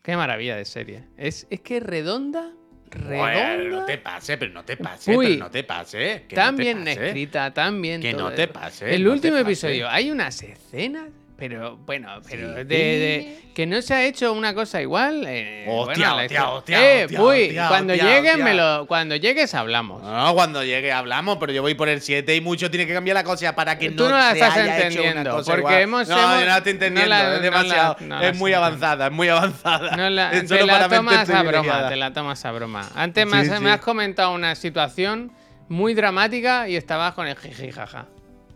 Qué 0.03 0.17
maravilla 0.17 0.57
de 0.57 0.65
serie. 0.65 1.05
Es, 1.17 1.47
es 1.51 1.61
que 1.61 1.81
redonda, 1.81 2.53
redonda. 2.91 3.17
Bueno, 3.57 3.81
no 3.81 3.85
te 3.87 3.99
pase, 3.99 4.37
pero 4.37 4.53
no 4.53 4.65
te 4.65 4.77
pase, 4.77 5.17
Uy. 5.17 5.27
pero 5.29 5.39
no 5.45 5.51
te 5.51 5.65
pase. 5.65 6.25
que 6.29 6.37
no 6.37 6.43
tan 6.43 6.57
te 6.57 6.63
bien 6.63 6.79
pase. 6.85 7.07
escrita, 7.07 7.55
tan 7.55 7.81
bien 7.83 8.01
Que 8.03 8.13
todo. 8.13 8.31
no 8.31 8.35
te 8.35 8.49
pase, 8.49 8.95
El 8.95 9.05
no 9.05 9.13
último 9.13 9.35
pase. 9.37 9.43
episodio, 9.43 9.89
hay 9.89 10.11
unas 10.11 10.43
escenas, 10.43 11.09
pero 11.49 11.77
bueno, 11.77 12.09
pero 12.29 12.49
Sí. 12.49 12.55
de, 12.55 12.65
de- 12.65 13.41
que 13.55 13.67
no 13.67 13.81
se 13.83 13.93
ha 13.95 14.05
hecho 14.05 14.33
una 14.33 14.55
cosa 14.55 14.81
igual. 14.81 15.25
eh, 15.29 15.67
Hostia, 15.69 16.13
bueno, 16.15 16.23
hostia, 16.25 16.49
hostia, 16.49 17.01
Eh, 17.03 17.05
hostia, 17.05 17.69
cuando 17.69 17.93
hostia, 17.93 18.09
llegues 18.15 18.31
hostia. 18.33 18.45
me 18.45 18.55
lo, 18.55 18.87
cuando 18.87 19.17
llegues 19.17 19.55
hablamos. 19.55 20.03
No, 20.03 20.35
cuando 20.35 20.65
llegue 20.65 20.91
hablamos, 20.91 21.37
pero 21.39 21.53
yo 21.53 21.61
voy 21.63 21.75
por 21.75 21.89
el 21.89 22.01
7 22.01 22.35
y 22.35 22.41
mucho 22.41 22.71
tiene 22.71 22.87
que 22.87 22.95
cambiar 22.95 23.15
la 23.15 23.25
cosa 23.25 23.55
para 23.55 23.79
que 23.79 23.91
Tú 23.91 24.05
no, 24.05 24.11
no 24.11 24.17
la 24.17 24.31
se 24.33 24.39
estás 24.39 24.57
haya 24.57 24.65
hecho 24.79 24.87
entendiendo, 24.87 25.21
una 25.21 25.31
cosa 25.31 25.51
porque 25.53 25.61
igual. 25.61 25.81
hemos- 25.83 26.09
No, 26.09 26.17
hemos- 26.19 26.31
yo 26.35 26.41
no 26.41 26.47
la 26.47 26.57
estoy 26.57 26.73
no 26.73 26.77
entendiendo, 26.77 27.09
la- 27.11 27.19
es 27.21 27.25
no 27.29 27.35
la- 27.35 27.41
demasiado. 27.41 27.97
no 28.01 28.21
la 28.21 28.29
es 28.29 28.37
muy 28.39 28.53
avanzada, 28.55 29.07
es 29.07 29.13
muy 29.13 29.29
avanzada. 29.29 29.97
No 29.97 30.11
la, 30.11 30.33
Es 30.33 30.41
te 30.43 30.49
solo 30.49 30.67
la 30.67 30.73
para 30.73 30.89
tomas 30.89 31.29
a 31.31 31.43
broma, 31.43 31.89
te 31.91 31.97
la 31.97 32.13
tomas 32.13 32.45
a 32.45 32.53
broma. 32.53 32.89
Antes 32.95 33.29
Sí, 33.31 33.45
sí. 33.45 33.61
me 33.63 33.71
has 33.71 33.81
comentado 33.81 34.33
una 34.33 34.55
situación 34.55 35.31
muy 35.69 35.95
dramática 35.95 36.69
y 36.69 36.77
estabas 36.77 37.15
con 37.15 37.27
el 37.29 37.37
jiji 37.37 37.71
jaja. 37.71 38.07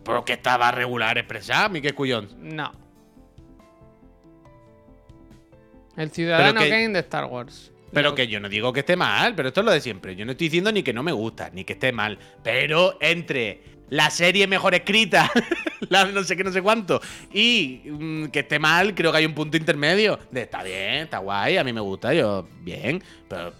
Pero 0.09 0.25
que 0.25 0.33
estaba 0.33 0.71
regular 0.71 1.19
expresada, 1.19 1.69
mi 1.69 1.81
que 1.81 1.93
cuyón. 1.93 2.29
No. 2.39 2.71
El 5.95 6.09
ciudadano 6.09 6.61
que- 6.61 6.69
Kane 6.69 6.89
de 6.89 6.99
Star 6.99 7.25
Wars. 7.25 7.71
Pero 7.93 8.15
que 8.15 8.27
yo 8.27 8.39
no 8.39 8.49
digo 8.49 8.73
que 8.73 8.79
esté 8.79 8.95
mal, 8.95 9.35
pero 9.35 9.49
esto 9.49 9.61
es 9.61 9.65
lo 9.65 9.71
de 9.71 9.81
siempre. 9.81 10.15
Yo 10.15 10.25
no 10.25 10.31
estoy 10.31 10.47
diciendo 10.47 10.71
ni 10.71 10.81
que 10.81 10.93
no 10.93 11.03
me 11.03 11.11
gusta, 11.11 11.51
ni 11.53 11.63
que 11.63 11.73
esté 11.73 11.91
mal. 11.91 12.17
Pero 12.43 12.97
entre 13.01 13.61
la 13.89 14.09
serie 14.09 14.47
mejor 14.47 14.73
escrita, 14.73 15.29
la 15.89 16.05
no 16.05 16.23
sé 16.23 16.35
qué, 16.35 16.43
no 16.43 16.51
sé 16.51 16.63
cuánto, 16.63 16.99
y 17.31 17.81
mm, 17.85 18.25
que 18.29 18.39
esté 18.39 18.57
mal, 18.57 18.95
creo 18.95 19.11
que 19.11 19.19
hay 19.19 19.25
un 19.27 19.35
punto 19.35 19.57
intermedio. 19.57 20.17
De 20.31 20.41
está 20.41 20.63
bien, 20.63 21.03
está 21.03 21.19
guay, 21.19 21.57
a 21.57 21.63
mí 21.63 21.71
me 21.71 21.81
gusta, 21.81 22.15
yo, 22.15 22.47
bien. 22.61 23.03
Pero 23.27 23.53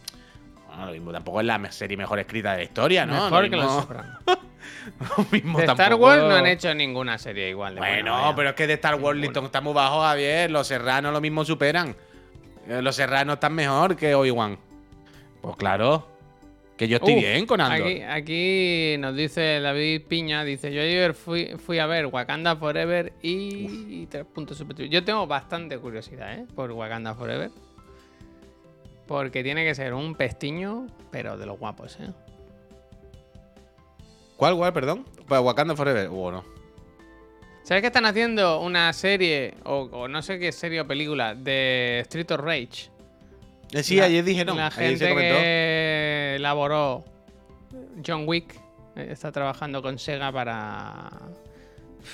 bueno, 0.67 0.87
lo 0.87 0.91
mismo 0.93 1.11
tampoco 1.11 1.41
es 1.41 1.45
la 1.45 1.71
serie 1.71 1.95
mejor 1.95 2.17
escrita 2.17 2.53
de 2.53 2.57
la 2.57 2.63
historia, 2.63 3.05
¿no? 3.05 3.25
Mejor 3.25 3.43
que 3.51 3.55
mismo- 3.55 3.87
Los 4.27 4.37
mismo 5.31 5.57
De 5.59 5.65
Star 5.65 5.77
tampoco- 5.89 6.05
Wars 6.05 6.23
no 6.23 6.35
han 6.35 6.47
hecho 6.47 6.73
ninguna 6.73 7.17
serie 7.17 7.49
igual. 7.49 7.75
De 7.75 7.81
Bueno, 7.81 8.33
pero 8.35 8.49
es 8.49 8.55
que 8.55 8.67
de 8.67 8.73
Star 8.73 8.95
Wars. 8.95 9.17
Liston 9.19 9.45
está 9.45 9.61
muy 9.61 9.73
bajo, 9.73 10.01
Javier. 10.01 10.49
Los 10.51 10.67
serranos 10.67 11.13
lo 11.13 11.21
mismo 11.21 11.43
superan. 11.45 11.95
Eh, 12.67 12.81
Los 12.81 12.95
serranos 12.95 13.35
están 13.35 13.53
mejor 13.53 13.95
que 13.95 14.13
Obi-Wan. 14.15 14.57
Pues 15.41 15.55
claro. 15.55 16.07
Que 16.77 16.87
yo 16.87 16.95
estoy 16.95 17.15
bien 17.15 17.45
con 17.45 17.59
Andor. 17.59 17.85
Aquí, 17.87 18.01
aquí 18.03 18.95
nos 18.99 19.13
dice 19.13 19.59
David 19.59 20.03
Piña, 20.07 20.45
dice, 20.45 20.71
yo 20.73 20.81
ayer 20.81 21.13
fui, 21.13 21.47
fui 21.57 21.77
a 21.77 21.85
ver 21.85 22.05
Wakanda 22.05 22.55
Forever 22.55 23.11
y, 23.21 24.01
y 24.03 24.07
tres 24.09 24.23
puntos 24.23 24.57
subjetivos. 24.57 24.89
Yo 24.89 25.03
tengo 25.03 25.27
bastante 25.27 25.77
curiosidad, 25.77 26.33
¿eh? 26.35 26.45
Por 26.55 26.71
Wakanda 26.71 27.13
Forever. 27.15 27.51
Porque 29.07 29.43
tiene 29.43 29.65
que 29.65 29.75
ser 29.75 29.93
un 29.93 30.15
pestiño, 30.15 30.87
pero 31.11 31.37
de 31.37 31.45
los 31.45 31.59
guapos, 31.59 31.97
¿eh? 31.99 32.11
¿Cuál, 34.39 34.55
cuál, 34.55 34.71
perdón? 34.71 35.05
Wakanda 35.29 35.75
Forever. 35.75 36.09
Uh, 36.09 36.31
no. 36.31 36.43
¿Sabes 37.63 37.81
que 37.81 37.87
están 37.87 38.05
haciendo 38.05 38.61
una 38.61 38.91
serie, 38.93 39.53
o, 39.65 39.81
o 39.91 40.07
no 40.07 40.21
sé 40.21 40.39
qué 40.39 40.53
serie 40.53 40.79
o 40.79 40.87
película, 40.87 41.35
de 41.35 41.99
Street 42.03 42.31
of 42.31 42.39
Rage? 42.39 42.89
Eh, 43.73 43.83
sí, 43.83 43.97
La- 43.97 44.05
ayer 44.05 44.23
dije 44.23 44.45
no. 44.45 44.55
La 44.55 44.71
se 44.71 44.81
gente 44.81 45.09
comentó. 45.09 45.35
que 45.35 46.33
elaboró 46.37 47.03
John 48.07 48.23
Wick 48.27 48.55
eh, 48.95 49.09
está 49.11 49.31
trabajando 49.33 49.81
con 49.81 49.99
Sega 49.99 50.31
para. 50.31 51.09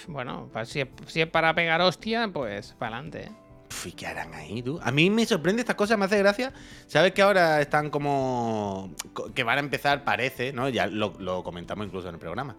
Bueno, 0.07 0.49
si 0.65 0.81
es, 0.81 0.87
si 1.05 1.21
es 1.21 1.27
para 1.27 1.53
pegar 1.53 1.79
hostia, 1.81 2.27
pues 2.33 2.73
para 2.79 2.97
adelante. 2.97 3.29
Puf, 3.75 3.87
¿y 3.87 3.91
qué 3.91 4.07
harán 4.07 4.33
ahí, 4.33 4.61
tú? 4.61 4.79
A 4.81 4.89
mí 4.91 5.09
me 5.09 5.25
sorprende 5.25 5.61
estas 5.61 5.75
cosas, 5.75 5.97
me 5.97 6.05
hace 6.05 6.17
gracia. 6.17 6.53
¿Sabes 6.87 7.11
que 7.11 7.21
ahora 7.21 7.59
están 7.61 7.89
como. 7.89 8.93
co- 9.13 9.33
que 9.33 9.43
van 9.43 9.57
a 9.57 9.59
empezar, 9.59 10.05
parece, 10.05 10.53
¿no? 10.53 10.69
Ya 10.69 10.87
lo, 10.87 11.13
lo 11.19 11.43
comentamos 11.43 11.85
incluso 11.85 12.07
en 12.07 12.15
el 12.15 12.19
programa. 12.19 12.55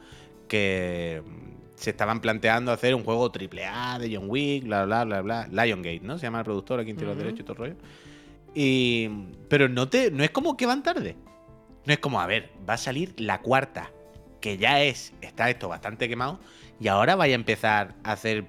Que 0.47 1.23
mm, 1.25 1.75
se 1.77 1.91
estaban 1.91 2.21
planteando 2.21 2.71
hacer 2.71 2.95
un 2.95 3.03
juego 3.03 3.31
triple 3.31 3.65
A 3.65 3.99
de 3.99 4.15
John 4.15 4.27
Wick, 4.29 4.65
bla, 4.65 4.85
bla, 4.85 5.05
bla, 5.05 5.23
bla. 5.23 5.47
Liongate, 5.51 6.01
¿no? 6.03 6.19
Se 6.19 6.25
llama 6.27 6.41
el 6.41 6.45
productor, 6.45 6.81
aquí 6.81 6.93
tiene 6.93 7.07
los 7.09 7.15
Ujú. 7.17 7.23
derechos 7.25 7.41
y 7.41 7.43
todo 7.45 7.53
el 7.65 7.71
rollo. 7.71 7.77
Y. 8.55 9.09
Pero 9.49 9.69
no 9.71 9.89
te. 9.89 10.11
No 10.11 10.23
es 10.23 10.31
como 10.31 10.57
que 10.57 10.67
van 10.67 10.83
tarde. 10.83 11.17
No 11.87 11.93
es 11.93 11.99
como, 11.99 12.21
a 12.21 12.27
ver, 12.27 12.51
va 12.69 12.75
a 12.75 12.79
salir 12.79 13.15
la 13.19 13.41
cuarta. 13.41 13.91
Que 14.41 14.59
ya 14.59 14.83
es. 14.83 15.15
Está 15.23 15.49
esto 15.49 15.69
bastante 15.69 16.09
quemado. 16.09 16.39
Y 16.79 16.89
ahora 16.89 17.17
vaya 17.17 17.35
a 17.35 17.37
empezar 17.37 17.95
a 18.05 18.13
hacer 18.13 18.45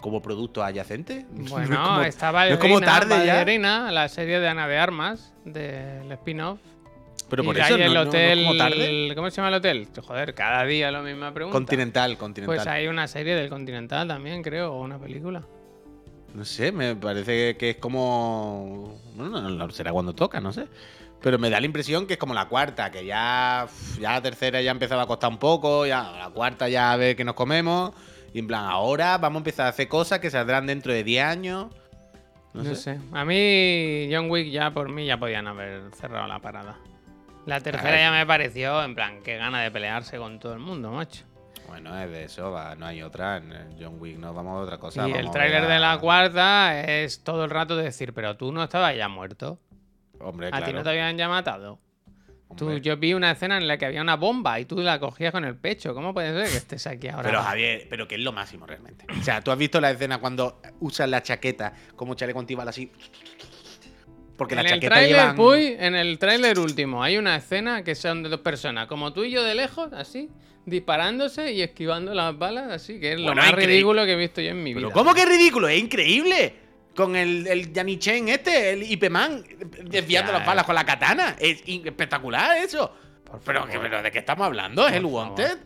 como 0.00 0.22
producto 0.22 0.62
adyacente. 0.62 1.26
Bueno, 1.30 1.76
como- 1.84 2.02
está 2.02 2.32
no 2.32 2.40
es 2.44 2.58
como 2.58 2.74
Ballerina, 2.80 2.86
tarde 3.00 3.26
ya. 3.26 3.34
Ballerina, 3.34 3.92
la 3.92 4.08
serie 4.08 4.40
de 4.40 4.48
Ana 4.48 4.66
de 4.68 4.78
Armas, 4.78 5.32
del 5.44 6.10
spin-off. 6.12 6.60
Pero 7.28 7.42
Y 7.42 7.46
por 7.46 7.56
de 7.56 7.60
eso 7.62 7.76
no, 7.76 7.84
el 7.84 7.92
no- 7.92 7.94
no 7.94 8.00
es 8.02 8.08
hotel. 8.08 8.38
como 8.46 8.56
tarde. 8.56 9.12
¿Cómo 9.14 9.30
se 9.30 9.36
llama 9.36 9.48
el 9.48 9.54
hotel? 9.54 9.88
Joder, 10.06 10.34
cada 10.34 10.64
día 10.64 10.90
la 10.90 11.02
misma 11.02 11.34
pregunta. 11.34 11.56
Continental, 11.58 12.16
continental. 12.16 12.56
Pues 12.56 12.66
hay 12.66 12.86
una 12.86 13.06
serie 13.06 13.34
del 13.34 13.50
Continental 13.50 14.08
también, 14.08 14.42
creo, 14.42 14.72
o 14.72 14.80
una 14.82 14.98
película. 14.98 15.42
No 16.34 16.44
sé, 16.44 16.72
me 16.72 16.94
parece 16.96 17.56
que 17.56 17.70
es 17.70 17.76
como. 17.76 18.98
Bueno, 19.14 19.40
no, 19.42 19.50
no, 19.50 19.70
será 19.70 19.92
cuando 19.92 20.14
toca, 20.14 20.40
no 20.40 20.52
sé. 20.52 20.66
Pero 21.20 21.38
me 21.38 21.50
da 21.50 21.58
la 21.58 21.66
impresión 21.66 22.06
que 22.06 22.12
es 22.14 22.18
como 22.18 22.32
la 22.32 22.46
cuarta, 22.46 22.90
que 22.90 23.04
ya, 23.04 23.66
ya 24.00 24.12
la 24.12 24.22
tercera 24.22 24.62
ya 24.62 24.70
empezaba 24.70 25.02
a 25.02 25.06
costar 25.06 25.30
un 25.30 25.38
poco, 25.38 25.84
ya 25.84 26.02
la 26.12 26.30
cuarta 26.30 26.68
ya 26.68 26.92
a 26.92 26.96
ver 26.96 27.16
qué 27.16 27.24
nos 27.24 27.34
comemos. 27.34 27.92
Y 28.32 28.40
en 28.40 28.46
plan, 28.46 28.64
ahora 28.64 29.16
vamos 29.18 29.36
a 29.36 29.40
empezar 29.40 29.66
a 29.66 29.68
hacer 29.70 29.88
cosas 29.88 30.18
que 30.20 30.30
saldrán 30.30 30.66
dentro 30.66 30.92
de 30.92 31.02
10 31.04 31.24
años. 31.24 31.66
No, 32.54 32.62
No, 32.62 32.74
sé. 32.74 32.76
sé. 32.76 32.98
A 33.12 33.24
mí, 33.24 34.08
John 34.12 34.30
Wick 34.30 34.50
ya 34.50 34.70
por 34.72 34.90
mí 34.90 35.06
ya 35.06 35.18
podían 35.18 35.46
haber 35.46 35.90
cerrado 35.94 36.26
la 36.26 36.38
parada. 36.38 36.76
La 37.46 37.60
tercera 37.60 37.96
ya 37.98 38.10
me 38.10 38.26
pareció, 38.26 38.82
en 38.84 38.94
plan, 38.94 39.22
qué 39.22 39.36
gana 39.36 39.62
de 39.62 39.70
pelearse 39.70 40.18
con 40.18 40.38
todo 40.38 40.52
el 40.52 40.58
mundo, 40.58 40.90
macho. 40.90 41.24
Bueno, 41.66 41.98
es 41.98 42.10
de 42.10 42.24
eso, 42.24 42.50
va, 42.50 42.74
no 42.74 42.86
hay 42.86 43.02
otra. 43.02 43.36
En 43.38 43.52
John 43.80 43.96
Wick 43.98 44.18
nos 44.18 44.34
vamos 44.34 44.58
a 44.58 44.62
otra 44.64 44.78
cosa. 44.78 45.08
y 45.08 45.12
el 45.12 45.28
a 45.28 45.30
tráiler 45.30 45.66
de 45.66 45.78
la 45.78 45.98
cuarta 45.98 46.80
es 46.80 47.22
todo 47.22 47.44
el 47.44 47.50
rato 47.50 47.76
de 47.76 47.84
decir, 47.84 48.12
pero 48.14 48.36
tú 48.36 48.52
no 48.52 48.62
estabas 48.62 48.96
ya 48.96 49.08
muerto. 49.08 49.58
Hombre, 50.20 50.48
A 50.48 50.52
ti 50.52 50.56
claro. 50.58 50.72
no 50.78 50.82
te 50.82 50.90
habían 50.90 51.16
ya 51.16 51.28
matado. 51.28 51.78
Tú, 52.56 52.78
yo 52.78 52.96
vi 52.96 53.14
una 53.14 53.30
escena 53.30 53.58
en 53.58 53.68
la 53.68 53.76
que 53.76 53.86
había 53.86 54.00
una 54.00 54.16
bomba 54.16 54.58
y 54.58 54.64
tú 54.64 54.80
la 54.80 54.98
cogías 54.98 55.32
con 55.32 55.44
el 55.44 55.54
pecho. 55.56 55.94
¿Cómo 55.94 56.14
puede 56.14 56.32
ser 56.32 56.50
que 56.50 56.56
estés 56.56 56.86
aquí 56.86 57.08
ahora? 57.08 57.28
Pero 57.28 57.42
Javier, 57.42 57.86
pero 57.90 58.08
que 58.08 58.14
es 58.16 58.20
lo 58.22 58.32
máximo 58.32 58.66
realmente. 58.66 59.04
O 59.18 59.22
sea, 59.22 59.42
tú 59.42 59.50
has 59.50 59.58
visto 59.58 59.80
la 59.80 59.90
escena 59.90 60.18
cuando 60.18 60.60
usan 60.80 61.10
la 61.10 61.22
chaqueta 61.22 61.72
como 61.94 62.14
chaleco 62.14 62.40
antibala 62.40 62.70
así. 62.70 62.90
Porque 64.36 64.54
en 64.54 64.62
la 64.62 64.70
el 64.70 64.80
tráiler, 64.80 65.16
llevan... 65.16 65.36
Puy, 65.36 65.76
en 65.78 65.94
el 65.94 66.18
tráiler 66.18 66.58
último, 66.58 67.02
hay 67.02 67.18
una 67.18 67.36
escena 67.36 67.82
que 67.82 67.94
son 67.94 68.22
de 68.22 68.28
dos 68.28 68.40
personas, 68.40 68.86
como 68.86 69.12
tú 69.12 69.24
y 69.24 69.30
yo 69.32 69.42
de 69.42 69.56
lejos, 69.56 69.92
así, 69.92 70.30
disparándose 70.64 71.52
y 71.52 71.62
esquivando 71.62 72.14
las 72.14 72.38
balas, 72.38 72.70
así, 72.70 73.00
que 73.00 73.12
es 73.12 73.20
lo 73.20 73.34
más 73.34 73.48
increíble. 73.48 73.66
ridículo 73.66 74.04
que 74.06 74.12
he 74.12 74.16
visto 74.16 74.40
yo 74.40 74.50
en 74.50 74.62
mi 74.62 74.74
vida. 74.74 74.88
Pero 74.88 74.92
¿cómo 74.92 75.12
que 75.12 75.22
es 75.22 75.28
ridículo? 75.28 75.68
Es 75.68 75.80
increíble. 75.80 76.54
Con 76.98 77.14
el, 77.14 77.46
el 77.46 77.72
Yanni 77.72 77.96
Chen 77.96 78.28
este, 78.28 78.72
el 78.72 78.82
IP 78.82 79.08
Man, 79.08 79.44
desviando 79.84 80.32
Ya, 80.32 80.38
las 80.38 80.44
balas 80.44 80.66
con 80.66 80.74
la 80.74 80.84
katana. 80.84 81.36
Es 81.38 81.62
espectacular 81.64 82.56
eso. 82.56 82.92
Pero, 83.44 83.68
pero 83.70 84.02
¿de 84.02 84.10
qué 84.10 84.18
estamos 84.18 84.44
hablando? 84.44 84.82
¿Es 84.82 84.88
Por 84.88 84.96
el 84.96 85.02
favor. 85.02 85.28
Wanted? 85.28 85.58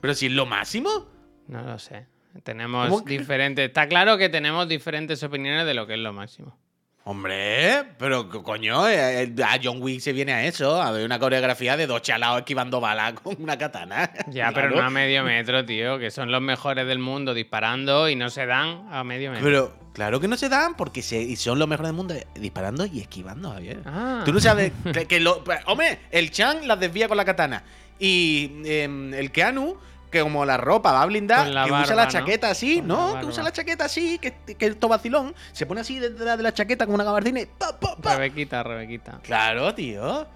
Pero 0.00 0.14
si 0.14 0.26
es 0.26 0.32
lo 0.32 0.46
máximo. 0.46 1.06
No 1.46 1.62
lo 1.62 1.78
sé. 1.78 2.08
Tenemos 2.42 3.04
diferentes. 3.04 3.68
Está 3.68 3.86
claro 3.86 4.18
que 4.18 4.28
tenemos 4.28 4.68
diferentes 4.68 5.22
opiniones 5.22 5.64
de 5.64 5.74
lo 5.74 5.86
que 5.86 5.94
es 5.94 6.00
lo 6.00 6.12
máximo. 6.12 6.58
Hombre, 7.04 7.84
pero 7.98 8.28
co- 8.28 8.42
coño, 8.42 8.86
eh, 8.86 9.22
eh, 9.22 9.42
a 9.42 9.58
John 9.62 9.82
Wick 9.82 10.00
se 10.00 10.12
viene 10.12 10.32
a 10.34 10.44
eso, 10.44 10.80
a 10.80 10.90
ver 10.92 11.04
una 11.04 11.18
coreografía 11.18 11.76
de 11.76 11.86
dos 11.86 12.02
chalados 12.02 12.40
esquivando 12.40 12.78
balas 12.80 13.14
con 13.22 13.36
una 13.42 13.56
katana. 13.56 14.12
Ya, 14.28 14.52
pero 14.52 14.70
no 14.70 14.82
a 14.82 14.90
medio 14.90 15.24
metro, 15.24 15.64
tío, 15.64 15.98
que 15.98 16.10
son 16.10 16.30
los 16.30 16.42
mejores 16.42 16.86
del 16.86 16.98
mundo 16.98 17.32
disparando 17.34 18.08
y 18.08 18.16
no 18.16 18.28
se 18.30 18.44
dan 18.46 18.86
a 18.92 19.02
medio 19.02 19.30
metro. 19.32 19.44
Pero 19.44 19.74
claro 19.94 20.20
que 20.20 20.28
no 20.28 20.36
se 20.36 20.48
dan 20.50 20.74
porque 20.76 21.00
se, 21.02 21.20
y 21.20 21.36
son 21.36 21.58
los 21.58 21.66
mejores 21.66 21.88
del 21.88 21.96
mundo 21.96 22.14
eh, 22.14 22.26
disparando 22.34 22.84
y 22.84 23.00
esquivando, 23.00 23.50
Javier. 23.50 23.80
Ah. 23.86 24.22
Tú 24.24 24.32
no 24.32 24.38
sabes 24.40 24.70
que, 24.92 25.06
que 25.06 25.20
lo. 25.20 25.42
Hombre, 25.66 26.00
el 26.10 26.30
Chan 26.30 26.68
las 26.68 26.78
desvía 26.78 27.08
con 27.08 27.16
la 27.16 27.24
katana. 27.24 27.64
Y 27.98 28.62
em, 28.64 29.12
el 29.14 29.30
Keanu, 29.32 29.76
que 30.10 30.20
como 30.22 30.44
la 30.44 30.56
ropa 30.56 30.92
va 30.92 31.06
blindada, 31.06 31.46
la 31.48 31.64
que 31.64 31.70
usa 31.70 31.80
barba, 31.80 31.94
la 31.94 32.04
¿no? 32.04 32.10
chaqueta 32.10 32.50
así, 32.50 32.78
Con 32.80 32.88
la 32.88 32.94
¿no? 33.14 33.20
Que 33.20 33.26
usa 33.26 33.42
la 33.42 33.52
chaqueta 33.52 33.84
así, 33.84 34.18
que, 34.18 34.34
que 34.58 34.66
es 34.66 34.78
todo 34.80 34.90
vacilón. 34.90 35.34
Se 35.52 35.66
pone 35.66 35.80
así 35.80 35.98
detrás 35.98 36.36
de 36.36 36.42
la 36.42 36.52
chaqueta 36.52 36.86
con 36.86 36.94
una 36.96 37.04
gabardina 37.04 37.40
y 37.40 37.46
pa, 37.46 37.78
pa, 37.78 37.96
pa. 37.96 38.16
Rebequita, 38.16 38.62
Rebequita. 38.62 39.20
Claro, 39.22 39.74
tío. 39.74 40.26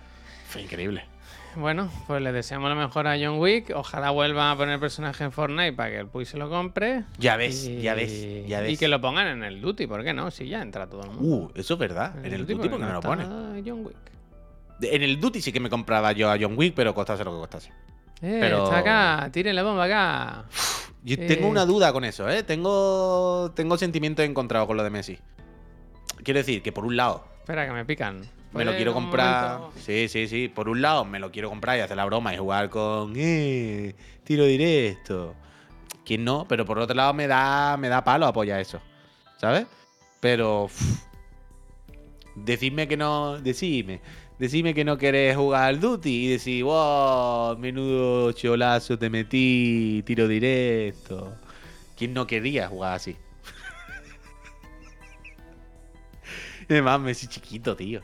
Fue 0.48 0.62
increíble. 0.62 1.04
Bueno, 1.56 1.88
pues 2.08 2.20
le 2.20 2.32
deseamos 2.32 2.68
lo 2.68 2.74
mejor 2.74 3.06
a 3.06 3.12
John 3.16 3.38
Wick. 3.38 3.70
Ojalá 3.76 4.10
vuelva 4.10 4.50
a 4.50 4.56
poner 4.56 4.80
personaje 4.80 5.22
en 5.22 5.30
Fortnite 5.30 5.72
para 5.72 5.90
que 5.90 5.98
el 5.98 6.08
Puy 6.08 6.26
se 6.26 6.36
lo 6.36 6.50
compre. 6.50 7.04
Ya 7.18 7.36
ves, 7.36 7.66
Y- 7.66 7.80
ya 7.80 7.94
ves, 7.94 8.44
ya 8.48 8.60
ves. 8.60 8.72
Y 8.72 8.76
que 8.76 8.88
lo 8.88 9.00
pongan 9.00 9.28
en 9.28 9.44
el 9.44 9.60
Duty, 9.60 9.86
¿por 9.86 10.02
qué 10.02 10.12
no? 10.12 10.32
Si 10.32 10.48
ya 10.48 10.60
entra 10.62 10.88
todo 10.88 11.02
el 11.04 11.10
mundo. 11.10 11.22
Uh, 11.22 11.50
eso 11.54 11.74
es 11.74 11.78
verdad. 11.80 12.12
En 12.24 12.32
el 12.34 12.40
Duty, 12.44 12.68
¿por 12.68 12.70
¿por 12.70 12.80
qué 12.80 12.86
no 12.86 12.92
lo 12.92 13.00
pone? 13.00 13.22
John 13.64 13.86
Wick. 13.86 13.96
En 14.82 15.02
el 15.04 15.20
Duty 15.20 15.40
sí 15.40 15.52
que 15.52 15.60
me 15.60 15.70
compraba 15.70 16.10
yo 16.10 16.28
a 16.28 16.36
John 16.40 16.54
Wick, 16.58 16.74
pero 16.74 16.92
costase 16.92 17.22
lo 17.22 17.30
que 17.32 17.38
costase. 17.38 17.70
Eh, 18.26 18.38
Pero- 18.40 18.64
está 18.64 18.78
acá, 18.78 19.28
tiren 19.30 19.54
la 19.54 19.62
bomba 19.62 19.84
acá. 19.84 20.44
Yo 21.02 21.16
Eh. 21.16 21.26
tengo 21.26 21.46
una 21.48 21.66
duda 21.66 21.92
con 21.92 22.04
eso, 22.04 22.26
¿eh? 22.30 22.42
Tengo, 22.42 23.52
tengo 23.54 23.76
sentimientos 23.76 24.24
encontrados 24.24 24.66
con 24.66 24.78
lo 24.78 24.82
de 24.82 24.88
Messi. 24.90 25.18
Quiero 26.22 26.38
decir 26.38 26.62
que 26.62 26.72
por 26.72 26.86
un 26.86 26.96
lado 26.96 27.24
Espera, 27.40 27.66
que 27.66 27.72
me 27.72 27.84
pican. 27.84 28.20
me 28.20 28.64
lo 28.64 28.70
¿Puede 28.70 28.76
quiero 28.76 28.94
comprar. 28.94 29.58
momento? 29.58 29.78
Sí, 29.80 30.08
sí, 30.08 30.26
sí. 30.26 30.48
Por 30.48 30.70
un 30.70 30.80
lado 30.80 31.04
me 31.04 31.18
lo 31.18 31.30
quiero 31.30 31.50
comprar 31.50 31.76
y 31.76 31.80
hacer 31.82 31.98
la 31.98 32.06
broma 32.06 32.32
y 32.32 32.38
jugar 32.38 32.70
con 32.70 33.12
eh, 33.16 33.94
tiro 34.24 34.46
directo. 34.46 35.34
¿Quién 36.06 36.24
no? 36.24 36.46
Pero 36.48 36.64
por 36.64 36.78
otro 36.78 36.94
lado 36.96 37.12
me 37.12 37.26
da, 37.26 37.76
me 37.76 37.90
da 37.90 38.02
palo 38.04 38.26
apoyar 38.26 38.58
eso. 38.60 38.80
¿Sabes? 39.36 39.66
Pero. 40.20 40.64
uf, 40.64 40.80
decidme 42.34 42.88
que 42.88 42.96
no. 42.96 43.38
Decidme. 43.38 44.00
Decidme 44.38 44.74
que 44.74 44.84
no 44.84 44.98
querés 44.98 45.36
jugar 45.36 45.64
al 45.64 45.80
Duty 45.80 46.26
y 46.26 46.28
decir, 46.28 46.64
wow, 46.64 47.56
menudo 47.56 48.32
cholazo 48.32 48.98
te 48.98 49.08
metí, 49.08 50.02
tiro 50.04 50.26
directo. 50.26 51.36
¿Quién 51.96 52.12
no 52.12 52.26
quería 52.26 52.68
jugar 52.68 52.94
así? 52.94 53.16
Además, 56.68 57.00
Messi 57.00 57.28
chiquito, 57.28 57.76
tío. 57.76 58.00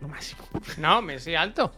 Lo 0.00 0.08
máximo. 0.08 0.42
No, 0.76 1.00
Messi 1.00 1.34
alto. 1.34 1.72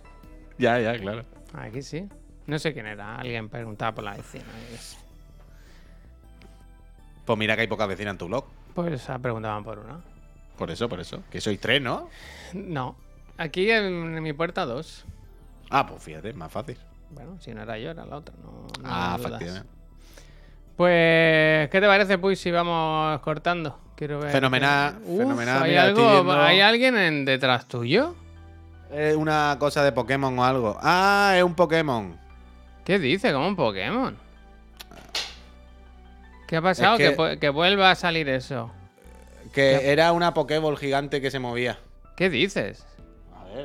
Ya, 0.59 0.81
ya, 0.81 0.99
claro. 0.99 1.25
Aquí 1.53 1.83
sí. 1.83 2.09
No 2.47 2.59
sé 2.59 2.73
quién 2.73 2.87
era. 2.87 3.17
Alguien 3.17 3.49
preguntaba 3.49 3.95
por 3.95 4.05
la 4.05 4.15
vecina. 4.15 4.45
Pues 7.25 7.39
mira 7.39 7.55
que 7.55 7.63
hay 7.63 7.69
pocas 7.69 7.89
vecinas 7.89 8.13
en 8.13 8.19
tu 8.19 8.27
blog. 8.27 8.45
Pues 8.75 9.09
ah, 9.09 9.19
preguntaban 9.19 9.63
por 9.63 9.79
una. 9.79 10.01
Por 10.59 10.71
eso, 10.71 10.89
por 10.89 11.01
eso. 11.01 11.23
Que 11.31 11.41
sois 11.41 11.61
tres, 11.61 11.81
¿no? 11.81 12.09
No. 12.53 12.97
Aquí 13.37 13.71
en, 13.71 14.23
mi 14.23 14.33
puerta 14.33 14.65
dos. 14.65 15.05
Ah, 15.71 15.87
pues 15.87 16.03
fíjate, 16.03 16.33
más 16.35 16.53
fácil. 16.53 16.79
Bueno, 17.11 17.37
si 17.41 17.53
no 17.55 17.63
era 17.63 17.79
yo, 17.79 17.91
era 17.91 18.05
la 18.05 18.17
otra. 18.17 18.35
No, 18.43 18.51
no 18.83 18.85
ah, 18.85 19.17
efectivamente. 19.19 19.69
Pues, 20.77 21.69
¿qué 21.71 21.81
te 21.81 21.87
parece, 21.87 22.19
pues, 22.19 22.41
si 22.41 22.51
vamos 22.51 23.21
cortando? 23.21 23.79
Quiero 23.97 24.19
ver. 24.19 24.33
Fenomenal, 24.33 24.99
Uf, 25.05 25.19
fenomenal. 25.19 25.63
¿Hay, 25.63 25.71
Mira, 25.71 25.89
estoy 25.89 26.05
algo, 26.05 26.15
viendo- 26.25 26.43
¿Hay 26.43 26.61
alguien 26.61 26.97
en 26.97 27.25
detrás 27.25 27.67
tuyo? 27.69 28.15
Es 28.93 29.15
una 29.15 29.57
cosa 29.59 29.85
de 29.85 29.93
Pokémon 29.93 30.37
o 30.39 30.45
algo. 30.45 30.77
Ah, 30.83 31.35
es 31.37 31.45
un 31.45 31.55
Pokémon. 31.55 32.19
¿Qué 32.85 32.99
dice? 32.99 33.33
¿Como 33.33 33.47
un 33.49 33.57
Pokémon? 33.57 34.17
¿Qué 36.47 36.57
ha 36.57 36.63
pasado? 36.63 36.99
que- 36.99 37.39
que 37.41 37.49
vuelva 37.49 37.91
a 37.91 37.95
salir 37.95 38.29
eso. 38.29 38.71
Que 39.53 39.93
era 39.93 40.13
una 40.13 40.35
Pokéball 40.35 40.77
gigante 40.77 41.21
que 41.21 41.31
se 41.31 41.39
movía. 41.39 41.79
¿Qué 42.17 42.29
dices? 42.29 42.85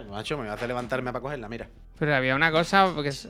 Macho, 0.10 0.38
me 0.38 0.50
hace 0.50 0.68
levantarme 0.68 1.12
para 1.12 1.22
cogerla, 1.22 1.48
mira. 1.50 1.68
Pero 1.98 2.16
había 2.16 2.36
una 2.36 2.52
cosa 2.52 2.94
que 3.02 3.10
es- 3.10 3.28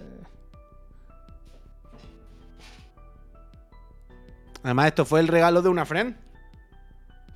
Además, 4.64 4.88
esto 4.88 5.05
fue 5.05 5.20
el 5.22 5.28
regalo 5.28 5.62
de 5.62 5.70
una 5.70 5.86
friend. 5.86 6.16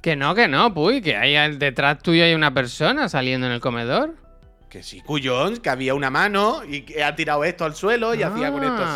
Que 0.02 0.16
no, 0.18 0.36
que 0.36 0.48
no, 0.50 0.74
puy, 0.74 1.02
que 1.02 1.16
hay 1.16 1.56
detrás 1.56 2.00
tuyo 2.00 2.24
hay 2.26 2.34
una 2.34 2.54
persona 2.54 3.08
saliendo 3.08 3.48
en 3.48 3.54
el 3.54 3.62
comedor. 3.62 4.16
Que 4.70 4.84
sí, 4.84 5.00
cuyón, 5.02 5.58
que 5.58 5.70
había 5.70 5.94
una 5.94 6.10
mano 6.10 6.64
y 6.68 6.82
que 6.82 7.04
ha 7.04 7.16
tirado 7.16 7.44
esto 7.46 7.64
al 7.64 7.76
suelo 7.76 8.14
y 8.16 8.24
hacía 8.24 8.52
con 8.52 8.64
esto 8.64 8.84
Ah. 8.86 8.96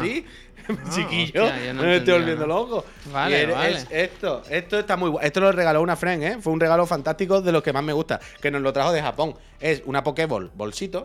Chiquillo, 0.93 1.45
hostia, 1.45 1.73
no 1.73 1.81
no 1.81 1.87
me 1.87 1.97
estoy 1.97 2.13
volviendo 2.13 2.45
loco. 2.47 2.85
Vale, 3.11 3.43
Y 3.43 3.45
vale. 3.47 3.71
es 3.77 3.87
esto, 3.91 4.43
esto 4.49 4.79
está 4.79 4.97
muy 4.97 5.09
guay. 5.09 5.25
Esto 5.27 5.39
lo 5.39 5.51
regaló 5.51 5.81
una 5.81 5.95
friend, 5.95 6.23
¿eh? 6.23 6.37
Fue 6.41 6.51
un 6.53 6.59
regalo 6.59 6.85
fantástico 6.85 7.41
de 7.41 7.51
los 7.51 7.63
que 7.63 7.71
más 7.73 7.83
me 7.83 7.93
gusta, 7.93 8.19
que 8.41 8.51
nos 8.51 8.61
lo 8.61 8.73
trajo 8.73 8.91
de 8.91 9.01
Japón. 9.01 9.35
Es 9.59 9.81
una 9.85 10.03
Pokéball 10.03 10.51
bolsito. 10.53 11.03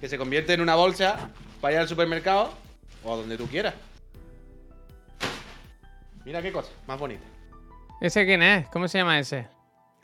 Que 0.00 0.08
se 0.08 0.16
convierte 0.18 0.54
en 0.54 0.60
una 0.62 0.74
bolsa 0.76 1.28
para 1.60 1.74
ir 1.74 1.80
al 1.80 1.88
supermercado 1.88 2.52
o 3.04 3.12
a 3.12 3.16
donde 3.16 3.36
tú 3.36 3.46
quieras. 3.46 3.74
Mira 6.24 6.40
qué 6.42 6.52
cosa, 6.52 6.70
más 6.86 6.98
bonita. 6.98 7.24
¿Ese 8.00 8.24
quién 8.24 8.42
es? 8.42 8.66
¿Cómo 8.68 8.88
se 8.88 8.98
llama 8.98 9.18
ese? 9.18 9.46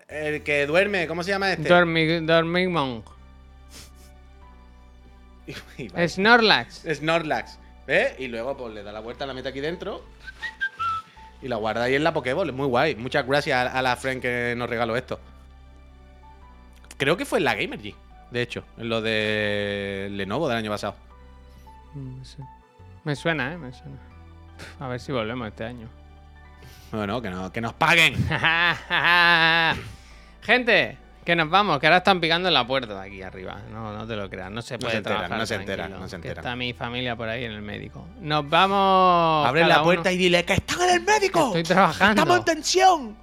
El 0.08 0.42
que 0.42 0.66
duerme, 0.66 1.06
¿cómo 1.06 1.22
se 1.22 1.30
llama 1.30 1.52
este? 1.52 1.68
Dormi- 1.68 2.24
Dormimon. 2.24 3.02
Y. 5.78 6.08
Snorlax. 6.08 6.84
Snorlax. 6.94 7.58
¿Ves? 7.86 8.18
Y 8.18 8.28
luego 8.28 8.56
pues 8.56 8.74
le 8.74 8.82
da 8.82 8.92
la 8.92 9.00
vuelta, 9.00 9.26
la 9.26 9.34
mete 9.34 9.48
aquí 9.48 9.60
dentro. 9.60 10.02
Y 11.42 11.48
la 11.48 11.56
guarda 11.56 11.84
ahí 11.84 11.94
en 11.94 12.02
la 12.02 12.12
Pokéball. 12.12 12.48
Es 12.48 12.54
muy 12.54 12.66
guay. 12.66 12.96
Muchas 12.96 13.26
gracias 13.26 13.56
a, 13.56 13.78
a 13.78 13.82
la 13.82 13.96
friend 13.96 14.20
que 14.22 14.54
nos 14.56 14.68
regaló 14.68 14.96
esto. 14.96 15.20
Creo 16.96 17.16
que 17.16 17.26
fue 17.26 17.38
en 17.38 17.44
la 17.44 17.54
Gamergy, 17.54 17.94
de 18.30 18.42
hecho. 18.42 18.64
En 18.78 18.88
lo 18.88 19.02
de 19.02 20.08
Lenovo 20.10 20.48
del 20.48 20.58
año 20.58 20.70
pasado. 20.70 20.96
Mm. 21.94 22.20
Me 23.04 23.14
suena, 23.14 23.52
¿eh? 23.52 23.58
Me 23.58 23.72
suena. 23.72 23.98
A 24.80 24.88
ver 24.88 24.98
si 24.98 25.12
volvemos 25.12 25.46
este 25.48 25.64
año. 25.64 25.88
Bueno, 26.90 27.20
que, 27.20 27.30
no, 27.30 27.52
que 27.52 27.60
nos 27.60 27.74
paguen. 27.74 28.14
Gente, 30.42 30.96
que 31.26 31.36
nos 31.36 31.50
vamos, 31.50 31.78
que 31.80 31.86
ahora 31.88 31.98
están 31.98 32.20
picando 32.20 32.48
en 32.48 32.54
la 32.54 32.66
puerta 32.66 32.94
de 32.98 33.06
aquí 33.08 33.20
arriba. 33.20 33.60
No, 33.70 33.92
no 33.92 34.06
te 34.06 34.14
lo 34.16 34.30
creas, 34.30 34.50
no 34.50 34.62
se 34.62 34.74
No 34.74 34.78
puede 34.78 34.92
se 34.92 34.96
enteran, 34.98 35.18
trabajar 35.18 35.38
no 35.38 35.46
se 35.46 35.54
enteran, 35.56 35.76
tranquilo, 35.76 36.00
no 36.00 36.08
se 36.08 36.16
enteran. 36.16 36.38
está 36.38 36.56
mi 36.56 36.72
familia 36.72 37.16
por 37.16 37.28
ahí 37.28 37.44
en 37.44 37.52
el 37.52 37.62
médico. 37.62 38.06
Nos 38.20 38.48
vamos. 38.48 39.46
Abre 39.46 39.66
la 39.66 39.82
puerta 39.82 40.08
uno- 40.08 40.10
y 40.12 40.16
dile 40.16 40.44
que 40.44 40.54
están 40.54 40.80
en 40.88 40.94
el 40.94 41.02
médico. 41.02 41.48
Estoy 41.48 41.64
trabajando. 41.64 42.22
Estamos 42.22 42.38
en 42.38 42.44
tensión. 42.44 43.16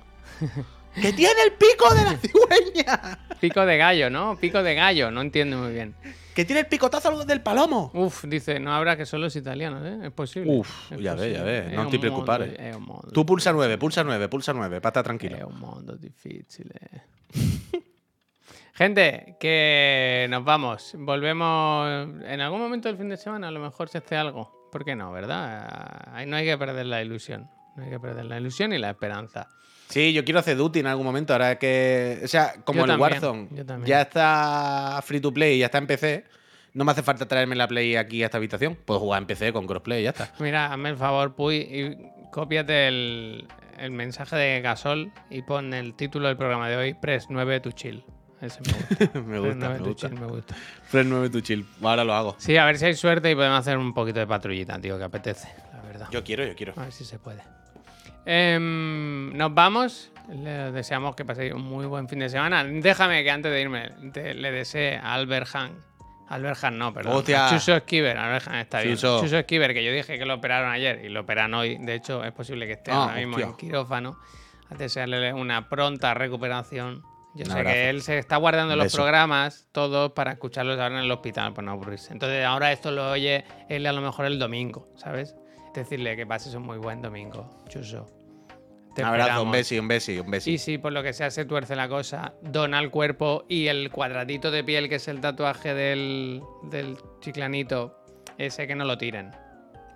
que 1.01 1.13
tiene 1.13 1.41
el 1.45 1.53
pico 1.53 1.91
de 1.95 2.03
la 2.03 2.17
cigüeña. 2.21 3.19
Pico 3.39 3.65
de 3.65 3.77
gallo, 3.77 4.09
¿no? 4.09 4.35
Pico 4.37 4.61
de 4.61 4.75
gallo, 4.75 5.09
no 5.09 5.21
entiendo 5.21 5.57
muy 5.57 5.71
bien. 5.73 5.95
que 6.35 6.45
tiene 6.45 6.59
el 6.61 6.67
picotazo 6.67 7.23
del 7.25 7.41
palomo. 7.41 7.89
Uf, 7.93 8.25
dice, 8.25 8.59
no 8.59 8.73
habrá 8.73 8.97
que 8.97 9.05
solo 9.05 9.25
los 9.25 9.35
italianos, 9.35 9.81
¿eh? 9.85 10.07
Es 10.07 10.11
posible. 10.11 10.51
Uf, 10.51 10.91
Es 10.91 10.99
ya 10.99 11.13
ves, 11.13 11.33
ya 11.33 11.43
ves, 11.43 11.71
È 11.71 12.73
un 12.75 12.83
mondo 12.83 13.11
Tú 13.13 13.25
pulsa 13.25 13.51
9, 13.53 13.77
pulsa 13.77 14.03
9, 14.03 14.27
pulsa 14.27 14.51
9, 14.53 14.81
para 14.81 14.89
estar 14.89 15.03
tranquilo. 15.03 15.37
È 15.37 15.43
un 15.43 15.57
mondo 15.59 15.95
difficile. 15.95 16.73
Gente, 18.73 19.35
que 19.39 20.27
nos 20.29 20.43
vamos. 20.43 20.95
Volvemos 20.97 22.07
en 22.25 22.41
algún 22.41 22.59
momento 22.59 22.87
del 22.89 22.97
fin 22.97 23.09
de 23.09 23.17
semana, 23.17 23.49
a 23.49 23.51
lo 23.51 23.59
mejor 23.59 23.87
se 23.89 23.99
hace 23.99 24.15
algo. 24.15 24.69
¿Por 24.71 24.83
qué 24.83 24.95
no, 24.95 25.11
verdad? 25.11 26.09
Ahí 26.11 26.25
no 26.25 26.35
hay 26.35 26.45
que 26.45 26.57
perder 26.57 26.87
la 26.87 27.01
ilusión. 27.01 27.49
No 27.75 27.83
hay 27.83 27.91
que 27.91 27.99
perder 27.99 28.25
la 28.25 28.37
ilusión 28.37 28.73
y 28.73 28.79
la 28.79 28.89
esperanza. 28.89 29.47
Sí, 29.89 30.11
yo 30.11 30.25
quiero 30.25 30.39
hacer 30.39 30.57
duty 30.57 30.79
en 30.79 30.87
algún 30.87 31.05
momento. 31.05 31.33
Ahora 31.33 31.59
que. 31.59 32.21
O 32.23 32.27
sea, 32.27 32.53
como 32.63 32.79
Yo 32.79 32.85
el 32.85 32.89
también, 32.99 33.11
Warzone 33.11 33.85
ya 33.85 34.01
está 34.01 34.99
free 35.03 35.19
to 35.19 35.31
play 35.31 35.57
y 35.57 35.59
ya 35.59 35.65
está 35.65 35.77
en 35.77 35.85
PC, 35.85 36.25
no 36.73 36.83
me 36.83 36.91
hace 36.91 37.03
falta 37.03 37.27
traerme 37.27 37.55
la 37.55 37.67
Play 37.67 37.95
aquí 37.95 38.23
a 38.23 38.25
esta 38.25 38.37
habitación. 38.37 38.75
Puedo 38.75 38.99
jugar 38.99 39.21
en 39.21 39.27
PC 39.27 39.53
con 39.53 39.67
crossplay 39.67 40.01
y 40.01 40.03
ya 40.05 40.09
está. 40.09 40.31
Mira, 40.39 40.73
hazme 40.73 40.89
el 40.89 40.97
favor, 40.97 41.35
Puy, 41.35 41.57
y 41.57 42.29
cópiate 42.31 42.87
el, 42.87 43.47
el 43.77 43.91
mensaje 43.91 44.35
de 44.35 44.61
Gasol 44.61 45.11
y 45.29 45.43
pon 45.43 45.75
el 45.75 45.93
título 45.93 46.27
del 46.27 46.37
programa 46.37 46.69
de 46.69 46.77
hoy, 46.77 46.93
Press 46.95 47.27
9 47.29 47.59
to 47.59 47.71
chill. 47.71 48.03
Ese 48.43 48.59
me 48.61 48.73
gusta. 48.73 49.19
me 49.25 49.39
gusta, 49.39 49.55
9 49.55 49.73
me 49.73 49.77
to 49.79 49.85
gusta. 49.85 50.09
chill 50.09 50.19
me 50.19 50.27
gusta. 50.27 50.55
Friend 50.89 51.09
9 51.09 51.29
to 51.29 51.39
chill. 51.41 51.65
Ahora 51.81 52.03
lo 52.03 52.13
hago. 52.13 52.35
Sí, 52.37 52.57
a 52.57 52.65
ver 52.65 52.77
si 52.77 52.85
hay 52.85 52.93
suerte 52.95 53.31
y 53.31 53.35
podemos 53.35 53.59
hacer 53.59 53.77
un 53.77 53.93
poquito 53.93 54.19
de 54.19 54.27
patrullita, 54.27 54.79
tío, 54.79 54.97
que 54.97 55.03
apetece, 55.05 55.47
la 55.73 55.81
verdad. 55.81 56.07
Yo 56.11 56.23
quiero, 56.23 56.45
yo 56.45 56.55
quiero. 56.55 56.73
A 56.77 56.83
ver 56.83 56.91
si 56.91 57.05
se 57.05 57.19
puede. 57.19 57.41
Em, 58.25 59.35
Nos 59.35 59.53
vamos. 59.53 60.09
Le 60.29 60.71
deseamos 60.71 61.15
que 61.17 61.25
paséis 61.25 61.51
un 61.53 61.63
muy 61.63 61.85
buen 61.85 62.07
fin 62.07 62.19
de 62.19 62.29
semana. 62.29 62.63
Déjame 62.63 63.23
que 63.23 63.31
antes 63.31 63.51
de 63.51 63.59
irme 63.61 63.89
te- 64.13 64.33
le 64.33 64.51
desee 64.51 64.95
a 64.97 65.13
Albert 65.15 65.53
Han. 65.53 65.71
Albert 66.29 66.63
Han 66.63 66.77
no, 66.77 66.93
perdón. 66.93 67.17
Hostia. 67.17 67.49
Chuso 67.49 67.75
Esquiver. 67.75 68.17
Albert 68.17 68.47
Han 68.47 68.55
está 68.55 68.79
bien. 68.81 68.95
Chuso. 68.95 69.19
Chuso 69.21 69.37
Esquiver, 69.37 69.73
que 69.73 69.83
yo 69.83 69.91
dije 69.91 70.17
que 70.17 70.25
lo 70.25 70.35
operaron 70.35 70.71
ayer 70.71 71.03
y 71.03 71.09
lo 71.09 71.21
operan 71.21 71.53
hoy. 71.53 71.77
De 71.77 71.95
hecho, 71.95 72.23
es 72.23 72.31
posible 72.31 72.65
que 72.65 72.73
esté 72.73 72.91
Ah, 72.91 73.03
ahora 73.03 73.15
mismo 73.15 73.35
hostia. 73.35 73.49
en 73.49 73.57
quirófano. 73.57 74.17
A 74.69 74.75
desearle 74.75 75.33
una 75.33 75.67
pronta 75.67 76.13
recuperación. 76.13 77.03
Yo 77.35 77.45
sé 77.45 77.63
que 77.63 77.89
él 77.89 78.01
se 78.01 78.17
está 78.19 78.37
guardando 78.37 78.75
los 78.75 78.93
programas 78.93 79.67
todos 79.71 80.11
para 80.11 80.33
escucharlos 80.33 80.79
ahora 80.79 80.99
en 80.99 81.05
el 81.05 81.11
hospital, 81.11 81.53
para 81.53 81.65
no 81.65 81.71
aburrirse. 81.71 82.13
Entonces 82.13 82.45
ahora 82.45 82.71
esto 82.71 82.91
lo 82.91 83.09
oye 83.11 83.43
él 83.69 83.85
a 83.87 83.91
lo 83.91 84.01
mejor 84.01 84.25
el 84.25 84.37
domingo, 84.37 84.87
¿sabes? 84.95 85.35
Decirle 85.73 86.15
que 86.15 86.27
pases 86.27 86.53
un 86.53 86.63
muy 86.63 86.77
buen 86.77 87.01
domingo, 87.01 87.49
Chuso. 87.67 88.05
Te 88.93 89.01
Un 89.01 89.07
abrazo, 89.07 89.41
un 89.41 89.49
besi, 89.51 89.79
un 89.79 89.87
besi, 89.87 90.19
un 90.19 90.29
besi. 90.29 90.51
Y 90.51 90.57
si 90.59 90.77
por 90.77 90.93
lo 90.93 91.01
que 91.01 91.13
sea 91.13 91.31
se 91.31 91.45
tuerce 91.45 91.75
la 91.75 91.89
cosa, 91.89 92.33
dona 92.43 92.77
el 92.77 92.91
cuerpo 92.91 93.43
y 93.49 93.65
el 93.65 93.89
cuadradito 93.89 94.51
de 94.51 94.63
piel 94.63 94.87
que 94.87 94.95
es 94.95 95.07
el 95.07 95.19
tatuaje 95.19 95.73
del, 95.73 96.43
del 96.61 96.97
chiclanito, 97.19 97.97
ese 98.37 98.67
que 98.67 98.75
no 98.75 98.85
lo 98.85 98.99
tiren. 98.99 99.31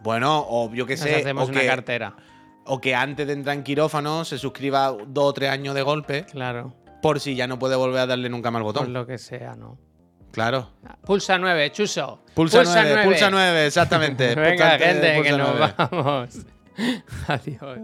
Bueno, 0.02 0.44
o 0.50 0.74
yo 0.74 0.88
que 0.88 0.94
Nos 0.94 1.02
sé, 1.02 1.16
hacemos 1.18 1.48
o 1.48 1.52
una 1.52 1.62
que, 1.62 1.68
cartera. 1.68 2.16
o 2.66 2.82
que 2.82 2.96
antes 2.96 3.28
de 3.28 3.34
entrar 3.34 3.56
en 3.56 3.64
quirófano 3.64 4.26
se 4.26 4.40
suscriba 4.40 4.88
dos 5.06 5.26
o 5.26 5.34
tres 5.34 5.52
años 5.52 5.76
de 5.76 5.84
golpe 5.84 6.26
Claro. 6.26 6.74
Por 7.02 7.20
si 7.20 7.36
ya 7.36 7.48
no 7.48 7.58
puede 7.60 7.76
volver 7.76 8.02
a 8.02 8.06
darle 8.08 8.30
nunca 8.30 8.52
más 8.52 8.60
al 8.60 8.64
Por 8.66 8.74
botón. 8.74 8.94
lo 8.94 9.06
que 9.06 9.18
sea, 9.18 9.56
¿no. 9.56 9.78
Claro. 10.32 10.70
Pulsa 11.06 11.38
9, 11.38 11.72
Chuso. 11.72 12.22
Pulsa, 12.36 12.64
9, 12.64 13.04
pulsa 13.06 13.30
9, 13.32 13.66
exactamente. 13.68 14.36
Venga, 14.36 14.78
Pulsa- 14.78 14.80
gente, 14.80 15.16
pulsa 15.16 15.32
que 15.32 15.38
nos 15.38 15.50
9. 15.58 15.74
vamos. 15.92 16.46
Adiós. 17.28 17.80